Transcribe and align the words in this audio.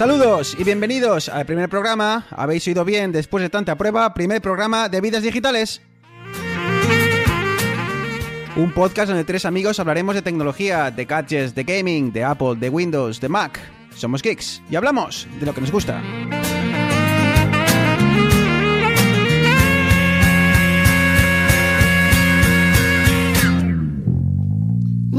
Saludos 0.00 0.56
y 0.58 0.64
bienvenidos 0.64 1.28
al 1.28 1.44
primer 1.44 1.68
programa. 1.68 2.26
Habéis 2.30 2.66
oído 2.66 2.86
bien 2.86 3.12
después 3.12 3.42
de 3.42 3.50
tanta 3.50 3.76
prueba, 3.76 4.14
primer 4.14 4.40
programa 4.40 4.88
de 4.88 4.98
vidas 5.02 5.22
digitales. 5.22 5.82
Un 8.56 8.72
podcast 8.72 9.10
donde 9.10 9.24
tres 9.24 9.44
amigos 9.44 9.78
hablaremos 9.78 10.14
de 10.14 10.22
tecnología, 10.22 10.90
de 10.90 11.04
gadgets, 11.04 11.54
de 11.54 11.64
gaming, 11.64 12.14
de 12.14 12.24
Apple, 12.24 12.54
de 12.56 12.70
Windows, 12.70 13.20
de 13.20 13.28
Mac. 13.28 13.60
Somos 13.94 14.22
geeks 14.22 14.62
y 14.70 14.76
hablamos 14.76 15.28
de 15.38 15.44
lo 15.44 15.52
que 15.52 15.60
nos 15.60 15.70
gusta. 15.70 16.02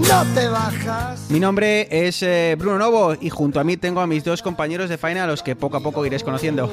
No 0.10 0.26
te 0.34 0.48
bajas. 0.48 1.30
Mi 1.30 1.40
nombre 1.40 1.88
es 1.92 2.24
eh, 2.24 2.56
Bruno 2.58 2.80
Novo 2.80 3.14
y 3.20 3.30
junto 3.30 3.60
a 3.60 3.64
mí 3.64 3.78
tengo 3.78 4.02
a 4.02 4.08
mis 4.08 4.24
dos 4.24 4.42
compañeros 4.42 4.90
de 4.90 4.98
faena 4.98 5.26
a 5.26 5.28
los 5.28 5.44
que 5.44 5.56
poco 5.56 5.78
a 5.78 5.80
poco 5.82 6.06
iréis 6.06 6.24
conociendo. 6.24 6.70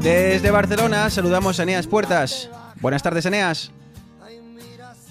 Desde 0.00 0.50
Barcelona 0.50 1.08
saludamos 1.08 1.58
a 1.58 1.62
Eneas 1.62 1.86
Puertas. 1.86 2.50
Buenas 2.80 3.02
tardes, 3.02 3.24
Eneas. 3.26 3.72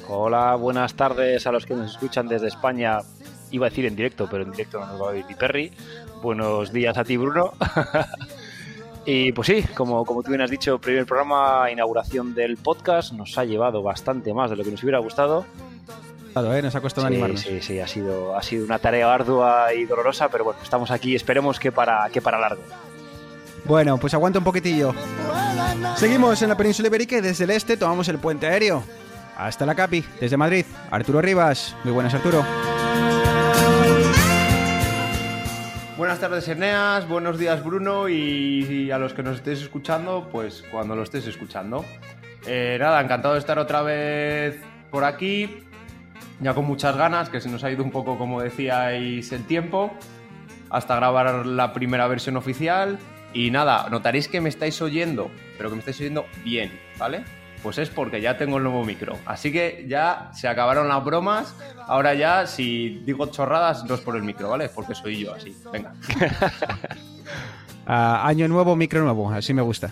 Hola, 0.08 0.56
buenas 0.56 0.94
tardes 0.94 1.48
a 1.48 1.52
los 1.52 1.66
que 1.66 1.74
nos 1.74 1.92
escuchan 1.92 2.28
desde 2.28 2.48
España. 2.48 3.00
Iba 3.52 3.68
a 3.68 3.70
decir 3.70 3.86
en 3.86 3.96
directo, 3.96 4.28
pero 4.30 4.44
en 4.44 4.52
directo 4.52 4.80
no 4.80 4.86
nos 4.86 5.02
va 5.02 5.08
a 5.08 5.10
oír 5.10 5.26
ni 5.28 5.36
Perry. 5.36 5.72
Buenos 6.22 6.72
días 6.72 6.98
a 6.98 7.04
ti, 7.04 7.18
Bruno. 7.18 7.54
y 9.06 9.32
pues 9.32 9.48
sí, 9.48 9.64
como, 9.76 10.06
como 10.06 10.22
tú 10.22 10.30
bien 10.30 10.42
has 10.42 10.52
dicho, 10.52 10.80
primer 10.80 11.06
programa, 11.06 11.72
inauguración 11.72 12.36
del 12.36 12.56
podcast. 12.58 13.14
Nos 13.14 13.38
ha 13.38 13.46
llevado 13.46 13.82
bastante 13.82 14.34
más 14.34 14.52
de 14.52 14.58
lo 14.58 14.64
que 14.64 14.72
nos 14.72 14.84
hubiera 14.84 15.00
gustado. 15.00 15.46
¿Eh? 16.46 16.62
Nos 16.62 16.76
ha 16.76 16.82
costado 16.82 17.08
sí, 17.08 17.14
animarnos. 17.14 17.42
Sí, 17.42 17.62
sí, 17.62 17.80
ha 17.80 17.88
sido, 17.88 18.38
ha 18.38 18.44
sido 18.44 18.66
una 18.66 18.80
tarea 18.80 19.14
ardua 19.14 19.74
y 19.74 19.86
dolorosa, 19.86 20.30
pero 20.30 20.44
bueno, 20.44 20.60
estamos 20.62 20.92
aquí, 20.92 21.16
esperemos 21.16 21.60
que 21.60 21.72
para, 21.72 22.10
que 22.10 22.22
para 22.22 22.40
largo. 22.40 22.62
Bueno, 23.66 23.98
pues 23.98 24.14
aguanta 24.14 24.40
un 24.40 24.46
poquitillo. 24.46 24.94
Seguimos 25.96 26.42
en 26.42 26.50
la 26.50 26.58
península 26.58 26.88
ibérica 26.88 27.18
y 27.18 27.22
desde 27.22 27.44
el 27.44 27.52
este 27.52 27.76
tomamos 27.76 28.08
el 28.08 28.18
puente 28.18 28.48
aéreo. 28.48 28.84
Hasta 29.38 29.66
la 29.66 29.76
Capi, 29.76 30.04
desde 30.20 30.38
Madrid, 30.38 30.66
Arturo 30.90 31.22
Rivas. 31.22 31.76
Muy 31.84 31.94
buenas, 31.94 32.14
Arturo. 32.14 32.44
Buenas 35.98 36.20
tardes, 36.20 36.48
Eneas. 36.48 37.08
Buenos 37.08 37.38
días, 37.38 37.64
Bruno. 37.64 38.08
Y 38.08 38.90
a 38.92 38.98
los 38.98 39.14
que 39.14 39.24
nos 39.24 39.38
estéis 39.38 39.62
escuchando, 39.62 40.30
pues 40.32 40.64
cuando 40.72 40.96
lo 40.96 41.04
estéis 41.04 41.28
escuchando. 41.28 41.84
Eh, 42.46 42.78
nada, 42.80 43.02
encantado 43.02 43.34
de 43.34 43.40
estar 43.40 43.60
otra 43.60 43.82
vez 43.82 44.62
por 44.90 45.04
aquí. 45.04 45.67
Ya 46.40 46.54
con 46.54 46.66
muchas 46.66 46.96
ganas, 46.96 47.30
que 47.30 47.42
se 47.42 47.50
nos 47.50 47.64
ha 47.64 47.72
ido 47.72 47.84
un 47.84 47.92
poco, 47.92 48.18
como 48.18 48.42
decíais, 48.42 49.32
el 49.32 49.46
tiempo. 49.46 49.92
Hasta 50.70 50.96
grabar 50.96 51.46
la 51.46 51.74
primera 51.74 52.08
versión 52.08 52.38
oficial. 52.38 53.00
Y 53.34 53.52
nada, 53.52 53.88
notaréis 53.90 54.28
que 54.28 54.42
me 54.42 54.50
estáis 54.50 54.82
oyendo, 54.82 55.30
pero 55.58 55.70
que 55.70 55.76
me 55.76 55.80
estáis 55.80 56.00
oyendo 56.00 56.26
bien, 56.44 56.72
¿vale? 56.98 57.24
Pues 57.64 57.80
es 57.80 57.90
porque 57.90 58.22
ya 58.22 58.38
tengo 58.38 58.58
el 58.58 58.64
nuevo 58.64 58.86
micro. 58.86 59.18
Así 59.26 59.52
que 59.52 59.86
ya 59.88 60.30
se 60.34 60.48
acabaron 60.48 60.88
las 60.88 61.04
bromas. 61.04 61.56
Ahora 61.88 62.14
ya, 62.14 62.46
si 62.46 63.02
digo 63.06 63.26
chorradas, 63.28 63.84
no 63.86 63.96
es 63.96 64.02
por 64.02 64.16
el 64.16 64.24
micro, 64.24 64.50
¿vale? 64.50 64.66
Es 64.66 64.72
porque 64.72 64.94
soy 64.96 65.20
yo 65.20 65.34
así. 65.34 65.56
Venga. 65.72 65.94
Ah, 67.90 68.28
año 68.28 68.50
nuevo, 68.50 68.76
micro 68.76 69.02
nuevo. 69.02 69.32
Así 69.32 69.54
me 69.54 69.62
gusta. 69.62 69.90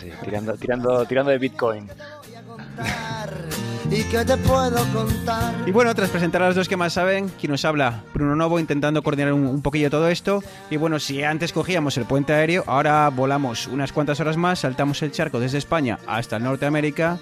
Sí, 0.00 0.10
tirando, 0.24 0.54
tirando, 0.56 1.06
tirando 1.06 1.30
de 1.30 1.38
Bitcoin. 1.38 1.88
¿Y 3.90 4.02
qué 4.04 4.24
te 4.24 4.36
puedo 4.36 4.84
contar? 4.92 5.54
Y 5.66 5.70
bueno, 5.70 5.94
tras 5.94 6.10
presentar 6.10 6.42
a 6.42 6.46
los 6.48 6.56
dos 6.56 6.68
que 6.68 6.76
más 6.76 6.92
saben, 6.92 7.28
quien 7.40 7.52
nos 7.52 7.64
habla, 7.64 8.02
Bruno 8.12 8.36
Novo, 8.36 8.58
intentando 8.58 9.02
coordinar 9.02 9.32
un, 9.32 9.46
un 9.46 9.62
poquillo 9.62 9.90
todo 9.90 10.08
esto. 10.08 10.42
Y 10.70 10.76
bueno, 10.76 10.98
si 10.98 11.22
antes 11.22 11.52
cogíamos 11.52 11.96
el 11.96 12.04
puente 12.04 12.32
aéreo, 12.32 12.64
ahora 12.66 13.08
volamos 13.08 13.66
unas 13.66 13.92
cuantas 13.92 14.20
horas 14.20 14.36
más, 14.36 14.60
saltamos 14.60 15.02
el 15.02 15.12
charco 15.12 15.40
desde 15.40 15.58
España 15.58 15.98
hasta 16.06 16.38
Norteamérica. 16.38 17.18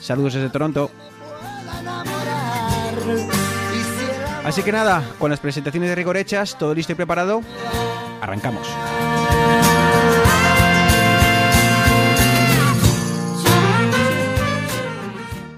Saludos 0.00 0.34
desde 0.34 0.50
Toronto. 0.50 0.90
Así 4.44 4.62
que 4.64 4.72
nada, 4.72 5.04
con 5.20 5.30
las 5.30 5.38
presentaciones 5.38 5.88
de 5.88 5.94
rigor 5.94 6.16
hechas, 6.16 6.58
todo 6.58 6.74
listo 6.74 6.92
y 6.92 6.96
preparado, 6.96 7.42
arrancamos. 8.20 8.66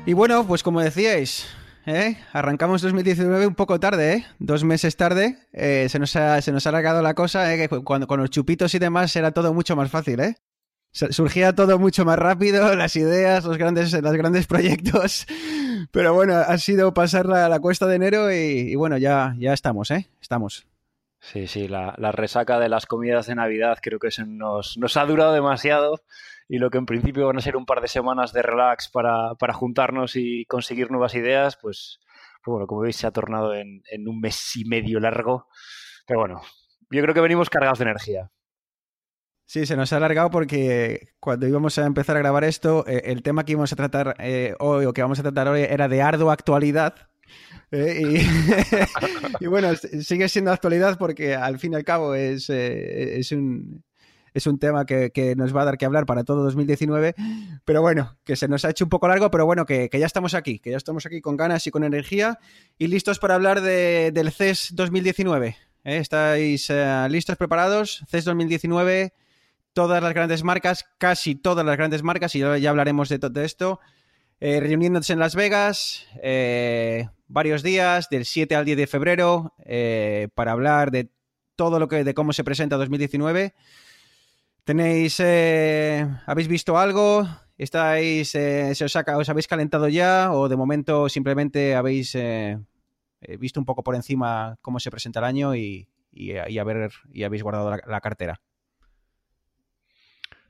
Y 0.06 0.12
bueno, 0.12 0.47
pues 0.47 0.62
como 0.62 0.81
decíais, 0.82 1.47
¿eh? 1.87 2.19
arrancamos 2.32 2.82
2019 2.82 3.47
un 3.47 3.54
poco 3.54 3.81
tarde, 3.81 4.12
¿eh? 4.15 4.26
dos 4.38 4.62
meses 4.62 4.97
tarde. 4.97 5.38
Eh, 5.53 5.87
se, 5.88 5.98
nos 5.98 6.15
ha, 6.16 6.41
se 6.42 6.53
nos 6.53 6.66
ha 6.66 6.69
alargado 6.69 7.00
la 7.03 7.15
cosa, 7.15 7.53
¿eh? 7.54 7.56
que 7.69 7.81
cuando 7.82 8.06
con 8.06 8.20
los 8.20 8.28
chupitos 8.31 8.75
y 8.75 8.78
demás 8.78 9.14
era 9.16 9.32
todo 9.32 9.54
mucho 9.54 9.76
más 9.76 9.91
fácil. 9.91 10.20
¿eh? 10.20 10.37
Su- 10.93 11.10
Surgía 11.12 11.54
todo 11.54 11.78
mucho 11.78 12.04
más 12.04 12.19
rápido, 12.19 12.75
las 12.76 12.97
ideas, 12.97 13.44
los 13.44 13.56
grandes, 13.56 13.93
los 13.94 14.12
grandes 14.12 14.47
proyectos. 14.47 15.26
Pero 15.91 16.12
bueno, 16.12 16.34
ha 16.37 16.59
sido 16.59 16.93
pasar 16.93 17.25
la, 17.26 17.48
la 17.48 17.59
cuesta 17.60 17.87
de 17.87 17.97
enero 17.97 18.31
y, 18.32 18.75
bueno, 18.75 18.98
ya, 18.98 19.34
ya 19.38 19.54
estamos, 19.54 19.91
¿eh? 19.91 20.10
Estamos. 20.20 20.66
Sí, 21.20 21.47
sí, 21.47 21.69
la, 21.69 21.94
la 21.97 22.12
resaca 22.12 22.59
de 22.60 22.69
las 22.69 22.84
comidas 22.84 23.26
de 23.26 23.34
Navidad 23.37 23.78
creo 23.81 23.98
que 23.98 24.10
nos, 24.26 24.76
nos 24.76 24.97
ha 24.98 25.06
durado 25.06 25.32
demasiado 25.32 26.03
y 26.49 26.59
lo 26.59 26.71
que 26.71 26.78
en 26.78 26.87
principio 26.87 27.27
van 27.27 27.38
a 27.38 27.41
ser 27.41 27.56
un 27.56 27.66
par 27.66 27.81
de 27.81 27.88
semanas 27.88 28.32
de 28.32 28.43
relax 28.43 28.88
para, 28.88 29.34
para 29.34 29.55
juntarnos 29.55 30.16
y 30.16 30.44
conseguir 30.47 30.91
nuevas 30.91 31.15
ideas, 31.15 31.56
pues, 31.60 32.00
pues 32.43 32.53
bueno, 32.53 32.66
como 32.66 32.82
veis 32.82 32.97
se 32.97 33.06
ha 33.06 33.10
tornado 33.10 33.55
en, 33.55 33.82
en 33.91 34.09
un 34.09 34.21
mes 34.21 34.56
y 34.56 34.65
medio 34.65 35.00
largo. 35.00 35.49
Pero 36.06 36.21
bueno, 36.21 36.43
yo 36.91 37.03
creo 37.03 37.15
que 37.15 37.21
venimos 37.21 37.50
cargados 37.50 37.78
de 37.78 37.84
energía. 37.84 38.31
Sí, 39.47 39.66
se 39.66 39.77
nos 39.77 39.93
ha 39.93 39.99
alargado 39.99 40.31
porque 40.31 41.09
cuando 41.21 41.47
íbamos 41.47 41.77
a 41.78 41.84
empezar 41.87 42.16
a 42.16 42.21
grabar 42.21 42.44
esto, 42.44 42.87
eh, 42.87 43.03
el 43.06 43.22
tema 43.22 43.44
que 43.44 43.53
íbamos 43.53 43.72
a 43.72 43.76
tratar 43.76 44.16
eh, 44.19 44.55
hoy 44.59 44.87
o 44.87 44.93
que 44.93 45.03
vamos 45.03 45.19
a 45.19 45.22
tratar 45.22 45.49
hoy 45.49 45.62
era 45.62 45.87
de 45.87 46.00
ardua 46.00 46.32
actualidad. 46.32 46.94
eh, 47.71 48.00
y, 48.00 49.44
y 49.44 49.47
bueno, 49.47 49.75
sigue 49.76 50.28
siendo 50.28 50.50
actualidad 50.50 50.99
porque 50.99 51.34
al 51.34 51.59
fin 51.59 51.72
y 51.72 51.76
al 51.76 51.84
cabo 51.84 52.15
es, 52.15 52.49
eh, 52.49 53.19
es, 53.19 53.32
un, 53.32 53.84
es 54.34 54.46
un 54.46 54.58
tema 54.58 54.84
que, 54.84 55.34
nos 55.36 55.56
va 55.56 55.62
a 55.62 55.64
dar 55.64 55.78
que 55.78 55.86
hablar 55.86 56.06
para 56.06 56.24
todo 56.24 56.42
2019. 56.42 57.14
Pero 57.64 57.80
bueno, 57.80 58.18
que 58.24 58.36
se 58.36 58.48
nos 58.48 58.64
ha 58.64 58.70
hecho 58.70 58.84
un 58.84 58.90
poco 58.90 59.08
largo, 59.08 59.30
pero 59.30 59.46
bueno, 59.46 59.64
que, 59.64 59.88
ya 59.92 60.06
estamos 60.06 60.34
aquí, 60.34 60.58
que 60.58 60.72
ya 60.72 60.76
estamos 60.76 61.06
aquí 61.06 61.20
con 61.20 61.36
ganas 61.36 61.66
y 61.66 61.70
con 61.70 61.84
energía 61.84 62.38
y 62.76 62.88
listos 62.88 63.18
para 63.20 63.36
hablar 63.36 63.60
de- 63.60 64.10
del 64.12 64.32
CES 64.32 64.70
2019. 64.74 65.56
¿eh? 65.84 65.96
¿Estáis 65.98 66.68
eh, 66.68 67.06
listos, 67.08 67.36
preparados? 67.36 68.04
CES 68.08 68.24
2019 68.24 69.12
todas 69.72 70.02
las 70.02 70.14
grandes 70.14 70.42
marcas, 70.44 70.86
casi 70.98 71.34
todas 71.34 71.66
las 71.66 71.76
grandes 71.76 72.02
marcas, 72.02 72.34
y 72.34 72.38
ya, 72.38 72.56
ya 72.58 72.70
hablaremos 72.70 73.08
de 73.08 73.18
todo 73.18 73.40
esto, 73.42 73.80
eh, 74.40 74.60
reuniéndose 74.60 75.12
en 75.12 75.18
Las 75.18 75.34
Vegas 75.34 76.06
eh, 76.22 77.08
varios 77.26 77.62
días, 77.62 78.08
del 78.08 78.24
7 78.24 78.54
al 78.54 78.64
10 78.64 78.76
de 78.78 78.86
febrero, 78.86 79.52
eh, 79.64 80.28
para 80.34 80.52
hablar 80.52 80.92
de 80.92 81.10
todo 81.56 81.78
lo 81.78 81.88
que, 81.88 82.04
de 82.04 82.14
cómo 82.14 82.32
se 82.32 82.44
presenta 82.44 82.76
2019. 82.76 83.52
Tenéis, 84.64 85.20
eh, 85.20 86.06
¿habéis 86.26 86.48
visto 86.48 86.78
algo? 86.78 87.26
¿Estáis, 87.58 88.34
eh, 88.34 88.72
os, 88.72 88.97
ha- 88.97 89.19
os 89.19 89.28
habéis 89.28 89.47
calentado 89.47 89.88
ya? 89.88 90.32
¿O 90.32 90.48
de 90.48 90.56
momento 90.56 91.08
simplemente 91.08 91.75
habéis 91.75 92.14
eh, 92.14 92.58
eh, 93.20 93.36
visto 93.36 93.60
un 93.60 93.66
poco 93.66 93.82
por 93.84 93.94
encima 93.94 94.56
cómo 94.62 94.80
se 94.80 94.91
presenta 94.91 95.20
el 95.20 95.26
año 95.26 95.54
y, 95.54 95.88
y, 96.12 96.32
y 96.32 96.58
a 96.58 96.64
ver, 96.64 96.91
y 97.12 97.25
habéis 97.25 97.42
guardado 97.42 97.76
la- 97.86 98.00
cartera? 98.00 98.41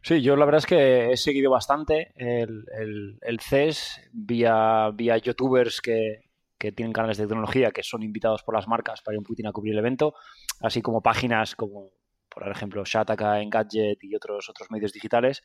Sí, 0.02 0.20
yo 0.22 0.36
la 0.36 0.44
verdad 0.44 0.58
es 0.58 0.66
que 0.66 1.12
he 1.12 1.16
seguido 1.16 1.50
bastante 1.50 2.12
el, 2.16 2.64
el, 2.78 3.18
el 3.22 3.40
CES 3.40 4.00
vía, 4.12 4.90
vía 4.94 5.16
youtubers 5.16 5.80
que, 5.80 6.30
que 6.58 6.72
tienen 6.72 6.92
canales 6.92 7.16
de 7.16 7.26
tecnología 7.26 7.70
que 7.70 7.82
son 7.82 8.02
invitados 8.02 8.42
por 8.42 8.54
las 8.54 8.68
marcas 8.68 9.00
para 9.02 9.14
ir 9.14 9.18
un 9.18 9.24
poquitín 9.24 9.46
a 9.46 9.52
cubrir 9.52 9.72
el 9.72 9.78
evento, 9.78 10.14
así 10.60 10.82
como 10.82 11.00
páginas 11.02 11.56
como, 11.56 11.90
por 12.34 12.48
ejemplo, 12.48 12.82
Shataka, 12.84 13.40
Engadget 13.40 14.02
y 14.02 14.14
otros, 14.14 14.48
otros 14.50 14.70
medios 14.70 14.92
digitales. 14.92 15.42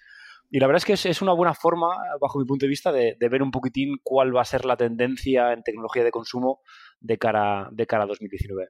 Y 0.50 0.60
la 0.60 0.66
verdad 0.66 0.78
es 0.78 0.86
que 0.86 0.94
es, 0.94 1.06
es 1.06 1.22
una 1.22 1.34
buena 1.34 1.54
forma, 1.54 1.88
bajo 2.20 2.40
mi 2.40 2.46
punto 2.46 2.66
de 2.66 2.70
vista, 2.70 2.92
de, 2.92 3.16
ver 3.20 3.44
un 3.44 3.52
poquitín 3.52 3.98
cuál 4.04 4.36
va 4.36 4.42
a 4.42 4.46
ser 4.46 4.66
la 4.66 4.76
tendencia 4.76 5.54
en 5.54 5.62
tecnología 5.62 6.04
de 6.04 6.12
consumo 6.12 6.62
de 7.00 7.18
cara, 7.18 7.70
de 7.72 7.86
cara 7.86 8.04
a 8.04 8.08
2019. 8.08 8.70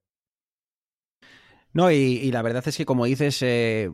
No, 1.72 1.92
y, 1.92 2.32
la 2.32 2.42
verdad 2.42 2.68
es 2.68 2.76
que, 2.76 2.86
como 2.86 3.06
dices, 3.06 3.42
eh, 3.42 3.92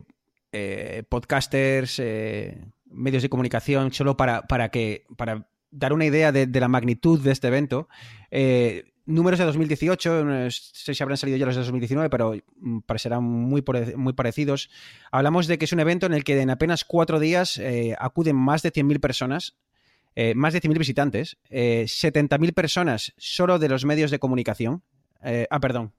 eh, 0.50 1.04
podcasters, 1.08 2.00
eh, 2.00 2.64
medios 2.86 3.22
de 3.22 3.28
comunicación, 3.28 3.92
solo 3.92 4.16
para, 4.16 4.42
para 4.42 4.70
que 4.70 5.04
para 5.16 5.48
dar 5.70 5.92
una 5.92 6.06
idea 6.06 6.32
de, 6.32 6.48
la 6.58 6.68
magnitud 6.68 7.20
de 7.20 7.32
este 7.32 7.48
evento, 7.48 7.88
números 9.06 9.38
de 9.38 9.44
2018, 9.46 10.24
no 10.24 10.50
sé 10.50 10.94
si 10.94 11.02
habrán 11.02 11.16
salido 11.16 11.38
ya 11.38 11.46
los 11.46 11.54
de 11.54 11.62
2019, 11.62 12.10
pero 12.10 12.34
mm, 12.56 12.80
parecerán 12.80 13.22
muy, 13.22 13.64
muy 13.96 14.12
parecidos. 14.12 14.68
Hablamos 15.10 15.46
de 15.46 15.58
que 15.58 15.64
es 15.64 15.72
un 15.72 15.80
evento 15.80 16.06
en 16.06 16.12
el 16.12 16.24
que 16.24 16.40
en 16.40 16.50
apenas 16.50 16.84
cuatro 16.84 17.18
días 17.18 17.56
eh, 17.58 17.96
acuden 17.98 18.36
más 18.36 18.62
de 18.62 18.72
100.000 18.72 19.00
personas, 19.00 19.56
eh, 20.14 20.34
más 20.34 20.52
de 20.52 20.60
100.000 20.60 20.78
visitantes, 20.78 21.38
eh, 21.48 21.84
70.000 21.86 22.52
personas 22.52 23.14
solo 23.16 23.58
de 23.58 23.68
los 23.68 23.84
medios 23.84 24.10
de 24.10 24.18
comunicación. 24.18 24.82
Eh, 25.22 25.46
ah, 25.50 25.60
perdón. 25.60 25.92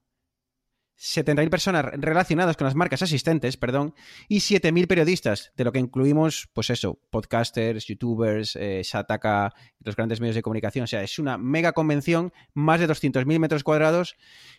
70.000 0.99 1.49
personas 1.49 1.85
relacionadas 1.93 2.57
con 2.57 2.65
las 2.65 2.73
marcas 2.75 3.01
asistentes, 3.03 3.55
perdón, 3.55 3.93
y 4.27 4.39
7.000 4.39 4.87
periodistas, 4.87 5.51
de 5.55 5.63
lo 5.63 5.71
que 5.71 5.79
incluimos, 5.79 6.49
pues 6.53 6.69
eso, 6.71 6.99
podcasters, 7.11 7.85
youtubers, 7.85 8.55
eh, 8.55 8.81
Sataka, 8.83 9.53
los 9.83 9.95
grandes 9.95 10.19
medios 10.19 10.35
de 10.35 10.41
comunicación. 10.41 10.83
O 10.83 10.87
sea, 10.87 11.03
es 11.03 11.19
una 11.19 11.37
mega 11.37 11.73
convención, 11.73 12.33
más 12.53 12.79
de 12.79 12.87
200.000 12.87 13.39
metros 13.39 13.63
cuadrados, 13.63 14.15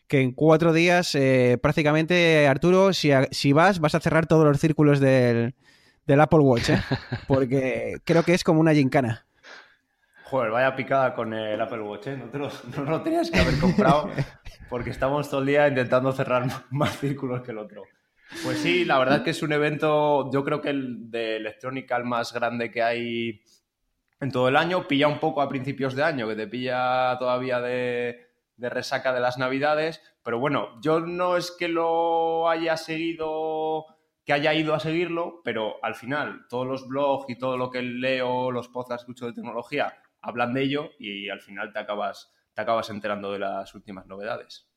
que 0.07 0.21
en 0.21 0.33
cuatro 0.33 0.73
días, 0.73 1.15
eh, 1.15 1.59
prácticamente, 1.61 2.47
Arturo, 2.47 2.93
si, 2.93 3.11
a- 3.13 3.29
si 3.33 3.53
vas, 3.53 3.81
vas 3.81 3.95
a 3.97 4.01
cerrar 4.01 4.27
todos 4.27 4.45
los 4.45 4.61
círculos 4.61 5.01
del, 5.01 5.55
del 6.07 6.21
Apple 6.21 6.39
Watch, 6.41 6.71
¿eh? 6.71 6.79
porque 7.27 7.97
creo 8.05 8.23
que 8.23 8.35
es 8.35 8.45
como 8.45 8.61
una 8.61 8.75
gincana. 8.75 9.27
Joder, 10.31 10.51
vaya 10.51 10.77
picada 10.77 11.15
con 11.15 11.33
el 11.33 11.59
Apple 11.59 11.81
Watch, 11.81 12.09
¿eh? 12.09 12.17
No, 12.19 12.29
te 12.29 12.39
lo, 12.39 12.51
no 12.77 12.83
lo 12.83 13.03
tenías 13.03 13.31
que 13.31 13.41
haber 13.41 13.59
comprado 13.59 14.11
porque 14.69 14.91
estamos 14.91 15.31
todo 15.31 15.41
el 15.41 15.47
día 15.47 15.67
intentando 15.67 16.13
cerrar 16.13 16.47
más 16.71 16.99
círculos 16.99 17.41
que 17.41 17.53
el 17.53 17.59
otro. 17.59 17.85
Pues 18.45 18.59
sí, 18.59 18.85
la 18.85 18.99
verdad 18.99 19.19
es 19.19 19.23
que 19.23 19.31
es 19.31 19.43
un 19.43 19.53
evento, 19.53 20.31
yo 20.31 20.45
creo 20.45 20.61
que 20.61 20.69
el 20.69 21.11
de 21.11 21.37
electrónica 21.37 21.97
el 21.97 22.05
más 22.05 22.35
grande 22.35 22.71
que 22.71 22.83
hay 22.83 23.41
en 24.21 24.31
todo 24.31 24.49
el 24.49 24.57
año. 24.57 24.87
Pilla 24.87 25.09
un 25.09 25.19
poco 25.19 25.41
a 25.41 25.49
principios 25.49 25.95
de 25.95 26.05
año, 26.05 26.29
que 26.29 26.37
te 26.37 26.47
pilla 26.47 27.17
todavía 27.19 27.63
de, 27.63 28.27
de 28.57 28.69
resaca 28.69 29.15
de 29.15 29.21
las 29.21 29.39
navidades. 29.39 30.03
Pero 30.23 30.39
bueno, 30.39 30.79
yo 30.83 31.01
no 31.01 31.39
es 31.39 31.57
que 31.59 31.69
lo 31.69 32.51
haya 32.51 32.77
seguido, 32.77 33.87
que 34.27 34.35
haya 34.35 34.53
ido 34.53 34.75
a 34.75 34.81
seguirlo, 34.81 35.41
pero 35.43 35.83
al 35.83 35.95
final 35.95 36.45
todos 36.51 36.67
los 36.67 36.87
blogs 36.87 37.31
y 37.31 37.39
todo 37.39 37.57
lo 37.57 37.71
que 37.71 37.81
leo, 37.81 38.51
los 38.51 38.69
podcasts 38.69 39.07
que 39.07 39.13
escucho 39.13 39.25
de 39.25 39.33
tecnología, 39.33 39.95
hablan 40.23 40.55
de 40.55 40.63
ello 40.63 40.91
y 40.99 41.29
al 41.29 41.41
final 41.41 41.73
te 41.73 41.79
acabas, 41.81 42.33
te 42.55 42.63
acabas 42.63 42.91
enterando 42.91 43.33
de 43.33 43.41
las 43.41 43.75
últimas 43.75 44.07
novedades. 44.07 44.69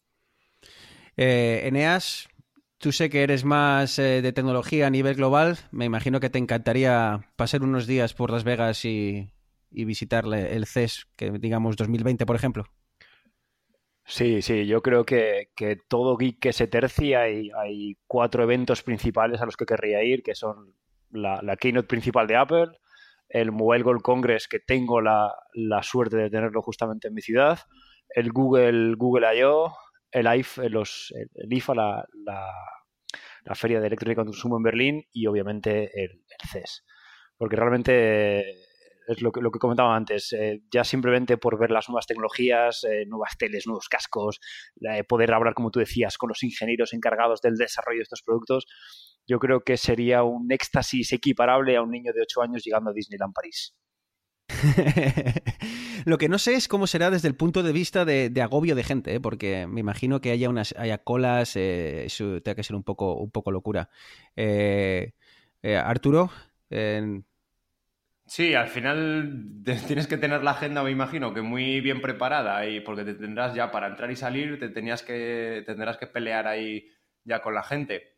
Eh, 1.18 1.62
Eneas, 1.68 2.30
tú 2.78 2.92
sé 2.92 3.10
que 3.10 3.24
eres 3.24 3.44
más 3.46 4.00
eh, 4.00 4.22
de 4.22 4.34
tecnología 4.34 4.88
a 4.88 4.90
nivel 4.90 5.16
global. 5.16 5.58
Me 5.72 5.86
imagino 5.86 6.20
que 6.20 6.30
te 6.30 6.40
encantaría 6.40 7.30
pasar 7.36 7.64
unos 7.64 7.88
días 7.88 8.14
por 8.14 8.32
Las 8.32 8.44
Vegas 8.44 8.86
y, 8.86 9.32
y 9.72 9.86
visitarle 9.86 10.56
el 10.56 10.66
CES, 10.66 11.08
que 11.16 11.32
digamos 11.32 11.76
2020, 11.78 12.26
por 12.26 12.36
ejemplo. 12.36 12.66
Sí, 14.06 14.42
sí, 14.42 14.66
yo 14.68 14.82
creo 14.82 15.06
que, 15.06 15.52
que 15.56 15.78
todo 15.88 16.18
geek 16.18 16.40
que 16.40 16.54
se 16.54 16.68
tercia 16.68 17.22
hay, 17.22 17.50
hay 17.58 17.98
cuatro 18.08 18.44
eventos 18.44 18.84
principales 18.84 19.42
a 19.42 19.46
los 19.46 19.56
que 19.56 19.66
querría 19.66 20.04
ir, 20.04 20.22
que 20.24 20.36
son 20.36 20.76
la, 21.12 21.42
la 21.42 21.56
keynote 21.56 21.88
principal 21.88 22.28
de 22.28 22.36
Apple, 22.36 22.68
el 23.32 23.52
Mobile 23.52 23.84
World 23.84 24.02
Congress, 24.02 24.48
que 24.48 24.60
tengo 24.60 25.02
la, 25.02 25.34
la 25.54 25.84
suerte 25.84 26.18
de 26.18 26.30
tenerlo 26.30 26.62
justamente 26.62 27.08
en 27.08 27.14
mi 27.14 27.22
ciudad, 27.22 27.60
el 28.10 28.32
Google, 28.32 28.96
Google 28.96 29.38
I.O., 29.38 29.74
los, 30.70 31.14
el, 31.16 31.30
el 31.36 31.54
IFA, 31.54 31.76
la, 31.76 32.06
la, 32.26 32.52
la 33.46 33.56
Feria 33.56 33.80
de 33.80 33.88
Electrónica 33.88 34.22
y 34.22 34.26
Consumo 34.26 34.58
en 34.58 34.64
Berlín 34.64 35.04
y 35.14 35.26
obviamente 35.28 35.90
el, 35.96 36.12
el 36.12 36.50
CES. 36.50 36.86
Porque 37.38 37.56
realmente 37.56 38.44
es 39.14 39.22
lo 39.22 39.32
que, 39.32 39.42
lo 39.42 39.52
que 39.52 39.60
comentaba 39.60 39.96
antes, 39.96 40.34
eh, 40.34 40.62
ya 40.72 40.84
simplemente 40.84 41.38
por 41.38 41.60
ver 41.60 41.72
las 41.72 41.90
nuevas 41.90 42.08
tecnologías, 42.08 42.84
eh, 42.84 43.06
nuevas 43.08 43.38
teles, 43.38 43.68
nuevos 43.68 43.90
cascos, 43.90 44.40
eh, 44.82 45.04
poder 45.04 45.34
hablar, 45.34 45.54
como 45.54 45.72
tú 45.72 45.80
decías, 45.80 46.18
con 46.18 46.30
los 46.30 46.44
ingenieros 46.44 46.94
encargados 46.94 47.42
del 47.42 47.56
desarrollo 47.56 48.00
de 48.00 48.04
estos 48.04 48.22
productos, 48.22 48.66
yo 49.28 49.40
creo 49.40 49.62
que 49.62 49.78
sería 49.78 50.24
un 50.24 50.52
éxtasis 50.52 51.14
equiparable 51.14 51.76
a 51.78 51.82
un 51.82 51.92
niño 51.92 52.12
de 52.14 52.22
8 52.22 52.42
años 52.42 52.64
llegando 52.64 52.90
a 52.90 52.94
Disneyland 52.94 53.34
París. 53.34 53.76
Lo 56.06 56.18
que 56.18 56.30
no 56.30 56.40
sé 56.40 56.56
es 56.56 56.68
cómo 56.68 56.88
será 56.88 57.12
desde 57.12 57.28
el 57.28 57.36
punto 57.36 57.64
de 57.64 57.72
vista 57.72 58.06
de, 58.06 58.30
de 58.30 58.42
agobio 58.42 58.76
de 58.76 58.84
gente, 58.84 59.20
porque 59.20 59.68
me 59.68 59.80
imagino 59.80 60.20
que 60.20 60.32
haya 60.32 60.50
unas 60.50 60.74
haya 60.78 60.98
colas, 60.98 61.56
eh, 61.56 62.06
eso 62.06 62.42
tenga 62.42 62.56
que 62.56 62.64
ser 62.64 62.76
un 62.76 62.84
poco, 62.84 63.16
un 63.16 63.32
poco 63.32 63.52
locura. 63.52 63.90
Eh, 64.36 65.14
Arturo, 65.64 66.32
Sí, 68.34 68.54
al 68.56 68.70
final 68.70 69.62
te- 69.66 69.76
tienes 69.76 70.08
que 70.08 70.18
tener 70.18 70.44
la 70.44 70.52
agenda, 70.52 70.84
me 70.84 70.92
imagino, 70.92 71.34
que 71.34 71.42
muy 71.42 71.82
bien 71.82 72.02
preparada 72.02 72.66
y 72.66 72.80
porque 72.80 73.04
te 73.04 73.14
tendrás 73.16 73.54
ya 73.54 73.72
para 73.72 73.88
entrar 73.88 74.10
y 74.12 74.16
salir, 74.16 74.58
te 74.60 74.70
tenías 74.70 75.04
que 75.04 75.64
tendrás 75.66 75.98
que 75.98 76.08
pelear 76.08 76.48
ahí 76.48 76.88
ya 77.26 77.42
con 77.42 77.54
la 77.54 77.64
gente. 77.64 78.18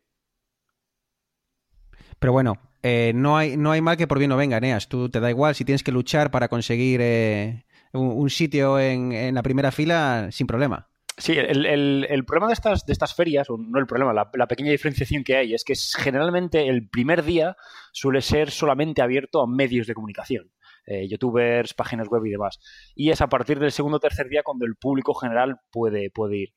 pero 2.19 2.33
bueno, 2.33 2.57
eh, 2.83 3.11
no, 3.15 3.37
hay, 3.37 3.57
no 3.57 3.71
hay 3.71 3.81
mal 3.81 3.97
que 3.97 4.07
por 4.07 4.17
bien 4.19 4.29
no 4.29 4.37
venga, 4.37 4.57
Eneas. 4.57 4.87
Tú 4.89 5.09
te 5.09 5.19
da 5.19 5.29
igual 5.29 5.55
si 5.55 5.65
tienes 5.65 5.83
que 5.83 5.91
luchar 5.91 6.31
para 6.31 6.47
conseguir 6.49 6.99
eh, 7.01 7.65
un, 7.93 8.07
un 8.07 8.29
sitio 8.29 8.79
en, 8.79 9.11
en 9.11 9.35
la 9.35 9.43
primera 9.43 9.71
fila, 9.71 10.29
sin 10.31 10.47
problema. 10.47 10.89
Sí, 11.17 11.33
el, 11.37 12.25
problema 12.25 12.47
de 12.47 12.53
estas, 12.53 13.15
ferias, 13.15 13.47
o 13.49 13.57
no 13.57 13.79
el 13.79 13.85
problema, 13.85 14.13
la, 14.13 14.47
pequeña 14.47 14.71
diferenciación 14.71 15.23
que 15.23 15.37
hay 15.37 15.53
es 15.53 15.63
que 15.63 15.75
generalmente 15.75 16.67
el 16.67 16.89
primer 16.89 17.23
día 17.23 17.55
suele 17.91 18.21
ser 18.21 18.49
solamente 18.49 19.03
abierto 19.03 19.41
a 19.41 19.47
medios 19.47 19.85
de 19.85 19.93
comunicación, 19.93 20.51
eh, 20.87 21.07
youtubers, 21.07 21.75
páginas 21.75 22.07
web 22.09 22.25
y 22.25 22.31
demás. 22.31 22.59
Y 22.95 23.11
es 23.11 23.21
a 23.21 23.27
partir 23.27 23.59
del 23.59 23.71
segundo 23.71 23.97
o 23.97 23.99
tercer 23.99 24.27
día 24.27 24.41
cuando 24.43 24.65
el 24.65 24.75
público 24.75 25.13
general 25.13 25.57
puede, 25.71 26.11
ir. 26.31 26.53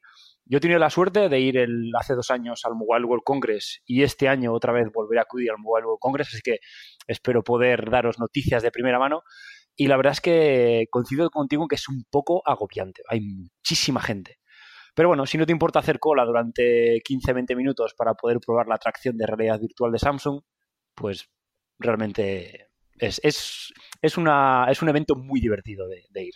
Yo 0.47 0.57
he 0.57 0.61
tenido 0.61 0.81
la 0.81 0.91
suerte 0.91 1.29
de 1.29 1.39
ir 1.39 1.67
hace 1.99 2.15
dos 2.15 2.31
años 2.31 2.63
al 2.65 2.77
Mobile 2.77 3.05
World 3.05 3.25
Congress 3.25 3.83
y 3.85 4.05
este 4.05 4.27
año 4.27 4.55
otra 4.55 4.73
vez 4.73 4.89
volveré 4.91 5.19
a 5.19 5.25
acudir 5.25 5.51
al 5.51 5.59
Mobile 5.59 5.87
World 5.87 6.01
Congress, 6.01 6.29
así 6.29 6.41
que 6.43 6.61
espero 7.07 7.45
poder 7.45 7.91
daros 7.91 8.19
noticias 8.19 8.63
de 8.63 8.71
primera 8.71 8.99
mano. 8.99 9.23
Y 9.79 9.89
la 9.89 9.99
verdad 9.99 10.13
es 10.13 10.23
que 10.23 10.87
coincido 10.91 11.29
contigo 11.29 11.65
en 11.65 11.69
que 11.69 11.75
es 11.75 11.89
un 11.91 12.05
poco 12.11 12.43
agobiante. 12.47 13.03
Hay 13.11 13.21
muchísima 13.21 14.01
gente. 14.01 14.39
Pero 14.97 15.09
bueno, 15.09 15.27
si 15.27 15.37
no 15.37 15.45
te 15.45 15.53
importa 15.53 15.79
hacer 15.79 15.99
cola 15.99 16.25
durante 16.25 17.03
15-20 17.05 17.55
minutos 17.55 17.93
para 17.93 18.15
poder 18.15 18.41
probar 18.41 18.67
la 18.67 18.77
atracción 18.77 19.19
de 19.19 19.27
realidad 19.27 19.61
virtual 19.61 19.93
de 19.93 19.99
Samsung, 19.99 20.41
pues 20.95 21.29
realmente 21.79 22.71
es, 22.99 23.21
es, 23.23 23.75
es, 24.01 24.17
una, 24.17 24.67
es 24.71 24.81
un 24.81 24.89
evento 24.89 25.15
muy 25.15 25.39
divertido 25.39 25.87
de, 25.87 26.25
ir. 26.25 26.33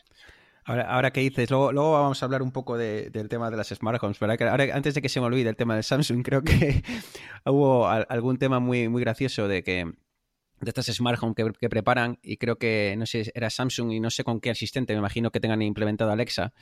Ahora, 0.66 0.90
ahora 0.92 1.10
que 1.10 1.20
dices, 1.20 1.50
luego, 1.50 1.72
luego 1.72 1.92
vamos 1.92 2.22
a 2.22 2.26
hablar 2.26 2.42
un 2.42 2.52
poco 2.52 2.76
de- 2.76 3.08
del 3.08 3.30
tema 3.30 3.50
de 3.50 3.56
las 3.56 3.68
smart 3.68 3.98
homes, 4.04 4.20
¿verdad? 4.20 4.60
Antes 4.74 4.92
de 4.92 5.00
que 5.00 5.08
se 5.08 5.20
me 5.20 5.26
olvide 5.26 5.48
el 5.48 5.56
tema 5.56 5.74
de 5.74 5.82
Samsung, 5.82 6.22
creo 6.22 6.42
que 6.42 6.82
hubo 7.46 7.88
al- 7.88 8.06
algún 8.10 8.36
tema 8.36 8.60
muy, 8.60 8.90
muy 8.90 9.00
gracioso 9.00 9.48
de 9.48 9.62
que 9.62 9.84
de 10.60 10.68
estas 10.68 10.84
smart 10.88 11.18
que, 11.34 11.50
que 11.58 11.70
preparan 11.70 12.18
y 12.22 12.36
creo 12.36 12.56
que, 12.56 12.94
no 12.98 13.06
sé, 13.06 13.32
era 13.34 13.48
Samsung 13.48 13.92
y 13.92 14.00
no 14.00 14.10
sé 14.10 14.22
con 14.22 14.38
qué 14.38 14.50
asistente, 14.50 14.92
me 14.92 14.98
imagino 14.98 15.30
que 15.30 15.40
tengan 15.40 15.62
implementado 15.62 16.10
Alexa. 16.10 16.52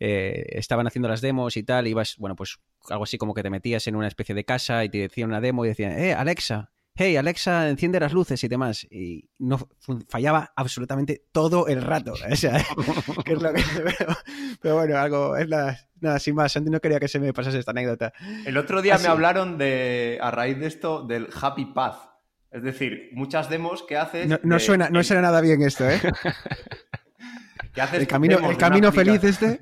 Eh, 0.00 0.44
estaban 0.50 0.86
haciendo 0.86 1.08
las 1.08 1.20
demos 1.20 1.56
y 1.56 1.62
tal, 1.62 1.86
ibas, 1.86 2.16
bueno, 2.18 2.36
pues 2.36 2.58
algo 2.88 3.04
así 3.04 3.18
como 3.18 3.34
que 3.34 3.42
te 3.42 3.50
metías 3.50 3.86
en 3.86 3.96
una 3.96 4.08
especie 4.08 4.34
de 4.34 4.44
casa 4.44 4.84
y 4.84 4.88
te 4.88 4.98
decían 4.98 5.28
una 5.30 5.40
demo 5.40 5.64
y 5.64 5.68
decían, 5.68 5.92
eh, 5.98 6.14
Alexa, 6.14 6.70
hey, 6.94 7.16
Alexa, 7.16 7.68
enciende 7.68 8.00
las 8.00 8.12
luces 8.12 8.42
y 8.42 8.48
demás. 8.48 8.84
Y 8.90 9.28
no 9.38 9.68
fallaba 10.08 10.52
absolutamente 10.56 11.22
todo 11.30 11.68
el 11.68 11.82
rato. 11.82 12.14
O 12.30 12.36
sea, 12.36 12.64
que 13.24 13.32
es 13.34 13.42
lo 13.42 13.52
que. 13.52 13.62
Pero, 13.98 14.16
pero 14.60 14.74
bueno, 14.74 14.98
algo, 14.98 15.36
es 15.36 15.48
nada, 15.48 15.78
nada, 16.00 16.18
sin 16.18 16.34
más. 16.34 16.56
Antes 16.56 16.72
no 16.72 16.80
quería 16.80 16.98
que 16.98 17.06
se 17.06 17.20
me 17.20 17.32
pasase 17.32 17.58
esta 17.60 17.70
anécdota. 17.70 18.12
El 18.44 18.56
otro 18.56 18.82
día 18.82 18.98
me 18.98 19.06
hablaron 19.06 19.58
de, 19.58 20.18
a 20.20 20.30
raíz 20.32 20.58
de 20.58 20.66
esto, 20.66 21.04
del 21.06 21.28
Happy 21.40 21.66
Path. 21.66 22.08
Es 22.50 22.62
decir, 22.64 23.10
muchas 23.12 23.48
demos 23.48 23.84
que 23.84 23.96
haces. 23.96 24.26
No, 24.26 24.40
no 24.42 24.54
de- 24.56 24.60
suena, 24.60 24.90
no 24.90 25.04
suena 25.04 25.22
nada 25.22 25.40
bien 25.40 25.62
esto, 25.62 25.88
¿eh? 25.88 26.00
que 27.74 27.80
haces 27.80 28.00
El 28.00 28.08
camino, 28.08 28.38
el 28.50 28.56
camino 28.56 28.90
feliz 28.90 29.22
este. 29.22 29.60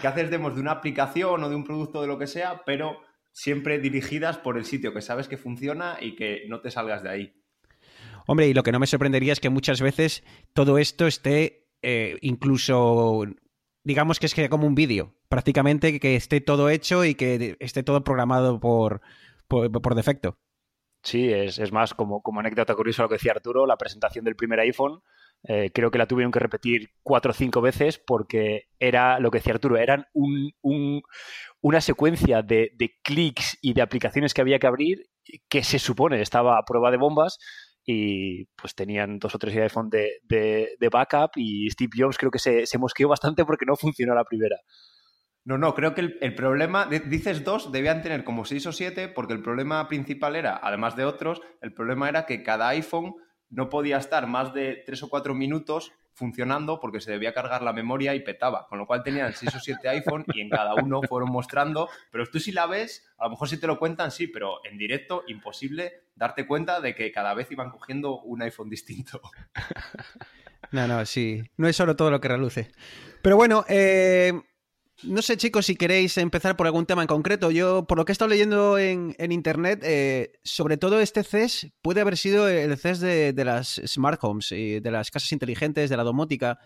Que 0.00 0.08
haces 0.08 0.30
demos 0.30 0.54
de 0.54 0.60
una 0.60 0.72
aplicación 0.72 1.42
o 1.42 1.48
de 1.48 1.56
un 1.56 1.64
producto 1.64 2.00
de 2.00 2.08
lo 2.08 2.18
que 2.18 2.26
sea, 2.26 2.62
pero 2.64 3.00
siempre 3.32 3.78
dirigidas 3.78 4.38
por 4.38 4.56
el 4.56 4.64
sitio 4.64 4.92
que 4.92 5.02
sabes 5.02 5.28
que 5.28 5.36
funciona 5.36 5.98
y 6.00 6.16
que 6.16 6.44
no 6.48 6.60
te 6.60 6.70
salgas 6.70 7.02
de 7.02 7.10
ahí. 7.10 7.34
Hombre, 8.26 8.48
y 8.48 8.54
lo 8.54 8.62
que 8.62 8.72
no 8.72 8.78
me 8.78 8.86
sorprendería 8.86 9.32
es 9.32 9.40
que 9.40 9.50
muchas 9.50 9.80
veces 9.80 10.24
todo 10.52 10.78
esto 10.78 11.06
esté 11.06 11.68
eh, 11.82 12.18
incluso, 12.20 13.24
digamos 13.84 14.18
que 14.18 14.26
es 14.26 14.34
que 14.34 14.48
como 14.48 14.66
un 14.66 14.74
vídeo, 14.74 15.14
prácticamente 15.28 15.98
que 15.98 16.16
esté 16.16 16.40
todo 16.40 16.70
hecho 16.70 17.04
y 17.04 17.14
que 17.14 17.56
esté 17.60 17.82
todo 17.82 18.04
programado 18.04 18.60
por, 18.60 19.00
por, 19.48 19.70
por 19.70 19.94
defecto. 19.94 20.38
Sí, 21.02 21.32
es, 21.32 21.58
es 21.58 21.72
más 21.72 21.94
como, 21.94 22.22
como 22.22 22.40
anécdota 22.40 22.74
curiosa 22.74 23.02
lo 23.02 23.08
que 23.08 23.14
decía 23.14 23.32
Arturo, 23.32 23.66
la 23.66 23.78
presentación 23.78 24.24
del 24.24 24.36
primer 24.36 24.60
iPhone. 24.60 25.02
Eh, 25.44 25.70
creo 25.72 25.90
que 25.90 25.98
la 25.98 26.06
tuvieron 26.06 26.32
que 26.32 26.38
repetir 26.38 26.90
cuatro 27.02 27.30
o 27.30 27.34
cinco 27.34 27.60
veces 27.60 27.98
porque 27.98 28.64
era 28.78 29.18
lo 29.20 29.30
que 29.30 29.38
decía 29.38 29.54
Arturo, 29.54 29.76
eran 29.78 30.06
un, 30.12 30.52
un- 30.62 31.02
una 31.60 31.80
secuencia 31.80 32.42
de, 32.42 32.72
de 32.76 32.92
clics 33.02 33.58
y 33.62 33.74
de 33.74 33.82
aplicaciones 33.82 34.34
que 34.34 34.40
había 34.42 34.58
que 34.58 34.66
abrir 34.66 35.06
que 35.48 35.62
se 35.64 35.78
supone 35.78 36.20
estaba 36.22 36.58
a 36.58 36.64
prueba 36.64 36.90
de 36.90 36.96
bombas 36.96 37.38
y 37.84 38.44
pues 38.56 38.74
tenían 38.74 39.18
dos 39.18 39.34
o 39.34 39.38
tres 39.38 39.56
iPhone 39.56 39.88
de, 39.90 40.18
de, 40.24 40.70
de 40.78 40.88
backup 40.88 41.30
y 41.36 41.70
Steve 41.70 41.90
Jobs 41.96 42.18
creo 42.18 42.30
que 42.30 42.38
se, 42.38 42.66
se 42.66 42.78
mosqueó 42.78 43.08
bastante 43.08 43.44
porque 43.44 43.66
no 43.66 43.76
funcionó 43.76 44.14
la 44.14 44.24
primera. 44.24 44.56
No, 45.44 45.56
no, 45.56 45.74
creo 45.74 45.94
que 45.94 46.02
el, 46.02 46.18
el 46.20 46.34
problema, 46.34 46.86
di- 46.86 46.98
dices 46.98 47.44
dos, 47.44 47.72
debían 47.72 48.02
tener 48.02 48.24
como 48.24 48.44
seis 48.44 48.66
o 48.66 48.72
siete, 48.72 49.08
porque 49.08 49.32
el 49.32 49.42
problema 49.42 49.88
principal 49.88 50.36
era, 50.36 50.60
además 50.62 50.96
de 50.96 51.06
otros, 51.06 51.40
el 51.62 51.72
problema 51.72 52.08
era 52.08 52.26
que 52.26 52.42
cada 52.42 52.68
iPhone 52.68 53.14
no 53.50 53.68
podía 53.68 53.98
estar 53.98 54.26
más 54.26 54.54
de 54.54 54.82
tres 54.86 55.02
o 55.02 55.08
cuatro 55.08 55.34
minutos 55.34 55.92
funcionando 56.12 56.80
porque 56.80 57.00
se 57.00 57.10
debía 57.10 57.32
cargar 57.32 57.62
la 57.62 57.72
memoria 57.72 58.14
y 58.14 58.20
petaba, 58.20 58.66
con 58.68 58.78
lo 58.78 58.86
cual 58.86 59.02
tenían 59.02 59.32
6 59.32 59.54
o 59.54 59.60
7 59.60 59.88
iPhone 59.88 60.24
y 60.34 60.40
en 60.40 60.50
cada 60.50 60.74
uno 60.74 61.00
fueron 61.08 61.30
mostrando, 61.30 61.88
pero 62.10 62.26
tú 62.26 62.38
si 62.38 62.52
la 62.52 62.66
ves, 62.66 63.10
a 63.16 63.24
lo 63.24 63.30
mejor 63.30 63.48
si 63.48 63.58
te 63.58 63.66
lo 63.66 63.78
cuentan, 63.78 64.10
sí, 64.10 64.26
pero 64.26 64.60
en 64.64 64.76
directo 64.76 65.24
imposible 65.28 66.02
darte 66.14 66.46
cuenta 66.46 66.80
de 66.80 66.94
que 66.94 67.10
cada 67.10 67.32
vez 67.34 67.50
iban 67.50 67.70
cogiendo 67.70 68.20
un 68.20 68.42
iPhone 68.42 68.70
distinto. 68.70 69.20
No, 70.72 70.86
no, 70.86 71.04
sí, 71.04 71.42
no 71.56 71.66
es 71.66 71.74
solo 71.74 71.96
todo 71.96 72.12
lo 72.12 72.20
que 72.20 72.28
reluce. 72.28 72.70
Pero 73.22 73.34
bueno, 73.34 73.64
eh, 73.68 74.40
no 75.02 75.22
sé, 75.22 75.36
chicos, 75.36 75.66
si 75.66 75.76
queréis 75.76 76.16
empezar 76.18 76.56
por 76.56 76.66
algún 76.66 76.86
tema 76.86 77.02
en 77.02 77.08
concreto. 77.08 77.50
Yo, 77.50 77.86
por 77.86 77.98
lo 77.98 78.04
que 78.04 78.12
he 78.12 78.14
estado 78.14 78.28
leyendo 78.28 78.78
en, 78.78 79.14
internet, 79.18 79.80
eh, 79.82 80.32
sobre 80.44 80.76
todo 80.76 81.00
este 81.00 81.24
CES 81.24 81.68
puede 81.82 82.00
haber 82.00 82.16
sido 82.16 82.48
el 82.48 82.76
CES 82.76 83.00
de, 83.00 83.44
las 83.44 83.80
smart 83.86 84.18
homes 84.22 84.52
y 84.52 84.80
de 84.80 84.90
las 84.90 85.10
casas 85.10 85.32
inteligentes, 85.32 85.90
de 85.90 85.96
la 85.96 86.04
domótica. 86.04 86.58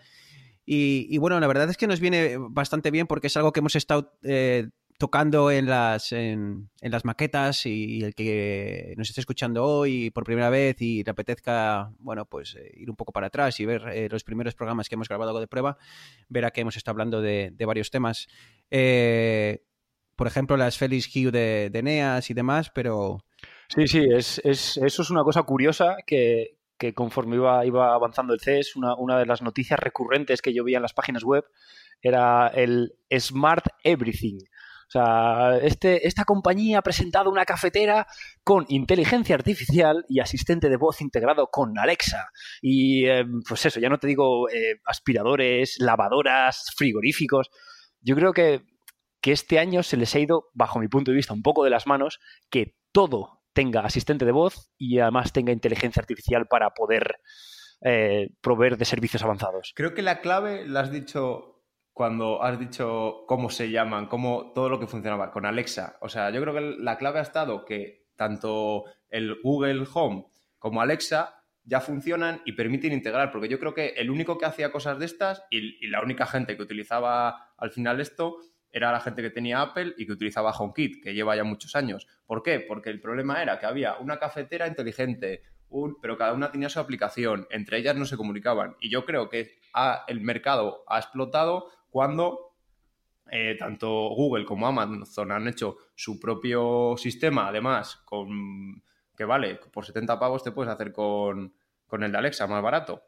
Y, 0.65 1.17
bueno, 1.19 1.39
la 1.39 1.47
verdad 1.47 1.69
es 1.69 1.77
que 1.77 1.87
nos 1.87 1.99
viene 1.99 2.37
bastante 2.39 2.89
bien 2.89 3.05
porque 3.07 3.27
es 3.27 3.37
algo 3.37 3.51
que 3.53 3.59
hemos 3.59 3.75
estado 3.75 4.17
eh, 4.23 4.69
tocando 4.97 5.51
en 5.51 5.65
las, 5.65 6.11
en, 6.11 6.69
las 6.81 7.05
maquetas 7.05 7.65
y, 7.65 8.03
el 8.03 8.15
que 8.15 8.93
nos 8.97 9.09
esté 9.09 9.21
escuchando 9.21 9.65
hoy 9.65 10.09
por 10.11 10.23
primera 10.23 10.49
vez 10.49 10.81
y 10.81 11.03
le 11.03 11.11
apetezca, 11.11 11.91
bueno, 11.99 12.25
pues 12.25 12.55
eh, 12.55 12.71
ir 12.75 12.89
un 12.89 12.95
poco 12.95 13.11
para 13.11 13.27
atrás 13.27 13.59
y 13.59 13.65
ver 13.65 13.87
eh, 13.89 14.07
los 14.09 14.23
primeros 14.23 14.55
programas 14.55 14.87
que 14.87 14.95
hemos 14.95 15.09
grabado 15.09 15.39
de 15.39 15.47
prueba, 15.47 15.77
verá 16.29 16.51
que 16.51 16.61
hemos 16.61 16.77
estado 16.77 16.93
hablando 16.93 17.21
de, 17.21 17.53
varios 17.65 17.91
temas. 17.91 18.27
Eh, 18.71 19.63
por 20.15 20.27
ejemplo, 20.27 20.55
las 20.55 20.77
Félix 20.77 21.13
Hue 21.13 21.31
de, 21.31 21.69
de, 21.69 21.83
Neas 21.83 22.29
y 22.29 22.33
demás, 22.33 22.71
pero... 22.73 23.17
Sí, 23.67 23.87
sí, 23.87 24.05
es, 24.09 24.39
es, 24.45 24.77
eso 24.77 25.01
es 25.01 25.09
una 25.09 25.23
cosa 25.23 25.43
curiosa 25.43 25.97
que, 26.05 26.57
que 26.77 26.93
conforme 26.93 27.35
iba, 27.35 27.65
iba 27.65 27.93
avanzando 27.93 28.33
el 28.33 28.39
CES, 28.39 28.75
una, 28.77 28.95
una 28.95 29.17
de 29.17 29.25
las 29.25 29.41
noticias 29.41 29.79
recurrentes 29.79 30.41
que 30.41 30.53
yo 30.53 30.63
veía 30.63 30.77
en 30.77 30.83
las 30.83 30.93
páginas 30.93 31.23
web 31.23 31.43
era 32.01 32.47
el 32.47 32.93
Smart 33.17 33.65
Everything. 33.83 34.39
Sea, 34.95 35.57
este, 35.61 36.07
esta 36.07 36.23
compañía 36.23 36.79
ha 36.79 36.81
presentado 36.81 37.29
una 37.29 37.43
cafetera 37.43 38.07
con 38.45 38.65
inteligencia 38.69 39.35
artificial 39.35 40.05
y 40.07 40.21
asistente 40.21 40.69
de 40.69 40.77
voz 40.77 41.01
integrado 41.01 41.47
con 41.51 41.77
Alexa. 41.77 42.29
Y 42.61 43.05
em, 43.05 43.41
pues 43.45 43.65
eso, 43.65 43.81
ya 43.81 43.89
no 43.89 43.97
te 43.97 44.07
digo 44.07 44.49
eh, 44.49 44.79
aspiradores, 44.85 45.75
lavadoras, 45.79 46.71
frigoríficos. 46.77 47.49
Yo 47.99 48.15
creo 48.15 48.31
que, 48.31 48.61
que 49.19 49.33
este 49.33 49.59
año 49.59 49.83
se 49.83 49.97
les 49.97 50.15
ha 50.15 50.19
ido, 50.19 50.45
bajo 50.53 50.79
mi 50.79 50.87
punto 50.87 51.11
de 51.11 51.17
vista, 51.17 51.33
un 51.33 51.41
poco 51.41 51.65
de 51.65 51.71
las 51.71 51.87
manos 51.87 52.19
que 52.49 52.77
todo 52.93 53.41
tenga 53.51 53.81
asistente 53.81 54.23
de 54.23 54.31
voz 54.31 54.71
y 54.77 54.99
además 54.99 55.33
tenga 55.33 55.51
inteligencia 55.51 55.99
artificial 55.99 56.47
para 56.47 56.69
poder 56.69 57.17
eh, 57.81 58.29
proveer 58.39 58.77
de 58.77 58.85
servicios 58.85 59.23
avanzados. 59.23 59.73
Creo 59.75 59.93
que 59.93 60.01
la 60.01 60.21
clave 60.21 60.65
la 60.65 60.79
has 60.79 60.91
dicho 60.91 61.54
cuando 61.95 62.43
has 62.43 62.59
dicho 62.59 63.23
cómo 63.25 63.49
se 63.49 63.71
llaman, 63.71 64.07
cómo 64.07 64.51
todo 64.53 64.67
lo 64.67 64.81
que 64.81 64.85
funcionaba 64.85 65.31
con 65.31 65.45
Alexa. 65.45 65.95
O 66.01 66.09
sea, 66.09 66.29
yo 66.29 66.41
creo 66.41 66.53
que 66.53 66.75
la 66.77 66.97
clave 66.97 67.19
ha 67.19 67.21
estado 67.21 67.63
que 67.63 68.09
tanto 68.17 68.83
el 69.09 69.39
Google 69.41 69.87
Home 69.93 70.25
como 70.59 70.81
Alexa 70.81 71.41
ya 71.63 71.79
funcionan 71.79 72.41
y 72.43 72.51
permiten 72.51 72.91
integrar, 72.91 73.31
porque 73.31 73.47
yo 73.47 73.61
creo 73.61 73.73
que 73.73 73.93
el 73.95 74.11
único 74.11 74.37
que 74.37 74.45
hacía 74.45 74.73
cosas 74.73 74.99
de 74.99 75.05
estas 75.05 75.45
y, 75.49 75.87
la 75.87 76.01
única 76.01 76.25
gente 76.25 76.57
que 76.57 76.63
utilizaba 76.63 77.53
al 77.55 77.71
final 77.71 78.01
esto 78.01 78.39
era 78.73 78.91
la 78.91 78.99
gente 78.99 79.21
que 79.21 79.29
tenía 79.29 79.61
Apple 79.61 79.93
y 79.97 80.05
que 80.05 80.11
utilizaba 80.11 80.51
HomeKit, 80.51 81.01
que 81.01 81.13
lleva 81.13 81.37
ya 81.37 81.45
muchos 81.45 81.77
años. 81.77 82.07
¿Por 82.25 82.43
qué? 82.43 82.59
Porque 82.59 82.89
el 82.89 82.99
problema 82.99 83.41
era 83.41 83.57
que 83.57 83.67
había 83.67 83.95
una 83.99 84.19
cafetera 84.19 84.67
inteligente, 84.67 85.43
un, 85.69 85.97
pero 86.01 86.17
cada 86.17 86.33
una 86.33 86.51
tenía 86.51 86.67
su 86.67 86.81
aplicación, 86.81 87.47
entre 87.51 87.77
ellas 87.77 87.95
no 87.95 88.03
se 88.03 88.17
comunicaban. 88.17 88.75
Y 88.81 88.89
yo 88.89 89.05
creo 89.05 89.29
que 89.29 89.59
el 90.07 90.19
mercado 90.19 90.83
ha 90.87 90.97
explotado 90.99 91.69
cuando 91.95 92.57
eh, 93.31 93.55
tanto 93.57 93.87
Google 93.87 94.43
como 94.43 94.67
Amazon 94.67 95.31
han 95.31 95.47
hecho 95.47 95.77
su 95.95 96.19
propio 96.19 96.95
sistema, 96.97 97.47
además, 97.47 98.01
con 98.03 98.83
que 99.15 99.23
vale, 99.23 99.55
por 99.71 99.85
70 99.85 100.19
pavos 100.19 100.43
te 100.43 100.51
puedes 100.51 100.73
hacer 100.73 100.91
con, 100.91 101.53
el 101.89 102.11
de 102.11 102.17
Alexa 102.17 102.47
más 102.47 102.61
barato. 102.61 103.01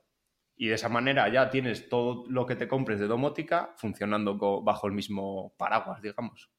Y 0.56 0.67
de 0.67 0.75
esa 0.75 0.88
manera 0.88 1.27
ya 1.27 1.50
tienes 1.50 1.89
todo 1.89 2.24
lo 2.29 2.46
que 2.46 2.56
te 2.56 2.70
compres 2.70 3.01
de 3.01 3.08
domótica 3.08 3.74
funcionando 3.75 4.38
bajo 4.63 4.88
el 4.88 4.94
mismo 4.94 5.53
paraguas, 5.58 6.01
digamos. 6.01 6.50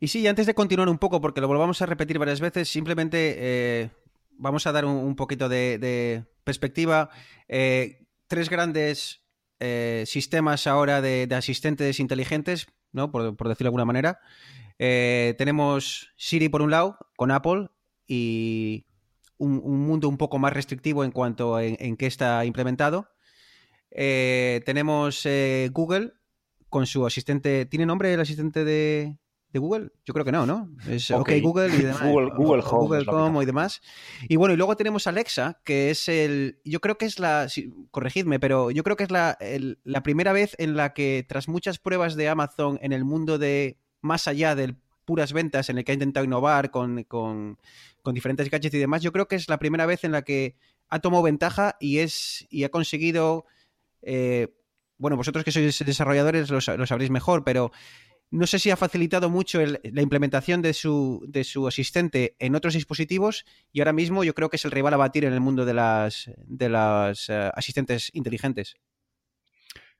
Y 0.00 0.08
sí, 0.08 0.26
antes 0.26 0.46
de 0.46 0.54
continuar 0.54 0.88
un 0.88 0.98
poco, 0.98 1.20
porque 1.20 1.40
lo 1.40 1.46
volvamos 1.46 1.80
a 1.82 1.86
repetir 1.86 2.18
varias 2.18 2.40
veces, 2.40 2.68
simplemente 2.68 3.36
eh, 3.38 3.90
vamos 4.32 4.66
a 4.66 4.72
dar 4.72 4.84
un, 4.86 5.14
poquito 5.14 5.48
de, 5.48 6.24
perspectiva. 6.42 7.10
Eh, 7.46 8.08
tres 8.26 8.50
grandes 8.50 9.27
eh, 9.60 10.04
sistemas 10.06 10.66
ahora 10.66 11.00
de, 11.00 11.28
asistentes 11.34 12.00
inteligentes, 12.00 12.66
¿no? 12.92 13.10
Por, 13.10 13.22
decirlo 13.36 13.56
de 13.56 13.66
alguna 13.66 13.84
manera. 13.84 14.20
Eh, 14.78 15.34
tenemos 15.38 16.12
Siri 16.16 16.48
por 16.48 16.62
un 16.62 16.70
lado, 16.70 16.98
con 17.16 17.30
Apple, 17.30 17.68
y 18.06 18.86
un, 19.36 19.60
mundo 19.86 20.08
un 20.08 20.16
poco 20.16 20.38
más 20.38 20.52
restrictivo 20.52 21.04
en 21.04 21.10
cuanto 21.10 21.56
a 21.56 21.64
en, 21.64 21.96
qué 21.96 22.06
está 22.06 22.44
implementado. 22.44 23.08
Eh, 23.90 24.62
tenemos 24.66 25.26
Google 25.72 26.12
con 26.68 26.86
su 26.86 27.06
asistente. 27.06 27.66
¿Tiene 27.66 27.86
nombre 27.86 28.12
el 28.12 28.20
asistente 28.20 28.64
de, 28.64 29.16
de 29.52 29.58
Google? 29.58 29.90
Yo 30.04 30.12
creo 30.12 30.24
que 30.24 30.32
no, 30.32 30.46
¿no? 30.46 30.70
Es 30.86 31.10
OK, 31.10 31.30
Google 31.42 31.74
y 31.74 31.82
demás. 31.82 32.02
Google, 32.02 32.62
Home. 32.64 33.04
Google 33.04 33.42
y 33.42 33.46
demás. 33.46 33.80
Y 34.28 34.36
bueno, 34.36 34.54
y 34.54 34.56
luego 34.56 34.76
tenemos 34.76 35.06
Alexa, 35.06 35.60
que 35.64 35.90
es 35.90 36.08
el. 36.08 36.60
Yo 36.64 36.80
creo 36.80 36.98
que 36.98 37.06
es 37.06 37.18
la. 37.18 37.48
corregidme, 37.90 38.38
pero 38.40 38.70
yo 38.70 38.82
creo 38.82 38.96
que 38.96 39.04
es 39.04 39.10
la, 39.10 39.38
la 39.84 40.02
primera 40.02 40.32
vez 40.32 40.54
en 40.58 40.76
la 40.76 40.92
que, 40.92 41.24
tras 41.28 41.48
muchas 41.48 41.78
pruebas 41.78 42.14
de 42.14 42.28
Amazon 42.28 42.78
en 42.82 42.92
el 42.92 43.04
mundo 43.04 43.38
de 43.38 43.78
más 44.00 44.28
allá 44.28 44.54
de 44.54 44.74
puras 45.04 45.32
ventas, 45.32 45.70
en 45.70 45.78
el 45.78 45.84
que 45.84 45.92
ha 45.92 45.94
intentado 45.94 46.24
innovar 46.24 46.70
con, 46.70 47.04
con, 47.04 47.58
con 48.02 48.14
diferentes 48.14 48.50
gadgets 48.50 48.74
y 48.74 48.78
demás, 48.78 49.02
yo 49.02 49.12
creo 49.12 49.26
que 49.26 49.36
es 49.36 49.48
la 49.48 49.58
primera 49.58 49.86
vez 49.86 50.04
en 50.04 50.12
la 50.12 50.22
que 50.22 50.56
ha 50.90 50.98
tomado 50.98 51.22
ventaja 51.22 51.76
y 51.80 51.98
es 51.98 52.46
y 52.50 52.64
ha 52.64 52.68
conseguido. 52.68 53.46
Eh, 54.02 54.54
bueno, 54.98 55.16
vosotros 55.16 55.44
que 55.44 55.52
sois 55.52 55.78
desarrolladores 55.78 56.50
lo, 56.50 56.58
lo 56.76 56.86
sabréis 56.86 57.10
mejor, 57.10 57.44
pero 57.44 57.70
no 58.30 58.46
sé 58.46 58.58
si 58.58 58.70
ha 58.70 58.76
facilitado 58.76 59.30
mucho 59.30 59.60
la 59.64 60.02
implementación 60.02 60.60
de 60.60 60.74
su, 60.74 61.24
de 61.26 61.44
su 61.44 61.66
asistente 61.66 62.36
en 62.38 62.54
otros 62.54 62.74
dispositivos 62.74 63.44
y 63.72 63.80
ahora 63.80 63.92
mismo 63.92 64.22
yo 64.22 64.34
creo 64.34 64.50
que 64.50 64.56
es 64.56 64.64
el 64.64 64.70
rival 64.70 64.94
a 64.94 64.98
batir 64.98 65.24
en 65.24 65.32
el 65.32 65.40
mundo 65.40 65.64
de 65.64 65.74
las, 65.74 66.30
de 66.36 66.68
las 66.68 67.30
eh, 67.30 67.50
asistentes 67.54 68.10
inteligentes. 68.12 68.74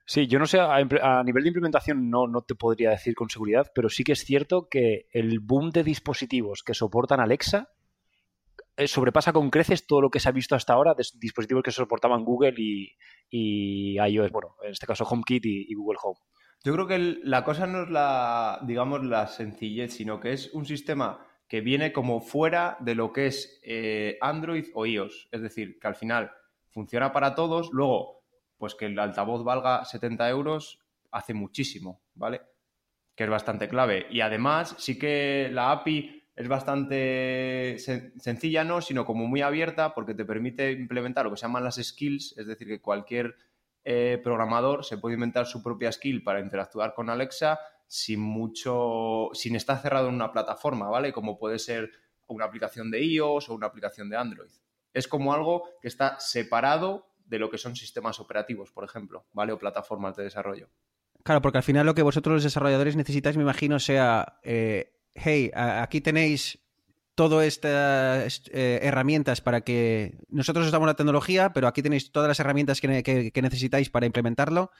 Sí, 0.04 0.26
yo 0.26 0.38
no 0.38 0.46
sé, 0.46 0.58
a, 0.58 1.22
nivel 1.22 1.42
de 1.42 1.48
implementación 1.48 2.08
no, 2.08 2.26
te 2.46 2.54
podría 2.54 2.90
decir 2.90 3.14
con 3.14 3.28
seguridad, 3.28 3.70
pero 3.74 3.90
sí 3.90 4.04
que 4.04 4.12
es 4.12 4.24
cierto 4.24 4.68
que 4.68 5.06
el 5.12 5.40
boom 5.40 5.70
de 5.70 5.84
dispositivos 5.84 6.62
que 6.62 6.72
soportan 6.72 7.20
Alexa 7.20 7.70
eh, 8.76 8.88
sobrepasa 8.88 9.32
con 9.34 9.50
creces 9.50 9.86
todo 9.86 10.00
lo 10.00 10.10
que 10.10 10.20
se 10.20 10.28
ha 10.28 10.32
visto 10.32 10.54
hasta 10.54 10.72
ahora 10.72 10.94
de 10.94 11.04
dispositivos 11.16 11.62
que 11.62 11.72
soportaban 11.72 12.24
Google 12.24 12.54
y, 12.56 12.96
y 13.28 13.96
iOS, 13.98 14.30
bueno, 14.32 14.54
en 14.62 14.72
este 14.72 14.86
caso 14.86 15.04
HomeKit 15.04 15.44
y 15.44 15.74
Google 15.74 15.98
Home. 16.02 16.18
Yo 16.64 16.72
creo 16.72 16.86
que 16.86 16.98
la 17.22 17.44
cosa 17.44 17.66
no 17.66 17.84
es 17.84 17.90
la, 17.90 18.60
digamos, 18.62 19.04
la 19.04 19.26
sencillez, 19.26 19.94
sino 19.94 20.18
que 20.18 20.32
es 20.32 20.52
un 20.52 20.66
sistema 20.66 21.24
que 21.46 21.60
viene 21.60 21.92
como 21.92 22.20
fuera 22.20 22.76
de 22.80 22.94
lo 22.94 23.12
que 23.12 23.26
es 23.26 23.60
eh, 23.62 24.18
Android 24.20 24.66
o 24.74 24.84
iOS. 24.84 25.28
Es 25.32 25.40
decir, 25.40 25.78
que 25.78 25.86
al 25.86 25.94
final 25.94 26.30
funciona 26.68 27.12
para 27.12 27.34
todos. 27.34 27.70
Luego, 27.72 28.22
pues 28.58 28.74
que 28.74 28.86
el 28.86 28.98
altavoz 28.98 29.44
valga 29.44 29.84
70 29.84 30.28
euros 30.28 30.80
hace 31.10 31.32
muchísimo, 31.32 32.02
¿vale? 32.14 32.42
Que 33.14 33.24
es 33.24 33.30
bastante 33.30 33.68
clave. 33.68 34.06
Y 34.10 34.20
además, 34.20 34.74
sí 34.78 34.98
que 34.98 35.48
la 35.52 35.70
API 35.70 36.18
es 36.36 36.46
bastante 36.46 37.76
sencilla, 37.78 38.62
no, 38.62 38.80
sino 38.80 39.04
como 39.04 39.26
muy 39.26 39.42
abierta 39.42 39.94
porque 39.94 40.14
te 40.14 40.24
permite 40.24 40.70
implementar 40.70 41.24
lo 41.24 41.32
que 41.32 41.36
se 41.36 41.46
llaman 41.46 41.64
las 41.64 41.82
skills, 41.82 42.36
es 42.36 42.46
decir, 42.46 42.68
que 42.68 42.80
cualquier 42.80 43.34
eh, 43.90 44.20
programador 44.22 44.84
se 44.84 44.98
puede 44.98 45.14
inventar 45.14 45.46
su 45.46 45.62
propia 45.62 45.90
skill 45.90 46.22
para 46.22 46.40
interactuar 46.40 46.92
con 46.92 47.08
Alexa 47.08 47.58
sin 47.86 48.20
mucho, 48.20 49.30
sin 49.32 49.56
estar 49.56 49.80
cerrado 49.80 50.10
en 50.10 50.14
una 50.14 50.30
plataforma, 50.30 50.90
¿vale? 50.90 51.10
Como 51.10 51.38
puede 51.38 51.58
ser 51.58 51.90
una 52.26 52.44
aplicación 52.44 52.90
de 52.90 53.02
iOS 53.02 53.48
o 53.48 53.54
una 53.54 53.68
aplicación 53.68 54.10
de 54.10 54.18
Android. 54.18 54.50
Es 54.92 55.08
como 55.08 55.32
algo 55.32 55.70
que 55.80 55.88
está 55.88 56.20
separado 56.20 57.14
de 57.24 57.38
lo 57.38 57.48
que 57.48 57.56
son 57.56 57.76
sistemas 57.76 58.20
operativos, 58.20 58.70
por 58.72 58.84
ejemplo, 58.84 59.24
¿vale? 59.32 59.54
O 59.54 59.58
plataformas 59.58 60.16
de 60.16 60.24
desarrollo. 60.24 60.68
Claro, 61.22 61.40
porque 61.40 61.56
al 61.56 61.64
final 61.64 61.86
lo 61.86 61.94
que 61.94 62.02
vosotros 62.02 62.34
los 62.34 62.44
desarrolladores 62.44 62.94
necesitáis, 62.94 63.38
me 63.38 63.42
imagino, 63.42 63.78
sea, 63.78 64.38
eh, 64.42 65.00
hey, 65.14 65.50
aquí 65.54 66.02
tenéis 66.02 66.58
todas 67.18 67.48
estas 67.48 68.42
eh, 68.52 68.78
herramientas 68.80 69.40
para 69.40 69.62
que 69.62 70.20
nosotros 70.28 70.66
os 70.66 70.70
damos 70.70 70.86
la 70.86 70.94
tecnología, 70.94 71.52
pero 71.52 71.66
aquí 71.66 71.82
tenéis 71.82 72.12
todas 72.12 72.28
las 72.28 72.38
herramientas 72.38 72.80
que, 72.80 73.32
necesitáis 73.42 73.90
para 73.90 74.06
implementarlo, 74.06 74.70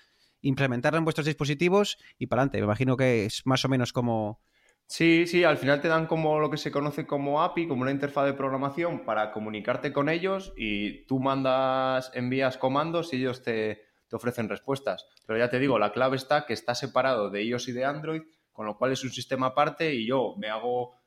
implementarlo 0.41 0.99
en 0.99 1.05
vuestros 1.05 1.27
dispositivos 1.27 1.99
y 2.17 2.29
para 2.29 2.43
adelante. 2.43 2.59
Me 2.59 2.67
imagino 2.67 2.97
que 2.97 3.25
es 3.25 3.45
más 3.45 3.65
o 3.65 3.69
menos 3.69 3.93
como... 3.93 4.41
Sí, 4.87 5.27
sí, 5.27 5.43
al 5.43 5.59
final 5.59 5.81
te 5.81 5.89
dan 5.89 6.07
como 6.07 6.39
lo 6.39 6.49
que 6.49 6.59
se 6.59 6.71
conoce 6.71 7.09
como 7.09 7.43
API, 7.43 7.67
como 7.67 7.83
una 7.83 7.91
interfaz 7.91 8.27
de 8.27 8.35
programación 8.35 9.05
para 9.05 9.33
comunicarte 9.33 9.93
con 9.93 10.09
ellos 10.09 10.53
y 10.57 11.07
tú 11.07 11.19
mandas, 11.19 12.13
envías 12.15 12.57
comandos 12.57 13.13
y 13.13 13.17
ellos 13.17 13.43
te, 13.43 13.83
te 14.09 14.15
ofrecen 14.15 14.49
respuestas. 14.49 15.09
Pero 15.27 15.41
ya 15.41 15.51
te 15.51 15.59
digo, 15.59 15.77
la 15.81 15.91
clave 15.91 16.17
está 16.17 16.47
que 16.47 16.53
está 16.53 16.77
separado 16.77 17.31
de 17.31 17.43
iOS 17.43 17.67
y 17.67 17.73
de 17.73 17.85
Android, 17.85 18.23
con 18.53 18.65
lo 18.65 18.79
cual 18.79 18.93
es 18.93 19.03
un 19.03 19.11
sistema 19.11 19.47
aparte 19.49 19.93
y 19.93 20.07
yo 20.07 20.37
me 20.39 20.49
hago 20.49 20.99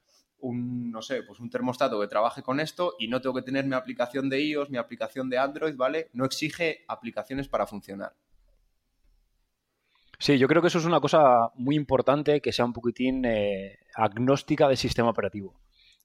un, 0.41 0.91
no 0.91 1.01
sé, 1.01 1.23
pues 1.23 1.39
un 1.39 1.49
termostato 1.49 1.99
que 1.99 2.07
trabaje 2.07 2.41
con 2.41 2.59
esto 2.59 2.95
y 2.99 3.07
no 3.07 3.21
tengo 3.21 3.35
que 3.35 3.41
tener 3.41 3.65
mi 3.65 3.75
aplicación 3.75 4.29
de 4.29 4.41
iOS, 4.41 4.69
mi 4.69 4.77
aplicación 4.77 5.29
de 5.29 5.37
Android, 5.37 5.75
¿vale? 5.75 6.09
No 6.13 6.25
exige 6.25 6.83
aplicaciones 6.87 7.47
para 7.47 7.67
funcionar. 7.67 8.13
Sí, 10.19 10.37
yo 10.37 10.47
creo 10.47 10.61
que 10.61 10.67
eso 10.67 10.77
es 10.77 10.85
una 10.85 10.99
cosa 10.99 11.49
muy 11.55 11.75
importante, 11.75 12.41
que 12.41 12.51
sea 12.51 12.65
un 12.65 12.73
poquitín 12.73 13.25
eh, 13.25 13.79
agnóstica 13.95 14.67
del 14.67 14.77
sistema 14.77 15.09
operativo, 15.09 15.59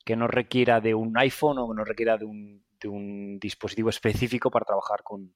que 0.04 0.16
no 0.16 0.26
requiera 0.26 0.80
de 0.80 0.94
un 0.94 1.16
iPhone 1.18 1.58
o 1.58 1.68
que 1.68 1.76
no 1.76 1.84
requiera 1.84 2.16
de 2.16 2.24
un, 2.24 2.64
de 2.80 2.88
un 2.88 3.38
dispositivo 3.38 3.90
específico 3.90 4.50
para 4.50 4.64
trabajar 4.64 5.02
con, 5.02 5.34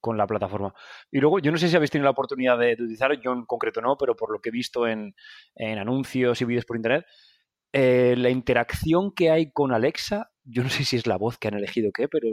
con 0.00 0.16
la 0.16 0.26
plataforma. 0.26 0.74
Y 1.10 1.20
luego, 1.20 1.38
yo 1.38 1.52
no 1.52 1.58
sé 1.58 1.68
si 1.68 1.76
habéis 1.76 1.90
tenido 1.90 2.06
la 2.06 2.10
oportunidad 2.10 2.58
de, 2.58 2.72
utilizar, 2.72 3.20
yo 3.20 3.32
en 3.32 3.44
concreto 3.44 3.80
no, 3.80 3.96
pero 3.96 4.16
por 4.16 4.32
lo 4.32 4.40
que 4.40 4.48
he 4.48 4.52
visto 4.52 4.86
en, 4.86 5.14
en 5.54 5.78
anuncios 5.78 6.40
y 6.40 6.44
vídeos 6.44 6.64
por 6.64 6.76
internet, 6.76 7.06
eh, 7.72 8.14
la 8.16 8.30
interacción 8.30 9.12
que 9.12 9.30
hay 9.30 9.50
con 9.50 9.72
Alexa, 9.72 10.30
yo 10.44 10.62
no 10.62 10.70
sé 10.70 10.84
si 10.84 10.96
es 10.96 11.06
la 11.06 11.18
voz 11.18 11.38
que 11.38 11.48
han 11.48 11.54
elegido 11.54 11.90
o 11.90 11.92
qué, 11.92 12.08
pero 12.08 12.28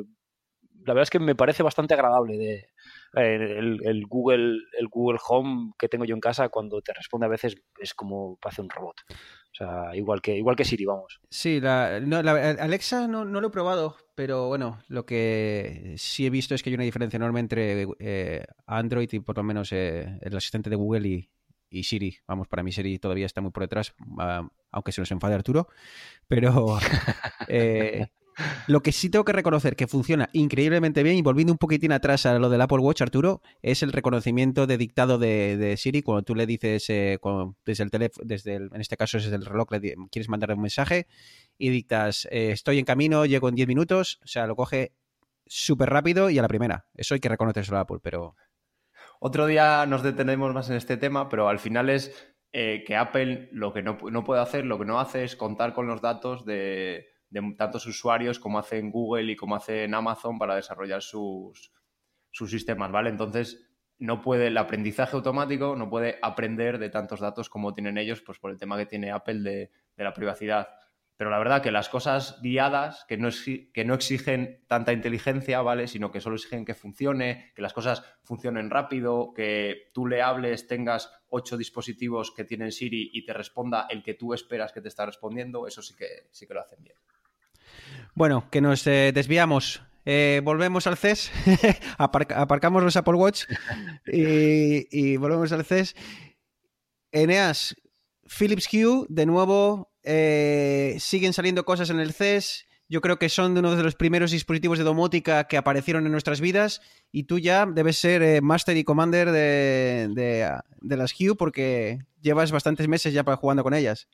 la 0.86 0.94
verdad 0.94 1.04
es 1.04 1.10
que 1.10 1.20
me 1.20 1.36
parece 1.36 1.63
bastante 1.63 1.94
agradable 1.94 2.38
de 2.38 2.54
eh, 3.18 3.58
el, 3.58 4.06
Google 4.08 4.60
el 4.77 4.88
Google 4.88 5.20
Home 5.27 5.74
que 5.80 5.89
tengo 5.89 6.06
yo 6.06 6.13
en 6.13 6.22
casa 6.22 6.50
cuando 6.50 6.82
te 6.82 6.94
responde 6.94 7.25
a 7.25 7.30
veces 7.30 7.56
es 7.80 7.94
como 7.94 8.38
hace 8.44 8.62
un 8.62 8.70
robot. 8.70 8.96
O 9.10 9.58
sea, 9.58 9.96
igual 9.96 10.22
que 10.22 10.38
igual 10.38 10.56
que 10.56 10.65
Siri, 10.65 10.86
vamos. 10.86 11.20
Sí, 11.30 11.60
la, 11.60 11.96
Alexa 11.96 13.08
no, 13.08 13.25
no, 13.25 13.42
lo 13.42 13.48
he 13.48 13.51
probado, 13.51 13.96
pero 14.13 14.48
bueno, 14.48 14.80
lo 14.89 15.06
que 15.06 15.96
sí 15.98 16.25
he 16.25 16.30
visto 16.30 16.54
es 16.54 16.62
que 16.62 16.70
hay 16.70 16.75
una 16.75 16.84
diferencia 16.84 17.18
enorme 17.18 17.39
entre 17.39 17.88
eh, 18.00 18.46
Android 18.68 19.10
y 19.12 19.20
por 19.22 19.38
lo 19.38 19.44
menos 19.44 19.72
el 19.72 20.36
asistente 20.36 20.70
de 20.70 20.75
Google 20.75 21.08
y, 21.08 21.30
y 21.69 21.84
Siri. 21.84 22.17
Vamos, 22.27 22.48
para 22.48 22.63
mí 22.63 22.72
Siri 22.72 23.00
todavía 23.00 23.25
está 23.25 23.41
muy 23.41 23.51
por 23.51 23.63
detrás, 23.63 23.93
ah, 24.19 24.48
aunque 24.72 24.91
se 24.91 25.01
nos 25.01 25.12
enfade 25.12 25.36
Arturo. 25.36 25.67
Pero 26.27 26.77
eh, 27.48 28.07
lo 28.67 28.81
que 28.81 28.91
sí 28.91 29.10
tengo 29.10 29.25
que 29.25 29.34
reconocer 29.34 29.75
que 29.75 29.88
funciona 29.88 30.29
increíblemente 30.34 31.03
bien, 31.03 31.15
y 31.15 31.22
volviendo 31.22 31.53
un 31.53 31.57
poquitín 31.57 31.91
atrás 31.91 32.25
a 32.25 32.38
lo 32.39 32.50
del 32.50 32.62
Apple 32.62 32.79
Watch, 32.79 33.01
Arturo, 33.01 33.41
es 33.62 33.84
el 33.84 33.91
reconocimiento 33.91 34.67
de 34.67 34.77
dictado 34.77 35.17
de, 35.17 35.75
Siri. 35.77 36.01
Cuando 36.01 36.24
tú 36.24 36.36
le 36.36 36.45
dices 36.45 36.89
eh, 36.89 37.19
desde 37.65 37.84
el 37.84 37.91
teléfono, 37.91 38.25
desde 38.27 38.55
en 38.55 38.81
este 38.81 38.98
caso 38.98 39.17
es 39.17 39.25
desde 39.25 39.38
el 39.38 39.45
reloj, 39.45 39.72
le 39.72 39.95
quieres 40.12 40.29
mandarle 40.29 40.55
un 40.55 40.62
mensaje 40.62 41.07
y 41.57 41.69
dictas, 41.69 42.27
eh, 42.31 42.51
estoy 42.51 42.79
en 42.79 42.86
camino, 42.86 43.25
llego 43.25 43.50
en 43.50 43.55
10 43.55 43.67
minutos, 43.67 44.19
o 44.24 44.27
sea, 44.27 44.48
lo 44.48 44.55
coge 44.55 44.93
súper 45.48 45.89
rápido 45.89 46.29
y 46.29 46.39
a 46.39 46.41
la 46.41 46.48
primera. 46.48 46.88
Eso 46.95 47.13
hay 47.13 47.19
que 47.19 47.29
reconocerlo 47.29 47.77
a 47.77 47.81
Apple, 47.81 48.00
pero 48.01 48.36
otro 49.19 49.45
día 49.45 49.86
nos 49.86 50.03
detenemos 50.03 50.53
más 50.53 50.69
en 50.69 50.75
este 50.75 50.98
tema, 50.98 51.29
pero 51.29 51.50
al 51.50 51.60
final 51.60 51.89
es 51.89 52.36
eh, 52.51 52.84
que 52.86 52.95
Apple 52.95 53.50
lo 53.51 53.74
que 53.74 53.84
no, 53.84 53.98
puede 53.98 54.41
hacer, 54.41 54.65
lo 54.65 54.79
que 54.79 54.86
no 54.86 55.00
hace 55.00 55.24
es 55.24 55.36
contar 55.36 55.74
con 55.74 55.88
los 55.88 56.01
datos 56.01 56.45
de, 56.45 57.07
tantos 57.57 57.86
usuarios 57.86 58.39
como 58.39 58.60
hace 58.60 58.77
en 58.77 58.91
Google 58.91 59.31
y 59.31 59.36
como 59.36 59.55
hace 59.55 59.84
en 59.84 59.93
Amazon 59.93 60.39
para 60.39 60.55
desarrollar 60.55 61.01
sus, 61.01 61.74
sus 62.31 62.50
sistemas, 62.50 62.91
¿vale? 62.91 63.10
Entonces, 63.10 63.69
no 63.98 64.22
puede, 64.22 64.48
el 64.48 64.57
aprendizaje 64.57 65.15
automático 65.15 65.75
no 65.75 65.89
puede 65.89 66.17
aprender 66.22 66.77
de 66.79 66.89
tantos 66.89 67.19
datos 67.19 67.50
como 67.50 67.74
tienen 67.74 67.98
ellos, 67.98 68.22
pues 68.22 68.39
por 68.39 68.51
el 68.51 68.57
tema 68.57 68.77
que 68.77 68.86
tiene 68.86 69.12
Apple 69.12 69.41
de, 69.41 69.72
de 69.98 70.03
la 70.03 70.13
privacidad. 70.13 70.69
Pero 71.17 71.29
la 71.29 71.38
verdad 71.38 71.62
que 71.62 71.72
las 71.72 71.88
cosas 71.88 72.39
guiadas, 72.41 73.05
que 73.07 73.17
no, 73.17 73.29
que 73.74 73.86
no 73.86 73.93
exigen 73.93 74.63
tanta 74.67 74.91
inteligencia, 74.91 75.62
¿vale? 75.62 75.88
Sino 75.88 76.12
que 76.12 76.19
solo 76.19 76.36
exigen 76.36 76.65
que 76.65 76.74
funcione, 76.74 77.53
que 77.55 77.62
las 77.62 77.72
cosas 77.72 78.03
funcionen 78.24 78.69
rápido, 78.69 79.31
que 79.34 79.91
tú 79.93 80.08
le 80.08 80.21
hables, 80.21 80.67
tengas 80.67 81.10
ocho 81.30 81.56
dispositivos 81.56 82.34
que 82.36 82.43
tienen 82.43 82.73
Siri 82.73 83.12
y 83.13 83.25
te 83.25 83.32
responda 83.32 83.88
el 83.89 84.04
que 84.04 84.15
tú 84.15 84.34
esperas 84.34 84.73
que 84.73 84.82
te 84.82 84.89
está 84.89 85.06
respondiendo, 85.06 85.67
eso 85.67 85.82
sí 85.82 85.95
que, 85.95 86.28
sí 86.32 86.47
que 86.47 86.54
lo 86.54 86.62
hacen 86.62 86.84
bien. 86.84 86.97
Bueno, 88.13 88.49
que 88.51 88.62
nos 88.62 88.86
eh, 88.88 89.12
desviamos. 89.13 89.84
Eh, 90.08 90.41
volvemos 90.43 90.86
al 90.86 90.97
CES, 90.97 91.32
aparcamos 91.97 92.84
los 92.84 92.95
Apple 92.95 93.15
Watch 93.15 93.45
y, 94.06 94.88
y 94.91 95.17
volvemos 95.17 95.51
al 95.51 95.65
CES. 95.65 95.95
Eneas, 97.12 97.75
Philips 98.28 98.67
Hue, 98.71 99.06
de 99.10 99.25
nuevo, 99.25 99.94
eh, 100.06 100.96
siguen 101.00 101.34
saliendo 101.34 101.65
cosas 101.65 101.89
en 101.89 102.00
el 102.00 102.13
CES. 102.13 102.68
Yo 102.88 103.02
creo 103.02 103.18
que 103.18 103.30
son 103.30 103.56
de 103.56 103.62
uno 103.62 103.76
de 103.76 103.82
los 103.82 103.96
primeros 103.96 104.30
dispositivos 104.30 104.78
de 104.78 104.84
domótica 104.84 105.48
que 105.48 105.58
aparecieron 105.58 106.06
en 106.06 106.12
nuestras 106.12 106.39
vidas. 106.39 106.82
Y 107.12 107.24
tú 107.24 107.39
ya 107.39 107.65
debes 107.65 107.98
ser 107.98 108.22
eh, 108.22 108.41
Master 108.41 108.78
y 108.78 108.84
Commander 108.84 109.32
de, 109.32 110.62
las 110.82 111.20
Hue 111.20 111.36
porque 111.36 112.00
llevas 112.22 112.52
bastantes 112.52 112.88
meses 112.88 113.13
ya 113.13 113.24
jugando 113.24 113.63
con 113.63 113.74
ellas. 113.74 114.08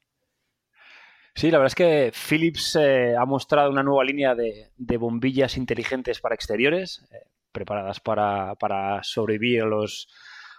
Sí, 1.36 1.52
la 1.52 1.58
verdad 1.58 1.72
es 1.72 1.76
que 1.76 2.12
Philips 2.30 2.78
eh, 2.80 3.16
ha 3.18 3.26
mostrado 3.26 3.70
una 3.70 3.84
nueva 3.84 4.04
línea 4.04 4.36
de, 4.36 4.98
bombillas 4.98 5.58
inteligentes 5.58 6.20
para 6.22 6.36
exteriores, 6.36 7.06
preparadas 7.52 8.00
para, 8.00 8.56
para, 8.56 9.04
sobrevivir 9.04 9.64
a 9.64 9.66
los, 9.66 10.08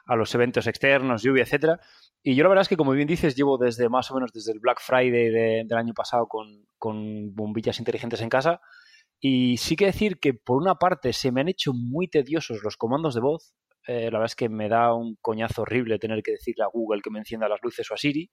a 0.07 0.17
los 0.17 0.35
eventos 0.35 0.67
externos, 0.67 1.23
lluvia, 1.23 1.45
etcétera. 1.45 1.81
Y 2.25 2.37
yo 2.37 2.45
la 2.45 2.51
verdad 2.51 2.63
es 2.63 2.69
que, 2.69 2.77
como 2.77 2.93
bien 2.93 3.09
dices, 3.09 3.35
llevo 3.35 3.59
desde 3.59 3.89
más 3.89 4.11
o 4.11 4.15
menos 4.15 4.33
desde 4.33 4.53
el 4.53 4.61
Black 4.61 4.81
Friday 4.81 5.65
del 5.65 5.77
año 5.77 5.93
pasado 5.93 6.29
con, 6.29 6.65
bombillas 7.35 7.81
inteligentes 7.81 8.21
en 8.21 8.29
casa. 8.29 8.61
Y 9.19 9.57
sí 9.57 9.77
que 9.77 9.87
decir 9.87 10.21
que, 10.21 10.35
por 10.35 10.57
una 10.59 10.77
parte, 10.77 11.13
se 11.13 11.33
me 11.33 11.41
han 11.41 11.49
hecho 11.49 11.73
muy 11.75 12.09
tediosos 12.09 12.63
los 12.63 12.77
comandos 12.77 13.15
de 13.15 13.21
voz. 13.21 13.55
Eh, 13.89 14.05
la 14.05 14.19
verdad 14.19 14.27
es 14.27 14.37
que 14.37 14.49
me 14.49 14.69
da 14.69 14.95
un 14.95 15.17
coñazo 15.21 15.63
horrible 15.63 15.99
tener 15.99 16.23
que 16.23 16.33
decirle 16.33 16.65
a 16.65 16.69
Google 16.69 17.03
que 17.03 17.11
me 17.11 17.19
encienda 17.19 17.49
las 17.49 17.61
luces 17.63 17.91
o 17.91 17.95
a 17.95 17.97
Siri. 17.97 18.31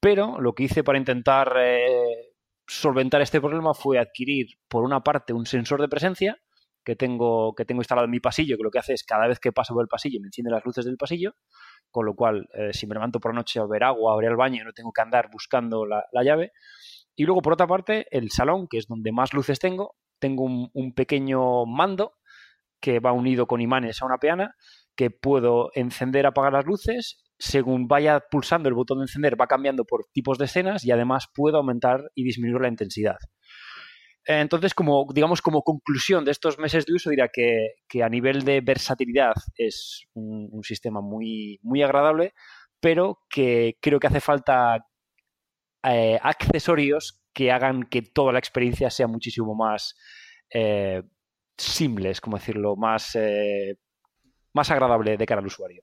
Pero 0.00 0.38
lo 0.40 0.54
que 0.54 0.64
hice 0.64 0.84
para 0.84 0.98
intentar 0.98 1.54
eh, 1.58 2.34
solventar 2.66 3.22
este 3.22 3.40
problema 3.40 3.72
fue 3.72 3.98
adquirir, 3.98 4.48
por 4.68 4.84
una 4.84 5.02
parte, 5.02 5.32
un 5.32 5.46
sensor 5.46 5.80
de 5.80 5.88
presencia 5.88 6.38
que 6.84 6.96
tengo, 6.96 7.54
que 7.54 7.64
tengo 7.64 7.80
instalado 7.80 8.04
en 8.04 8.10
mi 8.10 8.20
pasillo, 8.20 8.58
que 8.58 8.62
lo 8.62 8.70
que 8.70 8.78
hace 8.78 8.92
es 8.92 9.04
cada 9.04 9.26
vez 9.26 9.40
que 9.40 9.52
paso 9.52 9.72
por 9.72 9.82
el 9.82 9.88
pasillo 9.88 10.20
me 10.20 10.28
enciende 10.28 10.50
las 10.50 10.64
luces 10.64 10.84
del 10.84 10.98
pasillo 10.98 11.34
con 11.94 12.06
lo 12.06 12.14
cual 12.16 12.48
eh, 12.54 12.72
si 12.72 12.88
me 12.88 12.94
levanto 12.94 13.20
por 13.20 13.32
la 13.32 13.36
noche 13.36 13.60
a 13.60 13.66
ver 13.66 13.84
agua, 13.84 14.12
a 14.12 14.16
ver 14.16 14.30
el 14.30 14.36
baño, 14.36 14.64
no 14.64 14.72
tengo 14.72 14.90
que 14.90 15.00
andar 15.00 15.30
buscando 15.30 15.86
la, 15.86 16.02
llave. 16.24 16.50
Y 17.14 17.22
luego, 17.22 17.40
por 17.40 17.52
otra 17.52 17.68
parte, 17.68 18.08
el 18.10 18.32
salón, 18.32 18.66
que 18.68 18.78
es 18.78 18.88
donde 18.88 19.12
más 19.12 19.32
luces 19.32 19.60
tengo, 19.60 19.94
tengo 20.18 20.42
un, 20.42 20.94
pequeño 20.94 21.66
mando 21.66 22.14
que 22.80 22.98
va 22.98 23.12
unido 23.12 23.46
con 23.46 23.60
imanes 23.60 24.02
a 24.02 24.06
una 24.06 24.18
peana, 24.18 24.56
que 24.96 25.10
puedo 25.10 25.70
encender, 25.74 26.26
apagar 26.26 26.52
las 26.54 26.66
luces, 26.66 27.22
según 27.38 27.86
vaya 27.86 28.24
pulsando 28.28 28.68
el 28.68 28.74
botón 28.74 28.98
de 28.98 29.04
encender 29.04 29.40
va 29.40 29.46
cambiando 29.46 29.84
por 29.84 30.06
tipos 30.12 30.36
de 30.36 30.46
escenas 30.46 30.84
y 30.84 30.90
además 30.90 31.28
puedo 31.32 31.58
aumentar 31.58 32.10
y 32.16 32.24
disminuir 32.24 32.60
la 32.60 32.68
intensidad. 32.68 33.18
Entonces, 34.26 34.72
como, 34.72 35.06
digamos, 35.12 35.42
como 35.42 35.62
conclusión 35.62 36.24
de 36.24 36.30
estos 36.30 36.58
meses 36.58 36.86
de 36.86 36.94
uso, 36.94 37.10
diría 37.10 37.28
que, 37.28 38.02
a 38.02 38.08
nivel 38.08 38.42
de 38.44 38.60
versatilidad 38.62 39.34
es 39.56 40.06
un, 40.14 40.62
sistema 40.62 41.00
muy, 41.00 41.60
muy 41.62 41.82
agradable, 41.82 42.32
pero 42.80 43.20
que 43.28 43.76
creo 43.80 44.00
que 44.00 44.06
hace 44.06 44.20
falta 44.20 44.86
eh, 45.82 46.18
accesorios 46.22 47.22
que 47.34 47.52
hagan 47.52 47.84
que 47.84 48.00
toda 48.00 48.32
la 48.32 48.38
experiencia 48.38 48.88
sea 48.90 49.06
muchísimo 49.06 49.54
más 49.54 49.94
eh, 50.48 51.02
simples, 51.58 52.20
como 52.20 52.38
decirlo, 52.38 52.76
más, 52.76 53.14
eh, 53.16 53.76
más 54.54 54.70
agradable 54.70 55.18
de 55.18 55.26
cara 55.26 55.40
al 55.40 55.46
usuario. 55.46 55.82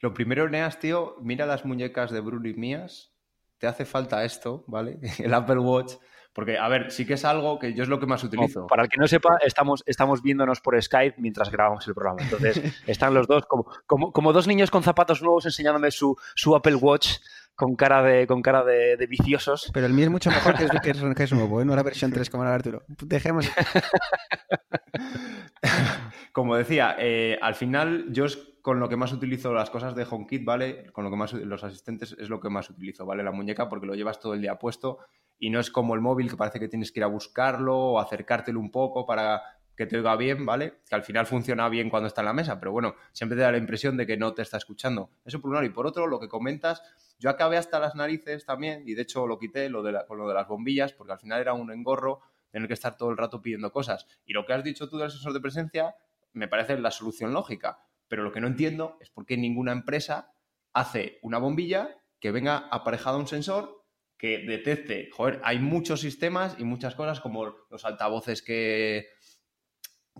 lo 0.00 0.14
primero, 0.14 0.48
Neas, 0.48 0.80
tío, 0.80 1.16
mira 1.20 1.46
las 1.46 1.64
muñecas 1.64 2.10
de 2.10 2.20
Bruno 2.20 2.48
y 2.48 2.54
mías. 2.54 3.14
Te 3.58 3.66
hace 3.68 3.84
falta 3.84 4.24
esto, 4.24 4.64
¿vale? 4.66 4.98
El 5.18 5.34
Apple 5.34 5.58
Watch 5.58 5.94
porque, 6.38 6.56
a 6.56 6.68
ver, 6.68 6.92
sí 6.92 7.04
que 7.04 7.14
es 7.14 7.24
algo 7.24 7.58
que 7.58 7.74
yo 7.74 7.82
es 7.82 7.88
lo 7.88 7.98
que 7.98 8.06
más 8.06 8.22
utilizo. 8.22 8.68
para 8.68 8.84
el 8.84 8.88
que 8.88 8.96
no 8.96 9.08
sepa, 9.08 9.38
estamos, 9.44 9.82
estamos 9.86 10.22
viéndonos 10.22 10.60
por 10.60 10.80
Skype 10.80 11.16
mientras 11.18 11.50
grabamos 11.50 11.84
el 11.88 11.94
programa. 11.94 12.22
Entonces, 12.22 12.62
están 12.86 13.12
los 13.12 13.26
dos 13.26 13.44
como, 13.46 13.66
como, 13.86 14.12
como 14.12 14.32
dos 14.32 14.46
niños 14.46 14.70
con 14.70 14.84
zapatos 14.84 15.20
nuevos 15.20 15.46
enseñándome 15.46 15.90
su, 15.90 16.16
su 16.36 16.54
Apple 16.54 16.76
Watch 16.76 17.16
con 17.56 17.74
cara 17.74 18.04
de, 18.04 18.28
con 18.28 18.40
cara 18.40 18.62
de, 18.62 19.04
viciosos. 19.08 19.68
Pero 19.74 19.86
el 19.86 19.92
mío 19.92 20.04
es 20.04 20.12
mucho 20.12 20.30
mejor 20.30 20.56
que, 20.56 20.66
es, 20.66 20.70
que 21.16 21.22
es, 21.24 21.32
nuevo, 21.32 21.60
¿eh? 21.60 21.64
no 21.64 21.74
la 21.74 21.82
versión 21.82 22.12
3 22.12 22.30
como 22.30 22.44
la 22.44 22.50
de 22.50 22.54
Arturo. 22.54 22.84
Dejemos. 22.86 23.50
como 26.32 26.54
decía, 26.54 26.94
eh, 27.00 27.36
al 27.42 27.56
final 27.56 28.12
yo 28.12 28.26
es 28.26 28.38
con 28.62 28.78
lo 28.78 28.88
que 28.88 28.94
más 28.94 29.12
utilizo 29.12 29.52
las 29.52 29.70
cosas 29.70 29.96
de 29.96 30.06
HomeKit, 30.08 30.44
¿vale? 30.44 30.86
Con 30.92 31.02
lo 31.02 31.10
que 31.10 31.16
más 31.16 31.32
los 31.32 31.64
asistentes 31.64 32.14
es 32.16 32.28
lo 32.28 32.38
que 32.38 32.48
más 32.48 32.70
utilizo, 32.70 33.04
¿vale? 33.04 33.24
La 33.24 33.32
muñeca 33.32 33.68
porque 33.68 33.86
lo 33.86 33.96
llevas 33.96 34.20
todo 34.20 34.34
el 34.34 34.40
día 34.40 34.56
puesto 34.56 35.00
y 35.38 35.50
no 35.50 35.60
es 35.60 35.70
como 35.70 35.94
el 35.94 36.00
móvil 36.00 36.30
que 36.30 36.36
parece 36.36 36.58
que 36.58 36.68
tienes 36.68 36.92
que 36.92 37.00
ir 37.00 37.04
a 37.04 37.08
buscarlo 37.08 37.76
o 37.76 38.00
acercártelo 38.00 38.58
un 38.60 38.70
poco 38.70 39.06
para 39.06 39.42
que 39.78 39.86
te 39.86 39.96
oiga 39.96 40.16
bien, 40.16 40.44
¿vale? 40.44 40.80
Que 40.88 40.96
al 40.96 41.04
final 41.04 41.24
funciona 41.26 41.68
bien 41.68 41.88
cuando 41.88 42.08
está 42.08 42.20
en 42.22 42.26
la 42.26 42.32
mesa, 42.32 42.58
pero 42.58 42.72
bueno, 42.72 42.96
siempre 43.12 43.36
te 43.36 43.42
da 43.42 43.52
la 43.52 43.58
impresión 43.58 43.96
de 43.96 44.08
que 44.08 44.16
no 44.16 44.34
te 44.34 44.42
está 44.42 44.56
escuchando. 44.56 45.10
Eso 45.24 45.40
por 45.40 45.50
un 45.50 45.54
lado. 45.54 45.66
Y 45.66 45.70
por 45.70 45.86
otro, 45.86 46.08
lo 46.08 46.18
que 46.18 46.28
comentas, 46.28 46.82
yo 47.20 47.30
acabé 47.30 47.58
hasta 47.58 47.78
las 47.78 47.94
narices 47.94 48.44
también, 48.44 48.82
y 48.86 48.94
de 48.94 49.02
hecho 49.02 49.28
lo 49.28 49.38
quité 49.38 49.68
lo 49.68 49.84
de 49.84 49.96
con 50.08 50.18
lo 50.18 50.26
de 50.26 50.34
las 50.34 50.48
bombillas, 50.48 50.92
porque 50.92 51.12
al 51.12 51.20
final 51.20 51.40
era 51.40 51.52
un 51.52 51.70
engorro 51.70 52.20
tener 52.50 52.66
que 52.66 52.74
estar 52.74 52.96
todo 52.96 53.10
el 53.10 53.16
rato 53.16 53.40
pidiendo 53.40 53.70
cosas. 53.70 54.08
Y 54.26 54.32
lo 54.32 54.44
que 54.46 54.52
has 54.52 54.64
dicho 54.64 54.88
tú 54.88 54.98
del 54.98 55.12
sensor 55.12 55.32
de 55.32 55.40
presencia, 55.40 55.94
me 56.32 56.48
parece 56.48 56.76
la 56.76 56.90
solución 56.90 57.32
lógica. 57.32 57.78
Pero 58.08 58.24
lo 58.24 58.32
que 58.32 58.40
no 58.40 58.48
entiendo 58.48 58.96
es 59.00 59.10
por 59.10 59.26
qué 59.26 59.36
ninguna 59.36 59.70
empresa 59.70 60.32
hace 60.72 61.20
una 61.22 61.38
bombilla 61.38 62.00
que 62.18 62.32
venga 62.32 62.68
aparejada 62.70 63.16
a 63.16 63.20
un 63.20 63.28
sensor 63.28 63.77
que 64.18 64.38
detecte. 64.38 65.08
Joder, 65.12 65.40
hay 65.44 65.58
muchos 65.60 66.00
sistemas 66.00 66.56
y 66.58 66.64
muchas 66.64 66.94
cosas 66.94 67.20
como 67.20 67.54
los 67.70 67.84
altavoces 67.84 68.42
que, 68.42 69.06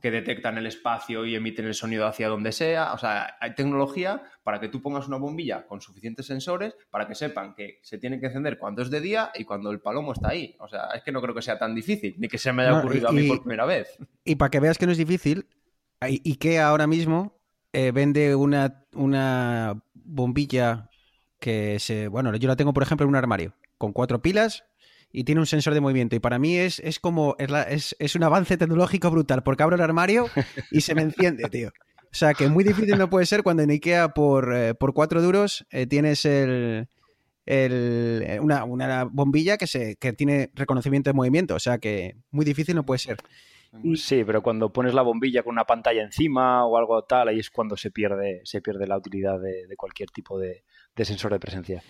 que 0.01 0.13
detectan 0.13 0.57
el 0.57 0.67
espacio 0.67 1.27
y 1.27 1.35
emiten 1.35 1.67
el 1.67 1.75
sonido 1.75 2.07
hacia 2.07 2.29
donde 2.29 2.53
sea. 2.53 2.93
O 2.93 2.99
sea, 2.99 3.37
hay 3.41 3.57
tecnología 3.57 4.23
para 4.45 4.61
que 4.61 4.69
tú 4.69 4.81
pongas 4.81 5.09
una 5.09 5.17
bombilla 5.17 5.67
con 5.67 5.81
suficientes 5.81 6.27
sensores 6.27 6.77
para 6.91 7.09
que 7.09 7.17
sepan 7.17 7.55
que 7.57 7.81
se 7.83 7.99
tiene 7.99 8.21
que 8.21 8.27
encender 8.27 8.59
cuando 8.59 8.83
es 8.83 8.91
de 8.91 9.01
día 9.01 9.33
y 9.35 9.43
cuando 9.45 9.73
el 9.73 9.81
palomo 9.81 10.13
está 10.13 10.29
ahí. 10.29 10.55
O 10.61 10.69
sea, 10.69 10.91
es 10.95 11.03
que 11.03 11.11
no 11.11 11.21
creo 11.21 11.35
que 11.35 11.43
sea 11.43 11.59
tan 11.59 11.75
difícil, 11.75 12.15
ni 12.19 12.29
que 12.29 12.39
se 12.39 12.53
me 12.53 12.63
haya 12.63 12.73
No, 12.73 12.79
ocurrido 12.79 13.09
a 13.09 13.13
y- 13.13 13.17
mí 13.17 13.29
por 13.29 13.41
primera 13.43 13.67
vez. 13.67 13.99
Y 14.25 14.37
para 14.37 14.51
que 14.51 14.61
veas 14.61 14.79
que 14.79 14.87
no 14.87 14.93
es 14.93 14.99
difícil, 14.99 15.47
I- 16.09 16.23
IKEA 16.25 16.69
ahora 16.69 16.87
mismo 16.87 17.37
eh, 17.73 17.91
vende 17.91 18.37
una, 18.37 18.87
una 18.95 19.83
bombilla 19.95 20.89
que 21.41 21.79
se. 21.81 22.07
Bueno, 22.07 22.35
yo 22.37 22.47
la 22.47 22.55
tengo, 22.57 22.73
por 22.73 22.85
ejemplo, 22.85 23.05
en 23.05 23.09
un 23.11 23.17
armario, 23.17 23.53
con 23.79 23.93
cuatro 23.93 24.21
pilas 24.21 24.65
y 25.11 25.25
tiene 25.25 25.41
un 25.41 25.47
sensor 25.47 25.73
de 25.75 25.81
movimiento. 25.81 26.15
Y 26.17 26.19
para 26.21 26.39
mí 26.39 26.57
es, 26.57 26.81
es 26.81 26.99
como. 27.01 27.35
Es, 27.39 27.51
la- 27.51 27.63
es, 27.63 27.97
es 27.99 28.15
un 28.15 28.25
avance 28.25 28.57
tecnológico 28.59 29.11
brutal, 29.11 29.43
porque 29.43 29.63
abro 29.63 29.77
el 29.77 29.83
armario 29.83 30.27
y 30.71 30.83
se 30.83 30.95
me 30.95 31.03
enciende, 31.03 31.45
tío. 31.51 31.69
O 32.11 32.15
sea, 32.15 32.35
que 32.35 32.49
muy 32.49 32.65
difícil 32.65 32.97
no 32.99 33.09
puede 33.11 33.27
ser 33.27 33.43
cuando 33.43 33.63
en 33.63 33.71
IKEA 33.71 34.09
por, 34.15 34.55
eh, 34.55 34.75
por 34.75 34.93
cuatro 34.95 35.23
duros 35.23 35.67
eh, 35.71 35.87
tienes 35.87 36.25
el. 36.25 36.89
el- 37.47 38.23
eh, 38.27 38.41
una, 38.41 38.65
una 38.65 39.05
bombilla 39.05 39.57
que, 39.57 39.67
se, 39.67 39.97
que 39.97 40.13
tiene 40.13 40.51
reconocimiento 40.55 41.11
de 41.11 41.15
movimiento. 41.15 41.55
O 41.55 41.59
sea 41.61 41.79
que 41.79 42.17
muy 42.31 42.45
difícil 42.45 42.75
no 42.75 42.85
puede 42.85 42.99
ser. 42.99 43.19
Sí, 43.97 44.25
pero 44.25 44.43
cuando 44.43 44.73
pones 44.73 44.95
la 44.95 45.03
bombilla 45.03 45.43
con 45.43 45.53
una 45.53 45.67
pantalla 45.67 46.03
encima 46.03 46.65
o 46.65 46.79
algo 46.79 47.03
tal, 47.05 47.29
ahí 47.29 47.39
es 47.39 47.51
cuando 47.51 47.77
se 47.77 47.91
pierde, 47.91 48.41
se 48.45 48.63
pierde 48.63 48.87
la 48.87 48.97
utilidad 48.97 49.39
de, 49.39 49.67
de 49.67 49.77
cualquier 49.77 50.09
tipo 50.11 50.39
de, 50.39 50.65
de 50.97 51.05
sensor 51.05 51.33
de 51.33 51.39
presencia. 51.39 51.83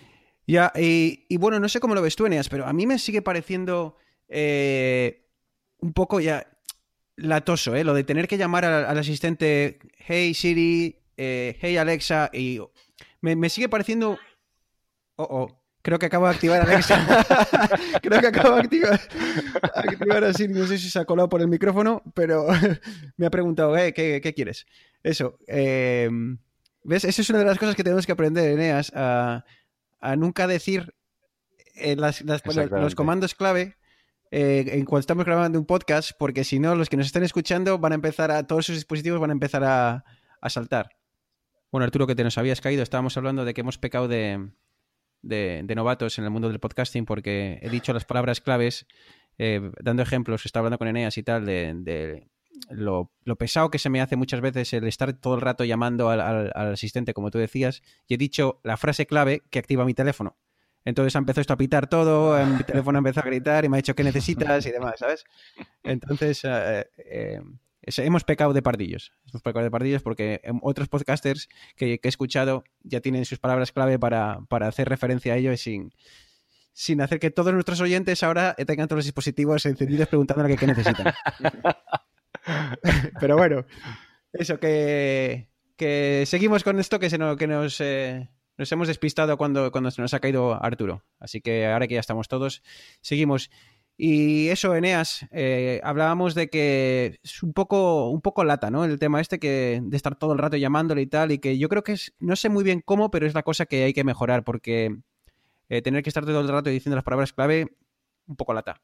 Ya, 0.49 0.71
y, 0.75 1.37
bueno, 1.37 1.59
no 1.59 1.69
sé 1.69 1.79
cómo 1.79 1.93
lo 1.93 2.01
ves 2.01 2.15
tú, 2.15 2.25
Eneas, 2.25 2.49
pero 2.49 2.65
a 2.65 2.73
mí 2.73 2.87
me 2.87 2.97
sigue 2.97 3.21
pareciendo 3.21 3.97
eh, 4.27 5.27
un 5.77 5.93
poco 5.93 6.19
ya 6.19 6.47
latoso, 7.17 7.75
¿eh? 7.75 7.83
Lo 7.83 7.93
de 7.93 8.03
tener 8.03 8.27
que 8.27 8.39
llamar 8.39 8.65
al, 8.65 8.97
asistente, 8.97 9.77
hey 9.99 10.33
Siri, 10.33 11.03
eh, 11.17 11.55
hey 11.61 11.77
Alexa, 11.77 12.31
y 12.33 12.59
me, 13.21 13.47
sigue 13.47 13.69
pareciendo... 13.69 14.17
Oh, 15.17 15.27
oh, 15.29 15.61
creo 15.83 15.99
que 15.99 16.07
acabo 16.07 16.25
de 16.25 16.33
activar 16.33 16.61
a 16.61 16.63
Alexa. 16.63 16.97
creo 18.01 18.19
que 18.19 18.27
acabo 18.27 18.55
de 18.55 18.61
activar, 18.61 20.23
a 20.23 20.33
Siri, 20.33 20.51
no 20.55 20.65
sé 20.65 20.79
si 20.79 20.89
se 20.89 20.97
ha 20.97 21.05
colado 21.05 21.29
por 21.29 21.41
el 21.41 21.47
micrófono, 21.47 22.01
pero 22.15 22.47
me 23.17 23.27
ha 23.27 23.29
preguntado, 23.29 23.77
eh, 23.77 23.93
¿qué, 23.93 24.19
qué 24.19 24.33
quieres? 24.33 24.65
Eso, 25.03 25.37
eh, 25.45 26.09
¿ves? 26.83 27.03
Esa 27.03 27.21
es 27.21 27.29
una 27.29 27.37
de 27.37 27.45
las 27.45 27.59
cosas 27.59 27.75
que 27.75 27.83
tenemos 27.83 28.07
que 28.07 28.13
aprender, 28.13 28.49
Eneas, 28.49 28.91
a 28.95 29.45
a 29.99 30.15
nunca 30.15 30.47
decir 30.47 30.93
eh, 31.75 31.95
las- 31.95 32.21
las- 32.21 32.41
los 32.81 32.95
comandos 32.95 33.35
clave 33.35 33.75
eh, 34.31 34.65
en 34.73 34.85
cuando 34.85 34.99
estamos 35.01 35.25
grabando 35.25 35.57
un 35.59 35.65
podcast, 35.65 36.11
porque 36.19 36.43
si 36.43 36.59
no, 36.59 36.75
los 36.75 36.89
que 36.89 36.97
nos 36.97 37.05
están 37.07 37.23
escuchando 37.23 37.79
van 37.79 37.93
a 37.93 37.95
empezar 37.95 38.29
a, 38.31 38.45
todos 38.45 38.65
sus 38.65 38.75
dispositivos 38.75 39.19
van 39.19 39.29
a 39.31 39.33
empezar 39.33 39.63
a, 39.63 40.03
a 40.41 40.49
saltar. 40.49 40.89
Bueno, 41.71 41.85
Arturo, 41.85 42.05
que 42.07 42.15
te 42.15 42.23
nos 42.23 42.37
habías 42.37 42.61
caído, 42.61 42.83
estábamos 42.83 43.15
hablando 43.17 43.43
de 43.45 43.53
que 43.53 43.61
hemos 43.61 43.77
pecado 43.77 44.07
de, 44.07 44.49
de- 45.21 45.61
de 45.63 45.75
novatos 45.75 46.17
en 46.19 46.25
el 46.25 46.29
mundo 46.31 46.49
del 46.49 46.59
podcasting 46.59 47.05
porque 47.05 47.59
he 47.61 47.69
dicho 47.69 47.91
las 47.93 48.05
palabras 48.05 48.39
claves, 48.41 48.85
eh, 49.37 49.71
dando 49.81 50.03
ejemplos, 50.03 50.45
estaba 50.45 50.61
hablando 50.67 50.77
con 50.79 50.87
Eneas 50.89 51.17
y 51.17 51.23
tal, 51.23 51.45
de, 51.45 51.73
de 51.75 52.27
lo, 52.69 53.11
lo 53.23 53.35
pesado 53.37 53.69
que 53.69 53.79
se 53.79 53.89
me 53.89 54.01
hace 54.01 54.15
muchas 54.15 54.41
veces 54.41 54.73
el 54.73 54.87
estar 54.87 55.13
todo 55.13 55.35
el 55.35 55.41
rato 55.41 55.63
llamando 55.63 56.09
al, 56.09 56.51
asistente, 56.53 57.13
como 57.13 57.31
tú 57.31 57.37
decías, 57.37 57.81
y 58.07 58.15
he 58.15 58.17
dicho 58.17 58.59
la 58.63 58.77
frase 58.77 59.05
clave 59.05 59.43
que 59.49 59.59
activa 59.59 59.85
mi 59.85 59.93
teléfono. 59.93 60.37
Entonces 60.85 61.15
ha 61.15 61.19
empezado 61.19 61.41
esto 61.41 61.53
a 61.53 61.57
pitar 61.57 61.87
todo, 61.87 62.39
eh, 62.39 62.45
mi 62.45 62.63
teléfono 62.63 62.99
empezó 62.99 63.19
a 63.19 63.23
gritar 63.23 63.65
y 63.65 63.69
me 63.69 63.77
ha 63.77 63.79
dicho 63.79 63.95
qué 63.95 64.03
necesitas 64.03 64.65
y 64.65 64.71
demás, 64.71 64.95
¿sabes? 64.97 65.25
Entonces 65.83 66.41
eh, 66.43 66.87
eh, 66.97 67.41
hemos 67.97 68.23
pecado 68.23 68.53
de 68.53 68.61
pardillos. 68.61 69.11
Hemos 69.29 69.41
pecado 69.41 69.63
de 69.63 69.71
pardillos 69.71 70.01
porque 70.01 70.39
em, 70.43 70.59
otros 70.61 70.87
podcasters 70.87 71.49
que, 71.75 71.99
he 72.01 72.07
escuchado 72.07 72.63
ya 72.81 73.01
tienen 73.01 73.25
sus 73.25 73.39
palabras 73.39 73.71
clave 73.71 73.99
para, 73.99 74.39
para 74.47 74.67
hacer 74.67 74.87
referencia 74.87 75.33
a 75.33 75.37
ello 75.37 75.51
y 75.51 75.57
sin, 75.57 75.93
sin 76.71 77.01
hacer 77.01 77.19
que 77.19 77.29
todos 77.29 77.53
nuestros 77.53 77.81
oyentes 77.81 78.23
ahora 78.23 78.55
tengan 78.55 78.87
todos 78.87 78.99
los 78.99 79.05
dispositivos 79.05 79.65
encendidos 79.65 80.07
preguntándole 80.07 80.55
qué 80.55 80.65
necesitan. 80.65 81.13
Pero 83.19 83.37
bueno, 83.37 83.65
eso, 84.33 84.59
que, 84.59 85.49
que 85.75 86.23
seguimos 86.25 86.63
con 86.63 86.79
esto 86.79 86.99
que, 86.99 87.09
se 87.09 87.17
nos, 87.17 87.37
que 87.37 87.47
nos, 87.47 87.79
eh, 87.81 88.29
nos 88.57 88.71
hemos 88.71 88.87
despistado 88.87 89.37
cuando, 89.37 89.71
cuando 89.71 89.91
se 89.91 90.01
nos 90.01 90.13
ha 90.13 90.19
caído 90.19 90.61
Arturo. 90.61 91.03
Así 91.19 91.41
que 91.41 91.67
ahora 91.67 91.87
que 91.87 91.95
ya 91.95 91.99
estamos 91.99 92.27
todos, 92.27 92.61
seguimos. 93.01 93.49
Y 93.97 94.47
eso, 94.47 94.75
Eneas, 94.75 95.27
eh, 95.31 95.81
hablábamos 95.83 96.33
de 96.33 96.49
que 96.49 97.19
es 97.21 97.43
un 97.43 97.51
poco, 97.51 98.09
un 98.09 98.21
poco 98.21 98.45
lata, 98.45 98.71
¿no? 98.71 98.85
El 98.85 98.97
tema 98.97 99.19
este 99.19 99.39
que 99.39 99.81
de 99.83 99.97
estar 99.97 100.15
todo 100.15 100.31
el 100.31 100.39
rato 100.39 100.55
llamándole 100.55 101.01
y 101.01 101.07
tal, 101.07 101.33
y 101.33 101.39
que 101.39 101.57
yo 101.57 101.67
creo 101.67 101.83
que 101.83 101.93
es, 101.93 102.13
no 102.19 102.37
sé 102.37 102.47
muy 102.47 102.63
bien 102.63 102.81
cómo, 102.83 103.11
pero 103.11 103.27
es 103.27 103.33
la 103.33 103.43
cosa 103.43 103.65
que 103.65 103.83
hay 103.83 103.93
que 103.93 104.05
mejorar, 104.05 104.45
porque 104.45 104.95
eh, 105.67 105.81
tener 105.81 106.01
que 106.01 106.09
estar 106.09 106.25
todo 106.25 106.39
el 106.39 106.47
rato 106.47 106.69
diciendo 106.69 106.95
las 106.95 107.03
palabras 107.03 107.33
clave, 107.33 107.75
un 108.25 108.37
poco 108.37 108.53
lata. 108.53 108.81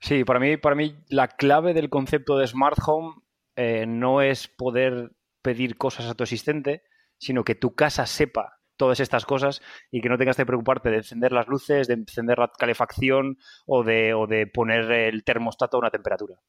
Sí, 0.00 0.24
para 0.24 0.40
mí, 0.40 0.56
para 0.56 0.74
mí 0.74 0.96
la 1.08 1.28
clave 1.28 1.74
del 1.74 1.90
concepto 1.90 2.36
de 2.36 2.46
Smart 2.46 2.78
Home 2.86 3.22
eh, 3.56 3.86
no 3.86 4.22
es 4.22 4.48
poder 4.48 5.12
pedir 5.42 5.76
cosas 5.76 6.06
a 6.06 6.14
tu 6.14 6.24
asistente, 6.24 6.82
sino 7.18 7.44
que 7.44 7.54
tu 7.54 7.74
casa 7.74 8.06
sepa 8.06 8.58
todas 8.76 9.00
estas 9.00 9.26
cosas 9.26 9.62
y 9.90 10.00
que 10.00 10.08
no 10.08 10.18
tengas 10.18 10.36
que 10.36 10.46
preocuparte 10.46 10.90
de 10.90 10.96
encender 10.98 11.32
las 11.32 11.46
luces, 11.46 11.86
de 11.86 11.94
encender 11.94 12.38
la 12.38 12.50
calefacción 12.58 13.38
o 13.66 13.84
de, 13.84 14.14
o 14.14 14.26
de 14.26 14.46
poner 14.46 14.90
el 14.90 15.24
termostato 15.24 15.76
a 15.76 15.80
una 15.80 15.90
temperatura. 15.90 16.40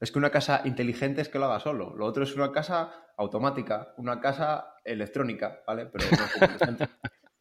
Es 0.00 0.10
que 0.10 0.18
una 0.18 0.30
casa 0.30 0.62
inteligente 0.64 1.22
es 1.22 1.28
que 1.28 1.38
lo 1.38 1.46
haga 1.46 1.60
solo. 1.60 1.94
Lo 1.96 2.06
otro 2.06 2.24
es 2.24 2.34
una 2.34 2.50
casa 2.50 2.92
automática, 3.16 3.94
una 3.96 4.20
casa 4.20 4.74
electrónica, 4.84 5.62
¿vale? 5.66 5.86
Pero 5.86 6.04
no. 6.10 6.86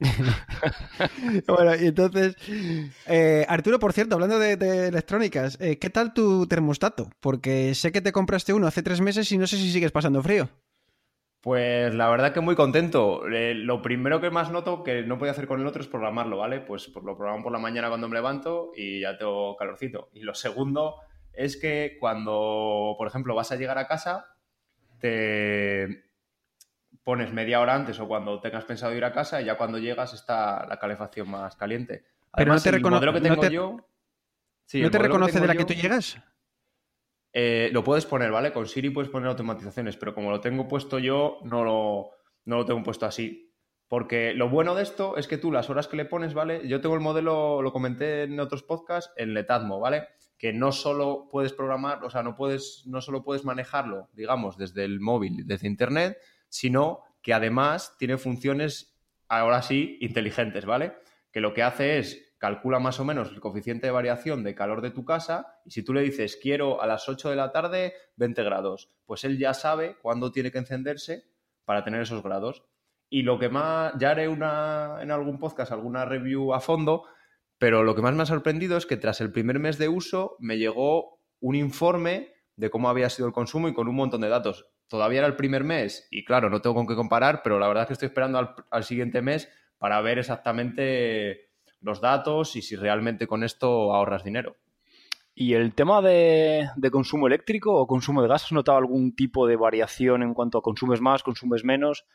Bueno, 1.48 1.76
y 1.76 1.88
entonces, 1.88 2.36
eh, 3.08 3.46
Arturo, 3.48 3.80
por 3.80 3.94
cierto, 3.94 4.16
hablando 4.16 4.40
de, 4.40 4.54
electrónicas, 4.88 5.58
eh, 5.60 5.78
¿qué 5.78 5.90
tal 5.90 6.14
tu 6.14 6.48
termostato? 6.48 7.10
Porque 7.20 7.76
sé 7.76 7.92
que 7.92 8.02
te 8.02 8.12
compraste 8.12 8.54
uno 8.54 8.68
hace 8.68 8.84
tres 8.84 9.02
meses 9.02 9.32
y 9.32 9.38
no 9.38 9.48
sé 9.48 9.58
si 9.58 9.72
sigues 9.72 9.92
pasando 9.92 10.22
frío. 10.22 10.50
Pues 11.42 11.94
la 11.96 12.10
verdad 12.10 12.34
que 12.34 12.40
muy 12.40 12.56
contento. 12.56 13.28
Eh, 13.28 13.56
lo 13.56 13.82
primero 13.82 14.22
que 14.22 14.30
más 14.30 14.52
noto 14.52 14.84
que 14.84 15.02
no 15.04 15.18
podía 15.18 15.32
hacer 15.32 15.48
con 15.48 15.60
el 15.60 15.68
otro 15.68 15.82
es 15.82 15.88
programarlo, 15.88 16.38
¿vale? 16.38 16.60
Pues, 16.60 16.88
pues 16.88 17.04
lo 17.04 17.18
programo 17.18 17.44
por 17.44 17.52
la 17.52 17.58
mañana 17.58 17.90
cuando 17.90 18.08
me 18.08 18.16
levanto 18.16 18.72
y 18.76 19.02
ya 19.02 19.18
tengo 19.18 19.56
calorcito. 19.56 20.10
Y 20.14 20.22
lo 20.22 20.36
segundo 20.36 20.98
es 21.34 21.58
que 21.58 21.98
cuando, 22.00 22.96
por 22.98 23.08
ejemplo, 23.08 23.34
vas 23.34 23.52
a 23.52 23.56
llegar 23.56 23.80
a 23.80 23.88
casa, 23.88 24.26
te 25.00 26.11
pones 27.04 27.34
media 27.34 27.60
hora 27.62 27.74
antes 27.76 28.00
o 28.00 28.08
cuando 28.08 28.40
tengas 28.42 28.66
pensado 28.66 28.94
ir 28.96 29.04
a 29.06 29.12
casa 29.12 29.42
y 29.42 29.46
ya 29.46 29.58
cuando 29.58 29.78
llegas 29.78 30.14
está 30.14 30.66
la 30.68 30.78
calefacción 30.80 31.30
más 31.30 31.56
caliente. 31.56 32.04
Pero 32.36 32.54
no 32.54 32.54
Además, 32.54 32.64
te 32.64 32.70
el 32.70 32.82
modelo 32.82 33.14
que 33.14 33.20
no 33.20 33.24
tengo 33.36 33.42
te- 33.42 33.52
yo... 33.52 33.88
Sí, 34.66 34.82
¿No 34.82 34.92
te 34.92 35.00
reconoce 35.00 35.40
de 35.40 35.48
la 35.48 35.56
que 35.56 35.66
tú 35.66 35.74
llegas? 35.74 36.18
eh, 37.34 37.70
lo 37.74 37.84
puedes 37.84 38.06
poner, 38.06 38.32
¿vale? 38.32 38.52
Con 38.52 38.68
Siri 38.68 38.90
puedes 38.90 39.10
poner 39.10 39.30
automatizaciones, 39.30 39.98
pero 39.98 40.14
como 40.14 40.32
lo 40.32 40.42
tengo 40.42 40.68
puesto 40.68 41.00
yo, 41.00 41.40
no 41.44 41.64
lo, 41.64 42.10
no 42.46 42.58
lo 42.58 42.66
tengo 42.66 42.84
puesto 42.84 43.06
así. 43.06 43.54
Porque 43.88 44.34
lo 44.34 44.50
bueno 44.50 44.74
de 44.76 44.84
esto 44.84 45.18
es 45.18 45.28
que 45.28 45.38
tú 45.38 45.52
las 45.52 45.70
horas 45.70 45.88
que 45.88 45.98
le 45.98 46.06
pones, 46.06 46.34
¿vale? 46.34 46.66
Yo 46.68 46.80
tengo 46.80 46.96
el 46.96 47.02
modelo, 47.02 47.62
lo 47.62 47.74
comenté 47.74 48.24
en 48.24 48.40
otros 48.40 48.64
podcasts, 48.64 49.12
en 49.18 49.34
Letatmo, 49.34 49.80
¿vale? 49.80 50.08
Que 50.38 50.54
no 50.54 50.72
solo 50.72 51.28
puedes 51.30 51.52
programar, 51.52 52.04
o 52.06 52.10
sea, 52.10 52.24
no 52.24 52.36
puedes, 52.36 52.84
no 52.86 53.02
solo 53.02 53.24
puedes 53.24 53.44
manejarlo, 53.44 54.10
digamos, 54.14 54.58
desde 54.58 54.86
el 54.86 55.02
móvil, 55.02 55.46
desde 55.46 55.68
internet, 55.68 56.18
sino 56.52 57.04
que 57.22 57.34
además 57.34 57.96
tiene 57.98 58.18
funciones, 58.18 59.00
ahora 59.28 59.62
sí, 59.62 59.98
inteligentes, 60.02 60.66
¿vale? 60.66 60.94
Que 61.32 61.40
lo 61.40 61.54
que 61.54 61.64
hace 61.64 61.98
es 61.98 62.36
calcula 62.38 62.80
más 62.80 63.00
o 63.00 63.06
menos 63.06 63.30
el 63.30 63.40
coeficiente 63.40 63.88
de 63.88 63.92
variación 63.92 64.44
de 64.44 64.54
calor 64.54 64.82
de 64.82 64.92
tu 64.92 65.06
casa 65.06 65.60
y 65.64 65.72
si 65.72 65.84
tú 65.84 65.94
le 65.94 66.02
dices 66.02 66.40
quiero 66.42 66.82
a 66.82 66.88
las 66.88 67.08
8 67.08 67.30
de 67.30 67.36
la 67.36 67.52
tarde 67.52 67.94
20 68.18 68.44
grados, 68.44 68.90
pues 69.06 69.24
él 69.24 69.38
ya 69.38 69.54
sabe 69.54 69.98
cuándo 70.02 70.32
tiene 70.32 70.52
que 70.52 70.58
encenderse 70.58 71.24
para 71.66 71.84
tener 71.84 72.02
esos 72.02 72.24
grados. 72.24 72.64
Y 73.10 73.22
lo 73.22 73.38
que 73.40 73.50
más, 73.50 73.94
ya 74.00 74.12
haré 74.12 74.28
una, 74.28 74.98
en 75.02 75.12
algún 75.12 75.38
podcast 75.38 75.72
alguna 75.72 76.04
review 76.04 76.54
a 76.54 76.60
fondo, 76.60 77.04
pero 77.58 77.84
lo 77.84 77.96
que 77.96 78.02
más 78.02 78.16
me 78.16 78.24
ha 78.24 78.26
sorprendido 78.26 78.76
es 78.76 78.86
que 78.86 78.98
tras 78.98 79.22
el 79.22 79.32
primer 79.32 79.60
mes 79.60 79.78
de 79.78 79.88
uso 79.88 80.36
me 80.40 80.58
llegó 80.58 81.20
un 81.40 81.56
informe 81.56 82.34
de 82.56 82.70
cómo 82.70 82.90
había 82.90 83.10
sido 83.10 83.28
el 83.28 83.34
consumo 83.34 83.68
y 83.68 83.74
con 83.74 83.88
un 83.88 83.96
montón 83.96 84.22
de 84.22 84.30
datos. 84.30 84.71
Todavía 84.92 85.20
era 85.20 85.28
el 85.28 85.38
primer 85.38 85.64
mes 85.64 86.06
y 86.12 86.26
claro, 86.26 86.50
no 86.50 86.60
tengo 86.60 86.76
con 86.76 86.86
qué 86.86 86.96
comparar, 86.96 87.44
pero 87.46 87.58
la 87.58 87.70
verdad 87.70 87.84
es 87.84 87.88
que 87.88 87.94
estoy 87.94 88.08
esperando 88.08 88.38
al, 88.38 88.56
al 88.70 88.84
siguiente 88.84 89.22
mes 89.22 89.48
para 89.78 90.02
ver 90.02 90.20
exactamente 90.20 91.50
los 91.80 92.02
datos 92.02 92.58
y 92.58 92.62
si 92.62 92.76
realmente 92.76 93.26
con 93.26 93.46
esto 93.46 93.96
ahorras 93.96 94.26
dinero. 94.26 94.58
¿Y 95.34 95.54
el 95.54 95.74
tema 95.76 96.02
de, 96.02 96.68
de, 96.76 96.92
consumo 96.92 97.28
eléctrico 97.28 97.74
o 97.74 97.88
consumo 97.88 98.22
de 98.22 98.28
gas, 98.28 98.44
has 98.44 98.52
notado 98.52 98.78
algún 98.78 99.16
tipo 99.16 99.48
de 99.48 99.56
variación 99.56 100.24
en 100.24 100.34
cuanto 100.34 100.58
a 100.58 100.62
consumes 100.62 101.00
más, 101.00 101.24
consumes 101.24 101.64
menos? 101.64 102.06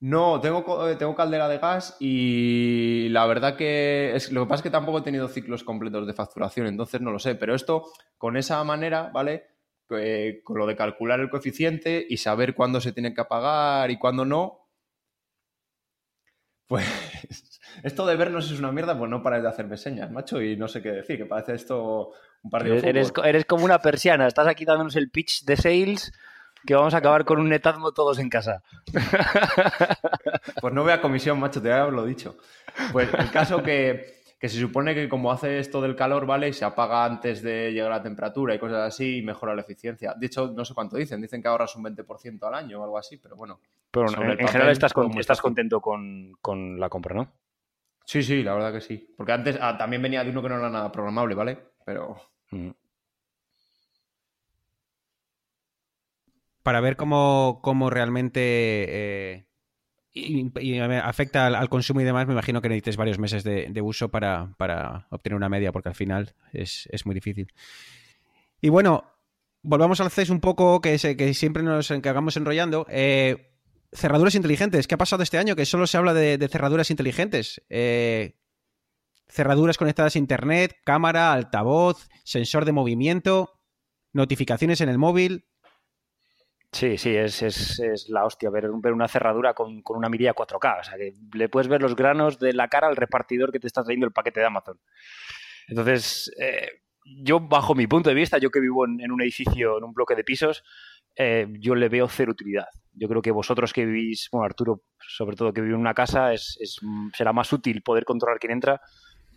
No, 0.00 0.40
tengo, 0.40 0.88
eh, 0.88 0.96
tengo 0.96 1.14
caldera 1.14 1.48
de 1.48 1.58
gas 1.58 1.96
y 2.00 3.08
la 3.10 3.24
verdad 3.26 3.56
que 3.56 4.16
es, 4.16 4.32
lo 4.32 4.42
que 4.42 4.48
pasa 4.48 4.56
es 4.58 4.62
que 4.64 4.70
tampoco 4.70 4.98
he 4.98 5.02
tenido 5.02 5.28
ciclos 5.28 5.62
completos 5.62 6.08
de 6.08 6.12
facturación, 6.12 6.66
entonces 6.66 7.00
no 7.00 7.12
lo 7.12 7.20
sé, 7.20 7.36
pero 7.36 7.54
esto 7.54 7.84
con 8.18 8.36
esa 8.36 8.64
manera, 8.64 9.12
¿vale? 9.14 9.53
Eh, 9.90 10.40
con 10.42 10.58
lo 10.58 10.66
de 10.66 10.76
calcular 10.76 11.20
el 11.20 11.28
coeficiente 11.28 12.04
y 12.08 12.16
saber 12.16 12.54
cuándo 12.54 12.80
se 12.80 12.92
tiene 12.92 13.12
que 13.12 13.20
apagar 13.20 13.90
y 13.90 13.98
cuándo 13.98 14.24
no, 14.24 14.64
pues 16.66 16.84
esto 17.82 18.06
de 18.06 18.16
vernos 18.16 18.50
es 18.50 18.58
una 18.58 18.72
mierda, 18.72 18.98
pues 18.98 19.10
no 19.10 19.22
pares 19.22 19.42
de 19.42 19.48
hacerme 19.48 19.76
señas, 19.76 20.10
macho, 20.10 20.40
y 20.40 20.56
no 20.56 20.68
sé 20.68 20.80
qué 20.82 20.90
decir, 20.90 21.18
que 21.18 21.26
parece 21.26 21.54
esto 21.54 22.12
un 22.42 22.50
partido 22.50 22.80
de 22.80 22.88
eres, 22.88 23.12
eres 23.24 23.44
como 23.44 23.64
una 23.64 23.78
persiana, 23.80 24.26
estás 24.26 24.46
aquí 24.46 24.64
dándonos 24.64 24.96
el 24.96 25.10
pitch 25.10 25.44
de 25.44 25.56
sales 25.56 26.12
que 26.66 26.74
vamos 26.74 26.94
a 26.94 26.98
acabar 26.98 27.26
con 27.26 27.38
un 27.38 27.50
netasmo 27.50 27.92
todos 27.92 28.18
en 28.18 28.30
casa. 28.30 28.62
Pues 30.60 30.72
no 30.72 30.82
voy 30.82 30.92
a 30.92 31.00
comisión, 31.00 31.38
macho, 31.38 31.60
te 31.60 31.68
lo 31.68 32.04
dicho. 32.06 32.38
Pues 32.92 33.08
el 33.14 33.30
caso 33.30 33.62
que, 33.62 34.22
que 34.44 34.50
se 34.50 34.60
supone 34.60 34.94
que 34.94 35.08
como 35.08 35.32
hace 35.32 35.58
esto 35.58 35.80
del 35.80 35.96
calor, 35.96 36.26
¿vale? 36.26 36.52
Se 36.52 36.66
apaga 36.66 37.06
antes 37.06 37.40
de 37.40 37.72
llegar 37.72 37.90
a 37.90 37.96
la 37.96 38.02
temperatura 38.02 38.54
y 38.54 38.58
cosas 38.58 38.88
así 38.88 39.20
y 39.20 39.22
mejora 39.22 39.54
la 39.54 39.62
eficiencia. 39.62 40.12
De 40.12 40.26
hecho, 40.26 40.52
no 40.54 40.66
sé 40.66 40.74
cuánto 40.74 40.98
dicen, 40.98 41.22
dicen 41.22 41.40
que 41.40 41.48
ahorras 41.48 41.74
un 41.76 41.84
20% 41.84 42.46
al 42.46 42.52
año 42.52 42.78
o 42.78 42.84
algo 42.84 42.98
así, 42.98 43.16
pero 43.16 43.36
bueno. 43.36 43.58
Pero 43.90 44.06
en, 44.06 44.46
general 44.46 44.68
estás, 44.68 44.92
estás 45.18 45.40
contento 45.40 45.80
con, 45.80 46.34
con, 46.42 46.78
la 46.78 46.90
compra, 46.90 47.14
¿no? 47.14 47.32
Sí, 48.04 48.22
sí, 48.22 48.42
la 48.42 48.52
verdad 48.52 48.74
que 48.74 48.82
sí. 48.82 49.14
Porque 49.16 49.32
antes 49.32 49.56
ah, 49.62 49.78
también 49.78 50.02
venía 50.02 50.22
de 50.22 50.28
uno 50.28 50.42
que 50.42 50.50
no 50.50 50.58
era 50.58 50.68
nada 50.68 50.92
programable, 50.92 51.34
¿vale? 51.34 51.58
Pero... 51.86 52.14
Mm. 52.50 52.68
para 56.62 56.80
ver 56.82 56.96
cómo, 56.96 57.60
cómo 57.62 57.88
realmente 57.88 58.40
eh, 58.42 59.46
y, 60.14 60.78
afecta 60.78 61.46
al, 61.46 61.68
consumo 61.68 62.00
y 62.00 62.04
demás, 62.04 62.26
me 62.28 62.34
imagino 62.34 62.62
que 62.62 62.68
necesites 62.68 62.96
varios 62.96 63.18
meses 63.18 63.42
de, 63.42 63.82
uso 63.82 64.10
para, 64.10 64.54
obtener 65.10 65.36
una 65.36 65.48
media, 65.48 65.72
porque 65.72 65.88
al 65.88 65.96
final 65.96 66.34
es, 66.52 66.88
muy 67.04 67.14
difícil. 67.14 67.52
Y 68.60 68.68
bueno, 68.68 69.04
volvamos 69.62 70.00
al 70.00 70.12
CES 70.12 70.30
un 70.30 70.40
poco, 70.40 70.80
que, 70.80 70.96
que 71.16 71.34
siempre 71.34 71.64
nos 71.64 71.90
encargamos 71.90 72.36
enrollando. 72.36 72.86
Eh, 72.88 73.50
cerraduras 73.92 74.36
inteligentes. 74.36 74.86
¿Qué 74.86 74.94
ha 74.94 74.98
pasado 74.98 75.24
este 75.24 75.38
año? 75.38 75.56
Que 75.56 75.66
solo 75.66 75.86
se 75.88 75.96
habla 75.96 76.14
de, 76.14 76.48
cerraduras 76.48 76.90
inteligentes. 76.90 77.60
Eh, 77.68 78.36
cerraduras 79.28 79.78
conectadas 79.78 80.14
a 80.14 80.18
Internet, 80.18 80.76
cámara, 80.84 81.32
altavoz, 81.32 82.08
sensor 82.22 82.64
de 82.64 82.72
movimiento, 82.72 83.60
notificaciones 84.12 84.80
en 84.80 84.88
el 84.88 84.98
móvil. 84.98 85.46
Sí, 86.74 86.98
sí, 86.98 87.14
es, 87.14 87.40
es, 87.40 87.78
es, 87.78 88.08
la 88.08 88.24
hostia 88.24 88.50
ver, 88.50 88.68
ver 88.80 88.92
una 88.92 89.06
cerradura 89.06 89.54
con, 89.54 89.80
con, 89.82 89.96
una 89.96 90.08
mirilla 90.08 90.34
4K. 90.34 90.80
O 90.80 90.82
sea, 90.82 90.96
que 90.96 91.14
le 91.32 91.48
puedes 91.48 91.68
ver 91.68 91.80
los 91.80 91.94
granos 91.94 92.40
de 92.40 92.52
la 92.52 92.66
cara 92.66 92.88
al 92.88 92.96
repartidor 92.96 93.52
que 93.52 93.60
te 93.60 93.68
está 93.68 93.84
trayendo 93.84 94.06
el 94.06 94.12
paquete 94.12 94.40
de 94.40 94.46
Amazon. 94.46 94.80
Entonces, 95.68 96.34
eh, 96.36 96.82
yo, 97.22 97.38
bajo 97.38 97.76
mi 97.76 97.86
punto 97.86 98.08
de 98.08 98.16
vista, 98.16 98.38
yo 98.38 98.50
que 98.50 98.58
vivo 98.58 98.86
en, 98.86 99.12
un 99.12 99.22
edificio, 99.22 99.78
en 99.78 99.84
un 99.84 99.94
bloque 99.94 100.16
de 100.16 100.24
pisos, 100.24 100.64
eh, 101.14 101.46
yo 101.60 101.76
le 101.76 101.88
veo 101.88 102.08
cero 102.08 102.32
utilidad. 102.32 102.66
Yo 102.92 103.06
creo 103.06 103.22
que 103.22 103.30
vosotros 103.30 103.72
que 103.72 103.86
vivís, 103.86 104.28
bueno, 104.32 104.44
Arturo, 104.44 104.82
sobre 104.98 105.36
todo 105.36 105.52
que 105.52 105.60
vive 105.60 105.74
en 105.74 105.80
una 105.80 105.94
casa, 105.94 106.32
es, 106.32 106.58
será 107.12 107.32
más 107.32 107.52
útil 107.52 107.82
poder 107.82 108.04
controlar 108.04 108.40
quién 108.40 108.52
entra 108.52 108.80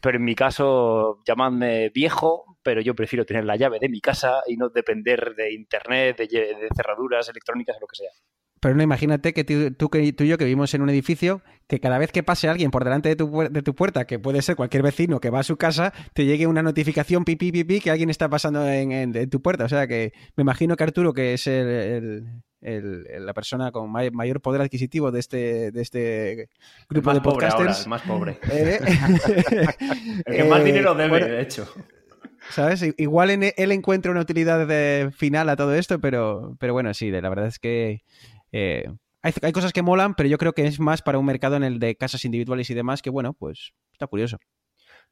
pero 0.01 0.17
en 0.17 0.23
mi 0.23 0.35
caso, 0.35 1.21
llamadme 1.25 1.89
viejo, 1.89 2.57
pero 2.63 2.81
yo 2.81 2.95
prefiero 2.95 3.25
tener 3.25 3.45
la 3.45 3.55
llave 3.55 3.79
de 3.79 3.89
mi 3.89 4.01
casa 4.01 4.41
y 4.47 4.57
no 4.57 4.69
depender 4.69 5.35
de 5.35 5.53
internet, 5.53 6.17
de, 6.17 6.69
cerraduras 6.75 7.29
electrónicas, 7.29 7.77
lo 7.79 7.87
que 7.87 7.95
sea. 7.95 8.11
Pero 8.59 8.75
no, 8.75 8.83
imagínate 8.83 9.33
que 9.33 9.43
tú, 9.43 9.71
tú, 9.71 9.89
y 9.97 10.13
yo 10.27 10.37
que 10.37 10.45
vivimos 10.45 10.73
en 10.73 10.81
un 10.81 10.89
edificio, 10.89 11.41
que 11.67 11.79
cada 11.79 11.97
vez 11.97 12.11
que 12.11 12.23
pase 12.23 12.47
alguien 12.47 12.71
por 12.71 12.83
delante 12.83 13.09
de 13.09 13.15
tu, 13.15 13.47
de 13.49 13.61
tu 13.61 13.75
puerta, 13.75 14.05
que 14.05 14.19
puede 14.19 14.41
ser 14.41 14.55
cualquier 14.55 14.83
vecino 14.83 15.19
que 15.19 15.29
va 15.29 15.39
a 15.39 15.43
su 15.43 15.57
casa, 15.57 15.93
te 16.13 16.25
llegue 16.25 16.47
una 16.47 16.63
notificación 16.63 17.23
pipi 17.23 17.51
pipi 17.51 17.79
que 17.81 17.91
alguien 17.91 18.09
está 18.09 18.29
pasando 18.29 18.67
en, 18.67 19.29
tu 19.29 19.41
puerta. 19.41 19.65
O 19.65 19.69
sea 19.69 19.87
que 19.87 20.13
me 20.35 20.41
imagino 20.41 20.75
que 20.75 20.83
Arturo, 20.83 21.13
que 21.13 21.33
es 21.33 21.45
el, 21.47 22.25
la 22.61 23.33
persona 23.33 23.71
con 23.71 23.91
mayor 23.91 24.41
poder 24.41 24.61
adquisitivo 24.61 25.11
de 25.11 25.19
este, 25.19 25.71
de 25.71 25.81
este 25.81 26.49
grupo 26.89 27.13
de 27.13 27.21
podcasters. 27.21 27.87
más 27.87 28.01
pobre. 28.01 28.39
Eh, 28.49 28.79
el 30.25 30.35
que 30.35 30.43
más 30.45 30.63
dinero 30.63 30.95
debe, 30.95 31.23
de 31.23 31.41
hecho. 31.41 31.67
¿Sabes? 32.49 32.83
Igual 32.97 33.29
en, 33.31 33.51
él 33.55 33.71
encuentra 33.71 34.11
una 34.11 34.21
utilidad 34.21 35.11
final 35.11 35.49
a 35.49 35.55
todo 35.55 35.75
esto, 35.75 35.99
pero, 35.99 36.55
pero 36.59 36.73
bueno, 36.73 36.93
sí, 36.93 37.11
la 37.11 37.29
verdad 37.29 37.47
es 37.47 37.59
que 37.59 38.03
eh, 38.51 38.85
hay, 39.21 39.51
cosas 39.51 39.73
que 39.73 39.81
molan, 39.81 40.15
pero 40.15 40.29
yo 40.29 40.37
creo 40.37 40.53
que 40.53 40.65
es 40.65 40.79
más 40.79 41.01
para 41.01 41.17
un 41.17 41.25
mercado 41.25 41.55
en 41.55 41.63
el 41.63 41.79
de 41.79 41.95
casas 41.95 42.23
individuales 42.25 42.69
y 42.69 42.73
demás, 42.73 43.01
que 43.01 43.09
bueno, 43.09 43.33
pues 43.33 43.73
está 43.91 44.07
curioso. 44.07 44.37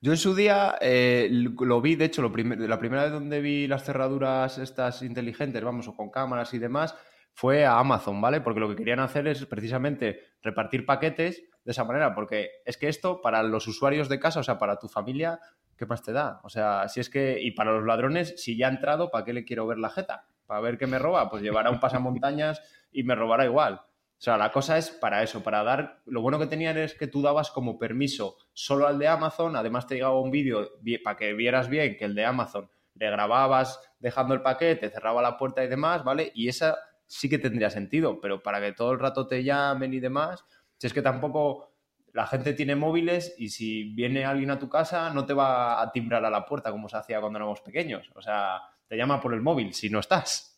Yo 0.02 0.12
en 0.12 0.17
su 0.17 0.36
día 0.36 0.76
eh, 0.82 1.30
lo 1.32 1.82
vi, 1.82 1.95
de 1.95 2.06
hecho, 2.06 2.21
lo 2.21 2.30
la 2.30 2.80
primera 2.80 3.04
vez 3.04 3.12
donde 3.12 3.41
vi 3.41 3.67
las 3.67 3.84
cerraduras 3.84 4.58
estas 4.58 5.02
inteligentes, 5.02 5.63
vamos, 5.63 5.88
o 5.88 5.95
con 5.95 6.12
cámaras 6.12 6.54
y 6.54 6.60
demás, 6.60 6.95
fue 7.34 7.65
a 7.65 7.80
Amazon, 7.80 8.21
¿vale? 8.21 8.41
Porque 8.41 8.60
lo 8.60 8.69
que 8.69 8.76
querían 8.76 9.00
hacer 9.00 9.28
es 9.28 9.45
precisamente 9.45 10.21
repartir 10.41 10.86
paquetes 10.86 11.43
de 11.63 11.71
esa 11.71 11.84
manera, 11.84 12.13
porque 12.13 12.50
es 12.65 12.78
que 12.78 12.88
esto 12.88 13.21
para 13.21 13.43
los 13.43 13.67
usuarios 13.67 14.08
de 14.08 14.19
casa, 14.19 14.39
o 14.39 14.43
sea, 14.43 14.58
para 14.58 14.78
tu 14.78 14.88
familia, 14.88 15.39
¿qué 15.78 15.86
más 15.86 16.04
te 16.04 16.13
da? 16.13 16.39
O 16.43 16.50
sea, 16.50 16.88
si 16.88 17.00
es 17.00 17.10
que, 17.10 17.39
y 17.41 17.52
para 17.52 17.74
los 17.74 17.86
ladrones, 17.86 18.36
si 18.38 18.56
ya 18.56 18.67
ha 18.67 18.71
entrado, 18.71 19.10
¿para 19.12 19.26
qué 19.26 19.34
le 19.34 19.43
quiero 19.43 19.65
ver 19.65 19.80
la 19.80 19.89
jeta? 19.89 20.28
¿Para 20.45 20.62
ver 20.62 20.78
qué 20.78 20.88
me 20.88 21.00
roba? 21.00 21.30
Pues 21.30 21.41
llevará 21.41 21.71
un 21.71 21.80
pasamontañas 21.80 22.62
y 22.95 23.03
me 23.03 23.13
robará 23.13 23.45
igual. 23.45 23.81
O 24.17 24.21
sea, 24.25 24.38
la 24.38 24.51
cosa 24.51 24.77
es 24.77 24.89
para 24.89 25.21
eso, 25.21 25.43
para 25.43 25.63
dar. 25.63 26.01
Lo 26.05 26.21
bueno 26.21 26.39
que 26.39 26.47
tenían 26.47 26.77
es 26.77 26.95
que 26.95 27.08
tú 27.08 27.21
dabas 27.21 27.51
como 27.51 27.77
permiso 27.77 28.38
solo 28.53 28.88
al 28.88 28.97
de 28.97 29.10
Amazon, 29.10 29.58
además 29.58 29.86
te 29.86 29.95
llegaba 29.95 30.19
un 30.19 30.31
vídeo 30.31 30.69
para 31.03 31.17
que 31.17 31.34
vieras 31.34 31.67
bien 31.67 31.97
que 31.97 32.05
el 32.05 32.15
de 32.15 32.25
Amazon 32.25 32.69
le 32.93 33.12
grababas 33.12 33.81
dejando 33.99 34.34
el 34.34 34.41
paquete, 34.41 34.89
cerraba 34.89 35.21
la 35.21 35.38
puerta 35.38 35.63
y 35.63 35.67
demás, 35.67 36.05
¿vale? 36.05 36.31
Y 36.34 36.47
esa 36.47 36.77
sí 37.05 37.29
que 37.29 37.38
tendría 37.38 37.69
sentido, 37.69 38.21
pero 38.21 38.41
para 38.41 38.62
que 38.62 38.71
todo 38.71 38.93
el 38.93 38.99
rato 38.99 39.27
te 39.27 39.43
llamen 39.43 39.93
y 39.93 39.99
demás, 39.99 40.45
si 40.77 40.88
es 40.88 40.93
que 40.93 41.01
tampoco 41.01 41.73
la 42.13 42.25
gente 42.25 42.53
tiene 42.53 42.77
móviles 42.77 43.36
y 43.38 43.49
si 43.49 43.93
viene 43.93 44.23
alguien 44.23 44.49
a 44.49 44.60
tu 44.60 44.69
casa 44.69 45.10
no 45.10 45.25
te 45.25 45.34
va 45.34 45.81
a 45.81 45.91
timbrar 45.91 46.23
a 46.23 46.29
la 46.29 46.45
puerta 46.45 46.71
como 46.71 46.88
se 46.88 46.95
hacía 46.95 47.19
cuando 47.19 47.38
éramos 47.38 47.60
pequeños, 47.60 48.10
o 48.15 48.21
sea, 48.21 48.62
te 48.88 48.95
llama 48.95 49.19
por 49.19 49.34
el 49.34 49.41
móvil 49.41 49.73
si 49.73 49.89
no 49.89 49.99
estás. 49.99 50.54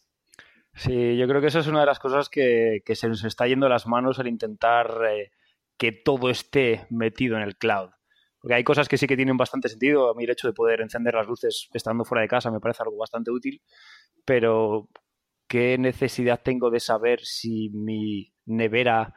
Sí, 0.78 1.18
yo 1.18 1.28
creo 1.28 1.42
que 1.42 1.48
eso 1.48 1.60
es 1.60 1.68
una 1.68 1.80
de 1.80 1.88
las 1.88 1.98
cosas 1.98 2.30
que, 2.30 2.82
se 2.86 3.08
nos 3.10 3.24
está 3.24 3.48
yendo 3.48 3.68
las 3.68 3.88
manos 3.88 4.20
al 4.20 4.28
intentar 4.28 5.02
eh, 5.10 5.32
que 5.76 5.92
todo 5.92 6.30
esté 6.30 6.86
metido 6.92 7.36
en 7.36 7.42
el 7.42 7.58
cloud. 7.58 7.90
Porque 8.40 8.54
hay 8.54 8.64
cosas 8.64 8.88
que 8.88 8.98
sí 8.98 9.08
que 9.08 9.16
tienen 9.16 9.38
bastante 9.38 9.70
sentido. 9.70 10.12
A 10.12 10.14
mí 10.14 10.24
el 10.24 10.30
hecho 10.30 10.48
de 10.48 10.54
poder 10.54 10.82
encender 10.82 11.16
las 11.16 11.26
luces 11.26 11.68
estando 11.74 12.06
fuera 12.06 12.22
de 12.22 12.28
casa 12.28 12.52
me 12.52 12.60
parece 12.60 12.84
algo 12.84 12.98
bastante 12.98 13.32
útil, 13.32 13.62
pero 14.24 14.88
¿qué 15.48 15.80
necesidad 15.80 16.42
tengo 16.44 16.70
de 16.70 16.80
saber 16.80 17.22
si 17.24 17.70
mi 17.70 18.32
nevera 18.46 19.16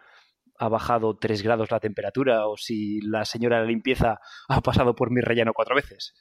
ha 0.56 0.68
bajado 0.68 1.18
3 1.18 1.42
grados 1.42 1.70
la 1.70 1.80
temperatura 1.80 2.46
o 2.46 2.56
si 2.56 3.02
la 3.02 3.26
señora 3.26 3.56
de 3.56 3.62
la 3.62 3.68
limpieza 3.68 4.20
ha 4.48 4.60
pasado 4.62 4.94
por 4.94 5.10
mi 5.10 5.20
relleno 5.20 5.52
cuatro 5.52 5.74
veces? 5.74 6.14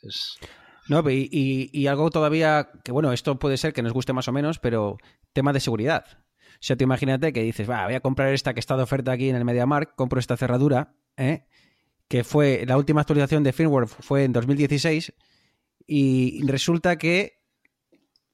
No, 0.90 1.04
y, 1.10 1.88
algo 1.88 2.10
todavía 2.10 2.70
que, 2.84 2.92
bueno, 2.92 3.14
esto 3.14 3.38
puede 3.38 3.58
ser 3.58 3.74
que 3.74 3.84
nos 3.84 3.94
guste 3.94 4.14
más 4.14 4.28
o 4.28 4.32
menos, 4.32 4.60
pero 4.60 4.98
tema 5.34 5.54
de 5.54 5.60
seguridad. 5.60 6.06
O 6.54 6.62
sea, 6.62 6.76
te 6.76 6.84
imagínate 6.84 7.32
que 7.32 7.44
dices, 7.44 7.70
va, 7.70 7.86
voy 7.86 7.94
a 7.94 8.02
comprar 8.02 8.34
esta 8.34 8.54
que 8.54 8.60
está 8.60 8.76
de 8.76 8.84
oferta 8.84 9.12
aquí 9.12 9.30
en 9.30 9.36
el 9.36 9.46
MediaMark, 9.46 9.96
compro 9.96 10.20
esta 10.20 10.36
cerradura, 10.36 10.96
¿eh? 11.16 11.46
que 12.08 12.24
fue, 12.24 12.66
la 12.68 12.76
última 12.76 13.02
actualización 13.02 13.44
de 13.44 13.54
firmware 13.54 13.88
fue 13.88 14.24
en 14.24 14.34
2016, 14.34 15.14
y 15.86 16.42
resulta 16.46 16.98
que 16.98 17.40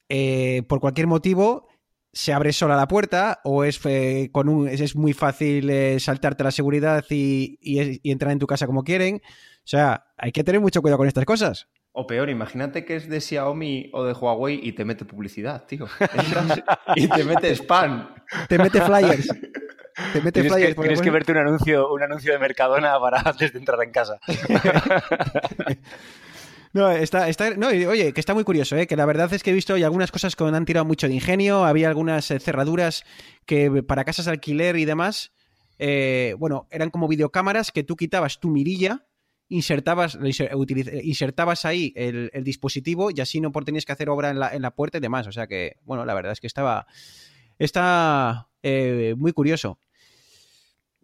eh, 0.10 0.63
por 0.68 0.80
cualquier 0.80 1.08
motivo 1.08 1.68
se 2.15 2.32
abre 2.32 2.54
sola 2.54 2.78
la 2.78 2.88
puerta 2.88 3.41
o 3.44 3.65
es, 3.65 3.80
eh, 3.86 4.30
con 4.32 4.48
un, 4.48 4.70
es, 4.70 4.96
muy 4.96 5.13
fácil 5.13 5.70
eh, 5.70 6.00
saltarte 6.00 6.46
la 6.46 6.52
seguridad 6.52 7.04
y, 7.10 7.60
entrar 8.10 8.32
en 8.32 8.39
tu 8.39 8.48
casa 8.48 8.65
como 8.68 8.84
quieren. 8.84 9.22
O 9.26 9.68
sea, 9.68 10.06
hay 10.18 10.32
que 10.32 10.44
tener 10.44 10.62
mucho 10.62 10.82
cuidado 10.82 11.00
con 11.00 11.08
estas 11.08 11.26
cosas. 11.26 11.68
O 11.97 12.05
peor, 12.05 12.29
imagínate 12.29 12.84
que 12.84 12.97
es 12.97 13.08
de 13.08 13.21
Xiaomi 13.21 13.89
o 13.93 14.03
de 14.03 14.12
Huawei 14.12 14.60
y 14.62 14.73
te 14.73 14.84
mete 14.84 15.05
publicidad, 15.05 15.65
tío. 15.65 15.88
y 16.95 17.08
te 17.08 17.23
mete 17.23 17.55
spam. 17.55 18.13
Te 18.49 18.58
mete 18.58 18.81
flyers. 18.81 19.29
Te 20.12 20.19
mete 20.19 20.41
tienes 20.41 20.51
flyers. 20.51 20.75
Que, 20.75 20.81
tienes 20.81 21.01
que 21.01 21.10
verte 21.10 21.31
un 21.31 21.38
anuncio, 21.38 21.89
un 21.93 22.03
anuncio 22.03 22.34
de 22.34 22.39
Mercadona 22.39 22.99
para 22.99 23.21
antes 23.25 23.53
de 23.53 23.60
entrar 23.60 23.81
en 23.81 23.91
casa. 23.91 24.19
No, 26.73 26.91
está, 26.91 27.29
está, 27.29 27.51
no, 27.51 27.69
oye, 27.69 28.12
que 28.12 28.19
está 28.19 28.34
muy 28.34 28.43
curioso, 28.43 28.75
¿eh? 28.75 28.86
que 28.86 28.97
la 28.97 29.05
verdad 29.05 29.34
es 29.34 29.43
que 29.43 29.51
he 29.51 29.53
visto 29.53 29.75
algunas 29.75 30.12
cosas 30.12 30.36
que 30.36 30.43
han 30.43 30.65
tirado 30.65 30.84
mucho 30.84 31.08
de 31.08 31.13
ingenio, 31.13 31.63
había 31.63 31.88
algunas 31.88 32.29
eh, 32.31 32.39
cerraduras 32.41 33.05
que 33.45 33.81
para 33.81 34.03
casas 34.03 34.25
de 34.25 34.31
alquiler 34.31 34.75
y 34.75 34.84
demás, 34.84 35.31
eh, 35.79 36.36
bueno, 36.38 36.67
eran 36.71 36.89
como 36.89 37.08
videocámaras 37.08 37.71
que 37.71 37.84
tú 37.84 37.95
quitabas 37.95 38.41
tu 38.41 38.49
mirilla 38.49 39.05
insertabas, 39.49 40.17
insertabas 41.03 41.65
ahí 41.65 41.93
el, 41.95 42.31
dispositivo 42.43 43.12
y 43.12 43.21
así 43.21 43.41
no 43.41 43.51
tenías 43.51 43.86
que 43.86 43.91
hacer 43.91 44.10
obra 44.10 44.29
en 44.29 44.39
la, 44.39 44.53
en 44.53 44.62
la, 44.62 44.71
puerta 44.71 44.97
y 44.97 45.01
demás. 45.01 45.27
O 45.27 45.31
sea 45.31 45.47
que, 45.47 45.77
bueno, 45.84 46.05
la 46.05 46.13
verdad 46.13 46.31
es 46.31 46.39
que 46.39 46.47
estaba. 46.47 46.88
Está 47.58 48.49
eh, 48.63 49.15
muy 49.17 49.31
curioso. 49.31 49.79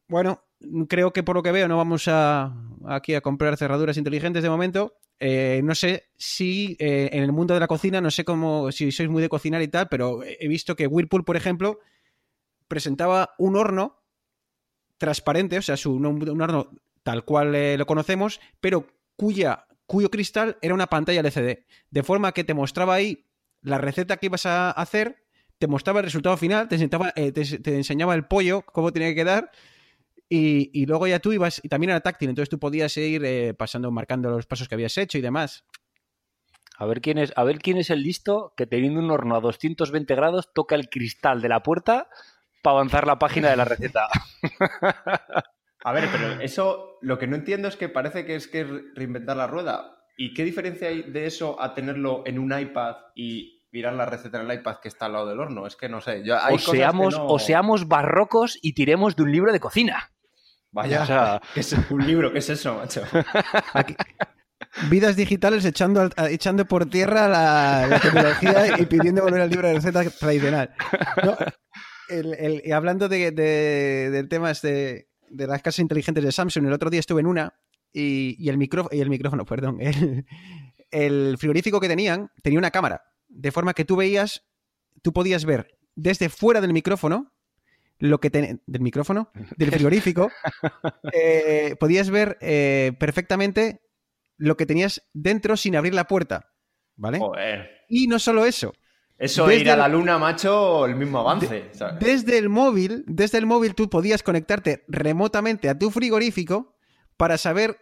Bueno, 0.08 0.44
creo 0.90 1.14
que 1.14 1.24
por 1.24 1.36
lo 1.36 1.44
que 1.44 1.52
veo 1.52 1.68
no 1.68 1.78
vamos 1.78 2.08
a 2.08 2.54
aquí 2.86 3.14
a 3.14 3.22
comprar 3.22 3.58
cerraduras 3.58 3.98
inteligentes 3.98 4.44
de 4.44 4.50
momento. 4.50 4.98
Eh, 5.20 5.62
no 5.64 5.76
sé 5.76 6.10
si 6.18 6.76
eh, 6.80 7.10
en 7.14 7.24
el 7.24 7.32
mundo 7.32 7.54
de 7.54 7.60
la 7.60 7.68
cocina, 7.68 8.02
no 8.02 8.10
sé 8.10 8.26
cómo, 8.26 8.72
si 8.72 8.92
sois 8.92 9.08
muy 9.08 9.22
de 9.22 9.30
cocinar 9.30 9.62
y 9.62 9.68
tal, 9.68 9.88
pero 9.88 10.22
he 10.24 10.48
visto 10.48 10.76
que 10.76 10.88
Whirlpool, 10.88 11.24
por 11.24 11.38
ejemplo, 11.38 11.80
presentaba 12.68 13.36
un 13.38 13.56
horno 13.56 14.02
transparente, 14.98 15.58
o 15.58 15.62
sea, 15.62 15.76
un, 15.86 16.42
horno 16.42 16.72
tal 17.04 17.26
cual 17.26 17.56
eh, 17.56 17.78
lo 17.78 17.86
conocemos, 17.86 18.40
pero 18.60 18.88
cuya, 19.16 19.66
cuyo 19.86 20.10
cristal 20.10 20.58
era 20.62 20.74
una 20.74 20.88
pantalla 20.88 21.22
LCD. 21.22 21.66
De 21.90 22.04
forma 22.04 22.32
que 22.32 22.44
te 22.44 22.54
mostraba 22.54 22.96
ahí 22.96 23.28
la 23.62 23.78
receta 23.78 24.18
que 24.18 24.28
ibas 24.28 24.46
a 24.46 24.72
hacer, 24.72 25.24
te 25.60 25.68
mostraba 25.68 26.00
el 26.00 26.06
resultado 26.06 26.38
final, 26.38 26.68
te, 26.68 26.88
te 26.88 27.76
enseñaba 27.76 28.16
el 28.16 28.26
pollo, 28.26 28.64
cómo 28.64 28.92
tenía 28.92 29.10
que 29.10 29.16
quedar 29.16 29.52
y, 30.34 30.86
luego 30.86 31.08
ya 31.08 31.20
tú 31.20 31.34
ibas, 31.34 31.60
y 31.62 31.68
también 31.68 31.90
era 31.90 32.00
táctil, 32.00 32.30
entonces 32.30 32.50
tú 32.50 32.58
podías 32.58 32.96
ir 32.96 33.26
eh, 33.26 33.54
pasando, 33.54 33.92
marcando 33.92 34.30
los 34.30 34.46
pasos 34.46 34.70
que 34.70 34.76
habías 34.76 34.98
hecho 34.98 35.18
y 35.18 35.22
demás. 35.22 35.66
A 36.78 36.86
ver, 36.86 37.02
quién 37.02 37.18
es, 37.18 37.34
a 37.36 37.44
ver 37.44 37.60
quién 37.60 37.78
es 37.78 37.90
el 37.90 38.02
listo 38.02 38.54
que 38.56 38.66
teniendo 38.66 39.02
un 39.02 39.12
horno 39.12 39.36
a 39.36 39.42
220 39.42 40.16
grados 40.16 40.54
toca 40.54 40.76
el 40.76 40.90
cristal 40.90 41.42
de 41.42 41.50
la 41.50 41.64
puerta 41.64 42.08
para 42.64 42.78
avanzar 42.78 43.06
la 43.08 43.20
página 43.20 43.50
de 43.50 43.58
la 43.58 43.66
receta. 43.66 44.08
a 45.84 45.92
ver, 45.94 46.10
pero 46.12 46.42
eso 46.42 46.98
lo 47.02 47.18
que 47.18 47.28
no 47.28 47.36
entiendo 47.36 47.68
es 47.68 47.76
que 47.76 47.90
parece 47.90 48.26
que 48.26 48.36
es 48.36 48.48
que 48.48 48.64
reinventar 48.96 49.38
la 49.38 49.48
rueda. 49.48 49.98
¿Y 50.18 50.34
qué 50.34 50.44
diferencia 50.44 50.90
hay 50.90 51.04
de 51.04 51.26
eso 51.26 51.60
a 51.62 51.74
tenerlo 51.74 52.24
en 52.26 52.38
un 52.38 52.58
iPad 52.58 52.96
y 53.16 53.64
mirar 53.72 53.94
la 53.94 54.06
receta 54.06 54.40
en 54.40 54.50
el 54.50 54.60
iPad 54.60 54.78
que 54.82 54.90
está 54.90 55.08
al 55.08 55.14
lado 55.14 55.28
del 55.28 55.40
horno? 55.40 55.66
Es 55.66 55.76
que 55.76 55.90
no 55.90 56.02
sé. 56.02 56.24
o, 56.52 56.60
seamos, 56.60 57.16
o 57.20 57.40
seamos 57.40 57.88
barrocos 57.88 58.60
y 58.62 58.74
tiremos 58.74 59.16
de 59.16 59.24
un 59.24 59.32
libro 59.32 59.52
de 59.52 59.60
cocina. 59.60 60.12
Vaya, 60.72 61.04
o 61.04 61.06
sea... 61.06 61.42
es 61.56 61.76
un 61.90 62.06
libro? 62.06 62.32
¿Qué 62.32 62.40
es 62.40 62.50
eso, 62.50 62.76
macho? 62.76 63.02
Vidas 64.90 65.16
digitales 65.16 65.66
echando, 65.66 66.10
echando 66.30 66.66
por 66.66 66.86
tierra 66.86 67.28
la, 67.28 68.00
tecnología 68.00 68.80
y 68.80 68.86
pidiendo 68.86 69.24
volver 69.24 69.42
al 69.42 69.50
libro 69.50 69.68
de 69.68 69.74
recetas 69.74 70.18
tradicional. 70.18 70.74
hablando 72.74 73.10
de, 73.10 73.32
del 73.32 74.30
tema 74.30 74.54
de, 74.54 75.11
de, 75.32 75.48
las 75.48 75.62
casas 75.62 75.80
inteligentes 75.80 76.24
de 76.24 76.32
Samsung, 76.32 76.68
el 76.68 76.74
otro 76.74 76.90
día 76.90 77.00
estuve 77.00 77.22
en 77.22 77.28
una 77.28 77.54
y, 77.94 78.50
el, 78.50 78.58
micrófono, 78.58 78.96
y 78.96 79.02
el 79.02 79.10
micrófono, 79.10 79.46
perdón, 79.46 79.80
el, 79.82 80.26
el 80.92 81.38
frigorífico 81.38 81.80
que 81.80 81.88
tenían 81.88 82.32
tenía 82.42 82.60
una 82.60 82.72
cámara, 82.72 83.04
de 83.28 83.52
forma 83.52 83.74
que 83.74 83.86
tú 83.86 83.96
veías, 83.96 84.46
tú 85.02 85.14
podías 85.14 85.46
ver 85.46 85.78
desde 85.96 86.30
fuera 86.30 86.62
del 86.62 86.74
micrófono 86.74 87.34
lo 88.02 88.20
que 88.20 88.30
del 88.30 88.82
micrófono, 88.82 89.32
del 89.58 89.72
frigorífico, 89.72 90.32
eh, 91.14 91.76
podías 91.80 92.10
ver 92.10 92.38
eh, 92.42 92.94
perfectamente 93.00 93.82
lo 94.38 94.58
que 94.58 94.66
tenías 94.66 95.08
dentro 95.14 95.56
sin 95.56 95.76
abrir 95.76 95.94
la 95.94 96.08
puerta. 96.08 96.52
¿Vale? 96.96 97.20
Y 97.88 98.08
no 98.08 98.20
solo 98.20 98.46
eso. 98.46 98.74
Eso 99.22 99.46
de 99.46 99.58
ir 99.58 99.70
a 99.70 99.76
la 99.78 99.88
luna, 99.88 100.18
macho, 100.18 100.88
el 100.88 100.96
mismo 100.96 101.20
avance. 101.20 101.70
desde 102.00 102.40
el 102.40 102.50
móvil, 102.50 103.04
desde 103.06 103.38
el 103.38 103.46
móvil 103.46 103.76
tú 103.76 103.88
podías 103.88 104.24
conectarte 104.24 104.84
remotamente 104.88 105.70
a 105.70 105.78
tu 105.78 105.92
frigorífico 105.92 106.76
para 107.18 107.38
saber 107.38 107.78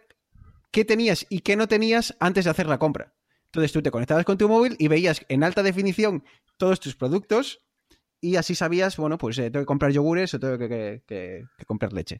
qué 0.70 0.84
tenías 0.84 1.26
y 1.30 1.40
qué 1.40 1.56
no 1.56 1.66
tenías 1.66 2.14
antes 2.20 2.44
de 2.44 2.50
hacer 2.50 2.66
la 2.66 2.78
compra. 2.78 3.14
Entonces 3.46 3.72
tú 3.72 3.80
te 3.80 3.90
conectabas 3.90 4.26
con 4.26 4.36
tu 4.36 4.50
móvil 4.50 4.76
y 4.78 4.88
veías 4.88 5.24
en 5.30 5.42
alta 5.42 5.62
definición 5.62 6.24
todos 6.58 6.78
tus 6.78 6.94
productos 6.94 7.60
y 8.20 8.36
así 8.36 8.54
sabías, 8.54 8.98
bueno, 8.98 9.16
pues 9.16 9.38
eh, 9.38 9.50
tengo 9.50 9.62
que 9.62 9.66
comprar 9.66 9.92
yogures 9.92 10.34
o 10.34 10.40
tengo 10.40 10.58
que, 10.58 11.46
comprar 11.66 11.94
leche. 11.94 12.18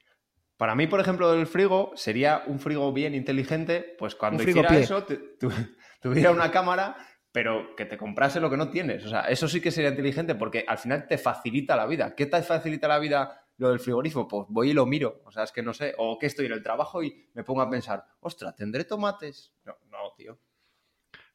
Para 0.56 0.74
mí, 0.74 0.86
por 0.86 0.98
ejemplo, 0.98 1.32
el 1.34 1.46
frigo 1.46 1.92
sería 1.94 2.42
un 2.46 2.58
frigo 2.58 2.90
bien 2.94 3.14
inteligente, 3.14 3.96
pues 3.98 4.14
cuando 4.14 4.42
hiciera 4.42 4.78
eso, 4.78 5.04
tuviera 6.00 6.30
una 6.30 6.50
cámara, 6.50 6.96
pero 7.32 7.76
que 7.76 7.84
te 7.84 7.96
comprase 7.96 8.40
lo 8.40 8.50
que 8.50 8.56
no 8.56 8.70
tienes. 8.70 9.04
O 9.04 9.08
sea, 9.08 9.22
eso 9.22 9.48
sí 9.48 9.60
que 9.60 9.70
sería 9.70 9.90
inteligente 9.90 10.34
porque 10.34 10.64
al 10.66 10.78
final 10.78 11.06
te 11.06 11.18
facilita 11.18 11.76
la 11.76 11.86
vida. 11.86 12.14
¿Qué 12.14 12.26
te 12.26 12.42
facilita 12.42 12.88
la 12.88 12.98
vida 12.98 13.46
lo 13.58 13.70
del 13.70 13.78
frigorífico? 13.78 14.26
Pues 14.26 14.46
voy 14.48 14.70
y 14.70 14.72
lo 14.72 14.86
miro. 14.86 15.22
O 15.24 15.30
sea, 15.30 15.44
es 15.44 15.52
que 15.52 15.62
no 15.62 15.72
sé. 15.72 15.94
O 15.98 16.18
que 16.18 16.26
estoy 16.26 16.46
en 16.46 16.52
el 16.52 16.62
trabajo 16.62 17.02
y 17.02 17.28
me 17.34 17.44
pongo 17.44 17.62
a 17.62 17.70
pensar, 17.70 18.04
ostra, 18.20 18.54
¿tendré 18.54 18.84
tomates? 18.84 19.52
No, 19.64 19.76
no, 19.90 20.12
tío. 20.16 20.38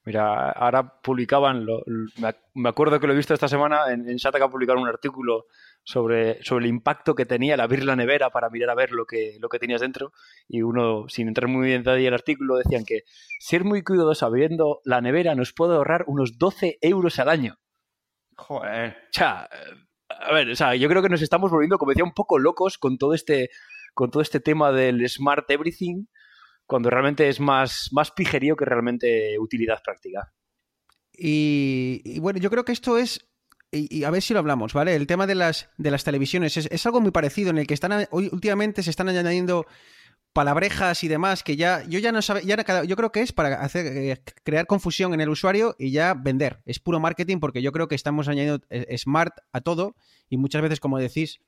Mira, 0.03 0.51
ahora 0.51 1.01
publicaban, 1.01 1.65
me 2.53 2.69
acuerdo 2.69 2.99
que 2.99 3.08
lo 3.08 3.13
he 3.13 3.15
visto 3.15 3.34
esta 3.34 3.47
semana, 3.47 3.91
en, 3.91 4.08
en 4.08 4.17
Shataka 4.17 4.49
publicaron 4.49 4.84
un 4.84 4.89
artículo 4.89 5.47
sobre, 5.85 6.43
sobre 6.43 6.65
el 6.65 6.69
impacto 6.71 7.15
que 7.15 7.25
tenía 7.25 7.53
el 7.53 7.61
abrir 7.61 7.85
la 7.85 7.95
nevera 7.95 8.31
para 8.31 8.49
mirar 8.49 8.71
a 8.71 8.75
ver 8.75 8.91
lo 8.91 9.05
que, 9.05 9.37
lo 9.39 9.47
que 9.47 9.59
tenías 9.59 9.81
dentro. 9.81 10.11
Y 10.47 10.63
uno, 10.63 11.07
sin 11.07 11.29
entrar 11.29 11.47
muy 11.47 11.67
bien 11.67 11.77
en 11.77 11.83
detalle 11.83 12.07
el 12.07 12.13
artículo, 12.13 12.57
decían 12.57 12.83
que 12.83 13.03
ser 13.39 13.63
muy 13.63 13.83
cuidadoso 13.83 14.25
abriendo 14.25 14.81
la 14.83 14.99
nevera 14.99 15.35
nos 15.35 15.53
puede 15.53 15.75
ahorrar 15.75 16.03
unos 16.07 16.37
12 16.37 16.79
euros 16.81 17.19
al 17.19 17.29
año. 17.29 17.57
Joder. 18.35 18.97
O 19.09 19.13
sea, 19.13 19.47
a 20.09 20.33
ver, 20.33 20.49
o 20.49 20.55
sea, 20.55 20.75
yo 20.75 20.89
creo 20.89 21.01
que 21.01 21.09
nos 21.09 21.21
estamos 21.21 21.51
volviendo, 21.51 21.77
como 21.77 21.91
decía, 21.91 22.03
un 22.03 22.13
poco 22.13 22.39
locos 22.39 22.77
con 22.77 22.97
todo 22.97 23.13
este, 23.13 23.49
con 23.93 24.11
todo 24.11 24.21
este 24.21 24.39
tema 24.39 24.71
del 24.71 25.07
smart 25.07 25.49
everything 25.49 26.05
cuando 26.65 26.89
realmente 26.89 27.29
es 27.29 27.39
más, 27.39 27.89
más 27.91 28.11
pijerío 28.11 28.55
que 28.55 28.65
realmente 28.65 29.37
utilidad 29.39 29.81
práctica. 29.83 30.33
Y, 31.17 32.19
bueno, 32.19 32.39
yo 32.39 32.49
creo 32.49 32.65
que 32.65 32.71
esto 32.71 32.97
es, 32.97 33.29
y, 33.75 34.03
a 34.03 34.09
ver 34.09 34.21
si 34.21 34.33
lo 34.33 34.39
hablamos, 34.39 34.73
¿vale? 34.73 34.95
El 34.95 35.07
tema 35.07 35.27
de 35.27 35.35
las, 35.35 35.69
de 35.77 35.91
las 35.91 36.03
televisiones 36.03 36.57
es, 36.57 36.85
algo 36.85 37.01
muy 37.01 37.11
parecido 37.11 37.49
en 37.49 37.57
el 37.57 37.67
que 37.67 37.73
están 37.73 38.07
últimamente 38.11 38.83
se 38.83 38.89
están 38.89 39.09
añadiendo 39.09 39.65
palabrejas 40.33 41.03
y 41.03 41.07
demás 41.07 41.43
que 41.43 41.55
ya 41.55 41.83
yo 41.88 41.99
ya 41.99 42.11
no 42.11 42.21
sabe 42.21 42.45
ya 42.45 42.83
yo 42.83 42.95
creo 42.97 43.11
que 43.11 43.21
es 43.21 43.31
para 43.31 43.61
hacer 43.61 43.85
eh, 43.85 44.21
crear 44.43 44.67
confusión 44.67 45.13
en 45.13 45.21
el 45.21 45.29
usuario 45.29 45.75
y 45.79 45.91
ya 45.91 46.13
vender 46.13 46.61
es 46.65 46.79
puro 46.79 46.99
marketing 46.99 47.39
porque 47.39 47.61
yo 47.61 47.71
creo 47.71 47.88
que 47.88 47.95
estamos 47.95 48.27
añadiendo 48.27 48.61
eh, 48.69 48.97
smart 48.97 49.33
a 49.53 49.61
todo 49.61 49.95
y 50.27 50.35
muchas 50.35 50.61
veces 50.61 50.81
como 50.81 50.97
decís 50.97 51.39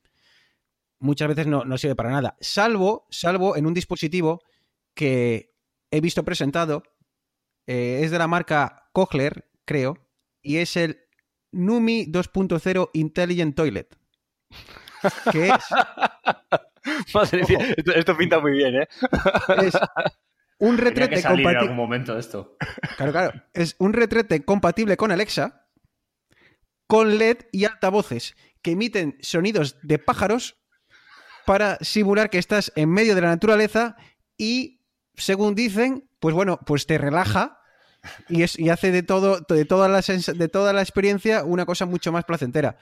muchas 1.00 1.28
veces 1.28 1.48
no, 1.48 1.66
no 1.66 1.78
sirve 1.78 1.96
para 1.96 2.12
nada 2.12 2.38
salvo 2.40 3.08
salvo 3.10 3.58
en 3.58 3.66
un 3.66 3.74
dispositivo 3.74 4.42
que 4.94 5.54
he 5.92 6.00
visto 6.00 6.24
presentado 6.24 6.84
eh, 7.68 8.00
es 8.04 8.12
de 8.12 8.18
la 8.18 8.28
marca 8.28 8.90
Kohler, 8.94 9.50
creo, 9.66 9.98
y 10.42 10.58
es 10.58 10.78
el 10.78 11.07
Numi 11.52 12.06
2.0 12.12 12.90
Intelligent 12.94 13.56
Toilet. 13.56 13.98
Que 15.32 15.50
es... 15.50 15.64
esto, 17.96 18.18
pinta 18.18 18.40
muy 18.40 18.54
bien, 18.54 18.82
¿eh? 18.82 18.88
Es 19.62 19.78
un 20.58 20.78
retrete 20.78 21.22
compatible. 21.22 21.52
en 21.52 21.58
algún 21.58 21.76
momento 21.76 22.18
esto. 22.18 22.58
Claro, 22.98 23.12
claro. 23.12 23.44
Es 23.54 23.76
un 23.78 23.94
retrete 23.94 24.44
compatible 24.44 24.98
con 24.98 25.12
Alexa, 25.12 25.68
con 26.88 27.20
LED 27.20 27.38
y 27.52 27.66
altavoces 27.66 28.36
que 28.62 28.72
emiten 28.72 29.18
sonidos 29.22 29.78
de 29.84 30.00
pájaros 30.00 30.58
para 31.46 31.78
simular 31.82 32.30
que 32.30 32.40
estás 32.40 32.72
en 32.76 32.90
medio 32.90 33.16
de 33.16 33.22
la 33.22 33.30
naturaleza 33.30 33.96
y 34.38 34.82
según 35.16 35.56
dicen, 35.56 36.10
pues 36.20 36.34
bueno, 36.34 36.60
pues 36.66 36.86
te 36.88 36.98
relaja 36.98 37.60
y, 38.30 38.44
es, 38.44 38.58
y 38.58 38.70
hace 38.70 38.92
de 38.92 39.04
todo, 39.04 39.42
de 39.42 39.66
toda, 39.66 39.88
la 39.88 40.02
de 40.02 40.48
toda 40.48 40.74
la 40.74 40.82
experiencia 40.82 41.44
una 41.44 41.66
cosa 41.66 41.86
mucho 41.86 42.12
más 42.12 42.26
placentera. 42.26 42.78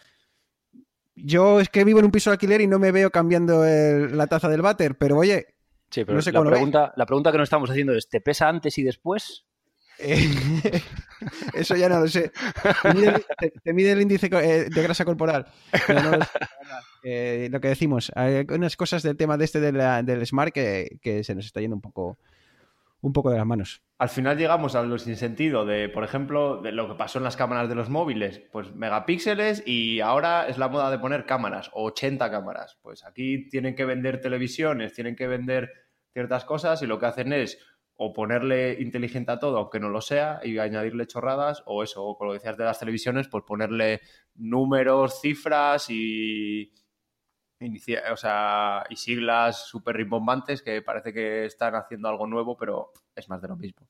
Yo 1.15 1.59
es 1.61 1.69
que 1.69 1.83
vivo 1.83 1.99
en 1.99 2.05
un 2.05 2.11
piso 2.11 2.29
de 2.29 2.33
alquiler 2.33 2.61
y 2.61 2.67
no 2.67 2.77
me 2.77 2.91
veo 2.91 3.09
cambiando 3.09 3.63
la 3.63 4.27
taza 4.27 4.49
del 4.49 4.61
váter, 4.61 4.97
pero 4.97 5.17
oye, 5.17 5.47
sí, 5.89 6.03
pero 6.03 6.19
la, 6.19 6.49
pregunta, 6.49 6.93
la 6.95 7.05
pregunta 7.05 7.31
que 7.31 7.37
nos 7.37 7.45
estamos 7.45 7.69
haciendo 7.69 7.93
es, 7.93 8.09
¿te 8.09 8.19
pesa 8.19 8.49
antes 8.49 8.77
y 8.77 8.83
después? 8.83 9.45
Eh, 9.99 10.29
eso 11.53 11.75
ya 11.75 11.89
no 11.89 12.01
lo 12.01 12.07
sé. 12.07 12.31
Te 13.63 13.73
mide, 13.73 13.91
el 13.91 14.01
índice 14.01 14.27
eh, 14.31 14.69
de 14.69 14.83
grasa 14.83 15.05
corporal. 15.05 15.47
Eh, 17.03 17.49
lo 17.51 17.61
que 17.61 17.67
decimos, 17.67 18.11
hay 18.15 18.45
unas 18.49 18.75
cosas 18.75 19.03
del 19.03 19.15
tema 19.15 19.37
de 19.37 19.45
este 19.45 19.59
del 19.59 20.25
Smart 20.25 20.51
que, 20.51 21.21
se 21.23 21.35
nos 21.35 21.45
está 21.45 21.61
yendo 21.61 21.75
un 21.75 21.81
poco, 21.81 22.17
un 23.05 23.13
poco 23.13 23.29
de 23.29 23.37
las 23.37 23.45
manos. 23.45 23.83
Al 23.99 24.09
final 24.09 24.37
llegamos 24.37 24.75
a 24.75 24.81
lo 24.81 24.97
sin 24.97 25.15
sentido 25.15 25.65
de, 25.65 25.89
por 25.89 26.03
ejemplo, 26.03 26.61
de 26.61 26.71
lo 26.71 26.87
que 26.87 26.95
pasó 26.95 27.19
en 27.19 27.23
las 27.23 27.37
cámaras 27.37 27.69
de 27.69 27.75
los 27.75 27.89
móviles, 27.89 28.41
pues 28.51 28.73
megapíxeles 28.73 29.63
y 29.65 30.01
ahora 30.01 30.47
es 30.47 30.57
la 30.57 30.67
moda 30.67 30.89
de 30.89 30.99
poner 30.99 31.25
cámaras, 31.25 31.69
80 31.73 32.29
cámaras. 32.31 32.79
Pues 32.81 33.05
aquí 33.05 33.47
tienen 33.47 33.75
que 33.75 33.85
vender 33.85 34.21
televisiones, 34.21 34.93
tienen 34.93 35.15
que 35.15 35.27
vender 35.27 35.71
ciertas 36.13 36.45
cosas 36.45 36.81
y 36.81 36.87
lo 36.87 36.99
que 36.99 37.05
hacen 37.05 37.31
es 37.31 37.59
o 37.97 38.11
ponerle 38.11 38.81
inteligente 38.81 39.31
a 39.31 39.39
todo, 39.39 39.57
aunque 39.57 39.79
no 39.79 39.89
lo 39.89 40.01
sea, 40.01 40.41
y 40.43 40.57
añadirle 40.57 41.07
chorradas, 41.07 41.63
o 41.65 41.81
eso, 41.81 42.03
o 42.03 42.17
como 42.17 42.33
decías 42.33 42.57
de 42.57 42.65
las 42.65 42.79
televisiones, 42.79 43.29
pues 43.29 43.45
ponerle 43.47 44.01
números, 44.33 45.21
cifras 45.21 45.89
y, 45.89 46.73
inicia- 47.59 48.11
o 48.11 48.17
sea, 48.17 48.83
y 48.89 48.95
siglas 48.95 49.67
súper 49.67 49.95
rimbombantes 49.95 50.61
que 50.61 50.81
parece 50.81 51.13
que 51.13 51.45
están 51.45 51.75
haciendo 51.75 52.09
algo 52.09 52.27
nuevo, 52.27 52.57
pero 52.57 52.91
es 53.15 53.29
más 53.29 53.41
de 53.41 53.47
lo 53.47 53.55
mismo. 53.55 53.87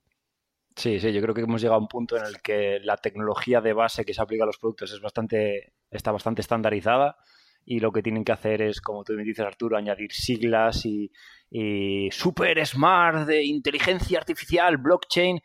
Sí, 0.76 1.00
sí, 1.00 1.14
yo 1.14 1.22
creo 1.22 1.34
que 1.34 1.42
hemos 1.42 1.62
llegado 1.62 1.78
a 1.78 1.82
un 1.82 1.88
punto 1.88 2.18
en 2.18 2.26
el 2.26 2.42
que 2.42 2.80
la 2.82 2.98
tecnología 2.98 3.62
de 3.62 3.72
base 3.74 4.04
que 4.04 4.14
se 4.14 4.22
aplica 4.22 4.44
a 4.44 4.48
los 4.48 4.58
productos 4.58 4.92
es 4.92 5.00
bastante, 5.00 5.74
está 5.90 6.12
bastante 6.12 6.42
estandarizada 6.42 7.18
y 7.64 7.80
lo 7.80 7.92
que 7.94 8.04
tienen 8.04 8.26
que 8.26 8.34
hacer 8.34 8.62
es, 8.62 8.82
como 8.82 9.04
tú 9.06 9.14
me 9.14 9.24
dices, 9.24 9.46
Arturo, 9.46 9.78
añadir 9.78 10.12
siglas 10.12 10.86
y, 10.86 11.10
y 11.50 12.12
super 12.12 12.64
smart 12.66 13.26
de 13.26 13.44
inteligencia 13.46 14.20
artificial, 14.20 14.78
blockchain, 14.78 15.40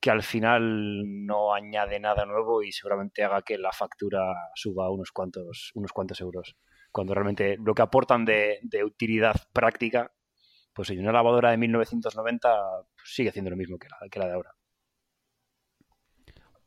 que 0.00 0.10
al 0.10 0.22
final 0.22 1.26
no 1.26 1.52
añade 1.52 1.98
nada 1.98 2.24
nuevo 2.24 2.62
y 2.62 2.70
seguramente 2.70 3.24
haga 3.24 3.42
que 3.42 3.58
la 3.58 3.72
factura 3.72 4.22
suba 4.54 4.88
unos 4.90 5.10
cuantos, 5.10 5.72
unos 5.74 5.92
cuantos 5.92 6.20
euros. 6.20 6.54
Cuando 6.96 7.12
realmente 7.12 7.58
lo 7.62 7.74
que 7.74 7.82
aportan 7.82 8.24
de, 8.24 8.58
utilidad 8.82 9.34
práctica, 9.52 10.10
pues 10.72 10.88
oye, 10.88 10.98
una 10.98 11.12
lavadora 11.12 11.50
de 11.50 11.58
1990 11.58 12.48
sigue 13.04 13.28
haciendo 13.28 13.50
lo 13.50 13.56
mismo 13.58 13.76
que 13.76 13.86
la, 14.18 14.26
de 14.26 14.32
ahora. 14.32 14.54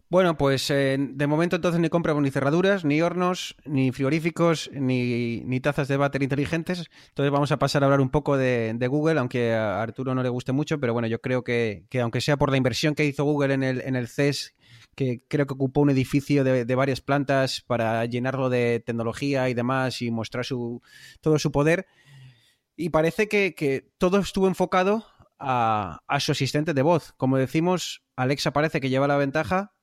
Bueno, 0.07 0.37
pues 0.37 0.69
eh, 0.69 0.97
de 0.99 1.25
momento 1.25 1.55
entonces 1.55 1.81
ni 1.81 1.89
compramos 1.89 2.21
ni 2.21 2.29
cerraduras, 2.29 2.85
ni 2.85 3.01
hornos, 3.01 3.55
ni 3.65 3.91
frigoríficos, 3.91 4.69
ni, 4.71 5.59
tazas 5.61 5.87
de 5.87 5.97
váter 5.97 6.21
inteligentes. 6.21 6.91
Entonces 7.07 7.31
vamos 7.31 7.51
a 7.51 7.57
pasar 7.57 7.81
a 7.81 7.87
hablar 7.87 7.99
un 7.99 8.11
poco 8.11 8.37
de, 8.37 8.77
Google, 8.87 9.19
aunque 9.19 9.55
a 9.55 9.81
Arturo 9.81 10.13
no 10.13 10.21
le 10.21 10.29
guste 10.29 10.51
mucho, 10.51 10.79
pero 10.79 10.93
bueno, 10.93 11.07
yo 11.07 11.21
creo 11.21 11.43
que, 11.43 11.85
que 11.89 12.01
aunque 12.01 12.21
sea 12.21 12.37
por 12.37 12.51
la 12.51 12.57
inversión 12.57 12.93
que 12.93 13.05
hizo 13.05 13.23
Google 13.23 13.55
en 13.55 13.63
el, 13.63 13.81
en 13.81 13.95
el 13.95 14.07
CES, 14.07 14.53
que 14.99 15.23
creo 15.29 15.47
que 15.47 15.53
ocupó 15.53 15.79
un 15.79 15.91
edificio 15.91 16.43
de, 16.43 16.65
de 16.65 16.75
varias 16.75 16.99
plantas 16.99 17.61
para 17.61 18.03
llenarlo 18.03 18.49
de 18.49 18.83
tecnología 18.85 19.47
y 19.47 19.53
demás 19.53 20.01
y 20.01 20.11
mostrar 20.11 20.43
su, 20.43 20.81
todo 21.21 21.39
su 21.39 21.53
poder, 21.53 21.87
y 22.75 22.89
parece 22.89 23.29
que, 23.29 23.55
que 23.55 23.93
todo 23.97 24.19
estuvo 24.19 24.49
enfocado 24.49 25.05
a, 25.39 26.01
a 26.05 26.19
su 26.19 26.33
asistente 26.33 26.73
de 26.73 26.81
voz. 26.81 27.13
Como 27.15 27.37
decimos, 27.37 28.03
Alexa 28.17 28.51
parece 28.51 28.81
que 28.81 28.89
lleva 28.89 29.07
la 29.07 29.15
ventaja 29.15 29.73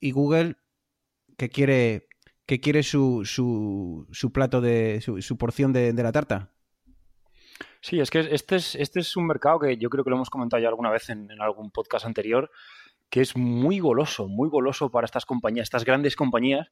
y 0.00 0.12
Google 0.12 0.56
que 1.36 1.50
quiere 1.50 2.08
que 2.46 2.60
quiere 2.60 2.82
su, 2.82 3.26
su, 3.26 4.08
su 4.10 4.32
plato 4.32 4.62
de 4.62 5.02
su, 5.02 5.36
porción 5.36 5.74
de, 5.74 5.92
de, 5.92 6.02
la 6.02 6.12
tarta. 6.12 6.50
Sí, 7.82 8.00
es 8.00 8.10
que 8.10 8.20
este 8.20 8.56
es, 8.56 8.74
este 8.74 9.00
es 9.00 9.16
un 9.18 9.26
mercado 9.26 9.60
que 9.60 9.76
yo 9.76 9.90
creo 9.90 10.02
que 10.02 10.08
lo 10.08 10.16
hemos 10.16 10.30
comentado 10.30 10.62
ya 10.62 10.68
alguna 10.68 10.90
vez 10.90 11.10
en, 11.10 11.30
en 11.30 11.42
algún 11.42 11.70
podcast 11.70 12.06
anterior, 12.06 12.50
que 13.10 13.20
es 13.20 13.36
muy 13.36 13.80
goloso, 13.80 14.28
muy 14.28 14.48
goloso 14.48 14.90
para 14.90 15.04
estas 15.04 15.26
compañías, 15.26 15.64
estas 15.64 15.84
grandes 15.84 16.16
compañías, 16.16 16.68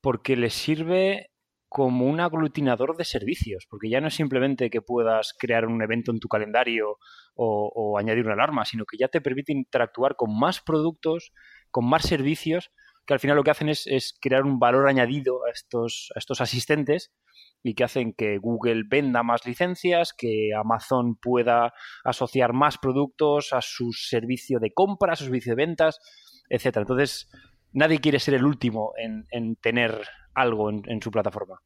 porque 0.00 0.36
les 0.36 0.54
sirve 0.54 1.30
como 1.68 2.06
un 2.06 2.20
aglutinador 2.20 2.96
de 2.96 3.04
servicios, 3.04 3.66
porque 3.68 3.90
ya 3.90 4.00
no 4.00 4.08
es 4.08 4.14
simplemente 4.14 4.70
que 4.70 4.80
puedas 4.80 5.34
crear 5.38 5.66
un 5.66 5.82
evento 5.82 6.12
en 6.12 6.20
tu 6.20 6.28
calendario 6.28 6.98
o, 7.34 7.98
añadir 7.98 8.24
una 8.24 8.34
alarma, 8.34 8.64
sino 8.64 8.84
que 8.84 8.96
ya 8.96 9.08
te 9.08 9.20
permite 9.20 9.52
interactuar 9.52 10.16
con 10.16 10.38
más 10.38 10.60
productos, 10.60 11.32
con 11.70 11.88
más 11.88 12.02
servicios 12.02 12.70
que 13.06 13.14
al 13.14 13.20
final 13.20 13.36
lo 13.36 13.42
que 13.42 13.50
hacen 13.50 13.70
es, 13.70 13.86
es 13.86 14.16
crear 14.20 14.44
un 14.44 14.58
valor 14.58 14.86
añadido 14.86 15.46
a 15.46 15.50
estos, 15.50 16.12
a 16.14 16.18
estos, 16.18 16.42
asistentes 16.42 17.10
y 17.62 17.74
que 17.74 17.84
hacen 17.84 18.12
que 18.12 18.38
Google 18.38 18.84
venda 18.88 19.22
más 19.22 19.46
licencias, 19.46 20.12
que 20.12 20.50
Amazon 20.54 21.16
pueda 21.16 21.72
asociar 22.04 22.52
más 22.52 22.78
productos 22.78 23.52
a 23.52 23.60
su 23.60 23.92
servicio 23.92 24.58
de 24.60 24.72
compra, 24.72 25.12
a 25.12 25.16
su 25.16 25.24
servicio 25.24 25.52
de 25.52 25.66
ventas, 25.66 25.98
etc. 26.48 26.78
Entonces, 26.78 27.28
nadie 27.72 27.98
quiere 27.98 28.20
ser 28.20 28.34
el 28.34 28.44
último 28.44 28.92
en, 28.96 29.26
en 29.30 29.56
tener 29.56 30.02
algo 30.34 30.70
en, 30.70 30.82
en 30.86 31.02
su 31.02 31.10
plataforma. 31.10 31.60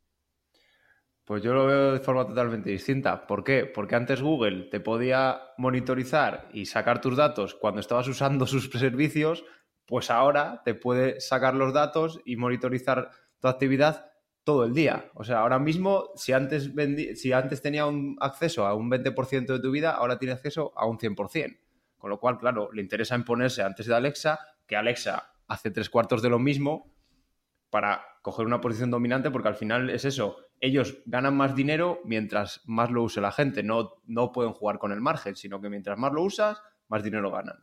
Pues 1.24 1.43
yo 1.43 1.55
lo 1.55 1.66
veo 1.66 1.93
de 1.93 2.01
forma 2.01 2.26
totalmente 2.26 2.70
distinta. 2.70 3.26
¿Por 3.26 3.45
qué? 3.45 3.64
Porque 3.64 3.95
antes 3.95 4.20
Google 4.20 4.68
te 4.70 4.80
podía 4.80 5.40
monitorizar 5.57 6.49
y 6.53 6.66
sacar 6.66 7.01
tus 7.01 7.16
datos 7.16 7.55
cuando 7.55 7.80
estabas 7.80 8.09
usando 8.09 8.47
sus 8.49 8.68
servicios, 8.70 9.45
pues 9.86 10.11
ahora 10.11 10.62
te 10.64 10.74
puede 10.74 11.20
sacar 11.20 11.55
los 11.55 11.72
datos 11.72 12.20
y 12.24 12.36
monitorizar 12.36 13.11
tu 13.40 13.49
actividad 13.49 14.11
todo 14.45 14.64
el 14.64 14.74
día. 14.74 15.11
O 15.14 15.24
sea, 15.24 15.40
ahora 15.40 15.59
mismo, 15.59 16.11
si 16.16 16.32
antes, 16.32 16.74
vendi 16.74 17.16
si 17.16 17.32
antes 17.32 17.62
tenía 17.62 17.86
un 17.86 18.16
acceso 18.20 18.66
a 18.66 18.74
un 18.74 18.90
20% 18.90 19.47
de 19.47 19.61
tu 19.61 19.70
vida, 19.70 19.93
ahora 19.93 20.18
tiene 20.18 20.34
acceso 20.34 20.72
a 20.76 20.86
un 20.86 20.99
100%. 20.99 21.59
Con 21.99 22.11
lo 22.11 22.18
cual, 22.18 22.38
claro, 22.38 22.70
le 22.72 22.82
interesa 22.82 23.14
imponerse 23.14 23.62
antes 23.62 23.86
de 23.86 23.95
Alexa, 23.95 24.40
que 24.66 24.76
Alexa 24.76 25.34
hace 25.47 25.70
tres 25.70 25.88
cuartos 25.88 26.22
de 26.22 26.30
lo 26.30 26.38
mismo 26.38 26.93
para 27.70 28.05
coger 28.22 28.47
una 28.47 28.61
posición 28.61 28.90
dominante, 28.90 29.30
porque 29.30 29.49
al 29.49 29.55
final 29.55 29.88
es 29.90 30.05
eso. 30.05 30.36
Ellos 30.61 30.99
ganan 31.07 31.36
más 31.36 31.55
dinero 31.55 32.01
mientras 32.05 32.62
más 32.66 32.90
lo 32.90 33.03
use 33.03 33.20
la 33.20 33.32
gente. 33.32 33.62
No, 33.62 33.95
no 34.07 34.32
pueden 34.32 34.53
jugar 34.53 34.78
con 34.78 34.93
el 34.93 35.01
margen, 35.01 35.36
sino 35.36 35.61
que 35.61 35.68
mientras 35.68 35.99
más 35.99 36.12
lo 36.12 36.22
usas, 36.22 36.61
más 36.88 37.03
dinero 37.03 37.30
ganan. 37.30 37.57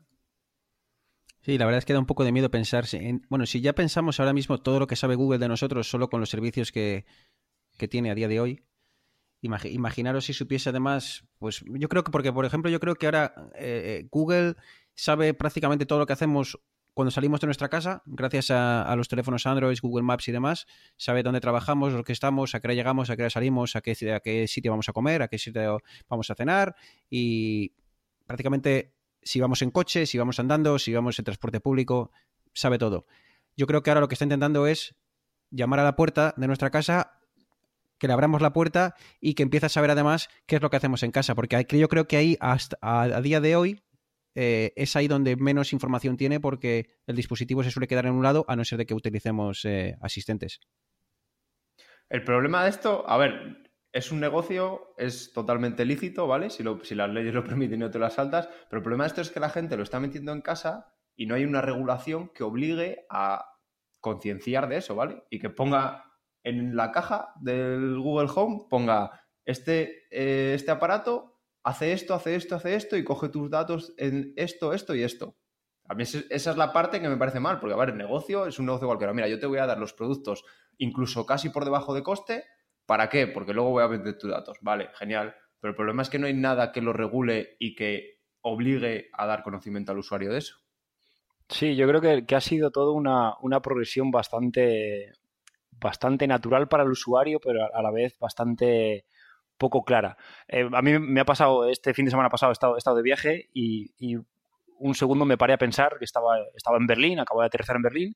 Sí, 1.42 1.58
la 1.58 1.66
verdad 1.66 1.80
es 1.80 1.86
que 1.86 1.94
da 1.94 2.00
un 2.00 2.06
poco 2.06 2.24
de 2.24 2.32
miedo 2.32 2.52
pensar. 2.52 2.86
En, 2.94 3.26
bueno, 3.30 3.46
si 3.46 3.62
ya 3.62 3.74
pensamos 3.74 4.20
ahora 4.20 4.34
mismo 4.34 4.58
todo 4.60 4.80
lo 4.80 4.88
que 4.88 4.96
sabe 4.96 5.16
Google 5.16 5.40
de 5.40 5.48
nosotros 5.48 5.90
solo 5.90 6.10
con 6.10 6.20
los 6.20 6.30
servicios 6.30 6.72
que, 6.72 7.06
que 7.78 7.88
tiene 7.88 8.12
a 8.12 8.16
día 8.16 8.28
de 8.28 8.40
hoy, 8.40 8.64
imag, 9.42 9.66
imaginaros 9.68 10.26
si 10.26 10.34
supiese 10.34 10.70
además, 10.70 11.24
pues 11.38 11.64
yo 11.66 11.88
creo 11.88 12.04
que, 12.04 12.12
porque 12.12 12.34
por 12.34 12.46
ejemplo, 12.46 12.70
yo 12.70 12.80
creo 12.80 12.96
que 12.96 13.08
ahora 13.08 13.34
eh, 13.56 14.08
Google 14.12 14.56
sabe 14.96 15.34
prácticamente 15.34 15.86
todo 15.86 16.00
lo 16.00 16.06
que 16.06 16.14
hacemos 16.14 16.60
cuando 16.94 17.12
salimos 17.12 17.40
de 17.40 17.48
nuestra 17.48 17.70
casa, 17.70 18.04
gracias 18.06 18.52
a, 18.52 18.82
a, 18.82 18.96
los 18.98 19.08
teléfonos 19.08 19.46
Android, 19.46 19.78
Google 19.82 20.04
Maps 20.04 20.28
y 20.28 20.34
demás, 20.34 20.66
sabe 20.98 21.24
dónde 21.24 21.40
trabajamos, 21.40 21.94
lo 21.94 22.04
que 22.04 22.12
estamos, 22.12 22.54
a 22.54 22.60
qué 22.60 22.68
hora 22.68 22.74
llegamos, 22.74 23.10
a 23.10 23.16
qué 23.16 23.22
hora 23.22 23.30
salimos, 23.30 23.78
a 23.78 23.82
qué, 23.82 23.96
a 24.14 24.20
qué 24.20 24.48
sitio 24.50 24.72
vamos 24.72 24.90
a 24.90 24.92
comer, 24.92 25.22
a 25.22 25.30
qué 25.30 25.38
sitio 25.38 25.80
vamos 26.10 26.30
a 26.30 26.36
cenar 26.36 26.76
y 27.10 27.72
prácticamente 28.26 28.92
si 29.22 29.40
vamos 29.40 29.62
en 29.62 29.72
coche, 29.72 30.06
si 30.06 30.18
vamos 30.18 30.40
andando, 30.40 30.80
si 30.80 30.94
vamos 30.94 31.18
en 31.20 31.26
transporte 31.26 31.60
público, 31.60 32.12
sabe 32.54 32.78
todo. 32.78 33.06
Yo 33.56 33.68
creo 33.68 33.84
que 33.84 33.90
ahora 33.90 34.02
lo 34.02 34.08
que 34.08 34.16
está 34.16 34.26
intentando 34.26 34.68
es 34.68 34.96
llamar 35.52 35.80
a 35.80 35.84
la 35.84 35.96
puerta 35.96 36.34
de 36.38 36.48
nuestra 36.48 36.70
casa, 36.70 37.20
que 37.98 38.08
le 38.08 38.14
abramos 38.14 38.42
la 38.42 38.54
puerta 38.54 38.96
y 39.20 39.34
que 39.34 39.44
empiece 39.44 39.66
a 39.66 39.70
saber 39.70 39.92
además 39.92 40.30
qué 40.46 40.56
es 40.56 40.62
lo 40.62 40.70
que 40.70 40.78
hacemos 40.78 41.04
en 41.04 41.12
casa, 41.12 41.36
porque 41.36 41.66
yo 41.70 41.90
creo 41.90 42.08
que 42.08 42.18
ahí 42.18 42.38
hasta 42.40 42.78
a, 42.82 43.22
día 43.22 43.42
de 43.42 43.56
hoy 43.56 43.82
eh, 44.36 44.72
es 44.76 44.96
ahí 44.96 45.08
donde 45.08 45.36
menos 45.36 45.74
información 45.74 46.16
tiene 46.16 46.40
porque 46.40 46.90
el 47.08 47.16
dispositivo 47.16 47.64
se 47.64 47.72
suele 47.72 47.88
quedar 47.88 48.06
en 48.06 48.14
un 48.14 48.24
lado 48.24 48.46
a 48.48 48.56
no 48.56 48.64
ser 48.64 48.78
de 48.78 48.86
que 48.86 48.94
utilicemos 48.94 49.66
eh, 49.66 49.98
asistentes. 50.02 50.62
El 52.10 52.24
problema 52.24 52.64
de 52.64 52.70
esto, 52.70 53.08
a 53.08 53.18
ver, 53.18 53.69
es 54.00 54.12
un 54.12 54.20
negocio, 54.20 54.94
es 54.98 55.32
totalmente 55.34 55.86
lícito, 55.86 56.26
¿vale? 56.26 56.50
Si, 56.50 56.64
las 56.64 57.10
leyes 57.10 57.34
lo 57.34 57.44
permiten 57.46 57.80
y 57.80 57.84
no 57.84 57.92
te 57.92 58.00
las 58.00 58.14
saltas, 58.14 58.48
pero 58.70 58.80
el 58.80 58.84
problema 58.84 59.04
de 59.04 59.10
esto 59.10 59.22
es 59.22 59.30
que 59.30 59.40
la 59.40 59.50
gente 59.50 59.78
lo 59.78 59.84
está 59.84 60.00
metiendo 60.00 60.32
en 60.32 60.42
casa 60.42 60.94
y 61.16 61.26
no 61.26 61.36
hay 61.36 61.46
una 61.46 61.62
regulación 61.62 62.30
que 62.30 62.44
obligue 62.44 63.06
a 63.10 63.46
concienciar 64.00 64.70
de 64.70 64.78
eso, 64.78 64.96
¿vale? 64.96 65.24
Y 65.30 65.40
que 65.40 65.50
ponga 65.50 66.06
en 66.44 66.76
la 66.76 66.92
caja 66.92 67.34
del 67.42 68.00
Google 68.00 68.30
Home, 68.34 68.66
ponga 68.70 69.22
este, 69.46 70.08
eh, 70.12 70.54
este 70.56 70.72
aparato 70.72 71.42
hace 71.64 71.92
esto, 71.92 72.14
hace 72.14 72.36
esto, 72.36 72.56
hace 72.56 72.76
esto 72.76 72.96
y 72.96 73.04
coge 73.04 73.30
tus 73.30 73.50
datos 73.50 73.94
en 73.98 74.34
esto, 74.38 74.74
esto 74.74 74.96
y 74.96 75.04
esto. 75.04 75.36
A 75.90 75.96
mí 75.96 76.04
esa 76.04 76.52
es 76.52 76.58
la 76.58 76.72
parte 76.72 77.02
que 77.02 77.10
me 77.10 77.18
parece 77.18 77.40
mal, 77.40 77.60
porque 77.60 77.74
a 77.74 77.78
ver, 77.78 77.90
el 77.90 77.98
negocio 77.98 78.46
es 78.46 78.60
un 78.60 78.68
negocio 78.68 78.88
cualquiera. 78.88 79.14
Mira, 79.14 79.28
yo 79.28 79.40
te 79.40 79.48
voy 79.48 79.58
a 79.58 79.66
dar 79.66 79.80
los 79.80 79.94
productos 79.94 80.46
incluso 80.78 81.26
casi 81.26 81.50
por 81.50 81.66
debajo 81.66 81.94
de 81.94 82.04
coste. 82.04 82.46
¿Para 82.90 83.08
qué? 83.08 83.28
Porque 83.28 83.54
luego 83.54 83.70
voy 83.70 83.84
a 83.84 83.88
vender 83.88 84.18
tus 84.18 84.32
datos. 84.32 84.58
Vale, 84.62 84.90
genial. 84.96 85.36
Pero 85.62 85.70
el 85.70 85.76
problema 85.76 86.02
es 86.02 86.10
que 86.10 86.18
no 86.18 86.26
hay 86.26 86.34
nada 86.34 86.72
que 86.72 86.82
lo 86.82 86.92
regule 86.92 87.56
y 87.60 87.76
que 87.76 88.18
obligue 88.42 89.12
a 89.14 89.28
dar 89.28 89.44
conocimiento 89.44 89.92
al 89.92 90.00
usuario 90.00 90.32
de 90.32 90.40
eso. 90.40 90.56
Sí, 91.48 91.76
yo 91.76 91.88
creo 91.88 92.02
que, 92.26 92.36
ha 92.36 92.42
sido 92.42 92.72
toda 92.72 92.94
una, 92.94 93.36
una, 93.42 93.62
progresión 93.62 94.10
bastante, 94.10 95.12
bastante 95.70 96.26
natural 96.26 96.68
para 96.68 96.82
el 96.82 96.90
usuario, 96.90 97.40
pero 97.40 97.64
a, 97.72 97.80
la 97.80 97.92
vez 97.92 98.18
bastante 98.18 99.06
poco 99.56 99.84
clara. 99.84 100.18
Eh, 100.48 100.68
a 100.74 100.82
mí 100.82 100.98
me 100.98 101.22
ha 101.22 101.26
pasado, 101.26 101.70
este 101.70 101.94
fin 101.94 102.06
de 102.06 102.12
semana 102.12 102.32
pasado 102.32 102.52
he 102.52 102.54
estado, 102.54 102.74
he 102.74 102.80
estado 102.80 102.98
de 102.98 103.04
viaje 103.04 103.50
y, 103.54 103.94
y, 104.00 104.18
un 104.80 104.96
segundo 104.96 105.26
me 105.26 105.38
paré 105.38 105.54
a 105.54 105.58
pensar 105.58 105.98
que 106.00 106.06
estaba, 106.06 106.40
estaba 106.56 106.78
en 106.78 106.88
Berlín, 106.88 107.20
acabo 107.20 107.42
de 107.42 107.48
aterrizar 107.48 107.76
en 107.76 107.84
Berlín 107.84 108.16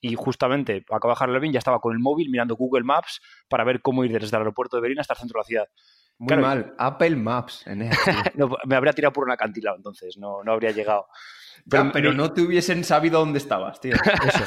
y 0.00 0.14
justamente 0.14 0.84
bajar 0.88 1.28
el 1.28 1.36
avión, 1.36 1.52
ya 1.52 1.58
estaba 1.58 1.80
con 1.80 1.92
el 1.92 2.00
móvil 2.00 2.30
mirando 2.30 2.56
Google 2.56 2.84
Maps 2.84 3.20
para 3.48 3.64
ver 3.64 3.80
cómo 3.82 4.04
ir 4.04 4.12
desde 4.12 4.36
el 4.36 4.42
aeropuerto 4.42 4.76
de 4.76 4.82
Berlín 4.82 5.00
hasta 5.00 5.14
el 5.14 5.20
centro 5.20 5.38
de 5.38 5.40
la 5.40 5.46
ciudad. 5.46 5.68
Muy 6.18 6.28
claro, 6.28 6.42
mal, 6.42 6.74
Apple 6.78 7.16
Maps. 7.16 7.66
En 7.66 7.88
no, 8.34 8.56
me 8.64 8.76
habría 8.76 8.92
tirado 8.92 9.12
por 9.12 9.24
un 9.24 9.32
acantilado 9.32 9.76
entonces, 9.76 10.16
no, 10.18 10.42
no 10.44 10.52
habría 10.52 10.70
llegado. 10.70 11.06
Pero, 11.68 11.84
ya, 11.84 11.92
pero 11.92 12.10
me... 12.10 12.16
no 12.16 12.32
te 12.32 12.42
hubiesen 12.42 12.84
sabido 12.84 13.20
dónde 13.20 13.38
estabas, 13.38 13.80
tío. 13.80 13.94
Eso. 14.26 14.44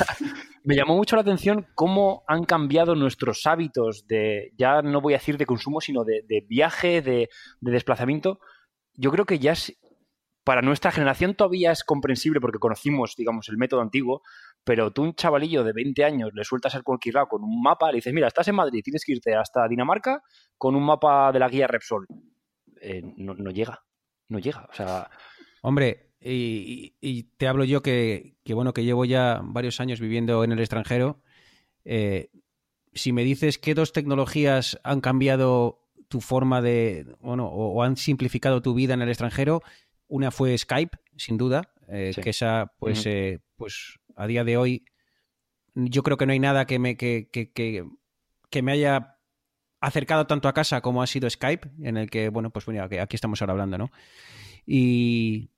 me 0.63 0.75
llamó 0.75 0.95
mucho 0.95 1.15
la 1.15 1.21
atención 1.21 1.67
cómo 1.75 2.23
han 2.27 2.45
cambiado 2.45 2.95
nuestros 2.95 3.45
hábitos 3.45 4.07
de, 4.07 4.51
ya 4.57 4.81
no 4.81 5.01
voy 5.01 5.13
a 5.13 5.17
decir 5.17 5.37
de 5.37 5.45
consumo, 5.45 5.81
sino 5.81 6.03
de, 6.03 6.23
de 6.27 6.45
viaje, 6.47 7.01
de, 7.01 7.29
de, 7.61 7.71
desplazamiento. 7.71 8.39
Yo 8.93 9.11
creo 9.11 9.25
que 9.25 9.39
ya 9.39 9.53
es, 9.53 9.77
para 10.43 10.61
nuestra 10.61 10.91
generación 10.91 11.35
todavía 11.35 11.71
es 11.71 11.83
comprensible 11.83 12.39
porque 12.39 12.59
conocimos, 12.59 13.15
digamos, 13.17 13.49
el 13.49 13.57
método 13.57 13.81
antiguo, 13.81 14.21
pero 14.65 14.91
tú 14.91 15.03
un 15.03 15.13
chavalillo 15.15 15.63
de 15.63 15.71
20 15.71 16.03
años 16.03 16.31
le 16.33 16.43
sueltas 16.43 16.75
al 16.75 16.83
cualquier 16.83 17.15
lado 17.15 17.27
con 17.27 17.43
un 17.43 17.61
mapa, 17.61 17.91
le 17.91 17.97
dices, 17.97 18.13
mira, 18.13 18.27
estás 18.27 18.47
en 18.49 18.55
Madrid, 18.55 18.81
tienes 18.83 19.03
que 19.05 19.13
irte 19.13 19.33
hasta 19.35 19.67
Dinamarca 19.67 20.21
con 20.57 20.75
un 20.75 20.83
mapa 20.83 21.31
de 21.31 21.39
la 21.39 21.47
guía 21.47 21.67
Repsol. 21.67 22.07
Eh, 22.81 23.01
no, 23.15 23.35
no 23.35 23.51
llega, 23.51 23.79
no 24.27 24.39
llega. 24.39 24.67
O 24.69 24.73
sea, 24.73 25.09
Hombre, 25.61 26.11
y, 26.19 27.23
te 27.37 27.47
hablo 27.47 27.63
yo 27.63 27.81
que, 27.81 28.35
que, 28.43 28.53
bueno, 28.53 28.73
que 28.73 28.83
llevo 28.83 29.05
ya 29.05 29.39
varios 29.43 29.79
años 29.79 29.99
viviendo 29.99 30.43
en 30.43 30.51
el 30.51 30.59
extranjero. 30.59 31.21
eh, 31.85 32.29
si 32.93 33.11
me 33.11 33.23
dices 33.25 33.57
qué 33.57 33.73
dos 33.73 33.91
tecnologías 33.91 34.79
han 34.83 35.01
cambiado 35.01 35.81
tu 36.07 36.21
forma 36.21 36.61
de, 36.61 37.05
bueno, 37.19 37.47
o, 37.47 37.73
o 37.73 37.83
han 37.83 37.97
simplificado 37.97 38.61
tu 38.61 38.73
vida 38.73 38.93
en 38.93 39.01
el 39.01 39.09
extranjero, 39.09 39.61
una 40.07 40.31
fue 40.31 40.57
Skype, 40.57 40.97
sin 41.17 41.37
duda, 41.37 41.73
eh, 41.89 42.11
Sí. 42.13 42.21
que 42.21 42.29
esa, 42.29 42.71
pues, 42.79 43.05
eh, 43.05 43.39
pues 43.57 43.99
a 44.15 44.27
día 44.27 44.43
de 44.43 44.57
hoy, 44.57 44.85
yo 45.73 46.03
creo 46.03 46.17
que 46.17 46.25
no 46.25 46.31
hay 46.33 46.39
nada 46.39 46.65
que 46.65 46.79
me, 46.79 46.97
que, 46.97 47.29
que- 47.31 47.51
que- 47.51 47.85
me 48.61 48.71
haya 48.71 49.17
acercado 49.81 50.27
tanto 50.27 50.47
a 50.47 50.53
casa 50.53 50.79
como 50.81 51.01
ha 51.03 51.07
sido 51.07 51.29
Skype, 51.29 51.69
en 51.81 51.97
el 51.97 52.09
que, 52.09 52.29
bueno, 52.29 52.51
pues 52.51 52.65
bueno, 52.65 52.83
aquí 52.83 53.15
estamos 53.15 53.41
ahora 53.41 53.51
hablando, 53.51 53.77
¿no? 53.77 53.91
Y, 54.65 55.49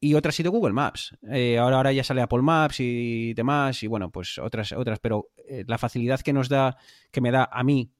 y 0.00 0.14
otra 0.14 0.28
ha 0.30 0.32
sido 0.32 0.50
Google 0.52 0.74
Maps. 0.74 1.16
Eh, 1.30 1.58
ahora, 1.58 1.76
ahora 1.78 1.92
ya 1.92 2.04
sale 2.04 2.20
Apple 2.20 2.42
Maps 2.42 2.80
y 2.80 3.32
demás, 3.34 3.82
y 3.82 3.86
bueno, 3.86 4.10
pues 4.10 4.38
otras, 4.38 4.72
otras, 4.72 4.98
pero 5.00 5.30
eh, 5.48 5.64
la 5.66 5.78
facilidad 5.78 6.20
que 6.20 6.32
nos 6.32 6.48
da, 6.48 6.76
que 7.10 7.20
me 7.22 7.30
da 7.30 7.48
a 7.50 7.64
mí 7.64 7.92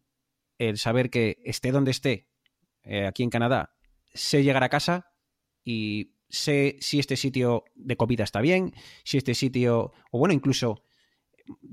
el 0.59 0.79
saber 0.79 1.11
que 1.11 1.39
esté 1.45 1.73
donde 1.73 1.91
esté, 1.91 2.29
eh, 2.83 3.07
aquí 3.07 3.23
en 3.23 3.31
Canadá, 3.31 3.75
sé 4.13 4.43
llegar 4.45 4.63
a 4.63 4.69
casa 4.69 5.11
y 5.65 6.13
sé 6.35 6.77
si 6.81 6.99
este 6.99 7.17
sitio 7.17 7.65
de 7.75 7.97
comida 7.97 8.25
está 8.25 8.41
bien, 8.43 8.75
si 9.05 9.17
este 9.17 9.35
sitio, 9.35 9.93
o 10.11 10.19
bueno, 10.19 10.35
incluso 10.35 10.83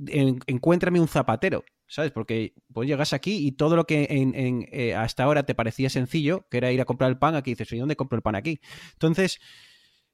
en- 0.08 0.40
encuéntrame 0.48 1.00
un 1.00 1.08
zapatero, 1.08 1.64
¿sabes? 1.88 2.12
Porque 2.12 2.54
pues 2.74 2.88
llegas 2.88 3.14
aquí 3.14 3.46
y 3.48 3.52
todo 3.54 3.76
lo 3.76 3.86
que 3.86 4.08
en- 4.10 4.36
en, 4.36 4.68
eh, 4.72 4.96
hasta 4.96 5.24
ahora 5.24 5.44
te 5.44 5.56
parecía 5.56 5.90
sencillo, 5.90 6.46
que 6.50 6.58
era 6.58 6.72
ir 6.72 6.82
a 6.82 6.86
comprar 6.86 7.10
el 7.10 7.18
pan, 7.18 7.36
aquí 7.36 7.52
dices, 7.52 7.72
¿y 7.74 7.78
dónde 7.78 7.96
compro 7.96 8.16
el 8.16 8.22
pan 8.22 8.36
aquí? 8.36 8.60
Entonces, 8.94 9.40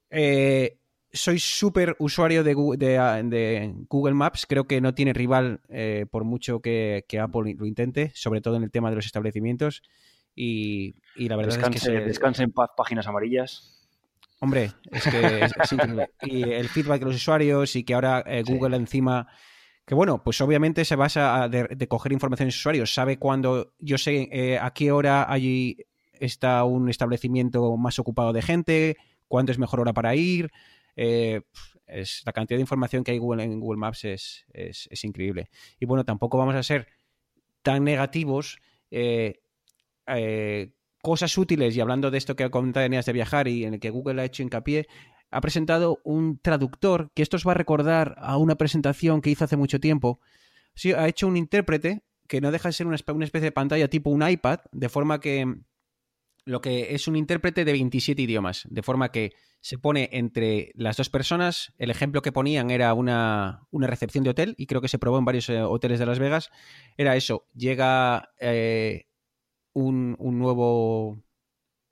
eh, 0.10 0.80
soy 1.12 1.40
súper 1.40 1.96
usuario 2.00 2.44
de, 2.44 2.56
de, 2.78 2.98
ah, 2.98 3.22
de 3.24 3.74
Google 3.90 4.14
Maps. 4.14 4.46
Creo 4.46 4.68
que 4.68 4.82
no 4.82 4.94
tiene 4.94 5.14
rival 5.14 5.62
eh, 5.70 6.06
por 6.12 6.24
mucho 6.26 6.62
que, 6.62 7.06
que 7.08 7.20
Apple 7.20 7.56
lo 7.58 7.66
intente, 7.66 8.12
sobre 8.14 8.42
todo 8.42 8.58
en 8.58 8.64
el 8.64 8.72
tema 8.72 8.90
de 8.90 8.98
los 8.98 9.06
establecimientos. 9.06 9.84
Y, 10.36 10.96
y 11.16 11.30
la 11.30 11.36
verdad 11.38 11.56
descanse, 11.56 11.78
es 11.78 11.84
que 11.84 11.90
se- 12.02 12.06
descanse 12.06 12.44
en 12.44 12.52
paz, 12.52 12.70
páginas 12.78 13.08
amarillas. 13.08 13.77
Hombre, 14.40 14.72
es 14.92 15.04
que 15.04 15.44
es, 15.46 15.52
es 15.64 15.72
increíble. 15.72 16.12
Y 16.22 16.44
el 16.44 16.70
feedback 16.70 17.00
de 17.00 17.06
los 17.06 17.16
usuarios 17.16 17.76
y 17.76 17.84
que 17.84 17.94
ahora 17.96 18.24
eh, 18.26 18.44
Sí. 18.46 18.54
Google 18.54 18.76
encima... 18.78 19.28
Que 19.86 19.96
bueno, 19.96 20.22
pues 20.22 20.42
obviamente 20.42 20.84
se 20.84 20.98
basa 20.98 21.44
a 21.44 21.48
de, 21.50 21.64
de 21.64 21.88
coger 21.88 22.12
información 22.12 22.46
de 22.48 22.50
los 22.52 22.58
usuarios. 22.60 22.94
Sabe 22.94 23.18
cuándo, 23.18 23.74
yo 23.80 23.98
sé 23.98 24.28
eh, 24.34 24.60
a 24.60 24.72
qué 24.74 24.92
hora 24.92 25.32
allí 25.32 25.78
está 26.20 26.64
un 26.66 26.90
establecimiento 26.90 27.78
más 27.78 27.98
ocupado 27.98 28.34
de 28.34 28.42
gente, 28.42 28.98
cuándo 29.30 29.54
es 29.54 29.58
mejor 29.60 29.80
hora 29.80 29.94
para 29.94 30.14
ir. 30.14 30.52
Eh, 30.98 31.42
es, 31.86 32.22
la 32.26 32.34
cantidad 32.34 32.58
de 32.58 32.62
información 32.64 33.06
que 33.06 33.12
hay 33.12 33.18
Google- 33.18 33.44
en 33.46 33.62
Google 33.62 33.80
Maps 33.80 34.04
es, 34.04 34.46
es- 34.52 34.90
es 34.92 35.04
increíble. 35.06 35.50
Y 35.80 35.86
bueno, 35.86 36.04
tampoco 36.04 36.38
vamos 36.38 36.56
a 36.56 36.64
ser 36.64 36.88
tan 37.62 37.86
negativos. 37.86 38.60
eh, 38.92 39.40
eh, 40.08 40.72
cosas 41.02 41.38
útiles, 41.38 41.76
y 41.76 41.82
hablando 41.82 42.12
de 42.12 42.18
esto 42.18 42.36
que 42.36 42.44
Eneas 42.44 43.06
de 43.06 43.14
viajar 43.14 43.48
y 43.48 43.66
en 43.66 43.76
el 43.76 43.80
que 43.80 43.90
Google 43.90 44.22
ha 44.22 44.26
hecho 44.26 44.44
hincapié, 44.44 44.88
ha 45.30 45.42
presentado 45.42 46.00
un 46.04 46.40
traductor 46.40 47.12
que 47.14 47.22
esto 47.22 47.38
os 47.38 47.48
va 47.48 47.52
a 47.52 47.56
recordar 47.56 48.16
a 48.18 48.38
una 48.38 48.56
presentación 48.56 49.22
que 49.22 49.30
hizo 49.30 49.44
hace 49.44 49.58
mucho 49.58 49.80
tiempo. 49.80 50.20
Sí, 50.74 50.94
ha 50.94 51.08
hecho 51.08 51.28
un 51.28 51.38
intérprete 51.38 52.04
que 52.28 52.42
no 52.42 52.52
deja 52.52 52.70
de 52.70 52.74
ser 52.74 52.88
una 52.88 52.96
especie 52.96 53.40
de 53.40 53.52
pantalla 53.52 53.90
tipo 53.90 54.10
un 54.10 54.28
iPad, 54.28 54.60
de 54.72 54.90
forma 54.90 55.20
que 55.20 55.46
lo 56.46 56.62
que 56.62 56.96
es 56.96 57.08
un 57.08 57.16
intérprete 57.16 57.66
de 57.66 57.72
27 57.74 58.22
idiomas, 58.22 58.64
de 58.70 58.82
forma 58.82 59.12
que 59.12 59.34
se 59.60 59.78
pone 59.78 60.10
entre 60.14 60.72
las 60.76 60.96
dos 60.96 61.10
personas. 61.10 61.74
El 61.78 61.90
ejemplo 61.90 62.22
que 62.22 62.32
ponían 62.32 62.70
era 62.72 62.94
una, 62.94 63.68
una 63.70 63.88
recepción 63.88 64.24
de 64.24 64.30
hotel, 64.30 64.56
y 64.58 64.66
creo 64.66 64.80
que 64.80 64.88
se 64.88 65.00
probó 65.00 65.18
en 65.18 65.26
varios 65.26 65.50
eh, 65.50 65.62
hoteles 65.62 66.00
de 66.00 66.06
Las 66.06 66.20
Vegas. 66.20 66.50
Era 66.96 67.18
eso, 67.18 67.48
llega 67.54 68.30
eh, 68.40 69.07
un, 69.80 70.16
un 70.20 70.40
nuevo... 70.40 71.22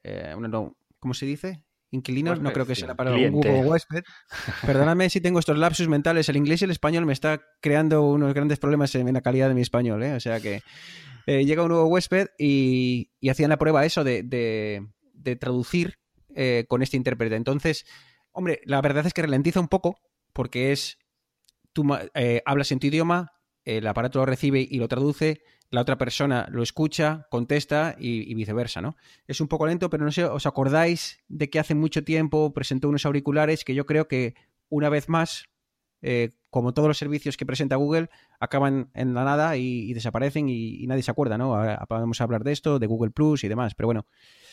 eh, 0.04 0.34
una 0.36 0.48
no- 0.48 0.76
¿Cómo 1.00 1.14
se 1.14 1.26
dice? 1.26 1.64
Inquilino, 1.92 2.36
no 2.36 2.52
creo 2.52 2.66
que 2.66 2.76
sea 2.76 2.96
para 2.96 3.12
un 3.12 3.18
Cliente. 3.18 3.48
Google 3.50 3.70
huésped. 3.70 4.04
Perdóname 4.66 5.10
si 5.10 5.22
tengo 5.22 5.40
estos 5.40 5.58
lapsus 5.58 5.88
mentales. 5.88 6.28
El 6.30 6.36
inglés 6.36 6.62
y 6.62 6.66
el 6.66 6.72
español 6.72 7.06
me 7.06 7.14
está 7.14 7.42
creando 7.62 8.02
unos 8.04 8.34
grandes 8.34 8.60
problemas 8.60 8.94
en, 8.96 9.08
en 9.08 9.14
la 9.14 9.22
calidad 9.22 9.48
de 9.48 9.54
mi 9.54 9.62
español. 9.62 10.02
¿eh? 10.04 10.14
O 10.16 10.20
sea 10.20 10.40
que 10.40 10.62
eh, 11.28 11.46
llega 11.46 11.62
un 11.64 11.70
nuevo 11.70 11.86
huésped 11.88 12.28
y, 12.40 13.12
y 13.20 13.30
hacían 13.30 13.50
la 13.52 13.58
prueba 13.58 13.86
eso 13.86 14.04
de, 14.04 14.24
de- 14.24 14.86
de 15.14 15.36
traducir 15.36 16.00
eh, 16.36 16.66
con 16.68 16.82
este 16.82 16.98
intérprete. 16.98 17.36
Entonces, 17.36 17.86
hombre, 18.32 18.62
la 18.66 18.82
verdad 18.82 19.06
es 19.06 19.14
que 19.14 19.22
ralentiza 19.22 19.60
un 19.60 19.68
poco 19.70 19.98
porque 20.34 20.72
es, 20.72 20.98
tú 21.72 21.86
hablas 22.46 22.72
en 22.72 22.80
tu 22.80 22.88
idioma, 22.88 23.32
el 23.64 23.88
aparato 23.88 24.20
lo 24.20 24.26
recibe 24.26 24.60
y 24.70 24.78
lo 24.80 24.88
traduce, 24.88 25.42
la 25.72 25.82
otra 25.82 25.98
persona 25.98 26.48
lo 26.52 26.64
escucha, 26.64 27.28
contesta 27.30 27.96
y, 28.00 28.30
y 28.32 28.34
viceversa, 28.36 28.82
¿no? 28.82 28.96
Es 29.28 29.42
un 29.42 29.48
poco 29.48 29.66
lento, 29.68 29.90
pero 29.90 30.06
no 30.06 30.12
sé, 30.12 30.24
¿os 30.24 30.46
acordáis 30.46 31.20
de 31.28 31.50
que 31.50 31.60
hace 31.60 31.76
mucho 31.76 32.04
tiempo 32.04 32.54
presentó 32.54 32.88
unos 32.88 33.06
auriculares 33.06 33.64
que 33.66 33.76
yo 33.76 33.86
creo 33.86 34.08
que 34.08 34.36
una 34.70 34.90
vez 34.90 35.10
más, 35.10 35.46
eh, 36.02 36.30
como 36.50 36.74
todos 36.74 36.88
los 36.88 36.98
servicios 36.98 37.36
que 37.36 37.46
presenta 37.46 37.76
Google, 37.76 38.10
acaban 38.40 38.90
en 38.94 39.14
la 39.14 39.24
nada 39.26 39.58
y, 39.58 39.90
y 39.90 39.94
desaparecen 39.94 40.48
y, 40.50 40.76
y 40.84 40.88
nadie 40.88 41.04
se 41.04 41.12
acuerda, 41.12 41.38
¿no? 41.38 41.56
Ahora 41.56 41.86
podemos 41.88 42.22
hablar 42.22 42.44
de 42.44 42.52
esto, 42.54 42.80
de 42.80 42.88
Google 42.88 43.12
Plus 43.12 43.44
y 43.44 43.48
demás, 43.48 43.76
pero 43.76 43.88
bueno, 43.88 44.06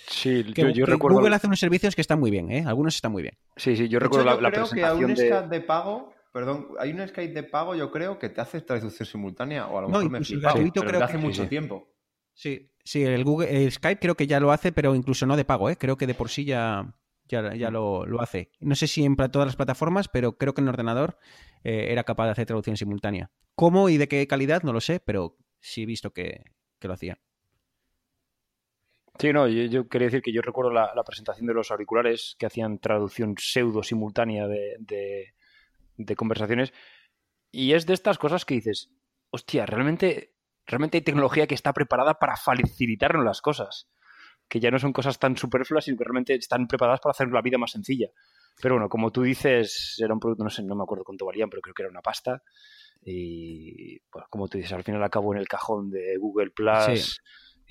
Sí, 0.09 0.43
que, 0.53 0.63
yo, 0.63 0.69
yo 0.71 0.85
que 0.85 0.91
recuerdo. 0.91 1.19
Google 1.19 1.37
hace 1.37 1.47
unos 1.47 1.61
servicios 1.61 1.95
que 1.95 2.01
están 2.01 2.19
muy 2.19 2.31
bien, 2.33 2.51
¿eh? 2.51 2.65
Algunos 2.67 2.97
están 2.97 3.13
muy 3.13 3.23
bien. 3.23 3.37
Sí, 3.57 3.77
sí, 3.77 3.89
yo 3.89 4.01
recuerdo 4.01 4.27
hecho, 4.29 4.41
la, 4.41 4.43
la 4.43 4.51
creo 4.51 4.69
que 4.69 4.85
a 4.85 4.95
un 4.95 5.05
presentación 5.05 5.15
de. 5.15 5.47
Skype 5.47 5.49
de 5.57 5.61
pago, 5.65 6.12
perdón, 6.33 6.68
hay 6.78 6.93
un 6.93 7.07
Skype 7.07 7.33
de 7.35 7.43
pago, 7.45 7.74
yo 7.74 7.91
creo 7.91 8.18
que 8.18 8.28
te 8.28 8.41
hace 8.41 8.61
traducción 8.62 9.07
simultánea, 9.07 9.68
o 9.68 9.78
a 9.78 9.83
lo 9.83 9.89
No, 9.91 9.91
mejor 9.91 10.11
me 10.11 10.18
he 10.18 10.20
incluso 10.20 10.35
el 10.35 10.41
flipado, 10.41 10.43
gratuito 10.43 10.85
pero 10.85 10.91
creo 10.91 11.05
hace 11.05 11.18
que- 11.18 11.18
mucho 11.18 11.47
sí, 11.49 11.49
tiempo. 11.49 11.89
Sí, 12.35 12.72
sí, 12.85 13.05
el 13.05 13.24
Google, 13.24 13.64
el 13.64 13.72
Skype 13.72 14.01
creo 14.01 14.16
que 14.16 14.26
ya 14.28 14.41
lo 14.41 14.53
hace, 14.53 14.72
pero 14.72 14.95
incluso 14.95 15.26
no 15.26 15.37
de 15.37 15.45
pago, 15.47 15.70
¿eh? 15.70 15.76
Creo 15.78 15.97
que 15.99 16.07
de 16.09 16.14
por 16.14 16.30
sí 16.30 16.45
ya, 16.47 16.95
ya, 17.28 17.55
ya 17.57 17.70
lo, 17.70 18.07
lo 18.07 18.20
hace. 18.22 18.53
No 18.61 18.74
sé 18.76 18.87
si 18.89 19.05
en 19.05 19.16
todas 19.16 19.47
las 19.47 19.57
plataformas, 19.57 20.09
pero 20.09 20.39
creo 20.39 20.55
que 20.55 20.62
en 20.62 20.68
ordenador 20.68 21.18
eh, 21.64 21.89
era 21.91 22.05
capaz 22.05 22.26
de 22.26 22.33
hacer 22.33 22.47
traducción 22.47 22.76
simultánea. 22.78 23.30
¿Cómo 23.57 23.89
y 23.91 23.99
de 23.99 24.09
qué 24.09 24.26
calidad? 24.28 24.62
No 24.64 24.72
lo 24.74 24.80
sé, 24.83 25.01
pero 25.01 25.37
sí 25.61 25.83
he 25.85 25.87
visto 25.87 26.12
que, 26.12 26.45
que 26.80 26.89
lo 26.89 26.95
hacía. 26.95 27.20
Sí, 29.18 29.33
no, 29.33 29.47
yo, 29.49 29.64
yo 29.66 29.89
quería 29.89 30.07
decir 30.09 30.22
que 30.22 30.33
yo 30.33 30.43
recuerdo 30.43 30.70
la, 30.72 30.93
la 30.95 31.05
presentación 31.05 31.47
de 31.47 31.55
los 31.55 31.70
auriculares 31.70 32.35
que 32.39 32.47
hacían 32.47 32.78
traducción 32.78 33.35
pseudo 33.39 33.83
simultánea 33.83 34.47
de, 34.49 34.76
de- 34.80 35.35
de 35.97 36.16
conversaciones. 36.16 36.72
Y 37.51 37.72
es 37.72 37.86
de 37.86 37.95
estas 37.95 38.18
cosas 38.18 38.45
que 38.45 38.55
dices, 38.55 38.90
hostia, 39.30 39.66
realmente, 39.66 40.34
realmente 40.66 40.99
hay 40.99 41.03
tecnología 41.03 41.47
que 41.47 41.55
está 41.55 41.72
preparada 41.72 42.18
para 42.18 42.36
facilitarnos 42.36 43.24
las 43.24 43.40
cosas. 43.40 43.88
Que 44.49 44.61
ya 44.61 44.70
no 44.70 44.78
son 44.78 44.93
cosas 44.93 45.18
tan 45.18 45.36
superfluas, 45.36 45.84
sino 45.84 45.97
que 45.97 46.05
realmente 46.05 46.34
están 46.34 46.66
preparadas 46.66 47.01
para 47.01 47.12
hacer 47.12 47.28
la 47.28 47.43
vida 47.43 47.59
más 47.59 47.72
sencilla. 47.72 48.09
Pero 48.61 48.74
bueno, 48.74 48.88
como 48.88 49.11
tú 49.11 49.22
dices, 49.22 49.97
era 50.03 50.12
un 50.12 50.20
producto, 50.20 50.45
no 50.45 50.51
sé, 50.51 50.62
no 50.62 50.74
me 50.74 50.82
acuerdo 50.82 51.05
cuánto 51.05 51.26
valían, 51.26 51.49
pero 51.49 51.62
creo 51.62 51.74
que 51.74 51.82
era 51.82 51.90
una 51.90 52.03
pasta. 52.03 52.43
Y 53.05 53.99
pues, 54.11 54.24
como 54.30 54.49
tú 54.49 54.59
dices, 54.59 54.72
al 54.72 54.84
final 54.84 55.03
acabó 55.03 55.32
en 55.34 55.40
el 55.40 55.49
cajón 55.49 55.90
de 55.90 56.16
Google 56.18 56.51
Plus 56.51 56.84
Sí. 57.01 57.20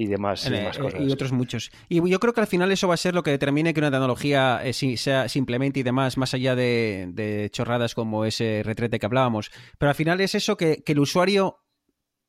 Y 0.04 0.08
demás, 0.08 0.46
y 0.48 0.52
demás 0.52 0.78
eh, 0.78 0.82
cosas. 0.82 1.02
y 1.02 1.12
otros 1.12 1.32
muchos. 1.32 1.72
Y 1.90 2.08
yo 2.10 2.20
creo 2.20 2.34
que 2.34 2.42
al 2.42 2.48
final 2.48 2.72
eso 2.72 2.88
va 2.88 2.94
a 2.94 2.98
ser 2.98 3.14
lo 3.16 3.24
que 3.24 3.32
determine 3.32 3.74
que 3.74 3.80
una 3.80 3.92
tecnología 3.92 4.62
eh, 4.64 4.74
si- 4.74 4.98
sea 4.98 5.28
simplemente 5.30 5.80
y 5.80 5.84
demás, 5.84 6.18
más 6.18 6.34
allá 6.34 6.56
de, 6.56 7.08
de 7.14 7.50
chorradas 7.52 7.96
como 7.96 8.26
ese 8.26 8.62
retrete 8.64 9.00
que 9.00 9.06
hablábamos. 9.06 9.52
Pero 9.78 9.90
al 9.90 9.96
final 9.96 10.20
es 10.22 10.36
eso 10.36 10.58
que, 10.58 10.84
que 10.84 10.92
el 10.94 11.00
usuario 11.00 11.58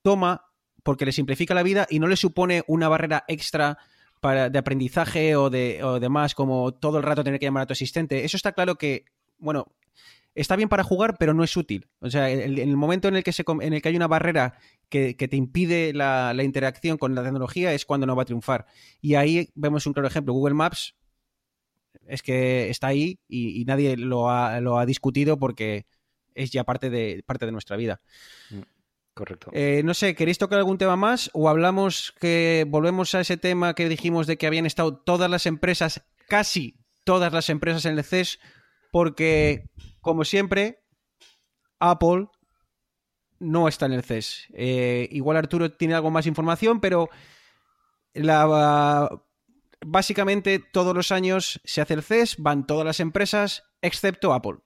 toma 0.02 0.44
porque 0.82 1.04
le 1.06 1.12
simplifica 1.12 1.54
la 1.54 1.62
vida 1.62 1.86
y 1.88 1.98
no 2.00 2.08
le 2.08 2.16
supone 2.16 2.64
una 2.66 2.88
barrera 2.88 3.24
extra 3.28 3.78
para, 4.20 4.50
de 4.50 4.58
aprendizaje 4.58 5.36
o 5.36 5.48
de 5.50 5.82
o 5.82 6.00
demás, 6.00 6.34
como 6.34 6.72
todo 6.72 6.98
el 6.98 7.04
rato 7.04 7.22
tener 7.24 7.38
que 7.40 7.46
llamar 7.46 7.64
a 7.64 7.66
tu 7.66 7.72
asistente. 7.72 8.24
Eso 8.24 8.36
está 8.36 8.52
claro 8.52 8.76
que, 8.76 9.04
bueno, 9.38 9.66
está 10.34 10.56
bien 10.56 10.68
para 10.68 10.82
jugar, 10.82 11.16
pero 11.18 11.34
no 11.34 11.44
es 11.44 11.56
útil. 11.56 11.88
O 12.00 12.10
sea, 12.10 12.30
el- 12.30 12.58
en 12.58 12.68
el 12.68 12.76
momento 12.76 13.08
en 13.08 13.16
el 13.16 13.22
que, 13.24 13.32
se, 13.32 13.44
en 13.60 13.72
el 13.72 13.82
que 13.82 13.88
hay 13.90 13.96
una 13.96 14.08
barrera 14.08 14.54
que, 14.92 15.16
que 15.16 15.26
te 15.26 15.36
impide 15.36 15.94
la, 15.94 16.34
la 16.34 16.44
interacción 16.44 16.98
con 16.98 17.14
la 17.14 17.22
tecnología 17.24 17.72
es 17.72 17.86
cuando 17.86 18.06
no 18.06 18.14
va 18.14 18.24
a 18.24 18.26
triunfar. 18.26 18.66
Y 19.00 19.14
ahí 19.14 19.48
vemos 19.54 19.86
un 19.86 19.94
claro 19.94 20.06
ejemplo. 20.06 20.34
Google 20.34 20.54
Maps 20.54 20.94
es 22.06 22.22
que 22.22 22.68
está 22.68 22.88
ahí 22.88 23.18
y, 23.26 23.58
y 23.58 23.64
nadie 23.64 23.96
lo 23.96 24.28
ha, 24.28 24.60
lo 24.60 24.78
ha 24.78 24.84
discutido 24.84 25.38
porque 25.38 25.86
es 26.34 26.50
ya 26.50 26.64
parte 26.64 26.90
de, 26.90 27.22
parte 27.24 27.46
de 27.46 27.52
nuestra 27.52 27.78
vida. 27.78 28.02
Correcto. 29.14 29.50
Eh, 29.54 29.80
no 29.82 29.94
sé, 29.94 30.14
¿queréis 30.14 30.36
tocar 30.36 30.58
algún 30.58 30.76
tema 30.76 30.96
más? 30.96 31.30
¿O 31.32 31.48
hablamos 31.48 32.12
que 32.20 32.66
volvemos 32.68 33.14
a 33.14 33.22
ese 33.22 33.38
tema 33.38 33.74
que 33.74 33.88
dijimos 33.88 34.26
de 34.26 34.36
que 34.36 34.46
habían 34.46 34.66
estado 34.66 34.98
todas 34.98 35.30
las 35.30 35.46
empresas, 35.46 36.04
casi 36.28 36.76
todas 37.04 37.32
las 37.32 37.48
empresas 37.48 37.86
en 37.86 37.96
el 37.96 38.04
CES, 38.04 38.40
porque, 38.90 39.70
como 40.02 40.24
siempre, 40.24 40.82
Apple 41.78 42.26
no 43.42 43.68
está 43.68 43.86
en 43.86 43.92
el 43.92 44.02
CES. 44.02 44.46
Eh, 44.54 45.08
igual 45.10 45.36
Arturo 45.36 45.72
tiene 45.72 45.94
algo 45.94 46.10
más 46.10 46.26
información, 46.26 46.80
pero 46.80 47.10
básicamente 49.84 50.58
todos 50.58 50.94
los 50.94 51.12
años 51.12 51.60
se 51.64 51.80
hace 51.80 51.94
el 51.94 52.02
CES, 52.02 52.36
van 52.38 52.66
todas 52.66 52.86
las 52.86 53.00
empresas, 53.00 53.64
excepto 53.82 54.32
Apple, 54.32 54.58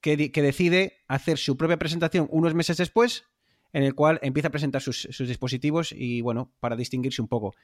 que, 0.00 0.16
decide 0.16 1.04
hacer 1.08 1.38
su 1.38 1.56
propia 1.56 1.78
presentación 1.78 2.26
unos 2.30 2.54
meses 2.54 2.78
después, 2.78 3.24
en 3.72 3.84
el 3.84 3.94
cual 3.94 4.18
empieza 4.22 4.48
a 4.48 4.52
presentar 4.52 4.82
sus, 4.82 5.06
dispositivos 5.18 5.92
y 5.92 6.20
bueno, 6.22 6.52
para 6.58 6.76
distinguirse 6.76 7.22
un 7.22 7.28
poco. 7.28 7.54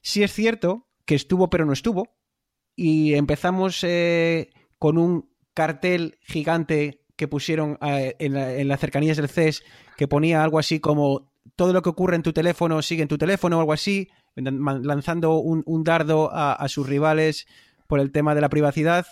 Sí 0.00 0.22
es 0.22 0.32
cierto 0.32 0.88
que 1.04 1.14
estuvo 1.14 1.50
pero 1.50 1.66
no 1.66 1.72
estuvo, 1.72 2.16
y 2.76 3.14
empezamos 3.14 3.84
eh, 3.84 4.50
con 4.78 4.96
un 4.98 5.30
cartel 5.54 6.18
gigante 6.22 7.03
que 7.16 7.28
pusieron 7.28 7.78
eh, 7.80 8.16
en, 8.18 8.36
en, 8.36 8.68
las 8.68 8.80
cercanías 8.80 9.16
del 9.16 9.28
CES 9.28 9.62
que 9.96 10.08
ponía 10.08 10.42
algo 10.42 10.58
así 10.58 10.80
como 10.80 11.30
todo 11.56 11.72
lo 11.72 11.82
que 11.82 11.90
ocurre 11.90 12.16
en 12.16 12.22
tu 12.22 12.32
teléfono 12.32 12.82
sigue 12.82 13.02
en 13.02 13.08
tu 13.08 13.18
teléfono 13.18 13.56
o 13.56 13.60
algo 13.60 13.72
así, 13.72 14.08
lanzando 14.34 15.38
un, 15.38 15.62
un 15.66 15.84
dardo 15.84 16.32
a, 16.32 16.52
a, 16.52 16.68
sus 16.68 16.88
rivales 16.88 17.46
por 17.86 18.00
el 18.00 18.12
tema 18.12 18.34
de 18.34 18.40
la 18.40 18.48
privacidad 18.48 19.06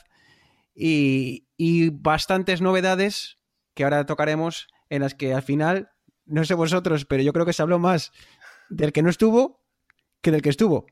y, 0.75 1.47
y, 1.57 1.91
bastantes 1.91 2.61
novedades 2.61 3.39
que 3.75 3.85
ahora 3.85 4.07
tocaremos 4.07 4.69
en 4.89 5.03
las 5.03 5.15
que 5.15 5.35
al 5.35 5.43
final, 5.43 5.91
no 6.25 6.45
sé 6.45 6.55
vosotros, 6.55 7.05
pero 7.05 7.23
yo 7.23 7.33
creo 7.33 7.47
que 7.47 7.53
se 7.53 7.63
habló 7.63 7.79
más 7.79 8.13
del 8.71 8.93
que 8.93 9.03
no 9.03 9.11
estuvo 9.11 9.63
que 10.23 10.31
del 10.31 10.43
que 10.43 10.51
estuvo. 10.51 10.87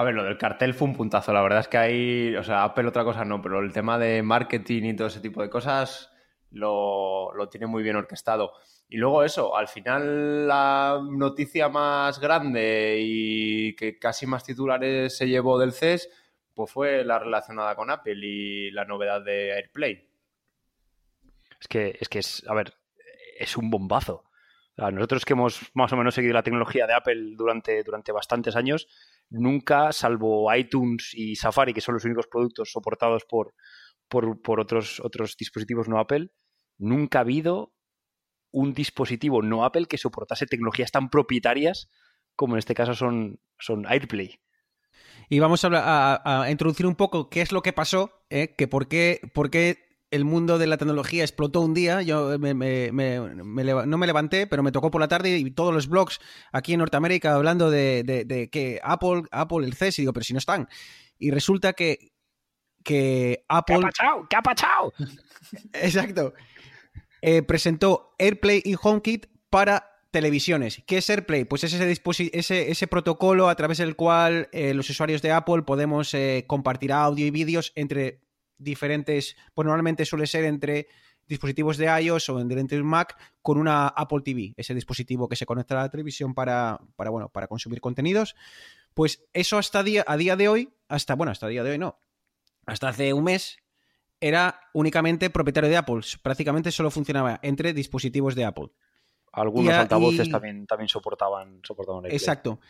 A 0.00 0.02
ver, 0.02 0.14
lo 0.14 0.24
del 0.24 0.38
cartel 0.38 0.72
fue 0.72 0.88
un 0.88 0.96
puntazo. 0.96 1.30
La 1.30 1.42
verdad 1.42 1.60
es 1.60 1.68
que 1.68 1.76
ahí, 1.76 2.34
o 2.34 2.42
sea, 2.42 2.64
Apple 2.64 2.88
otra 2.88 3.04
cosa 3.04 3.22
no, 3.26 3.42
pero 3.42 3.60
el 3.60 3.70
tema 3.70 3.98
de 3.98 4.22
marketing 4.22 4.84
y 4.84 4.96
todo 4.96 5.08
ese 5.08 5.20
tipo 5.20 5.42
de 5.42 5.50
cosas 5.50 6.10
lo, 6.52 7.34
lo, 7.34 7.50
tiene 7.50 7.66
muy 7.66 7.82
bien 7.82 7.96
orquestado. 7.96 8.54
Y 8.88 8.96
luego 8.96 9.24
eso, 9.24 9.54
al 9.54 9.68
final 9.68 10.48
la 10.48 11.02
noticia 11.06 11.68
más 11.68 12.18
grande 12.18 12.96
y 12.98 13.76
que 13.76 13.98
casi 13.98 14.24
más 14.24 14.42
titulares 14.42 15.14
se 15.14 15.28
llevó 15.28 15.58
del 15.58 15.74
CES, 15.74 16.08
pues 16.54 16.70
fue 16.72 17.04
la 17.04 17.18
relacionada 17.18 17.74
con 17.74 17.90
Apple 17.90 18.26
y 18.26 18.70
la 18.70 18.86
novedad 18.86 19.20
de 19.20 19.52
AirPlay. 19.52 20.08
Es 21.60 21.68
que, 21.68 21.98
es 22.00 22.08
que 22.08 22.20
es, 22.20 22.42
a 22.48 22.54
ver, 22.54 22.72
es 23.38 23.54
un 23.58 23.68
bombazo. 23.68 24.24
Nosotros 24.78 25.26
que 25.26 25.34
hemos 25.34 25.60
más 25.74 25.92
o 25.92 25.96
menos 25.98 26.14
seguido 26.14 26.32
la 26.32 26.42
tecnología 26.42 26.86
de 26.86 26.94
Apple 26.94 27.34
durante, 27.36 27.82
durante 27.82 28.12
bastantes 28.12 28.56
años, 28.56 28.88
nunca, 29.30 29.92
salvo 29.92 30.52
iTunes 30.54 31.12
y 31.14 31.36
Safari, 31.36 31.72
que 31.72 31.80
son 31.80 31.94
los 31.94 32.04
únicos 32.04 32.26
productos 32.26 32.70
soportados 32.72 33.24
por, 33.24 33.54
por, 34.08 34.60
otros, 34.60 35.00
otros 35.00 35.36
dispositivos 35.38 35.88
no 35.88 35.98
Apple, 35.98 36.30
nunca 36.78 37.18
ha 37.18 37.22
habido 37.22 37.72
un 38.52 38.74
dispositivo 38.74 39.42
no 39.42 39.64
Apple 39.64 39.86
que 39.86 39.98
soportase 39.98 40.46
tecnologías 40.46 40.90
tan 40.90 41.08
propietarias 41.08 41.88
como 42.34 42.54
en 42.54 42.58
este 42.58 42.74
caso 42.74 42.94
son, 42.94 43.40
son 43.58 43.86
AirPlay. 43.86 44.40
Y 45.28 45.38
vamos 45.38 45.64
a, 45.64 46.46
introducir 46.50 46.86
un 46.86 46.96
poco 46.96 47.30
qué 47.30 47.42
es 47.42 47.52
lo 47.52 47.62
que 47.62 47.72
pasó, 47.72 48.24
eh, 48.30 48.54
que 48.56 48.66
por 48.66 48.88
qué, 48.88 49.20
por 49.32 49.50
qué 49.50 49.89
el 50.10 50.24
mundo 50.24 50.58
de 50.58 50.66
la 50.66 50.76
tecnología 50.76 51.22
explotó 51.22 51.60
un 51.60 51.74
día. 51.74 52.02
Yo 52.02 52.38
me, 52.38 52.54
me, 52.54 52.90
me, 52.92 53.18
no 53.18 53.98
me 53.98 54.06
levanté, 54.06 54.46
pero 54.46 54.62
me 54.62 54.72
tocó 54.72 54.90
por 54.90 55.00
la 55.00 55.08
tarde 55.08 55.38
y 55.38 55.50
todos 55.50 55.72
los 55.72 55.88
blogs 55.88 56.20
aquí 56.52 56.72
en 56.72 56.80
Norteamérica 56.80 57.34
hablando 57.34 57.70
de, 57.70 58.02
de, 58.02 58.24
de 58.24 58.50
que 58.50 58.80
Apple, 58.82 59.22
Apple, 59.30 59.66
el 59.66 59.74
CES, 59.74 59.98
y 59.98 60.02
digo, 60.02 60.12
pero 60.12 60.24
si 60.24 60.32
no 60.32 60.38
están. 60.38 60.68
Y 61.18 61.30
resulta 61.30 61.74
que, 61.74 62.12
que 62.82 63.44
Apple. 63.48 63.80
¿Qué 64.28 64.36
ha 64.36 64.42
ha? 64.44 64.88
Exacto. 65.84 66.34
Eh, 67.22 67.42
presentó 67.42 68.14
AirPlay 68.18 68.62
y 68.64 68.74
HomeKit 68.80 69.26
para 69.50 69.90
televisiones. 70.10 70.82
¿Qué 70.86 70.98
es 70.98 71.10
AirPlay? 71.10 71.44
Pues 71.44 71.64
es 71.64 71.74
ese, 71.74 72.00
ese, 72.32 72.70
ese 72.70 72.86
protocolo 72.86 73.48
a 73.48 73.54
través 73.54 73.78
del 73.78 73.94
cual 73.94 74.48
eh, 74.52 74.74
los 74.74 74.90
usuarios 74.90 75.22
de 75.22 75.32
Apple 75.32 75.62
podemos 75.62 76.12
eh, 76.14 76.44
compartir 76.48 76.92
audio 76.92 77.26
y 77.26 77.30
vídeos 77.30 77.72
entre 77.76 78.22
diferentes, 78.60 79.36
pues 79.54 79.66
normalmente 79.66 80.04
suele 80.04 80.26
ser 80.26 80.44
entre 80.44 80.88
dispositivos 81.26 81.76
de 81.76 81.86
iOS 81.86 82.28
o 82.28 82.40
entre 82.40 82.80
un 82.80 82.86
Mac 82.86 83.16
con 83.40 83.56
una 83.56 83.88
Apple 83.88 84.20
TV, 84.24 84.52
ese 84.56 84.74
dispositivo 84.74 85.28
que 85.28 85.36
se 85.36 85.46
conecta 85.46 85.78
a 85.78 85.84
la 85.84 85.88
televisión 85.88 86.34
para, 86.34 86.80
para, 86.96 87.10
bueno, 87.10 87.28
para 87.28 87.46
consumir 87.46 87.80
contenidos. 87.80 88.34
Pues 88.94 89.24
eso 89.32 89.56
hasta 89.56 89.82
día, 89.82 90.04
a 90.06 90.16
día 90.16 90.36
de 90.36 90.48
hoy, 90.48 90.74
hasta, 90.88 91.14
bueno, 91.14 91.30
hasta 91.30 91.46
día 91.46 91.62
de 91.62 91.70
hoy 91.70 91.78
no, 91.78 92.00
hasta 92.66 92.88
hace 92.88 93.12
un 93.12 93.24
mes, 93.24 93.58
era 94.20 94.60
únicamente 94.74 95.30
propietario 95.30 95.70
de 95.70 95.76
Apple. 95.76 96.00
Prácticamente 96.22 96.70
solo 96.72 96.90
funcionaba 96.90 97.38
entre 97.42 97.72
dispositivos 97.72 98.34
de 98.34 98.44
Apple. 98.44 98.70
Algunos 99.32 99.72
y, 99.72 99.76
altavoces 99.76 100.28
y... 100.28 100.30
también, 100.30 100.66
también 100.66 100.88
soportaban, 100.88 101.60
soportaban 101.62 102.06
el 102.06 102.12
Exacto. 102.12 102.60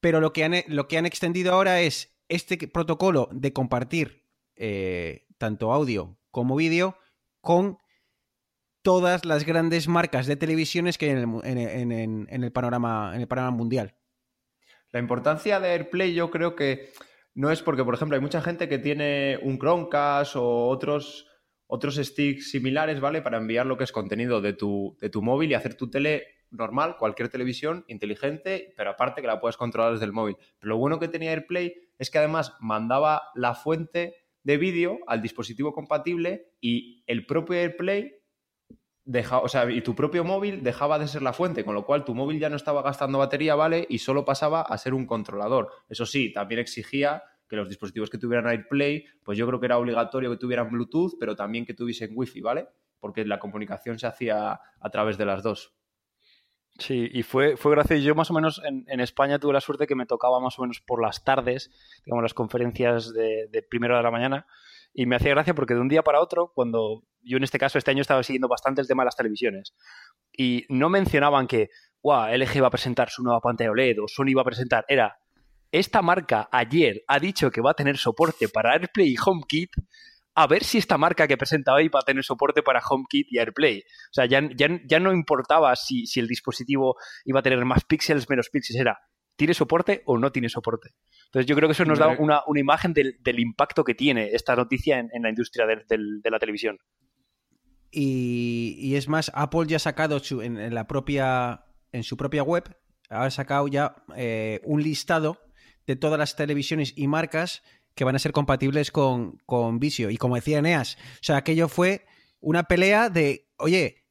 Pero 0.00 0.20
lo 0.20 0.32
que, 0.32 0.44
han, 0.44 0.54
lo 0.66 0.86
que 0.86 0.98
han 0.98 1.06
extendido 1.06 1.54
ahora 1.54 1.80
es 1.80 2.18
este 2.28 2.68
protocolo 2.68 3.28
de 3.32 3.52
compartir 3.52 4.27
eh, 4.58 5.26
tanto 5.38 5.72
audio 5.72 6.18
como 6.30 6.56
vídeo, 6.56 6.96
con 7.40 7.78
todas 8.82 9.24
las 9.24 9.44
grandes 9.44 9.88
marcas 9.88 10.26
de 10.26 10.36
televisiones 10.36 10.98
que 10.98 11.10
hay 11.10 11.22
en 11.44 12.32
el, 12.32 12.52
panorama 12.52 13.50
mundial. 13.50 13.94
La 14.90 15.00
importancia 15.00 15.60
de 15.60 15.70
AirPlay 15.70 16.14
yo 16.14 16.30
creo 16.30 16.56
que 16.56 16.90
no 17.34 17.50
es 17.50 17.62
porque, 17.62 17.84
por 17.84 17.94
ejemplo, 17.94 18.16
hay 18.16 18.20
mucha 18.20 18.40
gente 18.40 18.68
que 18.68 18.78
tiene 18.78 19.38
un 19.42 19.58
Chromecast 19.58 20.36
o 20.36 20.66
otros, 20.68 21.26
otros 21.66 21.96
sticks 21.96 22.50
similares, 22.50 23.00
¿vale? 23.00 23.22
Para 23.22 23.38
enviar 23.38 23.66
lo 23.66 23.76
que 23.76 23.84
es 23.84 23.92
contenido 23.92 24.40
de 24.40 24.54
tu, 24.54 24.96
de 25.00 25.10
tu 25.10 25.22
móvil 25.22 25.50
y 25.50 25.54
hacer 25.54 25.74
tu 25.74 25.90
tele 25.90 26.26
normal, 26.50 26.96
cualquier 26.96 27.28
televisión 27.28 27.84
inteligente, 27.88 28.72
pero 28.76 28.90
aparte 28.90 29.20
que 29.20 29.26
la 29.26 29.40
puedes 29.40 29.56
controlar 29.56 29.92
desde 29.92 30.06
el 30.06 30.12
móvil. 30.12 30.36
Pero 30.58 30.70
lo 30.70 30.78
bueno 30.78 30.98
que 30.98 31.08
tenía 31.08 31.30
AirPlay 31.30 31.74
es 31.98 32.10
que 32.10 32.18
además 32.18 32.54
mandaba 32.60 33.30
la 33.34 33.54
fuente 33.54 34.14
de 34.48 34.56
vídeo 34.56 35.00
al 35.06 35.20
dispositivo 35.20 35.74
compatible 35.74 36.54
y 36.58 37.04
el 37.06 37.26
propio 37.26 37.58
AirPlay 37.58 38.14
deja, 39.04 39.40
o 39.40 39.48
sea, 39.48 39.70
y 39.70 39.82
tu 39.82 39.94
propio 39.94 40.24
móvil 40.24 40.62
dejaba 40.62 40.98
de 40.98 41.06
ser 41.06 41.20
la 41.20 41.34
fuente, 41.34 41.66
con 41.66 41.74
lo 41.74 41.84
cual 41.84 42.02
tu 42.06 42.14
móvil 42.14 42.38
ya 42.40 42.48
no 42.48 42.56
estaba 42.56 42.80
gastando 42.80 43.18
batería, 43.18 43.54
¿vale? 43.56 43.86
Y 43.90 43.98
solo 43.98 44.24
pasaba 44.24 44.62
a 44.62 44.78
ser 44.78 44.94
un 44.94 45.04
controlador. 45.04 45.68
Eso 45.90 46.06
sí, 46.06 46.32
también 46.32 46.62
exigía 46.62 47.22
que 47.46 47.56
los 47.56 47.68
dispositivos 47.68 48.08
que 48.08 48.16
tuvieran 48.16 48.46
AirPlay, 48.46 49.04
pues 49.22 49.36
yo 49.36 49.46
creo 49.46 49.60
que 49.60 49.66
era 49.66 49.76
obligatorio 49.76 50.30
que 50.30 50.38
tuvieran 50.38 50.70
Bluetooth, 50.70 51.18
pero 51.20 51.36
también 51.36 51.66
que 51.66 51.74
tuviesen 51.74 52.12
Wi-Fi, 52.14 52.40
¿vale? 52.40 52.68
Porque 53.00 53.26
la 53.26 53.38
comunicación 53.38 53.98
se 53.98 54.06
hacía 54.06 54.58
a 54.80 54.90
través 54.90 55.18
de 55.18 55.26
las 55.26 55.42
dos. 55.42 55.74
Sí, 56.78 57.08
y 57.12 57.24
fue, 57.24 57.56
fue 57.56 57.72
gracioso. 57.72 58.00
Yo 58.00 58.14
más 58.14 58.30
o 58.30 58.34
menos 58.34 58.62
en, 58.64 58.84
en, 58.86 59.00
España 59.00 59.40
tuve 59.40 59.52
la 59.52 59.60
suerte 59.60 59.88
que 59.88 59.96
me 59.96 60.06
tocaba 60.06 60.38
más 60.38 60.58
o 60.58 60.62
menos 60.62 60.80
por 60.80 61.02
las 61.02 61.24
tardes, 61.24 61.72
digamos, 62.04 62.22
las 62.22 62.34
conferencias 62.34 63.12
de, 63.12 63.48
de 63.50 63.62
primera 63.62 63.96
de 63.96 64.02
la 64.04 64.12
mañana, 64.12 64.46
y 64.94 65.06
me 65.06 65.16
hacía 65.16 65.30
gracia 65.30 65.54
porque 65.54 65.74
de 65.74 65.80
un 65.80 65.88
día 65.88 66.02
para 66.02 66.20
otro, 66.20 66.52
cuando 66.54 67.02
yo 67.22 67.36
en 67.36 67.42
este 67.42 67.58
caso 67.58 67.78
este 67.78 67.90
año 67.90 68.00
estaba 68.00 68.22
siguiendo 68.22 68.46
bastante 68.46 68.80
el 68.80 68.86
tema 68.86 69.02
de 69.02 69.06
las 69.06 69.16
televisiones, 69.16 69.74
y 70.32 70.66
no 70.68 70.88
mencionaban 70.88 71.48
que, 71.48 71.70
wow, 72.02 72.28
LG 72.28 72.62
va 72.62 72.68
a 72.68 72.70
presentar 72.70 73.10
su 73.10 73.24
nueva 73.24 73.40
pantalla 73.40 73.72
OLED 73.72 74.00
o 74.00 74.06
Sony 74.06 74.34
va 74.36 74.42
a 74.42 74.44
presentar, 74.46 74.84
era, 74.88 75.18
esta 75.72 76.00
marca 76.00 76.48
ayer 76.52 77.02
ha 77.08 77.18
dicho 77.18 77.50
que 77.50 77.60
va 77.60 77.72
a 77.72 77.74
tener 77.74 77.96
soporte 77.98 78.48
para 78.48 78.72
AirPlay 78.72 79.14
y 79.14 79.16
HomeKit, 79.16 79.70
a 80.38 80.46
ver 80.46 80.62
si 80.62 80.78
esta 80.78 80.96
marca 80.96 81.26
que 81.26 81.36
presenta 81.36 81.74
hoy 81.74 81.88
va 81.88 81.98
a 81.98 82.04
tener 82.04 82.22
soporte 82.22 82.62
para 82.62 82.80
HomeKit 82.80 83.26
y 83.32 83.38
AirPlay. 83.38 83.80
O 83.80 84.12
sea, 84.12 84.26
ya, 84.26 84.40
ya, 84.54 84.68
ya 84.86 85.00
no 85.00 85.12
importaba 85.12 85.74
si, 85.74 86.06
si, 86.06 86.20
el 86.20 86.28
dispositivo 86.28 86.94
iba 87.24 87.40
a 87.40 87.42
tener 87.42 87.64
más 87.64 87.84
píxeles, 87.84 88.30
menos 88.30 88.48
píxeles, 88.48 88.80
era, 88.80 89.00
¿tiene 89.34 89.52
soporte 89.52 90.02
o 90.06 90.16
no 90.16 90.30
tiene 90.30 90.48
soporte? 90.48 90.90
Entonces 91.24 91.46
yo 91.46 91.56
creo 91.56 91.68
que 91.68 91.72
eso 91.72 91.84
nos 91.84 91.98
da 91.98 92.16
una, 92.20 92.42
una 92.46 92.60
imagen 92.60 92.92
del, 92.92 93.16
del, 93.18 93.40
impacto 93.40 93.82
que 93.82 93.96
tiene 93.96 94.28
esta 94.28 94.54
noticia 94.54 95.00
en, 95.00 95.08
en 95.12 95.22
la 95.22 95.30
industria 95.30 95.66
de, 95.66 95.76
de, 95.88 95.98
de, 96.22 96.30
la 96.30 96.38
televisión. 96.38 96.78
Y, 97.90 98.76
y, 98.78 98.94
es 98.94 99.08
más, 99.08 99.32
Apple 99.34 99.66
ya 99.66 99.76
ha 99.76 99.80
sacado 99.80 100.20
su, 100.20 100.40
en, 100.40 100.56
en, 100.56 100.72
la 100.72 100.86
propia, 100.86 101.64
en 101.90 102.04
su 102.04 102.16
propia 102.16 102.44
web, 102.44 102.76
ha 103.10 103.28
sacado 103.30 103.66
ya 103.66 104.04
eh, 104.14 104.60
un 104.62 104.84
listado 104.84 105.40
de 105.88 105.96
todas 105.96 106.18
las 106.18 106.36
televisiones 106.36 106.92
y 106.96 107.08
marcas 107.08 107.62
que 107.98 108.04
van 108.04 108.14
a 108.14 108.20
ser 108.20 108.30
compatibles 108.30 108.92
con, 108.92 109.38
con 109.44 109.80
Visio. 109.80 110.08
Y 110.08 110.18
como 110.18 110.36
decía 110.36 110.60
Eneas, 110.60 110.96
o 111.14 111.22
sea, 111.22 111.38
aquello 111.38 111.66
fue 111.66 112.06
una 112.38 112.62
pelea 112.62 113.10
de, 113.10 113.48
oye, 113.56 114.04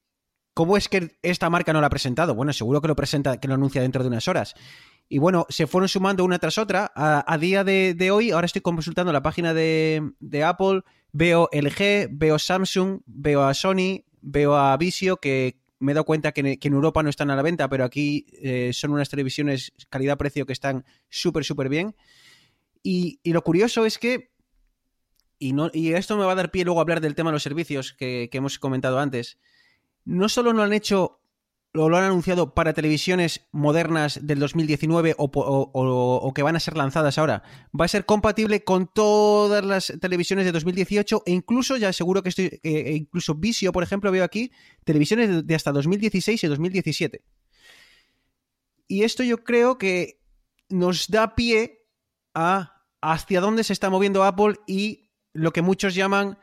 ¿cómo 0.53 0.75
es 0.75 0.89
que 0.89 1.17
esta 1.21 1.49
marca 1.49 1.71
no 1.71 1.79
la 1.79 1.87
ha 1.87 1.89
presentado? 1.89 2.35
Bueno, 2.35 2.51
seguro 2.51 2.81
que 2.81 2.89
lo 2.89 2.97
presenta, 2.97 3.39
que 3.39 3.47
lo 3.47 3.53
anuncia 3.53 3.81
dentro 3.81 4.03
de 4.03 4.09
unas 4.09 4.27
horas. 4.27 4.55
Y 5.07 5.19
bueno, 5.19 5.45
se 5.47 5.67
fueron 5.67 5.87
sumando 5.87 6.25
una 6.25 6.37
tras 6.37 6.57
otra. 6.57 6.91
A, 6.95 7.37
día 7.37 7.63
de, 7.63 8.11
hoy, 8.11 8.31
ahora 8.31 8.47
estoy 8.47 8.61
consultando 8.61 9.13
la 9.13 9.23
página 9.23 9.53
de, 9.53 10.11
de, 10.19 10.43
Apple, 10.43 10.81
veo 11.13 11.47
LG, 11.53 12.09
veo 12.11 12.37
Samsung, 12.37 12.99
veo 13.05 13.45
a 13.45 13.53
Sony, 13.53 14.03
veo 14.19 14.57
a 14.57 14.75
Visio, 14.75 15.15
que 15.15 15.61
me 15.79 15.93
he 15.93 15.95
dado 15.95 16.03
cuenta 16.03 16.33
que, 16.33 16.59
que 16.59 16.67
en 16.67 16.73
Europa 16.73 17.03
no 17.03 17.09
están 17.09 17.29
a 17.29 17.37
la 17.37 17.41
venta, 17.41 17.69
pero 17.69 17.85
aquí 17.85 18.25
eh, 18.33 18.71
son 18.73 18.91
unas 18.91 19.07
televisiones 19.07 19.71
calidad-precio 19.89 20.45
que 20.45 20.51
están 20.51 20.83
súper, 21.07 21.45
súper 21.45 21.69
bien. 21.69 21.95
Y, 22.83 23.19
lo 23.23 23.41
curioso 23.43 23.85
es 23.85 23.97
que, 23.97 24.31
y, 25.39 25.53
no, 25.53 25.69
y 25.73 25.93
esto 25.93 26.17
me 26.17 26.25
va 26.25 26.31
a 26.31 26.35
dar 26.35 26.51
pie 26.51 26.65
luego 26.65 26.79
a 26.79 26.83
hablar 26.83 27.01
del 27.01 27.15
tema 27.15 27.29
de 27.29 27.33
los 27.33 27.43
servicios 27.43 27.93
que, 27.93 28.29
hemos 28.31 28.59
comentado 28.59 28.99
antes, 28.99 29.37
no 30.05 30.29
solo 30.29 30.53
no 30.53 30.63
han 30.63 30.73
hecho 30.73 31.19
o 31.73 31.89
lo 31.89 31.97
han 31.97 32.05
anunciado 32.05 32.55
para 32.55 32.73
televisiones 32.73 33.45
modernas 33.51 34.19
del 34.25 34.39
2019 34.39 35.13
o, 35.17 35.25
o- 35.25 35.71
o- 35.73 36.15
o 36.15 36.33
que 36.33 36.41
van 36.41 36.55
a 36.55 36.59
ser 36.59 36.75
lanzadas 36.75 37.17
ahora. 37.19 37.43
Va 37.79 37.85
a 37.85 37.89
ser 37.89 38.05
compatible 38.05 38.63
con 38.63 38.87
todas 38.91 39.63
las 39.63 39.93
televisiones 39.99 40.45
de 40.45 40.53
2018 40.53 41.21
e 41.25 41.31
incluso, 41.33 41.77
ya 41.77 41.93
seguro 41.93 42.23
que 42.23 42.29
estoy, 42.29 42.49
que- 42.63 42.89
e 42.89 42.93
incluso 42.95 43.35
Visio, 43.35 43.71
por 43.71 43.83
ejemplo, 43.83 44.11
veo 44.11 44.23
aquí, 44.23 44.51
televisiones 44.85 45.29
de, 45.29 45.43
de 45.43 45.55
hasta 45.55 45.71
2016 45.71 46.43
y 46.43 46.47
2017. 46.47 47.21
Y 48.87 49.03
esto 49.03 49.21
yo 49.23 49.43
creo 49.43 49.77
que 49.77 50.19
nos 50.69 51.09
da 51.09 51.35
pie 51.35 51.76
a 52.39 52.83
hacia 53.01 53.41
dónde 53.41 53.63
se 53.63 53.73
está 53.73 53.89
moviendo 53.89 54.23
Apple 54.23 54.55
y 54.67 55.09
lo 55.33 55.51
que 55.51 55.61
muchos 55.61 55.95
llaman 55.95 56.37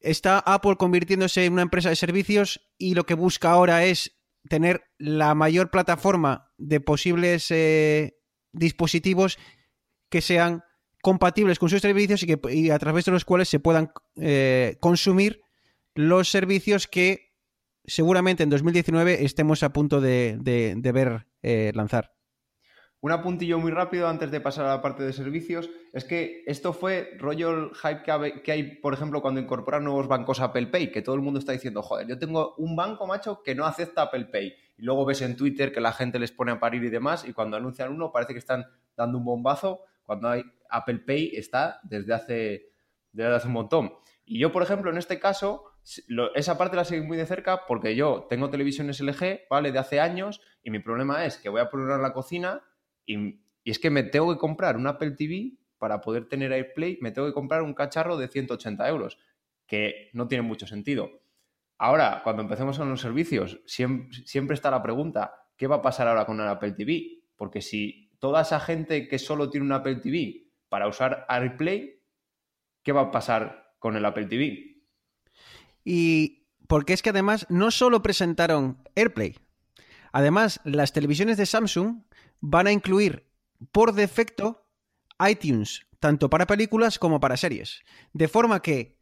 está 0.00 0.38
Apple 0.38 0.76
convirtiéndose 0.76 1.44
en 1.44 1.52
una 1.52 1.62
empresa 1.62 1.88
de 1.90 1.96
servicios 1.96 2.60
y 2.78 2.94
lo 2.94 3.04
que 3.04 3.14
busca 3.14 3.50
ahora 3.50 3.84
es 3.84 4.16
tener 4.48 4.84
la 4.98 5.34
mayor 5.34 5.70
plataforma 5.70 6.52
de 6.58 6.80
posibles 6.80 7.50
eh, 7.50 8.18
dispositivos 8.52 9.38
que 10.08 10.20
sean 10.20 10.62
compatibles 11.02 11.58
con 11.58 11.68
sus 11.68 11.80
servicios 11.82 12.22
y, 12.22 12.26
que, 12.26 12.72
a 12.72 12.78
través 12.78 13.04
de 13.04 13.12
los 13.12 13.24
cuales 13.24 13.48
se 13.48 13.60
puedan 13.60 13.90
eh, 14.16 14.76
consumir 14.80 15.42
los 15.94 16.28
servicios 16.28 16.86
que 16.86 17.34
seguramente 17.84 18.42
en 18.42 18.50
2019 18.50 19.24
estemos 19.24 19.62
a 19.62 19.72
punto 19.72 20.00
de, 20.00 20.36
de- 20.40 20.74
de 20.76 20.92
ver 20.92 21.26
eh, 21.42 21.72
lanzar. 21.74 22.15
Un 23.06 23.12
apuntillo 23.12 23.60
muy 23.60 23.70
rápido 23.70 24.08
antes 24.08 24.32
de 24.32 24.40
pasar 24.40 24.66
a 24.66 24.70
la 24.70 24.82
parte 24.82 25.04
de 25.04 25.12
servicios. 25.12 25.70
Es 25.92 26.02
que 26.02 26.42
esto 26.44 26.72
fue 26.72 27.14
rollo 27.18 27.70
hype 27.70 28.02
que 28.42 28.50
hay, 28.50 28.80
por 28.80 28.94
ejemplo, 28.94 29.22
cuando 29.22 29.40
incorporan 29.40 29.84
nuevos 29.84 30.08
bancos 30.08 30.40
Apple 30.40 30.66
Pay, 30.66 30.90
que 30.90 31.02
todo 31.02 31.14
el 31.14 31.20
mundo 31.20 31.38
está 31.38 31.52
diciendo, 31.52 31.82
joder, 31.82 32.08
yo 32.08 32.18
tengo 32.18 32.56
un 32.56 32.74
banco, 32.74 33.06
macho, 33.06 33.44
que 33.44 33.54
no 33.54 33.64
acepta 33.64 34.02
Apple 34.02 34.24
Pay. 34.24 34.56
Y 34.78 34.82
luego 34.82 35.04
ves 35.04 35.22
en 35.22 35.36
Twitter 35.36 35.72
que 35.72 35.80
la 35.80 35.92
gente 35.92 36.18
les 36.18 36.32
pone 36.32 36.50
a 36.50 36.58
parir 36.58 36.82
y 36.82 36.90
demás, 36.90 37.24
y 37.28 37.32
cuando 37.32 37.56
anuncian 37.56 37.92
uno 37.92 38.10
parece 38.10 38.32
que 38.32 38.40
están 38.40 38.66
dando 38.96 39.18
un 39.18 39.24
bombazo, 39.24 39.84
cuando 40.02 40.28
hay 40.28 40.42
Apple 40.68 41.04
Pay 41.06 41.36
está 41.36 41.78
desde 41.84 42.12
hace, 42.12 42.72
desde 43.12 43.36
hace 43.36 43.46
un 43.46 43.52
montón. 43.52 43.92
Y 44.24 44.40
yo, 44.40 44.50
por 44.50 44.64
ejemplo, 44.64 44.90
en 44.90 44.98
este 44.98 45.20
caso, 45.20 45.62
esa 46.34 46.58
parte 46.58 46.74
la 46.74 46.84
seguí 46.84 47.06
muy 47.06 47.16
de 47.16 47.26
cerca 47.26 47.66
porque 47.68 47.94
yo 47.94 48.26
tengo 48.28 48.50
televisiones 48.50 49.00
LG, 49.00 49.42
¿vale? 49.48 49.70
De 49.70 49.78
hace 49.78 50.00
años, 50.00 50.40
y 50.64 50.72
mi 50.72 50.80
problema 50.80 51.24
es 51.24 51.36
que 51.36 51.50
voy 51.50 51.60
a 51.60 51.70
poner 51.70 52.00
la 52.00 52.12
cocina 52.12 52.64
y, 53.06 53.40
es 53.64 53.78
que 53.78 53.90
me 53.90 54.04
tengo 54.04 54.32
que 54.32 54.38
comprar 54.38 54.76
un 54.76 54.86
Apple 54.86 55.12
TV 55.12 55.54
para 55.78 56.00
poder 56.00 56.28
tener 56.28 56.52
AirPlay, 56.52 56.98
me 57.00 57.10
tengo 57.10 57.26
que 57.26 57.34
comprar 57.34 57.62
un 57.62 57.74
cacharro 57.74 58.16
de 58.16 58.28
180 58.28 58.88
euros, 58.88 59.18
que 59.66 60.10
no 60.12 60.28
tiene 60.28 60.42
mucho 60.42 60.66
sentido. 60.66 61.10
Ahora, 61.78 62.20
cuando 62.22 62.42
empecemos 62.42 62.78
con 62.78 62.88
los 62.88 63.00
servicios, 63.00 63.60
siempre, 63.66 64.18
siempre 64.24 64.54
está 64.54 64.70
la 64.70 64.82
pregunta, 64.82 65.34
¿qué 65.56 65.66
va 65.66 65.76
a 65.76 65.82
pasar 65.82 66.06
ahora 66.06 66.24
con 66.24 66.40
el 66.40 66.48
Apple 66.48 66.72
TV? 66.72 67.22
Porque 67.34 67.60
si 67.60 68.12
toda 68.18 68.42
esa 68.42 68.60
gente 68.60 69.08
que 69.08 69.18
solo 69.18 69.50
tiene 69.50 69.66
un 69.66 69.72
Apple 69.72 69.96
TV 69.96 70.46
para 70.68 70.88
usar 70.88 71.26
AirPlay, 71.28 72.00
¿qué 72.82 72.92
va 72.92 73.02
a 73.02 73.10
pasar 73.10 73.74
con 73.78 73.96
el 73.96 74.04
Apple 74.04 74.26
TV? 74.26 74.76
Y 75.84 76.46
porque 76.66 76.92
es 76.92 77.02
que 77.02 77.10
además 77.10 77.46
no 77.48 77.70
solo 77.70 78.02
presentaron 78.02 78.78
AirPlay, 78.94 79.36
además 80.12 80.60
las 80.64 80.92
televisiones 80.92 81.36
de 81.36 81.46
Samsung 81.46 82.02
van 82.40 82.66
a 82.66 82.72
incluir 82.72 83.26
por 83.72 83.92
defecto 83.94 84.66
iTunes, 85.26 85.86
tanto 85.98 86.28
para 86.30 86.46
películas 86.46 86.98
como 86.98 87.20
para 87.20 87.36
series. 87.36 87.82
De 88.12 88.28
forma 88.28 88.60
que, 88.60 88.98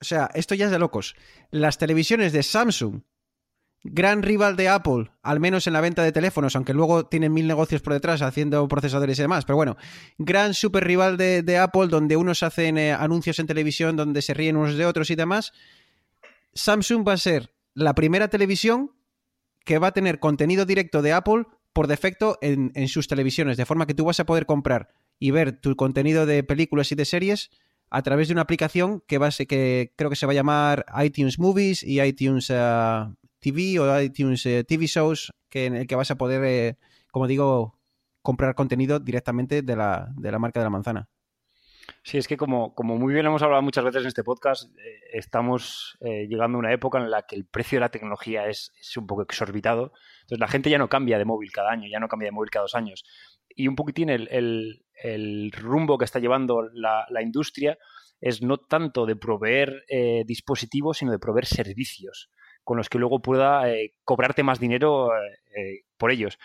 o 0.00 0.04
sea, 0.04 0.30
esto 0.34 0.54
ya 0.54 0.66
es 0.66 0.70
de 0.70 0.78
locos. 0.78 1.14
Las 1.50 1.78
televisiones 1.78 2.32
de 2.32 2.42
Samsung, 2.42 3.02
gran 3.82 4.22
rival 4.22 4.56
de 4.56 4.68
Apple, 4.68 5.10
al 5.22 5.40
menos 5.40 5.66
en 5.66 5.72
la 5.72 5.80
venta 5.80 6.02
de 6.02 6.12
teléfonos, 6.12 6.54
aunque 6.54 6.74
luego 6.74 7.06
tienen 7.06 7.32
mil 7.32 7.46
negocios 7.46 7.80
por 7.80 7.94
detrás 7.94 8.20
haciendo 8.22 8.68
procesadores 8.68 9.18
y 9.18 9.22
demás, 9.22 9.44
pero 9.44 9.56
bueno, 9.56 9.76
gran 10.18 10.52
super 10.54 10.84
rival 10.84 11.16
de, 11.16 11.58
Apple, 11.58 11.88
donde 11.88 12.16
unos 12.16 12.42
hacen 12.42 12.76
eh, 12.76 12.92
anuncios 12.92 13.38
en 13.38 13.46
televisión, 13.46 13.96
donde 13.96 14.22
se 14.22 14.34
ríen 14.34 14.56
unos 14.56 14.76
de 14.76 14.86
otros 14.86 15.10
y 15.10 15.16
demás. 15.16 15.52
Samsung 16.52 17.06
va 17.06 17.14
a 17.14 17.18
ser 17.18 17.54
la 17.74 17.94
primera 17.94 18.28
televisión 18.28 18.92
que 19.64 19.78
va 19.78 19.88
a 19.88 19.92
tener 19.92 20.18
contenido 20.18 20.66
directo 20.66 21.00
de 21.00 21.12
Apple 21.12 21.44
por 21.72 21.86
defecto 21.86 22.38
en, 22.40 22.72
en 22.74 22.88
sus 22.88 23.06
televisiones, 23.08 23.56
de 23.56 23.66
forma 23.66 23.86
que 23.86 23.94
tú 23.94 24.04
vas 24.04 24.20
a 24.20 24.26
poder 24.26 24.46
comprar 24.46 24.88
y 25.18 25.30
ver 25.30 25.52
tu 25.60 25.76
contenido 25.76 26.26
de 26.26 26.42
películas 26.42 26.90
y 26.92 26.94
de 26.94 27.04
series 27.04 27.50
a 27.90 28.02
través 28.02 28.28
de 28.28 28.32
una 28.34 28.42
aplicación 28.42 29.02
que, 29.06 29.18
va 29.18 29.28
a 29.28 29.30
ser- 29.30 29.46
que 29.46 29.92
creo 29.96 30.10
que 30.10 30.16
se 30.16 30.26
va 30.26 30.32
a 30.32 30.34
llamar 30.34 30.86
iTunes 31.02 31.38
Movies 31.38 31.82
y 31.82 32.00
iTunes 32.00 32.48
eh, 32.50 33.04
TV 33.40 33.78
o 33.80 34.00
iTunes 34.00 34.44
eh, 34.46 34.64
TV 34.64 34.86
Shows, 34.86 35.32
que, 35.48 35.66
en 35.66 35.74
el 35.76 35.86
que 35.86 35.96
vas 35.96 36.10
a 36.10 36.16
poder, 36.16 36.44
eh, 36.44 36.76
como 37.10 37.26
digo, 37.26 37.78
comprar 38.22 38.54
contenido 38.54 39.00
directamente 39.00 39.62
de 39.62 39.76
la, 39.76 40.12
de 40.16 40.30
la 40.30 40.38
marca 40.38 40.60
de 40.60 40.64
la 40.64 40.70
manzana. 40.70 41.08
Sí, 42.02 42.16
es 42.16 42.26
que 42.26 42.38
como, 42.38 42.74
como 42.74 42.96
muy 42.96 43.12
bien 43.12 43.26
hemos 43.26 43.42
hablado 43.42 43.60
muchas 43.62 43.84
veces 43.84 44.02
en 44.02 44.08
este 44.08 44.24
podcast, 44.24 44.70
eh, 44.78 45.00
estamos 45.12 45.98
eh, 46.00 46.26
llegando 46.28 46.56
a 46.56 46.60
una 46.60 46.72
época 46.72 46.98
en 46.98 47.10
la 47.10 47.26
que 47.26 47.36
el 47.36 47.44
precio 47.44 47.76
de 47.76 47.80
la 47.80 47.90
tecnología 47.90 48.46
es, 48.46 48.72
un 48.96 49.06
poco 49.06 49.22
exorbitado. 49.22 49.92
Entonces 50.22 50.38
la 50.38 50.48
gente 50.48 50.70
ya 50.70 50.78
no 50.78 50.88
cambia 50.88 51.18
de 51.18 51.26
móvil 51.26 51.52
cada 51.52 51.70
año, 51.70 51.88
ya 51.90 52.00
no 52.00 52.08
cambia 52.08 52.28
de 52.28 52.32
móvil 52.32 52.50
cada 52.50 52.62
dos 52.62 52.74
años. 52.74 53.04
Y 53.48 53.68
un 53.68 53.76
poquitín 53.76 54.08
el, 54.08 54.28
el- 54.30 55.52
rumbo 55.52 55.98
que 55.98 56.04
está 56.06 56.18
llevando 56.20 56.62
la, 56.72 57.06
la 57.10 57.22
industria 57.22 57.76
es 58.20 58.42
no 58.42 58.58
tanto 58.58 59.04
de 59.06 59.16
proveer 59.16 59.84
eh, 59.88 60.24
dispositivos, 60.26 60.98
sino 60.98 61.10
de 61.12 61.18
proveer 61.18 61.46
servicios 61.46 62.30
con 62.64 62.76
los 62.76 62.88
que 62.88 62.98
luego 62.98 63.20
pueda 63.20 63.64
cobrarte 64.04 64.42
más 64.42 64.60
dinero 64.60 65.10
por 65.96 66.10
ellos. 66.10 66.38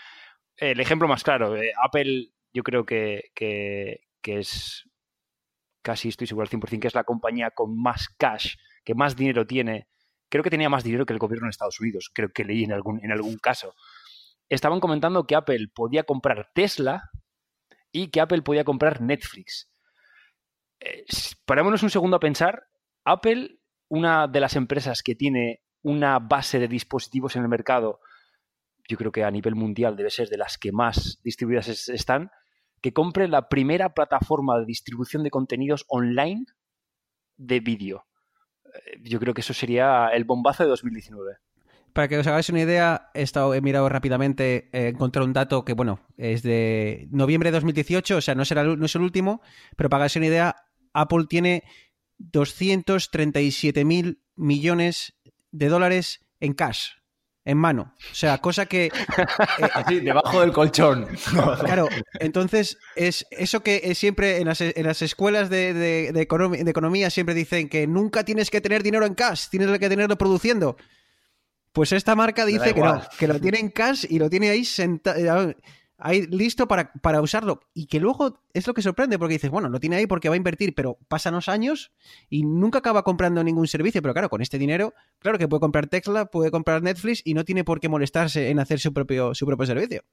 El 0.56 0.80
ejemplo 0.80 1.08
más 1.10 1.24
claro, 1.24 1.54
Apple 1.84 2.30
yo 2.54 2.64
creo 2.64 2.86
que- 2.86 3.26
que 3.36 4.00
es 4.24 4.90
casi 5.86 6.10
estoy 6.10 6.26
seguro 6.26 6.42
al 6.44 6.50
100% 6.50 6.80
que 6.82 6.88
es 6.88 6.96
la 6.96 7.04
compañía 7.04 7.52
con 7.52 7.80
más 7.80 8.10
cash, 8.18 8.56
que 8.84 8.96
más 8.96 9.16
dinero 9.16 9.46
tiene. 9.46 9.88
Creo 10.30 10.44
que 10.44 10.50
tenía 10.50 10.68
más 10.68 10.84
dinero 10.84 11.06
que 11.06 11.14
el 11.14 11.20
gobierno 11.20 11.46
de 11.46 11.52
Estados 11.52 11.80
Unidos, 11.80 12.10
creo 12.12 12.30
que 12.34 12.44
leí 12.44 12.64
en 12.64 12.74
algún, 12.74 13.00
en 13.06 13.12
algún 13.12 13.38
caso. 13.38 13.76
Estaban 14.50 14.80
comentando 14.80 15.26
que 15.28 15.36
Apple 15.36 15.68
podía 15.74 16.04
comprar 16.04 16.50
Tesla 16.56 17.12
y 17.92 18.08
que 18.10 18.20
Apple 18.20 18.42
podía 18.42 18.64
comprar 18.64 19.00
Netflix. 19.00 19.70
Eh, 20.80 21.06
parémonos 21.46 21.84
un 21.84 21.92
segundo 21.92 22.18
a 22.18 22.20
pensar. 22.20 22.64
Apple, 23.06 23.60
una 23.88 24.28
de 24.28 24.40
las 24.40 24.56
empresas 24.56 25.04
que 25.04 25.14
tiene 25.14 25.62
una 25.84 26.18
base 26.18 26.58
de 26.58 26.68
dispositivos 26.68 27.36
en 27.36 27.44
el 27.44 27.48
mercado, 27.50 28.00
yo 28.90 28.98
creo 28.98 29.12
que 29.12 29.24
a 29.24 29.30
nivel 29.32 29.54
mundial 29.56 29.96
debe 29.96 30.10
ser 30.10 30.30
de 30.30 30.38
las 30.38 30.58
que 30.58 30.72
más 30.72 31.20
distribuidas 31.24 31.68
es- 31.68 31.90
están, 31.90 32.32
que 32.82 32.94
compre 32.94 33.28
la 33.28 33.50
primera 33.50 33.94
plataforma 33.94 34.60
de 34.60 34.66
distribución 34.66 35.24
de 35.24 35.32
contenidos 35.32 35.86
online 35.88 36.46
de 37.38 37.60
vídeo. 37.60 38.06
Eh, 38.66 39.00
Yo 39.04 39.20
creo 39.20 39.34
que 39.34 39.42
eso 39.42 39.54
sería 39.54 40.08
el 40.10 40.24
bombazo 40.24 40.64
de 40.64 40.70
2019. 40.70 41.38
Para 41.94 42.10
que 42.10 42.18
os 42.18 42.28
hagáis 42.28 42.50
una 42.50 42.62
idea, 42.62 43.10
he, 43.14 43.62
mirado 43.62 43.88
rápidamente, 43.88 44.70
he 44.74 44.90
encontrado 44.90 45.26
un 45.26 45.32
dato 45.32 45.64
que, 45.64 45.72
bueno, 45.72 46.02
es 46.18 46.44
de 46.44 47.08
noviembre 47.10 47.52
de 47.52 47.54
2018, 47.54 48.18
o 48.18 48.22
sea, 48.22 48.36
no, 48.36 48.44
será, 48.44 48.66
no 48.66 48.86
es 48.86 48.96
el 48.96 49.02
último, 49.02 49.42
pero 49.78 49.90
para 49.90 50.00
que 50.00 50.02
hagáis 50.02 50.16
una 50.18 50.26
idea, 50.26 50.56
Apple 50.92 51.26
tiene 51.30 51.64
237 52.18 53.86
mil 53.86 54.22
millones 54.36 55.14
de 55.52 55.70
dólares 55.70 56.26
en 56.42 56.54
cash, 56.54 56.90
en 57.46 57.58
mano. 57.58 57.94
O 58.12 58.16
sea, 58.16 58.40
cosa 58.40 58.66
que, 58.66 58.92
Así, 59.74 60.00
debajo 60.00 60.42
del 60.42 60.52
colchón. 60.52 61.08
claro, 61.64 61.88
entonces, 62.20 62.78
es 62.96 63.26
eso 63.32 63.62
que 63.62 63.82
es 63.84 63.98
siempre 63.98 64.40
en 64.40 64.48
las, 64.48 64.62
en 64.62 64.84
las 64.86 65.02
escuelas 65.02 65.50
de, 65.50 65.74
de- 65.74 66.12
de 66.12 66.22
economía 66.70 67.10
siempre 67.10 67.36
dicen 67.36 67.70
que 67.70 67.86
nunca 67.88 68.26
tienes 68.26 68.50
que 68.50 68.62
tener 68.62 68.82
dinero 68.84 69.06
en 69.06 69.14
cash, 69.14 69.48
tienes 69.50 69.78
que 69.80 69.90
tenerlo 69.90 70.18
produciendo. 70.18 70.76
Pues 71.72 71.92
esta 71.92 72.16
marca 72.16 72.46
dice 72.46 72.74
que 72.74 72.80
no, 72.82 73.02
que 73.20 73.28
lo 73.28 73.40
tiene 73.40 73.60
en 73.60 73.70
cash 73.70 74.06
y 74.10 74.18
lo 74.18 74.30
tiene 74.30 74.50
ahí 74.50 74.64
sentado, 74.66 75.54
ahí 75.98 76.28
listo 76.28 76.68
para, 76.68 76.92
para 76.94 77.22
usarlo. 77.22 77.62
Y 77.74 77.88
que 77.88 78.00
luego 78.00 78.42
es 78.54 78.68
lo 78.68 78.74
que 78.74 78.82
sorprende, 78.82 79.20
porque 79.20 79.34
dices, 79.34 79.52
bueno, 79.52 79.70
lo 79.70 79.80
tiene 79.80 79.98
ahí 79.98 80.08
porque 80.08 80.30
va 80.30 80.36
a 80.36 80.38
invertir, 80.38 80.74
pero 80.76 80.98
pasan 81.08 81.34
los 81.34 81.50
años 81.50 81.92
y 82.30 82.44
nunca 82.44 82.80
acaba 82.80 83.04
comprando 83.04 83.44
ningún 83.44 83.68
servicio. 83.68 84.02
Pero 84.02 84.14
claro, 84.14 84.30
con 84.30 84.42
este 84.42 84.58
dinero, 84.58 84.94
claro 85.20 85.38
que 85.38 85.48
puede 85.48 85.62
comprar 85.62 85.88
Tesla, 85.88 86.26
puede 86.26 86.52
comprar 86.52 86.82
Netflix 86.82 87.22
y 87.24 87.34
no 87.34 87.46
tiene 87.46 87.64
por 87.64 87.80
qué 87.80 87.90
molestarse 87.90 88.50
en 88.50 88.60
hacer 88.60 88.80
su 88.80 88.94
propio, 88.94 89.34
su 89.34 89.46
propio 89.46 89.66
servicio. 89.66 90.04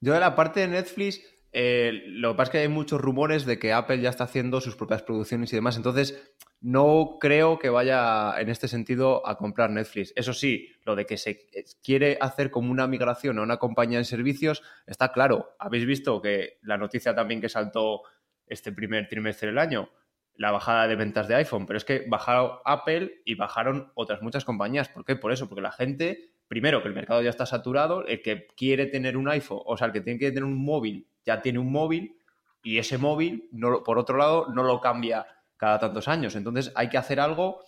Yo 0.00 0.14
de 0.14 0.20
la 0.20 0.34
parte 0.34 0.60
de 0.60 0.68
Netflix, 0.68 1.20
eh, 1.52 2.02
lo 2.06 2.32
que 2.32 2.36
pasa 2.36 2.48
es 2.48 2.50
que 2.50 2.58
hay 2.58 2.68
muchos 2.68 3.00
rumores 3.00 3.44
de 3.44 3.58
que 3.58 3.72
Apple 3.72 4.00
ya 4.00 4.10
está 4.10 4.24
haciendo 4.24 4.60
sus 4.60 4.76
propias 4.76 5.02
producciones 5.02 5.52
y 5.52 5.56
demás, 5.56 5.76
entonces 5.76 6.34
no 6.60 7.16
creo 7.18 7.58
que 7.58 7.70
vaya 7.70 8.38
en 8.38 8.50
este 8.50 8.68
sentido 8.68 9.26
a 9.26 9.38
comprar 9.38 9.70
Netflix. 9.70 10.12
Eso 10.14 10.34
sí, 10.34 10.68
lo 10.84 10.94
de 10.94 11.06
que 11.06 11.16
se 11.16 11.46
quiere 11.82 12.18
hacer 12.20 12.50
como 12.50 12.70
una 12.70 12.86
migración 12.86 13.38
a 13.38 13.42
una 13.42 13.56
compañía 13.56 13.98
de 13.98 14.04
servicios 14.04 14.62
está 14.86 15.10
claro. 15.10 15.56
Habéis 15.58 15.86
visto 15.86 16.20
que 16.20 16.58
la 16.62 16.76
noticia 16.76 17.14
también 17.14 17.40
que 17.40 17.48
saltó 17.48 18.02
este 18.46 18.72
primer 18.72 19.08
trimestre 19.08 19.48
del 19.48 19.58
año, 19.58 19.90
la 20.34 20.50
bajada 20.50 20.86
de 20.86 20.96
ventas 20.96 21.28
de 21.28 21.36
iPhone, 21.36 21.66
pero 21.66 21.76
es 21.76 21.84
que 21.84 22.04
bajaron 22.08 22.58
Apple 22.64 23.22
y 23.24 23.34
bajaron 23.36 23.90
otras 23.94 24.22
muchas 24.22 24.44
compañías. 24.44 24.88
¿Por 24.88 25.04
qué? 25.04 25.16
Por 25.16 25.32
eso, 25.32 25.48
porque 25.48 25.62
la 25.62 25.72
gente, 25.72 26.32
primero, 26.50 26.82
que 26.82 26.88
el 26.88 26.94
mercado 26.94 27.22
ya 27.22 27.30
está 27.30 27.46
saturado, 27.46 28.04
el 28.08 28.22
que 28.22 28.48
quiere 28.56 28.86
tener 28.86 29.16
un 29.16 29.28
iPhone, 29.28 29.62
o 29.64 29.76
sea, 29.76 29.86
el 29.86 29.92
que 29.92 30.00
tiene 30.00 30.18
que 30.18 30.30
tener 30.30 30.42
un 30.42 30.60
móvil, 30.60 31.06
ya 31.24 31.40
tiene 31.42 31.60
un 31.60 31.70
móvil, 31.70 32.16
y 32.60 32.78
ese 32.78 32.98
móvil, 32.98 33.48
no, 33.52 33.84
por 33.84 34.00
otro 34.00 34.18
lado, 34.18 34.48
no 34.52 34.64
lo 34.64 34.80
cambia 34.80 35.24
cada 35.56 35.78
tantos 35.78 36.08
años. 36.08 36.34
Entonces 36.34 36.72
hay 36.74 36.88
que 36.88 36.98
hacer 36.98 37.20
algo, 37.20 37.62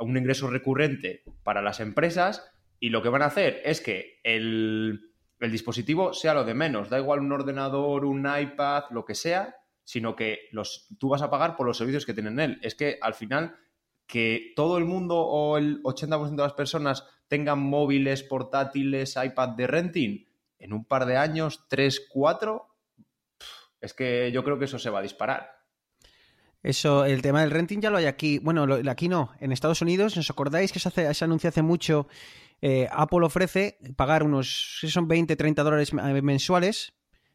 un 0.00 0.16
ingreso 0.16 0.48
recurrente 0.48 1.22
para 1.42 1.60
las 1.60 1.80
empresas, 1.80 2.50
y 2.80 2.88
lo 2.88 3.02
que 3.02 3.10
van 3.10 3.20
a 3.20 3.26
hacer 3.26 3.60
es 3.62 3.82
que 3.82 4.20
el, 4.24 5.12
el 5.38 5.52
dispositivo 5.52 6.14
sea 6.14 6.32
lo 6.32 6.44
de 6.44 6.54
menos, 6.54 6.88
da 6.88 6.98
igual 6.98 7.20
un 7.20 7.32
ordenador, 7.32 8.06
un 8.06 8.26
iPad, 8.26 8.84
lo 8.88 9.04
que 9.04 9.14
sea, 9.14 9.54
sino 9.84 10.16
que 10.16 10.48
los, 10.50 10.88
tú 10.98 11.10
vas 11.10 11.20
a 11.20 11.28
pagar 11.28 11.56
por 11.56 11.66
los 11.66 11.76
servicios 11.76 12.06
que 12.06 12.14
tienen 12.14 12.40
él. 12.40 12.58
Es 12.62 12.74
que 12.74 12.96
al 13.02 13.12
final 13.12 13.54
que 14.12 14.52
todo 14.54 14.76
el 14.76 14.84
mundo 14.84 15.16
o 15.16 15.56
el 15.56 15.82
80% 15.84 16.36
de 16.36 16.42
las 16.42 16.52
personas 16.52 17.06
tengan 17.28 17.60
móviles, 17.60 18.22
portátiles, 18.22 19.16
iPad 19.16 19.48
de 19.56 19.66
renting, 19.66 20.26
en 20.58 20.74
un 20.74 20.84
par 20.84 21.06
de 21.06 21.16
años, 21.16 21.64
3, 21.70 22.08
4, 22.10 22.68
es 23.80 23.94
que 23.94 24.30
yo 24.30 24.44
creo 24.44 24.58
que 24.58 24.66
eso 24.66 24.78
se 24.78 24.90
va 24.90 24.98
a 24.98 25.02
disparar. 25.02 25.62
Eso, 26.62 27.06
el 27.06 27.22
tema 27.22 27.40
del 27.40 27.52
renting 27.52 27.80
ya 27.80 27.88
lo 27.88 27.96
hay 27.96 28.04
aquí. 28.04 28.38
Bueno, 28.38 28.66
lo, 28.66 28.90
aquí 28.90 29.08
no. 29.08 29.32
En 29.40 29.50
Estados 29.50 29.80
Unidos, 29.80 30.14
¿os 30.18 30.28
acordáis 30.28 30.72
que 30.72 30.78
se, 30.78 30.88
hace, 30.90 31.14
se 31.14 31.24
anunció 31.24 31.48
hace 31.48 31.62
mucho? 31.62 32.06
Eh, 32.60 32.86
Apple 32.92 33.24
ofrece 33.24 33.78
pagar 33.96 34.24
unos, 34.24 34.76
si 34.78 34.90
son 34.90 35.08
20, 35.08 35.36
30 35.36 35.62
dólares 35.62 35.94
mensuales 35.94 36.92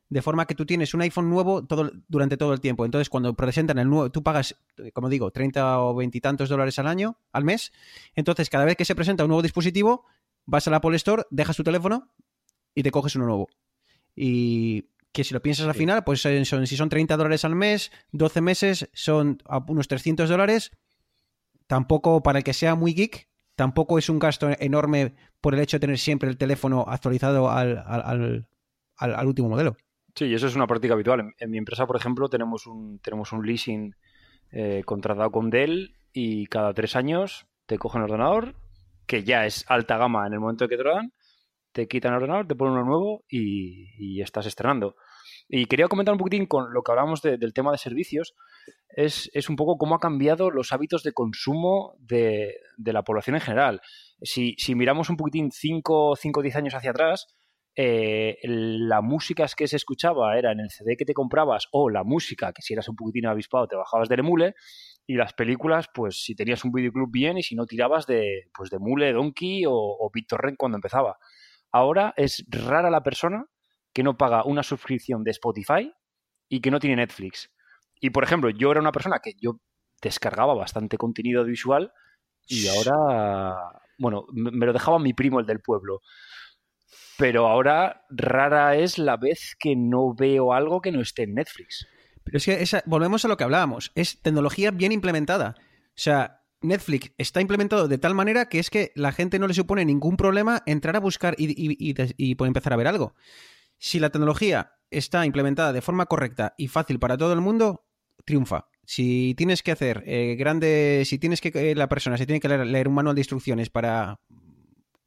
de 0.09 0.21
forma 0.21 0.45
que 0.45 0.55
tú 0.55 0.65
tienes 0.65 0.93
un 0.93 1.01
iPhone 1.01 1.29
nuevo 1.29 1.65
todo, 1.65 1.91
durante 2.07 2.37
todo 2.37 2.53
el 2.53 2.61
tiempo. 2.61 2.85
Entonces, 2.85 3.09
cuando 3.09 3.33
presentan 3.33 3.77
el 3.77 3.89
nuevo, 3.89 4.09
tú 4.09 4.23
pagas, 4.23 4.55
como 4.93 5.09
digo, 5.09 5.31
30 5.31 5.81
o 5.81 5.95
20 5.95 6.17
y 6.17 6.21
tantos 6.21 6.49
dólares 6.49 6.79
al 6.79 6.87
año, 6.87 7.19
al 7.31 7.43
mes. 7.43 7.73
Entonces, 8.15 8.49
cada 8.49 8.65
vez 8.65 8.77
que 8.77 8.85
se 8.85 8.95
presenta 8.95 9.23
un 9.23 9.29
nuevo 9.29 9.41
dispositivo, 9.41 10.05
vas 10.45 10.67
a 10.67 10.71
la 10.71 10.77
Apple 10.77 10.95
Store, 10.95 11.23
dejas 11.29 11.57
tu 11.57 11.63
teléfono 11.63 12.13
y 12.73 12.83
te 12.83 12.91
coges 12.91 13.15
uno 13.15 13.25
nuevo. 13.25 13.49
Y 14.15 14.89
que 15.11 15.23
si 15.23 15.33
lo 15.33 15.41
piensas 15.41 15.67
al 15.67 15.73
final, 15.73 16.03
pues 16.03 16.21
son, 16.21 16.67
si 16.67 16.77
son 16.77 16.89
30 16.89 17.17
dólares 17.17 17.43
al 17.43 17.55
mes, 17.55 17.91
12 18.11 18.41
meses, 18.41 18.89
son 18.93 19.41
unos 19.67 19.87
300 19.87 20.29
dólares. 20.29 20.71
Tampoco, 21.65 22.23
para 22.23 22.39
el 22.39 22.43
que 22.43 22.53
sea 22.53 22.75
muy 22.75 22.93
geek, 22.93 23.27
tampoco 23.55 23.97
es 23.97 24.09
un 24.09 24.19
gasto 24.19 24.49
enorme 24.59 25.15
por 25.41 25.53
el 25.53 25.59
hecho 25.59 25.77
de 25.77 25.81
tener 25.81 25.97
siempre 25.97 26.29
el 26.29 26.37
teléfono 26.37 26.85
actualizado 26.87 27.49
al, 27.49 27.77
al, 27.77 28.47
al 28.95 29.27
último 29.27 29.49
modelo. 29.49 29.75
Sí, 30.17 30.25
y 30.25 30.33
eso 30.33 30.47
es 30.47 30.55
una 30.55 30.65
práctica 30.65 30.95
habitual. 30.95 31.35
En, 31.37 31.51
mi 31.51 31.59
empresa, 31.59 31.85
por 31.85 31.95
ejemplo, 31.95 32.27
tenemos 32.27 32.65
un, 32.65 32.97
tenemos 33.03 33.31
un 33.33 33.45
leasing 33.45 33.95
eh, 34.51 34.81
contratado 34.83 35.29
con 35.29 35.51
Dell 35.51 35.95
y 36.11 36.47
cada 36.47 36.73
tres 36.73 36.95
años 36.95 37.45
te 37.67 37.77
cogen 37.77 38.01
el 38.01 38.05
ordenador, 38.05 38.55
que 39.05 39.23
ya 39.23 39.45
es 39.45 39.63
alta 39.67 39.95
gama 39.97 40.25
en 40.25 40.33
el 40.33 40.39
momento 40.39 40.67
que 40.67 40.75
te 40.75 40.83
lo 40.83 40.95
dan, 40.95 41.13
te 41.71 41.87
quitan 41.87 42.13
el 42.13 42.17
ordenador, 42.17 42.47
te 42.47 42.55
ponen 42.55 42.73
uno 42.73 42.85
nuevo 42.85 43.25
y, 43.29 44.19
estás 44.19 44.47
estrenando. 44.47 44.95
Y 45.47 45.67
quería 45.67 45.87
comentar 45.87 46.13
un 46.13 46.17
poquitín 46.17 46.47
con 46.47 46.73
lo 46.73 46.81
que 46.81 46.91
hablábamos 46.91 47.21
del 47.21 47.53
tema 47.53 47.71
de 47.71 47.77
servicios, 47.77 48.33
es, 48.89 49.29
un 49.49 49.55
poco 49.55 49.77
cómo 49.77 49.93
ha 49.93 49.99
cambiado 49.99 50.49
los 50.49 50.73
hábitos 50.73 51.03
de 51.03 51.13
consumo 51.13 51.95
de, 51.99 52.55
la 52.77 53.03
población 53.03 53.35
en 53.35 53.41
general. 53.43 53.81
Si, 54.23 54.55
si 54.57 54.73
miramos 54.73 55.11
un 55.11 55.17
poquitín 55.17 55.51
5 55.51 56.09
o 56.09 56.41
10 56.41 56.55
años 56.55 56.73
hacia 56.73 56.89
atrás, 56.89 57.36
eh, 57.79 58.39
la 58.43 59.01
música 59.01 59.45
que 59.55 59.67
se 59.67 59.75
escuchaba 59.75 60.35
era 60.35 60.51
en 60.51 60.61
el 60.61 60.71
CD 60.71 60.97
que 60.97 61.05
te 61.05 61.13
comprabas 61.13 61.67
o 61.71 61.91
la 61.91 62.03
música 62.03 62.51
que 62.51 62.63
si 62.63 62.73
eras 62.73 62.89
un 62.89 62.95
poquitín 62.95 63.27
avispado 63.27 63.67
te 63.67 63.75
bajabas 63.75 64.09
del 64.09 64.21
emule 64.21 64.55
y 65.05 65.13
las 65.13 65.33
películas 65.33 65.85
pues 65.93 66.23
si 66.23 66.33
tenías 66.33 66.65
un 66.65 66.71
videoclub 66.71 67.11
bien 67.11 67.37
y 67.37 67.43
si 67.43 67.53
no 67.53 67.67
tirabas 67.67 68.07
de 68.07 68.49
pues 68.51 68.71
de 68.71 68.79
Mule, 68.79 69.13
Donkey 69.13 69.67
o, 69.67 69.73
o 69.75 70.09
BitTorrent 70.11 70.57
cuando 70.57 70.77
empezaba. 70.77 71.19
Ahora 71.71 72.15
es 72.17 72.43
rara 72.49 72.89
la 72.89 73.03
persona 73.03 73.45
que 73.93 74.01
no 74.01 74.17
paga 74.17 74.43
una 74.43 74.63
suscripción 74.63 75.23
de 75.23 75.29
Spotify 75.29 75.93
y 76.49 76.61
que 76.61 76.71
no 76.71 76.79
tiene 76.79 76.95
Netflix. 76.95 77.51
Y 78.01 78.09
por 78.09 78.23
ejemplo, 78.23 78.49
yo 78.49 78.71
era 78.71 78.79
una 78.79 78.91
persona 78.91 79.19
que 79.19 79.33
yo 79.39 79.59
descargaba 80.01 80.55
bastante 80.55 80.97
contenido 80.97 81.43
visual 81.43 81.91
y 82.47 82.67
ahora, 82.69 83.55
bueno, 83.99 84.25
me 84.31 84.65
lo 84.65 84.73
dejaba 84.73 84.97
mi 84.97 85.13
primo, 85.13 85.39
el 85.39 85.45
del 85.45 85.61
pueblo 85.61 86.01
pero 87.17 87.47
ahora 87.47 88.05
rara 88.09 88.75
es 88.75 88.97
la 88.97 89.17
vez 89.17 89.55
que 89.59 89.75
no 89.75 90.13
veo 90.13 90.53
algo 90.53 90.81
que 90.81 90.91
no 90.91 91.01
esté 91.01 91.23
en 91.23 91.35
Netflix. 91.35 91.87
Pero 92.23 92.37
es 92.37 92.45
que 92.45 92.81
volvemos 92.85 93.23
a 93.23 93.27
lo 93.27 93.37
que 93.37 93.43
hablábamos, 93.43 93.91
es 93.95 94.21
tecnología 94.21 94.71
bien 94.71 94.91
implementada. 94.91 95.55
O 95.59 95.99
sea, 95.99 96.41
Netflix 96.61 97.11
está 97.17 97.41
implementado 97.41 97.87
de 97.87 97.97
tal 97.97 98.13
manera 98.15 98.49
que 98.49 98.59
es 98.59 98.69
que 98.69 98.91
la 98.95 99.11
gente 99.11 99.39
no 99.39 99.47
le 99.47 99.53
supone 99.53 99.85
ningún 99.85 100.17
problema 100.17 100.63
entrar 100.65 100.95
a 100.95 100.99
buscar 100.99 101.35
y, 101.37 101.55
y, 101.57 102.35
empezar 102.39 102.73
a 102.73 102.77
ver 102.77 102.87
algo. 102.87 103.15
Si 103.77 103.99
la 103.99 104.09
tecnología 104.09 104.73
está 104.89 105.25
implementada 105.25 105.73
de 105.73 105.81
forma 105.81 106.05
correcta 106.07 106.55
y 106.57 106.67
fácil 106.67 106.99
para 106.99 107.17
todo 107.17 107.33
el 107.33 107.41
mundo, 107.41 107.85
triunfa. 108.25 108.67
Si 108.85 109.35
tienes 109.35 109.63
que 109.63 109.71
hacer 109.71 110.03
eh, 110.05 110.35
grande, 110.37 111.03
si 111.05 111.19
tienes 111.19 111.41
que 111.41 111.51
eh, 111.53 111.75
la 111.75 111.89
persona 111.89 112.17
se 112.17 112.25
tiene 112.25 112.39
que 112.39 112.47
leer, 112.47 112.87
un 112.87 112.93
manual 112.93 113.15
de 113.15 113.21
instrucciones 113.21 113.69
para 113.69 114.19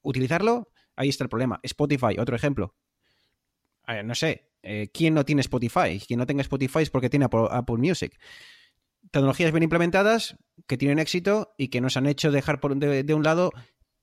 utilizarlo, 0.02 0.68
ahí 1.01 1.09
está 1.09 1.24
el 1.24 1.30
problema. 1.30 1.59
Spotify, 1.62 2.18
otro 2.18 2.36
ejemplo. 2.36 2.74
no 4.05 4.14
sé, 4.14 4.51
eh, 4.62 4.90
¿quién 4.92 5.14
no 5.14 5.24
tiene 5.24 5.40
Spotify? 5.40 5.98
Quien 6.07 6.18
no 6.18 6.26
tenga 6.26 6.42
Spotify 6.42 6.80
es 6.80 6.90
porque 6.90 7.09
tiene 7.09 7.24
Apple, 7.24 7.78
Music. 7.78 8.18
Tecnologías 9.11 9.51
bien 9.51 9.62
implementadas, 9.62 10.36
que 10.68 10.76
tienen 10.76 10.98
éxito 10.98 11.55
y 11.57 11.68
que 11.68 11.80
nos 11.80 11.96
han 11.96 12.07
hecho 12.07 12.30
dejar 12.30 12.61
por 12.61 12.76
de, 12.76 13.14
un 13.14 13.22
lado 13.22 13.51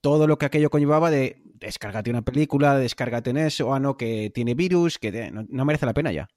todo 0.02 0.26
lo 0.28 0.38
que 0.38 0.48
aquello 0.48 0.72
conllevaba 0.72 1.12
de 1.12 1.44
descárgate 1.60 2.10
una 2.10 2.24
película, 2.24 2.78
descárgate 2.78 3.30
en 3.30 3.38
eso, 3.38 3.74
ah, 3.74 3.80
no, 3.80 3.96
que 3.96 4.32
tiene 4.34 4.56
virus, 4.56 4.98
que 4.98 5.32
no, 5.32 5.66
merece 5.66 5.86
la 5.86 5.94
pena 5.94 6.12
ya. 6.12 6.28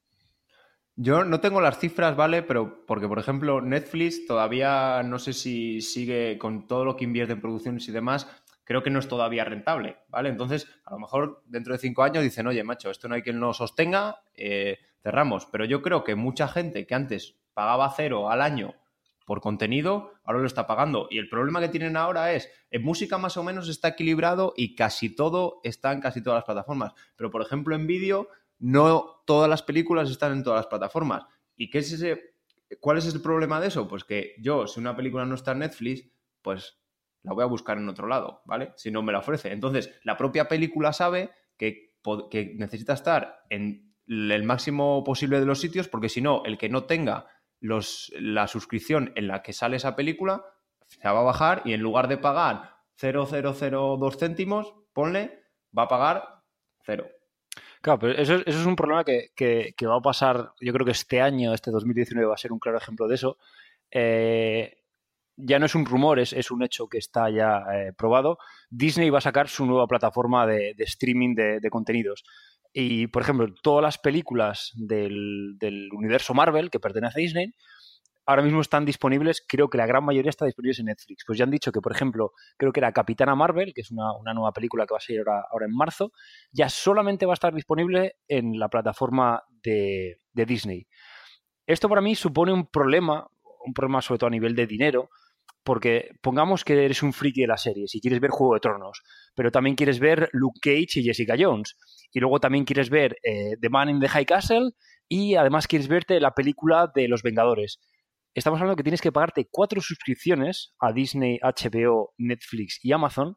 Yo 0.97 1.25
no 1.25 1.41
tengo 1.41 1.63
las 1.63 1.79
cifras, 1.79 2.15
¿vale? 2.17 2.43
Pero 2.43 2.85
porque, 2.87 3.09
por 3.09 3.19
ejemplo, 3.19 3.63
Netflix 3.63 4.27
todavía 4.27 5.03
no 5.03 5.19
sé 5.19 5.33
si 5.33 5.81
sigue 5.81 6.37
con 6.37 6.67
todo 6.67 6.85
lo 6.85 6.97
que 6.97 7.05
invierte 7.05 7.33
en 7.33 7.41
producciones 7.41 7.89
y 7.89 7.93
demás, 7.93 8.29
creo 8.71 8.85
que 8.85 8.91
no 8.91 9.01
es 9.01 9.09
todavía 9.09 9.45
rentable, 9.45 9.97
¿vale? 10.07 10.29
Entonces, 10.29 10.69
a 10.85 10.93
lo 10.93 11.01
mejor 11.01 11.43
dentro 11.47 11.73
de 11.73 11.81
cinco 11.81 12.05
años 12.05 12.23
dicen, 12.23 12.47
oye, 12.47 12.63
macho, 12.63 12.89
esto 12.89 13.09
no 13.09 13.17
hay 13.17 13.23
quien 13.23 13.41
lo 13.41 13.53
sostenga, 13.53 14.23
eh, 14.33 14.79
cerramos. 15.03 15.47
Pero 15.47 15.65
yo 15.65 15.83
creo 15.83 16.05
que 16.05 16.15
mucha 16.15 16.47
gente 16.47 16.87
que 16.87 16.95
antes 16.95 17.35
pagaba 17.53 17.93
cero 17.97 18.31
al 18.31 18.41
año 18.41 18.77
por 19.27 19.41
contenido, 19.41 20.13
ahora 20.23 20.39
lo 20.39 20.47
está 20.47 20.69
pagando. 20.69 21.09
Y 21.11 21.19
el 21.19 21.29
problema 21.29 21.59
que 21.59 21.69
tienen 21.69 21.97
ahora 21.97 22.33
es, 22.33 22.49
en 22.71 22.85
música 22.85 23.19
más 23.19 23.37
o 23.37 23.43
menos 23.43 23.69
está 23.69 23.89
equilibrado 23.89 24.55
y 24.57 24.77
casi 24.77 25.17
todo 25.17 25.59
está 25.65 25.91
en 25.91 26.01
casi 26.01 26.23
todas 26.23 26.37
las 26.37 26.45
plataformas. 26.45 26.93
Pero, 27.17 27.33
por 27.33 27.43
ejemplo, 27.43 27.75
en 27.75 27.89
vídeo, 27.89 28.29
no 28.61 29.25
todas 29.27 29.51
las 29.51 29.65
películas 29.65 30.09
están 30.11 30.31
en 30.31 30.45
todas 30.45 30.59
las 30.59 30.69
plataformas. 30.69 31.25
¿Y 31.57 31.71
qué 31.71 31.79
es 31.79 31.91
ese, 31.91 32.37
cuál 32.79 32.99
es 32.99 33.13
el 33.13 33.21
problema 33.21 33.61
de 33.61 33.67
eso? 33.67 33.89
Pues 33.89 34.05
que 34.05 34.37
yo, 34.39 34.69
si 34.69 34.79
una 34.79 34.95
película 34.95 35.27
no 35.27 35.35
está 35.35 35.51
en 35.51 35.59
Netflix, 35.59 36.09
pues 36.41 36.80
la 37.23 37.33
voy 37.33 37.43
a 37.43 37.47
buscar 37.47 37.79
en 37.79 37.89
otro 37.89 38.07
lado, 38.07 38.43
¿vale? 38.45 38.73
Si 38.77 38.91
no 38.91 39.03
me 39.03 39.13
la 39.13 39.19
ofrece. 39.19 39.53
Entonces, 39.53 39.99
la 40.05 40.17
propia 40.17 40.49
película 40.49 40.93
sabe 40.93 41.31
que, 41.57 41.91
necesita 42.57 42.95
estar 42.95 43.43
en 43.51 43.95
el 44.07 44.43
máximo 44.43 45.05
posible 45.05 45.39
de 45.39 45.47
los 45.47 45.61
sitios, 45.61 45.89
porque 45.89 46.09
si 46.09 46.23
no, 46.23 46.43
el 46.45 46.57
que 46.57 46.69
no 46.69 46.85
tenga 46.85 47.27
los, 47.61 48.13
la 48.19 48.47
suscripción 48.47 49.13
en 49.17 49.29
la 49.29 49.43
que 49.43 49.53
sale 49.53 49.77
esa 49.77 49.97
película, 49.97 50.45
se 50.87 51.09
va 51.09 51.21
a 51.21 51.25
bajar 51.25 51.63
y 51.65 51.75
en 51.75 51.83
lugar 51.83 52.09
de 52.09 52.17
pagar 52.17 52.77
0,002 52.97 54.17
céntimos, 54.17 54.75
ponle, 54.93 55.45
va 55.77 55.85
a 55.85 55.89
pagar 55.89 56.43
cero. 56.83 57.07
Claro, 57.83 57.99
pero 57.99 58.13
eso, 58.15 58.35
eso 58.35 58.61
es 58.61 58.67
un 58.67 58.77
problema 58.77 59.05
que, 59.05 59.31
que, 59.35 59.87
va 59.87 59.97
a 59.97 60.03
pasar, 60.03 60.53
yo 60.61 60.73
creo 60.73 60.85
que 60.85 60.93
este 60.93 61.21
año, 61.21 61.55
este 61.55 61.71
2019, 61.71 62.27
va 62.27 62.35
a 62.35 62.39
ser 62.39 62.53
un 62.53 62.59
claro 62.59 62.79
ejemplo 62.79 63.09
de 63.09 63.15
eso. 63.15 63.39
Eh, 63.91 64.80
ya 65.43 65.59
no 65.59 65.67
es 65.67 65.75
un 65.75 65.87
rumor, 65.87 66.19
es, 66.19 66.51
un 66.51 66.63
hecho 66.63 66.89
que 66.89 66.99
está 66.99 67.31
ya 67.31 67.63
eh, 67.75 67.93
probado. 67.97 68.39
Disney 68.71 69.11
va 69.11 69.19
a 69.19 69.23
sacar 69.23 69.49
su 69.49 69.67
nueva 69.67 69.87
plataforma 69.87 70.47
de, 70.47 70.75
streaming 70.79 71.35
de, 71.35 71.71
contenidos. 71.71 72.25
Y, 72.73 73.09
por 73.09 73.23
ejemplo, 73.23 73.47
todas 73.63 73.83
las 73.83 73.99
películas 73.99 74.73
del, 74.75 75.57
universo 75.93 76.35
Marvel 76.35 76.71
que 76.71 76.81
pertenece 76.81 77.19
a 77.19 77.23
Disney 77.23 77.55
ahora 78.27 78.43
mismo 78.43 78.61
están 78.61 78.85
disponibles, 78.85 79.45
creo 79.47 79.69
que 79.69 79.77
la 79.77 79.87
gran 79.87 80.05
mayoría 80.05 80.31
está 80.31 80.45
disponible 80.45 80.77
en 80.79 80.87
Netflix. 80.87 81.25
Pues 81.27 81.37
ya 81.37 81.45
han 81.45 81.51
dicho 81.51 81.73
que, 81.73 81.81
por 81.81 81.91
ejemplo, 81.91 82.33
creo 82.57 82.73
que 82.73 82.79
era 82.79 82.93
Capitana 82.93 83.35
Marvel, 83.35 83.73
que 83.75 83.81
es 83.81 83.91
una, 83.91 84.13
nueva 84.35 84.53
película 84.53 84.87
que 84.87 84.95
va 84.95 84.99
a 84.99 85.01
salir 85.01 85.19
ahora, 85.21 85.45
ahora, 85.51 85.67
en 85.67 85.75
marzo, 85.75 86.13
ya 86.53 86.69
solamente 86.69 87.27
va 87.27 87.33
a 87.33 87.35
estar 87.35 87.53
disponible 87.53 88.19
en 88.29 88.57
la 88.59 88.69
plataforma 88.69 89.43
de, 89.65 90.21
de 90.33 90.47
Disney. 90.47 90.87
Esto 91.67 91.89
para 91.89 92.01
mí 92.01 92.15
supone 92.15 92.53
un 92.53 92.67
problema, 92.67 93.27
un 93.65 93.73
problema 93.73 94.01
sobre 94.01 94.19
todo 94.19 94.29
a 94.29 94.31
nivel 94.31 94.55
de 94.55 94.67
dinero, 94.67 95.11
porque 95.63 96.11
pongamos 96.23 96.65
que 96.65 96.85
eres 96.85 97.03
un 97.03 97.13
friki 97.13 97.43
de 97.43 97.47
la 97.47 97.57
serie, 97.57 97.87
si 97.87 98.01
quieres 98.01 98.21
ver 98.21 98.31
Juego 98.31 98.55
de 98.55 98.61
Tronos, 98.61 99.03
pero 99.35 99.51
también 99.51 99.77
quieres 99.77 100.01
ver 100.01 100.29
Luke 100.33 100.59
Cage 100.61 101.01
y 101.01 101.05
Jessica 101.05 101.35
Jones, 101.39 101.77
y 102.13 102.21
luego 102.21 102.41
también 102.41 102.65
quieres 102.65 102.91
ver 102.91 103.17
eh, 103.23 103.57
The 103.61 103.69
Man 103.69 103.91
in 103.91 104.01
the 104.01 104.09
High 104.09 104.27
Castle, 104.27 104.71
y 105.09 105.35
además 105.35 105.67
quieres 105.67 105.89
verte 105.89 106.21
la 106.21 106.33
película 106.33 106.91
de 106.95 107.09
Los 107.09 107.23
Vengadores. 107.23 107.81
estamos 108.35 108.61
hablando 108.61 108.77
que 108.77 108.85
tienes 108.85 109.01
que 109.01 109.13
pagarte 109.13 109.49
cuatro 109.51 109.81
suscripciones 109.81 110.75
a 110.79 110.93
Disney, 110.93 111.39
HBO, 111.43 112.15
Netflix 112.17 112.79
y 112.83 112.93
Amazon 112.93 113.37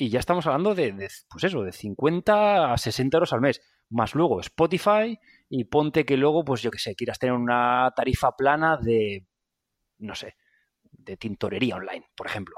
y 0.00 0.10
ya 0.10 0.20
estamos 0.20 0.46
hablando 0.46 0.76
de, 0.76 0.92
de, 0.92 1.08
pues 1.28 1.44
eso, 1.44 1.62
de 1.62 1.72
50 1.72 2.72
a 2.72 2.78
60 2.78 3.16
euros 3.16 3.32
al 3.32 3.40
mes, 3.40 3.60
más 3.90 4.14
luego 4.14 4.40
Spotify 4.40 5.18
y 5.48 5.64
ponte 5.64 6.04
que 6.04 6.16
luego, 6.16 6.44
pues 6.44 6.62
yo 6.62 6.70
que 6.70 6.78
sé, 6.78 6.94
quieras 6.94 7.18
tener 7.18 7.34
una 7.34 7.92
tarifa 7.96 8.36
plana 8.36 8.76
de, 8.76 9.26
no 9.98 10.14
sé, 10.14 10.36
de 11.08 11.16
tintorería 11.16 11.76
online, 11.76 12.04
por 12.14 12.26
ejemplo. 12.26 12.56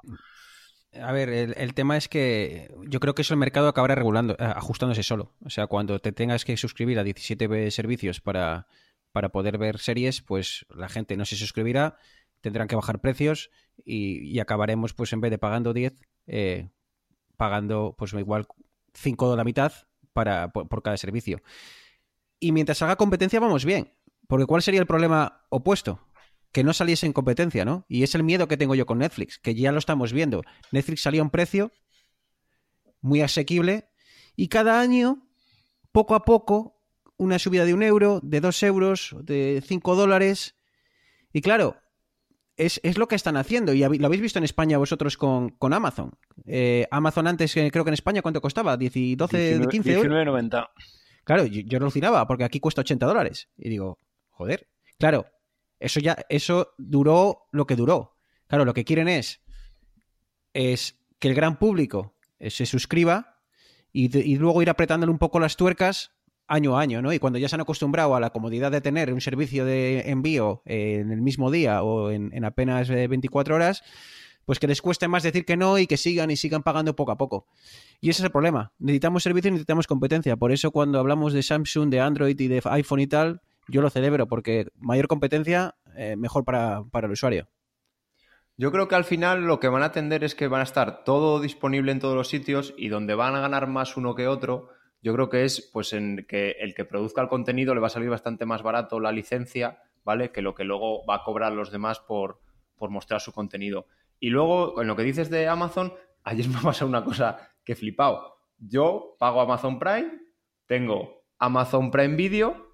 A 1.01 1.13
ver, 1.13 1.29
el, 1.29 1.75
tema 1.75 1.97
es 1.97 2.09
que 2.09 2.75
yo 2.89 2.99
creo 2.99 3.15
que 3.15 3.23
eso 3.23 3.33
el 3.33 3.39
mercado 3.39 3.69
acabará 3.69 3.95
regulando, 3.95 4.35
eh, 4.35 4.37
ajustándose 4.41 5.05
solo. 5.05 5.33
O 5.45 5.51
sea, 5.51 5.69
cuando 5.69 6.01
te 6.01 6.11
tengas 6.11 6.45
que 6.45 6.57
suscribir 6.57 6.99
a 6.99 7.05
17 7.05 7.71
servicios 7.71 8.21
para, 8.21 8.67
para 9.13 9.29
poder 9.29 9.57
ver 9.57 9.79
series, 9.79 10.21
pues 10.21 10.67
la 10.69 10.89
gente 10.89 11.17
no 11.17 11.25
se 11.25 11.37
suscribirá, 11.37 11.97
tendrán 12.41 12.67
que 12.67 12.75
bajar 12.75 13.01
precios 13.01 13.51
y, 13.85 14.19
y 14.29 14.41
acabaremos, 14.41 14.93
pues 14.93 15.13
en 15.13 15.21
vez 15.21 15.31
de 15.31 15.39
pagando 15.39 15.73
10, 15.73 15.95
eh, 16.27 16.71
pagando 17.37 17.95
pues 17.97 18.13
igual 18.15 18.49
5 18.95 19.31
de 19.31 19.37
la 19.37 19.45
mitad 19.45 19.73
para, 20.13 20.49
por, 20.49 20.69
por 20.69 20.83
cada 20.83 20.97
servicio. 20.97 21.41
Y 22.41 22.51
mientras 22.51 22.83
haga 22.83 22.97
competencia 22.97 23.39
vamos 23.39 23.65
bien. 23.65 23.93
Porque 24.27 24.47
¿cuál 24.47 24.63
sería 24.63 24.81
el 24.81 24.87
problema 24.87 25.45
opuesto? 25.51 26.01
Que 26.53 26.65
no 26.65 26.73
saliese 26.73 27.07
en 27.07 27.13
competencia, 27.13 27.65
¿no? 27.65 27.85
Y 27.89 28.03
es 28.03 28.15
el 28.15 28.25
miedo 28.25 28.49
que 28.49 28.57
tengo 28.57 28.75
yo 28.75 28.87
con 28.87 28.99
Netflix, 28.99 29.39
que 29.39 29.55
ya 29.55 29.73
lo 29.73 29.79
estamos 29.79 30.13
viendo. 30.13 30.43
Netflix 30.73 31.03
salía 31.03 31.21
a 31.21 31.25
un 31.25 31.31
precio 31.31 31.71
muy 33.01 33.23
asequible 33.23 33.89
y 34.37 34.49
cada 34.49 34.81
año, 34.81 35.29
poco 35.93 36.15
a 36.15 36.25
poco, 36.25 36.81
una 37.17 37.39
subida 37.39 37.65
de 37.65 37.75
un 37.75 37.83
euro, 37.83 38.21
de 38.23 38.41
dos 38.41 38.63
euros, 38.63 39.15
de 39.23 39.63
cinco 39.65 39.95
dólares. 39.95 40.57
Y 41.33 41.41
claro, 41.41 41.77
es, 42.57 42.81
es, 42.83 42.99
lo 42.99 43.07
que 43.07 43.15
están 43.15 43.37
haciendo. 43.37 43.73
Y 43.73 43.81
lo 43.81 44.07
habéis 44.07 44.23
visto 44.23 44.39
en 44.39 44.45
España 44.45 44.79
vosotros 44.79 45.17
con, 45.17 45.51
con 45.51 45.73
Amazon. 45.73 46.13
Eh, 46.47 46.87
Amazon 46.91 47.27
antes, 47.27 47.53
creo 47.53 47.85
que 47.85 47.91
en 47.91 47.95
España, 47.95 48.23
¿cuánto 48.23 48.41
costaba? 48.41 48.77
¿10, 48.77 49.17
12, 49.17 49.39
19, 49.39 49.71
15 49.71 49.93
euros? 49.93 50.13
19,90. 50.13 50.69
Claro, 51.25 51.47
yo, 51.47 51.61
yo 51.61 51.79
alucinaba 51.79 52.27
porque 52.27 52.45
aquí 52.45 52.59
cuesta 52.59 52.81
80 52.81 53.07
dólares. 53.07 53.49
Y 53.57 53.69
digo, 53.69 53.99
joder. 54.31 54.69
Claro, 54.99 55.27
eso 55.81 56.01
ya, 56.01 56.25
eso 56.29 56.75
duró 56.79 57.49
lo 57.53 57.67
que 57.67 57.77
duró. 57.77 58.17
Claro, 58.47 58.65
lo 58.65 58.75
que 58.75 58.85
quieren 58.85 59.09
es, 59.09 59.41
es 60.55 60.99
que 61.19 61.29
el 61.29 61.35
gran 61.35 61.59
público 61.59 62.15
se 62.39 62.67
suscriba 62.67 63.39
y, 63.93 64.17
y, 64.17 64.37
luego 64.37 64.63
ir 64.63 64.71
apretándole 64.71 65.11
un 65.11 65.19
poco 65.19 65.41
las 65.41 65.57
tuercas 65.57 66.13
año 66.47 66.77
a 66.77 66.81
año, 66.81 67.01
¿no? 67.03 67.13
Y 67.13 67.19
cuando 67.19 67.39
ya 67.39 67.49
se 67.49 67.55
han 67.55 67.61
acostumbrado 67.61 68.15
a 68.15 68.21
la 68.21 68.31
comodidad 68.31 68.73
de 68.73 68.81
tener 68.81 69.13
un 69.13 69.21
servicio 69.21 69.65
de 69.65 70.11
envío 70.11 70.63
en 70.65 71.13
el 71.13 71.23
mismo 71.23 71.51
día 71.51 71.83
o 71.83 72.11
en, 72.11 72.31
en 72.35 72.45
apenas 72.45 72.89
24 72.89 73.55
horas, 73.55 73.83
pues 74.45 74.59
que 74.59 74.67
les 74.67 74.83
cueste 74.83 75.07
más 75.07 75.23
decir 75.23 75.45
que 75.45 75.57
no 75.57 75.79
y 75.79 75.87
que 75.87 75.97
sigan 75.97 76.31
y 76.31 76.37
sigan 76.37 76.65
pagando 76.65 76.97
poco 76.97 77.13
a 77.13 77.17
poco. 77.17 77.47
Y 78.01 78.11
ese 78.11 78.23
es 78.23 78.25
el 78.25 78.33
problema. 78.33 78.73
Necesitamos 78.81 79.23
servicio 79.23 79.49
y 79.49 79.53
necesitamos 79.53 79.87
competencia. 79.87 80.37
Por 80.37 80.51
eso 80.51 80.73
cuando 80.73 80.99
hablamos 80.99 81.33
de 81.33 81.45
Samsung, 81.45 81.89
de 81.89 82.01
Android 82.01 82.39
y 82.39 82.49
de 82.49 82.61
iPhone 82.65 82.99
y 82.99 83.07
tal, 83.07 83.43
yo 83.71 83.83
lo 83.83 83.91
celebro 83.91 84.27
porque 84.27 84.67
mayor 84.77 85.09
competencia, 85.09 85.77
eh, 85.97 86.17
mejor 86.17 86.45
para, 86.45 86.83
para, 86.91 87.07
el 87.07 87.13
usuario. 87.13 87.49
Yo 88.57 88.71
creo 88.73 88.89
que 88.89 88.95
al 88.95 89.05
final 89.05 89.47
lo 89.47 89.59
que 89.61 89.69
van 89.69 89.83
a 89.83 89.87
atender 89.87 90.23
es 90.25 90.35
que 90.35 90.49
van 90.49 90.61
a 90.61 90.65
estar 90.65 91.05
todo 91.05 91.41
disponible 91.41 91.93
en 91.93 92.01
todos 92.01 92.15
los 92.15 92.29
sitios 92.29 92.75
y 92.77 92.89
donde 92.89 93.15
van 93.15 93.35
a 93.35 93.41
ganar 93.41 93.67
más 93.69 93.97
uno 93.97 94.15
que 94.15 94.29
otro, 94.29 94.69
yo 95.03 95.15
creo 95.15 95.31
que 95.31 95.45
es 95.45 95.71
pues 95.73 95.93
en 95.93 96.27
que 96.29 96.53
el 96.61 96.75
que 96.75 96.85
produzca 96.85 97.23
el 97.23 97.29
contenido 97.29 97.75
le 97.75 97.81
va 97.81 97.87
a 97.87 97.91
salir 97.91 98.11
bastante 98.11 98.45
más 98.45 98.63
barato 98.63 99.01
la 99.01 99.13
licencia, 99.13 99.83
¿vale? 100.05 100.31
Que 100.31 100.43
lo 100.43 100.55
que 100.55 100.65
luego 100.65 101.07
va 101.07 101.17
a 101.17 101.23
cobrar 101.23 101.53
los 101.53 101.71
demás 101.71 102.01
por, 102.01 102.41
por 102.77 102.91
mostrar 102.91 103.21
su 103.21 103.33
contenido. 103.33 103.87
Y 104.19 104.29
luego, 104.29 104.81
en 104.83 104.89
lo 104.89 104.97
que 104.97 105.03
dices 105.03 105.31
de 105.31 105.49
Amazon, 105.49 105.95
ayer 106.25 106.49
me 106.49 106.59
ha 106.59 106.63
pasado 106.63 106.89
una 106.89 107.05
cosa 107.05 107.55
que 107.65 107.73
he 107.73 107.77
flipado. 107.77 108.37
Yo 108.59 109.17
pago 109.19 109.41
Amazon 109.41 109.79
Prime, 109.79 110.21
tengo 110.67 111.25
Amazon 111.39 111.91
Prime 111.91 112.17
Video 112.17 112.70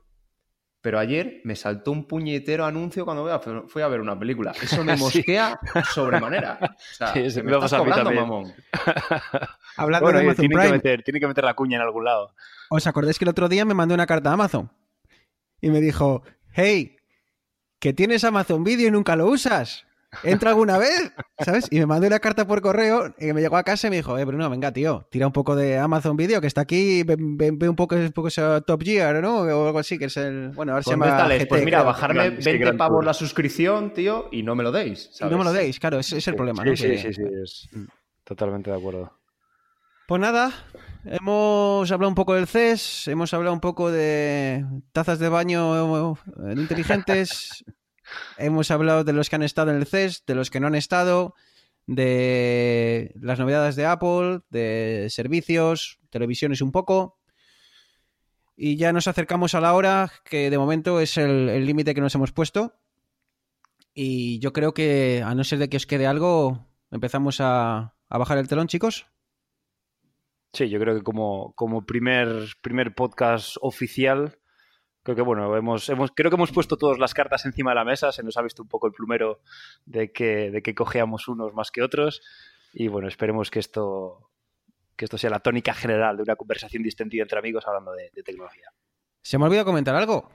pero 0.87 1.01
ayer 1.01 1.41
me 1.43 1.57
saltó 1.57 1.91
un 1.91 2.07
puñetero 2.07 2.65
anuncio 2.65 3.05
cuando 3.05 3.41
fui 3.67 3.83
a 3.83 3.89
ver 3.89 4.01
una 4.01 4.17
película. 4.17 4.53
Eso 4.63 4.85
me 4.85 4.95
mosquea 4.97 5.59
sí. 5.61 5.81
sobremanera. 5.93 6.61
O 6.63 6.95
sea, 6.95 7.09
sí, 7.13 7.29
se 7.29 7.43
me, 7.43 7.51
me 7.51 7.57
estás 7.57 7.81
cobrando, 7.81 8.13
mamón. 8.13 8.55
Hablando 9.77 10.05
bueno, 10.05 10.21
de 10.21 10.25
Amazon 10.27 10.43
tiene 10.43 10.55
Prime, 10.55 10.67
que, 10.69 10.73
meter, 10.75 11.03
tiene 11.03 11.19
que 11.19 11.27
meter 11.27 11.43
la 11.43 11.55
cuña 11.55 11.79
en 11.79 11.83
algún 11.83 12.05
lado. 12.05 12.37
¿Os 12.71 12.87
acordáis 12.87 13.19
que 13.19 13.25
el 13.25 13.31
otro 13.31 13.49
día 13.49 13.65
me 13.65 13.75
mandó 13.75 13.97
una 13.97 14.07
carta 14.07 14.31
a 14.31 14.35
Amazon? 14.35 14.71
Y 15.61 15.71
me 15.71 15.81
dijo, 15.81 16.23
hey, 16.53 16.99
que 17.81 17.93
tienes 17.93 18.23
Amazon 18.23 18.63
Video 18.63 18.87
y 18.87 18.93
nunca 18.93 19.17
lo 19.17 19.27
usas. 19.27 19.86
¿Entra 20.23 20.51
alguna 20.51 20.79
vez? 20.79 21.13
¿Sabes? 21.39 21.67
Y 21.71 21.79
me 21.79 21.87
mandó 21.87 22.07
una 22.07 22.19
carta 22.19 22.47
por 22.47 22.61
correo 22.61 23.15
y 23.19 23.33
me 23.33 23.41
llegó 23.41 23.57
a 23.57 23.63
casa 23.63 23.87
y 23.87 23.91
me 23.91 23.97
dijo, 23.97 24.17
eh, 24.19 24.25
Bruno, 24.25 24.49
venga, 24.49 24.73
tío, 24.73 25.07
tira 25.11 25.27
un 25.27 25.33
poco 25.33 25.55
de 25.57 25.79
Amazon 25.79 26.17
Video, 26.17 26.41
que 26.41 26.47
está 26.47 26.63
aquí, 26.63 27.03
ve, 27.03 27.17
ve, 27.19 27.51
ve 27.53 27.69
un 27.69 27.77
poco, 27.77 27.97
un 27.97 28.13
poco 28.13 28.29
ese 28.29 28.43
Top 28.67 28.83
Gear, 28.83 29.21
¿no? 29.21 29.41
O 29.41 29.67
algo 29.67 29.79
así, 29.79 29.99
que 29.99 30.07
es 30.07 30.17
el... 30.17 30.51
Bueno, 30.51 30.73
ahora 30.73 30.83
se 30.83 30.91
llama 30.91 31.29
GT, 31.29 31.49
Pues 31.49 31.65
mira, 31.65 31.83
bajarme 31.83 32.31
20 32.31 32.75
pavos 32.75 33.05
la 33.05 33.15
suscripción, 33.15 33.93
tío, 33.93 34.29
y 34.33 34.43
no 34.43 34.55
me 34.55 34.63
lo 34.63 34.73
deis, 34.73 35.11
¿sabes? 35.13 35.31
Y 35.31 35.35
no 35.35 35.39
me 35.39 35.45
lo 35.45 35.53
deis, 35.53 35.79
claro, 35.79 35.99
ese 35.99 36.19
es 36.19 36.29
el 36.29 36.35
problema, 36.35 36.63
sí, 36.63 36.71
¿no? 36.71 36.77
Sí, 36.77 36.99
sí, 36.99 37.13
sí, 37.13 37.23
es 37.43 37.69
totalmente 38.25 38.71
de 38.71 38.77
acuerdo. 38.77 39.13
Pues 40.07 40.21
nada, 40.21 40.53
hemos 41.05 41.91
hablado 41.91 42.09
un 42.09 42.15
poco 42.15 42.35
del 42.35 42.47
CES, 42.47 43.09
hemos 43.09 43.35
hablado 43.35 43.53
un 43.53 43.61
poco 43.61 43.91
de 43.91 44.65
tazas 44.93 45.19
de 45.19 45.29
baño 45.29 46.17
inteligentes, 46.57 47.65
hemos 48.39 48.71
hablado 48.71 49.05
de 49.05 49.13
los 49.13 49.31
que 49.31 49.37
han 49.37 49.43
estado 49.43 49.71
en 49.71 49.79
el 49.79 49.87
CES, 49.87 50.25
de 50.27 50.35
los 50.35 50.51
que 50.51 50.61
no 50.61 50.67
han 50.67 50.75
estado, 50.75 51.35
de 51.87 53.13
las 53.21 53.39
novedades 53.39 53.77
de 53.77 53.87
Apple, 53.87 54.41
de 54.51 55.09
servicios, 55.11 55.99
televisiones 56.11 56.61
un 56.61 56.73
poco. 56.73 57.19
Y 58.57 58.77
ya 58.77 58.93
nos 58.93 59.07
acercamos 59.07 59.55
a 59.55 59.61
la 59.61 59.75
hora, 59.75 60.11
que 60.25 60.51
de 60.51 60.59
momento 60.59 61.01
es 61.01 61.17
el 61.19 61.67
límite 61.67 61.95
que 61.95 62.01
nos 62.01 62.15
hemos 62.15 62.33
puesto. 62.33 62.75
Y 63.99 64.39
yo 64.41 64.53
creo 64.53 64.75
que, 64.75 65.23
a 65.25 65.35
no 65.35 65.43
ser 65.43 65.59
de 65.59 65.71
que 65.71 65.79
os 65.79 65.87
quede 65.87 66.07
algo, 66.07 66.69
empezamos 66.91 67.41
a, 67.41 67.95
bajar 68.11 68.37
el 68.37 68.47
telón, 68.47 68.69
chicos. 68.69 69.07
Sí, 70.53 70.69
yo 70.69 70.79
creo 70.79 70.95
que 70.97 71.03
como, 71.03 71.55
primer 71.87 72.95
podcast 72.95 73.57
oficial, 73.63 74.39
creo 75.07 75.15
que 75.15 75.23
bueno, 75.23 75.57
hemos, 75.57 75.89
hemos, 75.89 76.11
creo 76.11 76.33
que 76.33 76.35
hemos 76.35 76.51
puesto 76.51 76.77
todas 76.77 76.99
las 76.99 77.15
cartas 77.15 77.47
encima 77.47 77.71
de 77.71 77.77
la 77.77 77.85
mesa, 77.85 78.11
se 78.11 78.25
nos 78.25 78.37
ha 78.37 78.43
visto 78.43 78.63
un 78.63 78.69
poco 78.69 78.89
el 78.89 78.93
plumero 78.93 79.41
de 79.85 80.11
que, 80.11 80.51
de 80.51 80.63
que 80.63 80.75
unos 81.29 81.55
más 81.55 81.71
que 81.71 81.81
otros. 81.81 82.23
Y 82.73 82.89
bueno, 82.89 83.07
esperemos 83.07 83.49
que 83.49 83.61
esto, 83.61 84.33
que 84.97 85.05
esto 85.05 85.17
sea 85.17 85.31
la 85.31 85.39
tónica 85.39 85.75
general 85.75 86.17
de 86.17 86.25
una 86.25 86.35
conversación 86.35 86.83
distendida 86.83 87.23
entre 87.23 87.39
amigos 87.39 87.65
hablando 87.69 87.93
de, 87.93 88.11
de 88.13 88.23
tecnología. 88.25 88.67
Se 89.23 89.39
me 89.39 89.45
ha 89.45 89.47
olvidado 89.47 89.67
comentar 89.67 89.95
algo. 89.95 90.29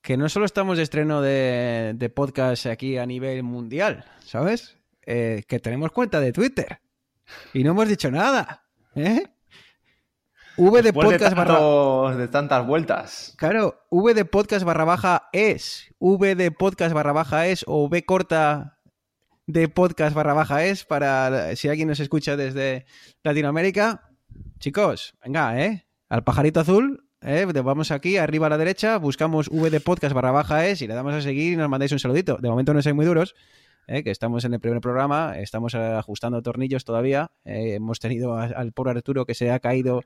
Que 0.00 0.16
no 0.16 0.28
solo 0.28 0.46
estamos 0.46 0.76
de 0.76 0.84
estreno 0.84 1.20
de, 1.20 1.94
de 1.96 2.10
podcast 2.10 2.66
aquí 2.66 2.96
a 2.96 3.06
nivel 3.06 3.42
mundial, 3.42 4.04
¿sabes? 4.20 4.78
Eh, 5.04 5.42
que 5.48 5.58
tenemos 5.58 5.90
cuenta 5.90 6.20
de 6.20 6.32
Twitter. 6.32 6.78
Y 7.52 7.64
no 7.64 7.72
hemos 7.72 7.88
dicho 7.88 8.08
nada. 8.12 8.68
¿Eh? 8.94 9.33
V 10.56 10.82
de 10.82 10.92
podcast 10.92 11.30
de, 11.30 11.34
barra... 11.34 12.16
de 12.16 12.28
tantas 12.28 12.66
vueltas. 12.66 13.34
Claro, 13.36 13.80
V 13.90 14.14
de 14.14 14.24
podcast 14.24 14.64
barra 14.64 14.84
baja 14.84 15.28
es. 15.32 15.92
V 15.98 16.36
de 16.36 16.50
podcast 16.52 16.94
barra 16.94 17.12
baja 17.12 17.48
es 17.48 17.64
o 17.66 17.84
V 17.84 18.04
corta 18.04 18.78
de 19.46 19.68
podcast 19.68 20.14
barra 20.14 20.32
baja 20.32 20.64
es 20.64 20.84
para 20.84 21.56
si 21.56 21.68
alguien 21.68 21.88
nos 21.88 21.98
escucha 21.98 22.36
desde 22.36 22.86
Latinoamérica. 23.24 24.10
Chicos, 24.60 25.14
venga, 25.24 25.60
¿eh? 25.60 25.86
Al 26.08 26.22
pajarito 26.22 26.60
azul, 26.60 27.08
¿eh? 27.20 27.46
Vamos 27.46 27.90
aquí, 27.90 28.16
arriba 28.16 28.46
a 28.46 28.50
la 28.50 28.58
derecha, 28.58 28.98
buscamos 28.98 29.48
V 29.48 29.70
de 29.70 29.80
podcast 29.80 30.14
barra 30.14 30.30
baja 30.30 30.66
es 30.66 30.82
y 30.82 30.86
le 30.86 30.94
damos 30.94 31.14
a 31.14 31.20
seguir 31.20 31.54
y 31.54 31.56
nos 31.56 31.68
mandáis 31.68 31.90
un 31.90 31.98
saludito. 31.98 32.36
De 32.40 32.48
momento 32.48 32.72
no 32.72 32.80
sois 32.80 32.94
muy 32.94 33.06
duros. 33.06 33.34
¿eh? 33.86 34.02
que 34.02 34.10
estamos 34.10 34.44
en 34.44 34.54
el 34.54 34.60
primer 34.60 34.80
programa, 34.80 35.38
estamos 35.38 35.74
ajustando 35.74 36.42
tornillos 36.42 36.84
todavía. 36.84 37.30
Eh, 37.44 37.74
hemos 37.74 38.00
tenido 38.00 38.36
a, 38.36 38.44
al 38.44 38.72
pobre 38.72 38.92
Arturo 38.92 39.26
que 39.26 39.34
se 39.34 39.50
ha 39.50 39.60
caído 39.60 40.02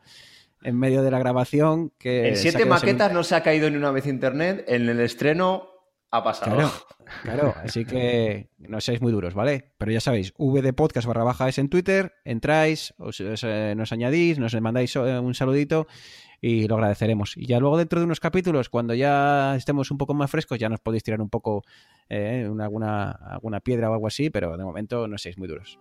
en 0.63 0.79
medio 0.79 1.03
de 1.03 1.11
la 1.11 1.19
grabación. 1.19 1.93
Que 1.99 2.29
en 2.29 2.37
siete 2.37 2.65
maquetas 2.65 3.13
no 3.13 3.23
se 3.25 3.35
ha 3.35 3.43
caído 3.43 3.71
ni 3.71 3.77
una 3.77 3.91
vez 3.91 4.07
internet, 4.07 4.65
en 4.69 4.89
el 4.89 5.01
estreno 5.01 5.69
ha 6.11 6.25
pasado. 6.25 6.57
Claro, 6.57 6.71
claro, 7.23 7.55
así 7.63 7.85
que 7.85 8.51
no 8.59 8.81
seáis 8.81 9.01
muy 9.01 9.13
duros, 9.13 9.35
¿vale? 9.35 9.73
Pero 9.79 9.93
ya 9.93 10.01
sabéis, 10.01 10.33
V 10.37 10.63
de 10.63 10.73
podcast 10.73 11.07
barra 11.07 11.25
baja 11.25 11.49
es 11.49 11.59
en 11.59 11.69
Twitter, 11.69 12.15
entráis, 12.25 12.95
os, 12.99 13.21
os, 13.21 13.45
eh, 13.45 13.75
nos 13.77 13.93
añadís, 13.93 14.39
nos 14.39 14.59
mandáis 14.61 14.97
eh, 14.97 15.19
un 15.19 15.35
saludito 15.35 15.87
y 16.41 16.67
lo 16.69 16.77
agradeceremos. 16.77 17.37
Y 17.37 17.47
ya 17.47 17.59
luego 17.59 17.77
dentro 17.77 18.01
de 18.01 18.07
unos 18.07 18.21
capítulos, 18.21 18.69
cuando 18.69 18.95
ya 18.95 19.57
estemos 19.57 19.91
un 19.91 19.99
poco 19.99 20.15
más 20.15 20.31
frescos, 20.31 20.59
ya 20.59 20.69
nos 20.69 20.81
podéis 20.81 21.03
tirar 21.03 21.21
un 21.21 21.31
poco 21.31 21.65
eh, 22.09 22.49
una, 22.51 22.65
alguna, 22.65 23.11
alguna 23.11 23.61
piedra 23.61 23.91
o 23.91 23.95
algo 23.95 24.07
así, 24.07 24.31
pero 24.31 24.57
de 24.57 24.65
momento 24.65 25.09
no 25.09 25.19
seáis 25.19 25.39
muy 25.39 25.49
duros. 25.49 25.79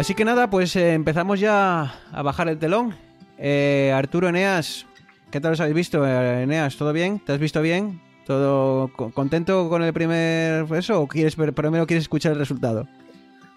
Así 0.00 0.14
que 0.14 0.24
nada, 0.24 0.48
pues 0.48 0.74
eh, 0.76 0.94
empezamos 0.94 1.40
ya 1.40 1.92
a 2.10 2.22
bajar 2.22 2.48
el 2.48 2.58
telón. 2.58 2.94
Eh, 3.36 3.92
Arturo 3.94 4.28
Eneas, 4.28 4.86
¿qué 5.30 5.42
tal 5.42 5.52
os 5.52 5.60
habéis 5.60 5.76
visto, 5.76 6.06
eh, 6.06 6.44
Eneas? 6.44 6.76
¿Todo 6.78 6.94
bien? 6.94 7.18
¿Te 7.20 7.32
has 7.32 7.38
visto 7.38 7.60
bien? 7.60 8.00
¿Todo 8.24 8.88
co- 8.96 9.10
contento 9.10 9.68
con 9.68 9.82
el 9.82 9.92
primer 9.92 10.64
eso 10.74 11.02
o 11.02 11.06
quieres 11.06 11.36
primero 11.36 11.86
quieres 11.86 12.04
escuchar 12.04 12.32
el 12.32 12.38
resultado? 12.38 12.88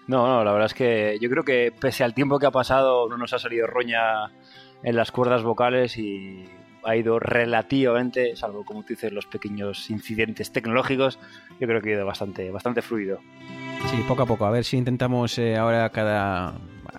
No, 0.06 0.26
no, 0.26 0.44
la 0.44 0.52
verdad 0.52 0.66
es 0.66 0.74
que 0.74 1.16
yo 1.18 1.30
creo 1.30 1.44
que 1.44 1.72
pese 1.80 2.04
al 2.04 2.12
tiempo 2.12 2.38
que 2.38 2.44
ha 2.44 2.50
pasado 2.50 3.08
no 3.08 3.16
nos 3.16 3.32
ha 3.32 3.38
salido 3.38 3.66
roña 3.66 4.30
en 4.82 4.96
las 4.96 5.10
cuerdas 5.12 5.42
vocales 5.42 5.96
y 5.96 6.44
ha 6.82 6.94
ido 6.94 7.18
relativamente, 7.18 8.36
salvo 8.36 8.66
como 8.66 8.82
tú 8.82 8.88
dices, 8.90 9.12
los 9.12 9.24
pequeños 9.24 9.88
incidentes 9.88 10.52
tecnológicos, 10.52 11.18
yo 11.58 11.66
creo 11.66 11.80
que 11.80 11.92
ha 11.92 11.94
ido 11.94 12.04
bastante, 12.04 12.50
bastante 12.50 12.82
fluido. 12.82 13.20
Sí, 13.90 14.02
poco 14.08 14.22
a 14.22 14.26
poco. 14.26 14.46
A 14.46 14.50
ver 14.50 14.64
si 14.64 14.76
intentamos 14.76 15.38
eh, 15.38 15.56
ahora 15.56 15.88
cada 15.90 16.54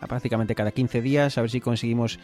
prácticamente 0.07 0.55
cada 0.55 0.71
15 0.71 1.01
días, 1.01 1.37
a 1.37 1.41
ver 1.41 1.49
si 1.49 1.59
conseguimos 1.61 2.19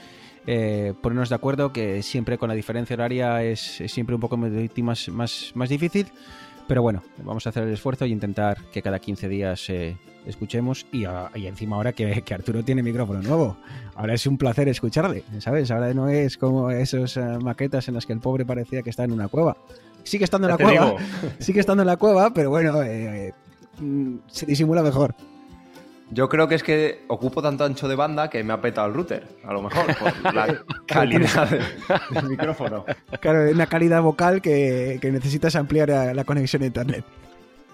eh, 0.45 0.93
ponernos 1.01 1.29
de 1.29 1.35
acuerdo, 1.35 1.71
que 1.73 2.03
siempre 2.03 2.37
con 2.37 2.49
la 2.49 2.55
diferencia 2.55 2.93
horaria 2.95 3.43
es, 3.43 3.81
es 3.81 3.91
siempre 3.91 4.13
un 4.15 4.21
poco 4.21 4.37
más, 4.37 5.09
más, 5.09 5.51
más 5.55 5.69
difícil. 5.69 6.07
Pero 6.67 6.81
bueno, 6.83 7.03
vamos 7.23 7.45
a 7.45 7.49
hacer 7.49 7.63
el 7.63 7.73
esfuerzo 7.73 8.05
y 8.05 8.11
intentar 8.11 8.57
que 8.71 8.81
cada 8.81 8.99
15 8.99 9.27
días 9.27 9.69
eh, 9.69 9.97
escuchemos. 10.25 10.85
Y, 10.91 11.05
a- 11.05 11.29
y 11.35 11.47
encima 11.47 11.75
ahora 11.75 11.91
que, 11.91 12.21
que 12.21 12.33
Arturo 12.33 12.63
tiene 12.63 12.83
micrófono 12.83 13.21
nuevo. 13.21 13.57
Ahora 13.95 14.13
es 14.13 14.25
un 14.27 14.37
placer 14.37 14.69
escucharle, 14.69 15.23
¿sabes? 15.39 15.69
Ahora 15.71 15.93
no 15.93 16.07
es 16.07 16.37
como 16.37 16.69
esas 16.71 17.17
maquetas 17.41 17.87
en 17.87 17.95
las 17.95 18.05
que 18.05 18.13
el 18.13 18.19
pobre 18.19 18.45
parecía 18.45 18.83
que 18.83 18.89
está 18.89 19.03
en 19.03 19.11
una 19.11 19.27
cueva. 19.27 19.57
Sigue 20.03 20.23
estando 20.23 20.47
en 20.47 20.51
la 20.51 20.57
cueva, 20.57 20.71
digo. 20.85 20.97
sigue 21.39 21.59
estando 21.59 21.83
en 21.83 21.87
la 21.87 21.97
cueva, 21.97 22.31
pero 22.33 22.49
bueno, 22.51 22.81
eh, 22.83 23.33
se 24.27 24.45
disimula 24.45 24.81
mejor. 24.81 25.15
Yo 26.13 26.27
creo 26.27 26.47
que 26.49 26.55
es 26.55 26.63
que 26.63 27.05
ocupo 27.07 27.41
tanto 27.41 27.63
ancho 27.63 27.87
de 27.87 27.95
banda 27.95 28.29
que 28.29 28.43
me 28.43 28.51
ha 28.51 28.59
petado 28.59 28.87
el 28.87 28.93
router, 28.93 29.25
a 29.45 29.53
lo 29.53 29.61
mejor, 29.61 29.85
por 29.95 30.33
la 30.33 30.61
calidad 30.85 31.49
del, 31.49 31.63
del 32.11 32.29
micrófono. 32.29 32.83
Claro, 33.21 33.49
una 33.49 33.67
calidad 33.67 34.01
vocal 34.01 34.41
que, 34.41 34.99
que 35.01 35.09
necesitas 35.09 35.55
ampliar 35.55 35.89
a 35.91 36.13
la 36.13 36.25
conexión 36.25 36.63
a 36.63 36.65
internet. 36.65 37.05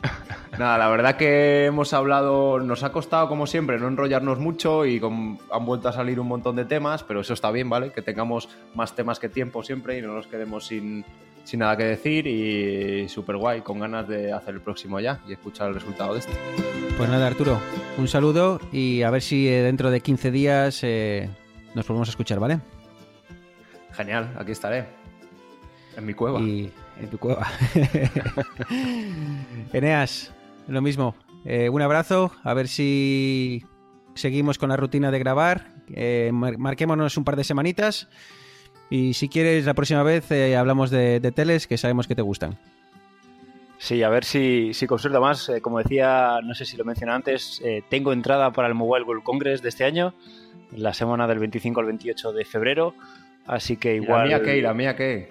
Nada, 0.58 0.78
la 0.78 0.90
verdad 0.90 1.18
que 1.18 1.66
hemos 1.66 1.94
hablado, 1.94 2.60
nos 2.60 2.84
ha 2.84 2.92
costado 2.92 3.28
como 3.28 3.46
siempre 3.46 3.78
no 3.80 3.88
enrollarnos 3.88 4.40
mucho 4.40 4.86
y 4.86 5.00
con- 5.00 5.38
han 5.52 5.66
vuelto 5.66 5.90
a 5.90 5.94
salir 5.94 6.20
un 6.20 6.28
montón 6.28 6.56
de 6.56 6.66
temas, 6.66 7.04
pero 7.04 7.22
eso 7.22 7.34
está 7.34 7.52
bien, 7.52 7.70
¿vale? 7.70 7.92
Que 7.92 8.02
tengamos 8.02 8.50
más 8.74 8.96
temas 8.96 9.20
que 9.20 9.30
tiempo 9.30 9.62
siempre 9.64 9.98
y 9.98 10.02
no 10.02 10.14
nos 10.14 10.26
quedemos 10.28 10.66
sin, 10.66 11.06
sin 11.44 11.60
nada 11.60 11.78
que 11.78 11.84
decir 11.84 12.26
y 12.26 13.08
súper 13.08 13.38
guay, 13.38 13.62
con 13.62 13.80
ganas 13.80 14.08
de 14.08 14.32
hacer 14.34 14.56
el 14.56 14.62
próximo 14.62 15.00
ya 15.00 15.20
y 15.28 15.34
escuchar 15.34 15.68
el 15.70 15.76
resultado 15.76 16.14
de 16.14 16.20
este. 16.20 16.34
Pues 16.98 17.10
nada, 17.10 17.28
Arturo, 17.28 17.60
un 18.00 18.08
saludo 18.08 18.60
y 18.72 19.04
a 19.04 19.12
ver 19.12 19.22
si 19.22 19.48
eh, 19.48 19.62
dentro 19.62 19.92
de 19.92 20.02
15 20.02 20.32
días 20.32 20.80
eh, 20.84 21.30
nos 21.76 21.88
volvemos 21.88 22.08
a 22.08 22.12
escuchar, 22.12 22.40
¿vale? 22.40 22.60
Genial, 23.94 24.34
aquí 24.40 24.52
estaré. 24.54 24.86
En 25.96 26.06
mi 26.06 26.14
cueva. 26.16 26.40
Y 26.40 26.72
en 27.02 27.10
tu 27.10 27.18
cueva. 27.18 27.48
Eneas, 29.74 30.34
lo 30.68 30.82
mismo. 30.82 31.16
Eh, 31.46 31.70
un 31.70 31.82
abrazo, 31.82 32.32
a 32.44 32.54
ver 32.54 32.68
si 32.68 33.64
seguimos 34.16 34.58
con 34.58 34.70
la 34.70 34.78
rutina 34.78 35.12
de 35.12 35.20
grabar. 35.20 35.68
Eh, 35.94 36.32
mar- 36.34 36.58
marquémonos 36.58 37.18
un 37.18 37.24
par 37.24 37.36
de 37.36 37.44
semanitas. 37.44 38.08
Y 38.90 39.14
si 39.14 39.30
quieres, 39.30 39.66
la 39.66 39.74
próxima 39.74 40.04
vez 40.04 40.30
eh, 40.32 40.56
hablamos 40.56 40.90
de, 40.90 41.20
teles 41.36 41.68
que 41.68 41.78
sabemos 41.78 42.08
que 42.08 42.16
te 42.16 42.22
gustan. 42.22 42.58
Sí, 43.80 44.02
a 44.02 44.10
ver 44.10 44.24
si, 44.26 44.74
si 44.74 44.88
con 44.88 44.98
suerte 44.98 45.20
más, 45.20 45.52
como 45.62 45.78
decía, 45.78 46.40
no 46.44 46.56
sé 46.56 46.66
si 46.66 46.78
lo 46.78 46.84
mencioné 46.86 47.12
antes, 47.14 47.62
tengo 47.90 48.12
entrada 48.12 48.52
para 48.52 48.68
el 48.68 48.74
Mobile 48.74 49.06
World 49.06 49.22
Congress 49.24 49.62
de 49.62 49.70
este 49.70 49.84
año, 49.86 50.16
la 50.72 50.96
semana 50.96 51.28
del 51.28 51.38
25 51.38 51.80
al 51.82 51.86
28 51.86 52.32
de 52.34 52.44
febrero, 52.44 52.96
así 53.48 53.78
que 53.78 53.96
¿Y 53.96 54.00
la 54.00 54.06
igual... 54.06 54.28
mía 54.28 54.42
qué? 54.42 54.58
¿Y 54.58 54.62
la 54.62 54.74
mía 54.74 54.96
qué? 54.96 55.28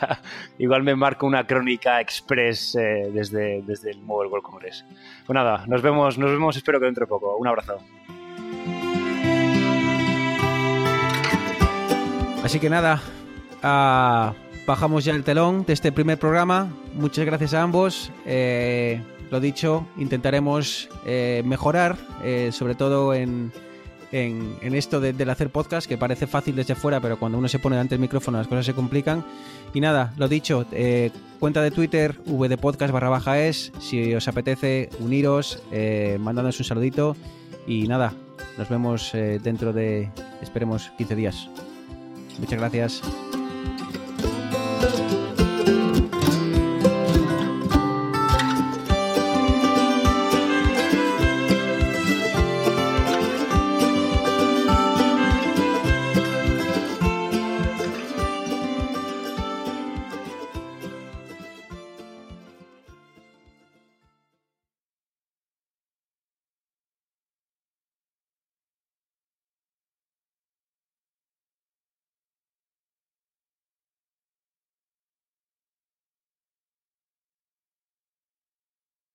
igual 0.58 0.82
me 0.82 0.94
marco 0.94 1.26
una 1.26 1.46
crónica 1.46 2.00
express 2.00 2.76
eh, 2.76 3.10
desde, 3.12 3.62
desde 3.62 3.90
el 3.90 4.00
Mobile 4.02 4.30
World 4.30 4.44
Congress. 4.44 4.84
Pues 5.26 5.34
nada, 5.34 5.64
nos 5.66 5.82
vemos, 5.82 6.18
nos 6.18 6.30
vemos 6.30 6.56
espero 6.56 6.78
que 6.78 6.86
dentro 6.86 7.06
de 7.06 7.08
poco. 7.08 7.36
Un 7.36 7.48
abrazo. 7.48 7.78
Así 12.44 12.60
que 12.60 12.68
nada, 12.68 13.00
ah, 13.62 14.34
bajamos 14.66 15.04
ya 15.04 15.14
el 15.14 15.24
telón 15.24 15.64
de 15.64 15.72
este 15.72 15.92
primer 15.92 16.18
programa. 16.18 16.68
Muchas 16.92 17.24
gracias 17.24 17.54
a 17.54 17.62
ambos. 17.62 18.12
Eh, 18.26 19.00
lo 19.30 19.40
dicho, 19.40 19.86
intentaremos 19.96 20.88
eh, 21.06 21.42
mejorar, 21.44 21.96
eh, 22.22 22.50
sobre 22.52 22.74
todo 22.74 23.14
en, 23.14 23.50
en- 24.12 24.58
esto 24.74 25.00
de- 25.00 25.12
del 25.12 25.30
hacer 25.30 25.50
podcast, 25.50 25.86
que 25.88 25.96
parece 25.98 26.26
fácil 26.26 26.56
desde 26.56 26.74
fuera, 26.74 27.00
pero 27.00 27.18
cuando 27.18 27.38
uno 27.38 27.48
se 27.48 27.58
pone 27.58 27.76
delante 27.76 27.94
del 27.94 28.00
micrófono 28.00 28.38
las 28.38 28.46
cosas 28.48 28.66
se 28.66 28.72
complican. 28.74 29.24
Y 29.72 29.80
nada, 29.80 30.12
lo 30.16 30.28
dicho, 30.28 30.64
eh, 30.72 31.10
cuenta 31.40 31.62
de 31.62 31.70
Twitter, 31.70 32.18
vdpodcast 32.26 32.92
barra 32.92 33.08
baja 33.08 33.40
es, 33.40 33.72
si 33.80 34.14
os 34.14 34.28
apetece 34.28 34.88
uniros, 35.00 35.62
eh, 35.72 36.16
mandándonos 36.20 36.58
un 36.60 36.64
saludito. 36.64 37.16
Y 37.66 37.88
nada, 37.88 38.12
nos 38.58 38.68
vemos 38.68 39.14
eh, 39.14 39.40
dentro 39.42 39.72
de, 39.72 40.10
esperemos, 40.42 40.90
15 40.98 41.16
días. 41.16 41.48
Muchas 42.38 42.58
gracias. 42.58 43.33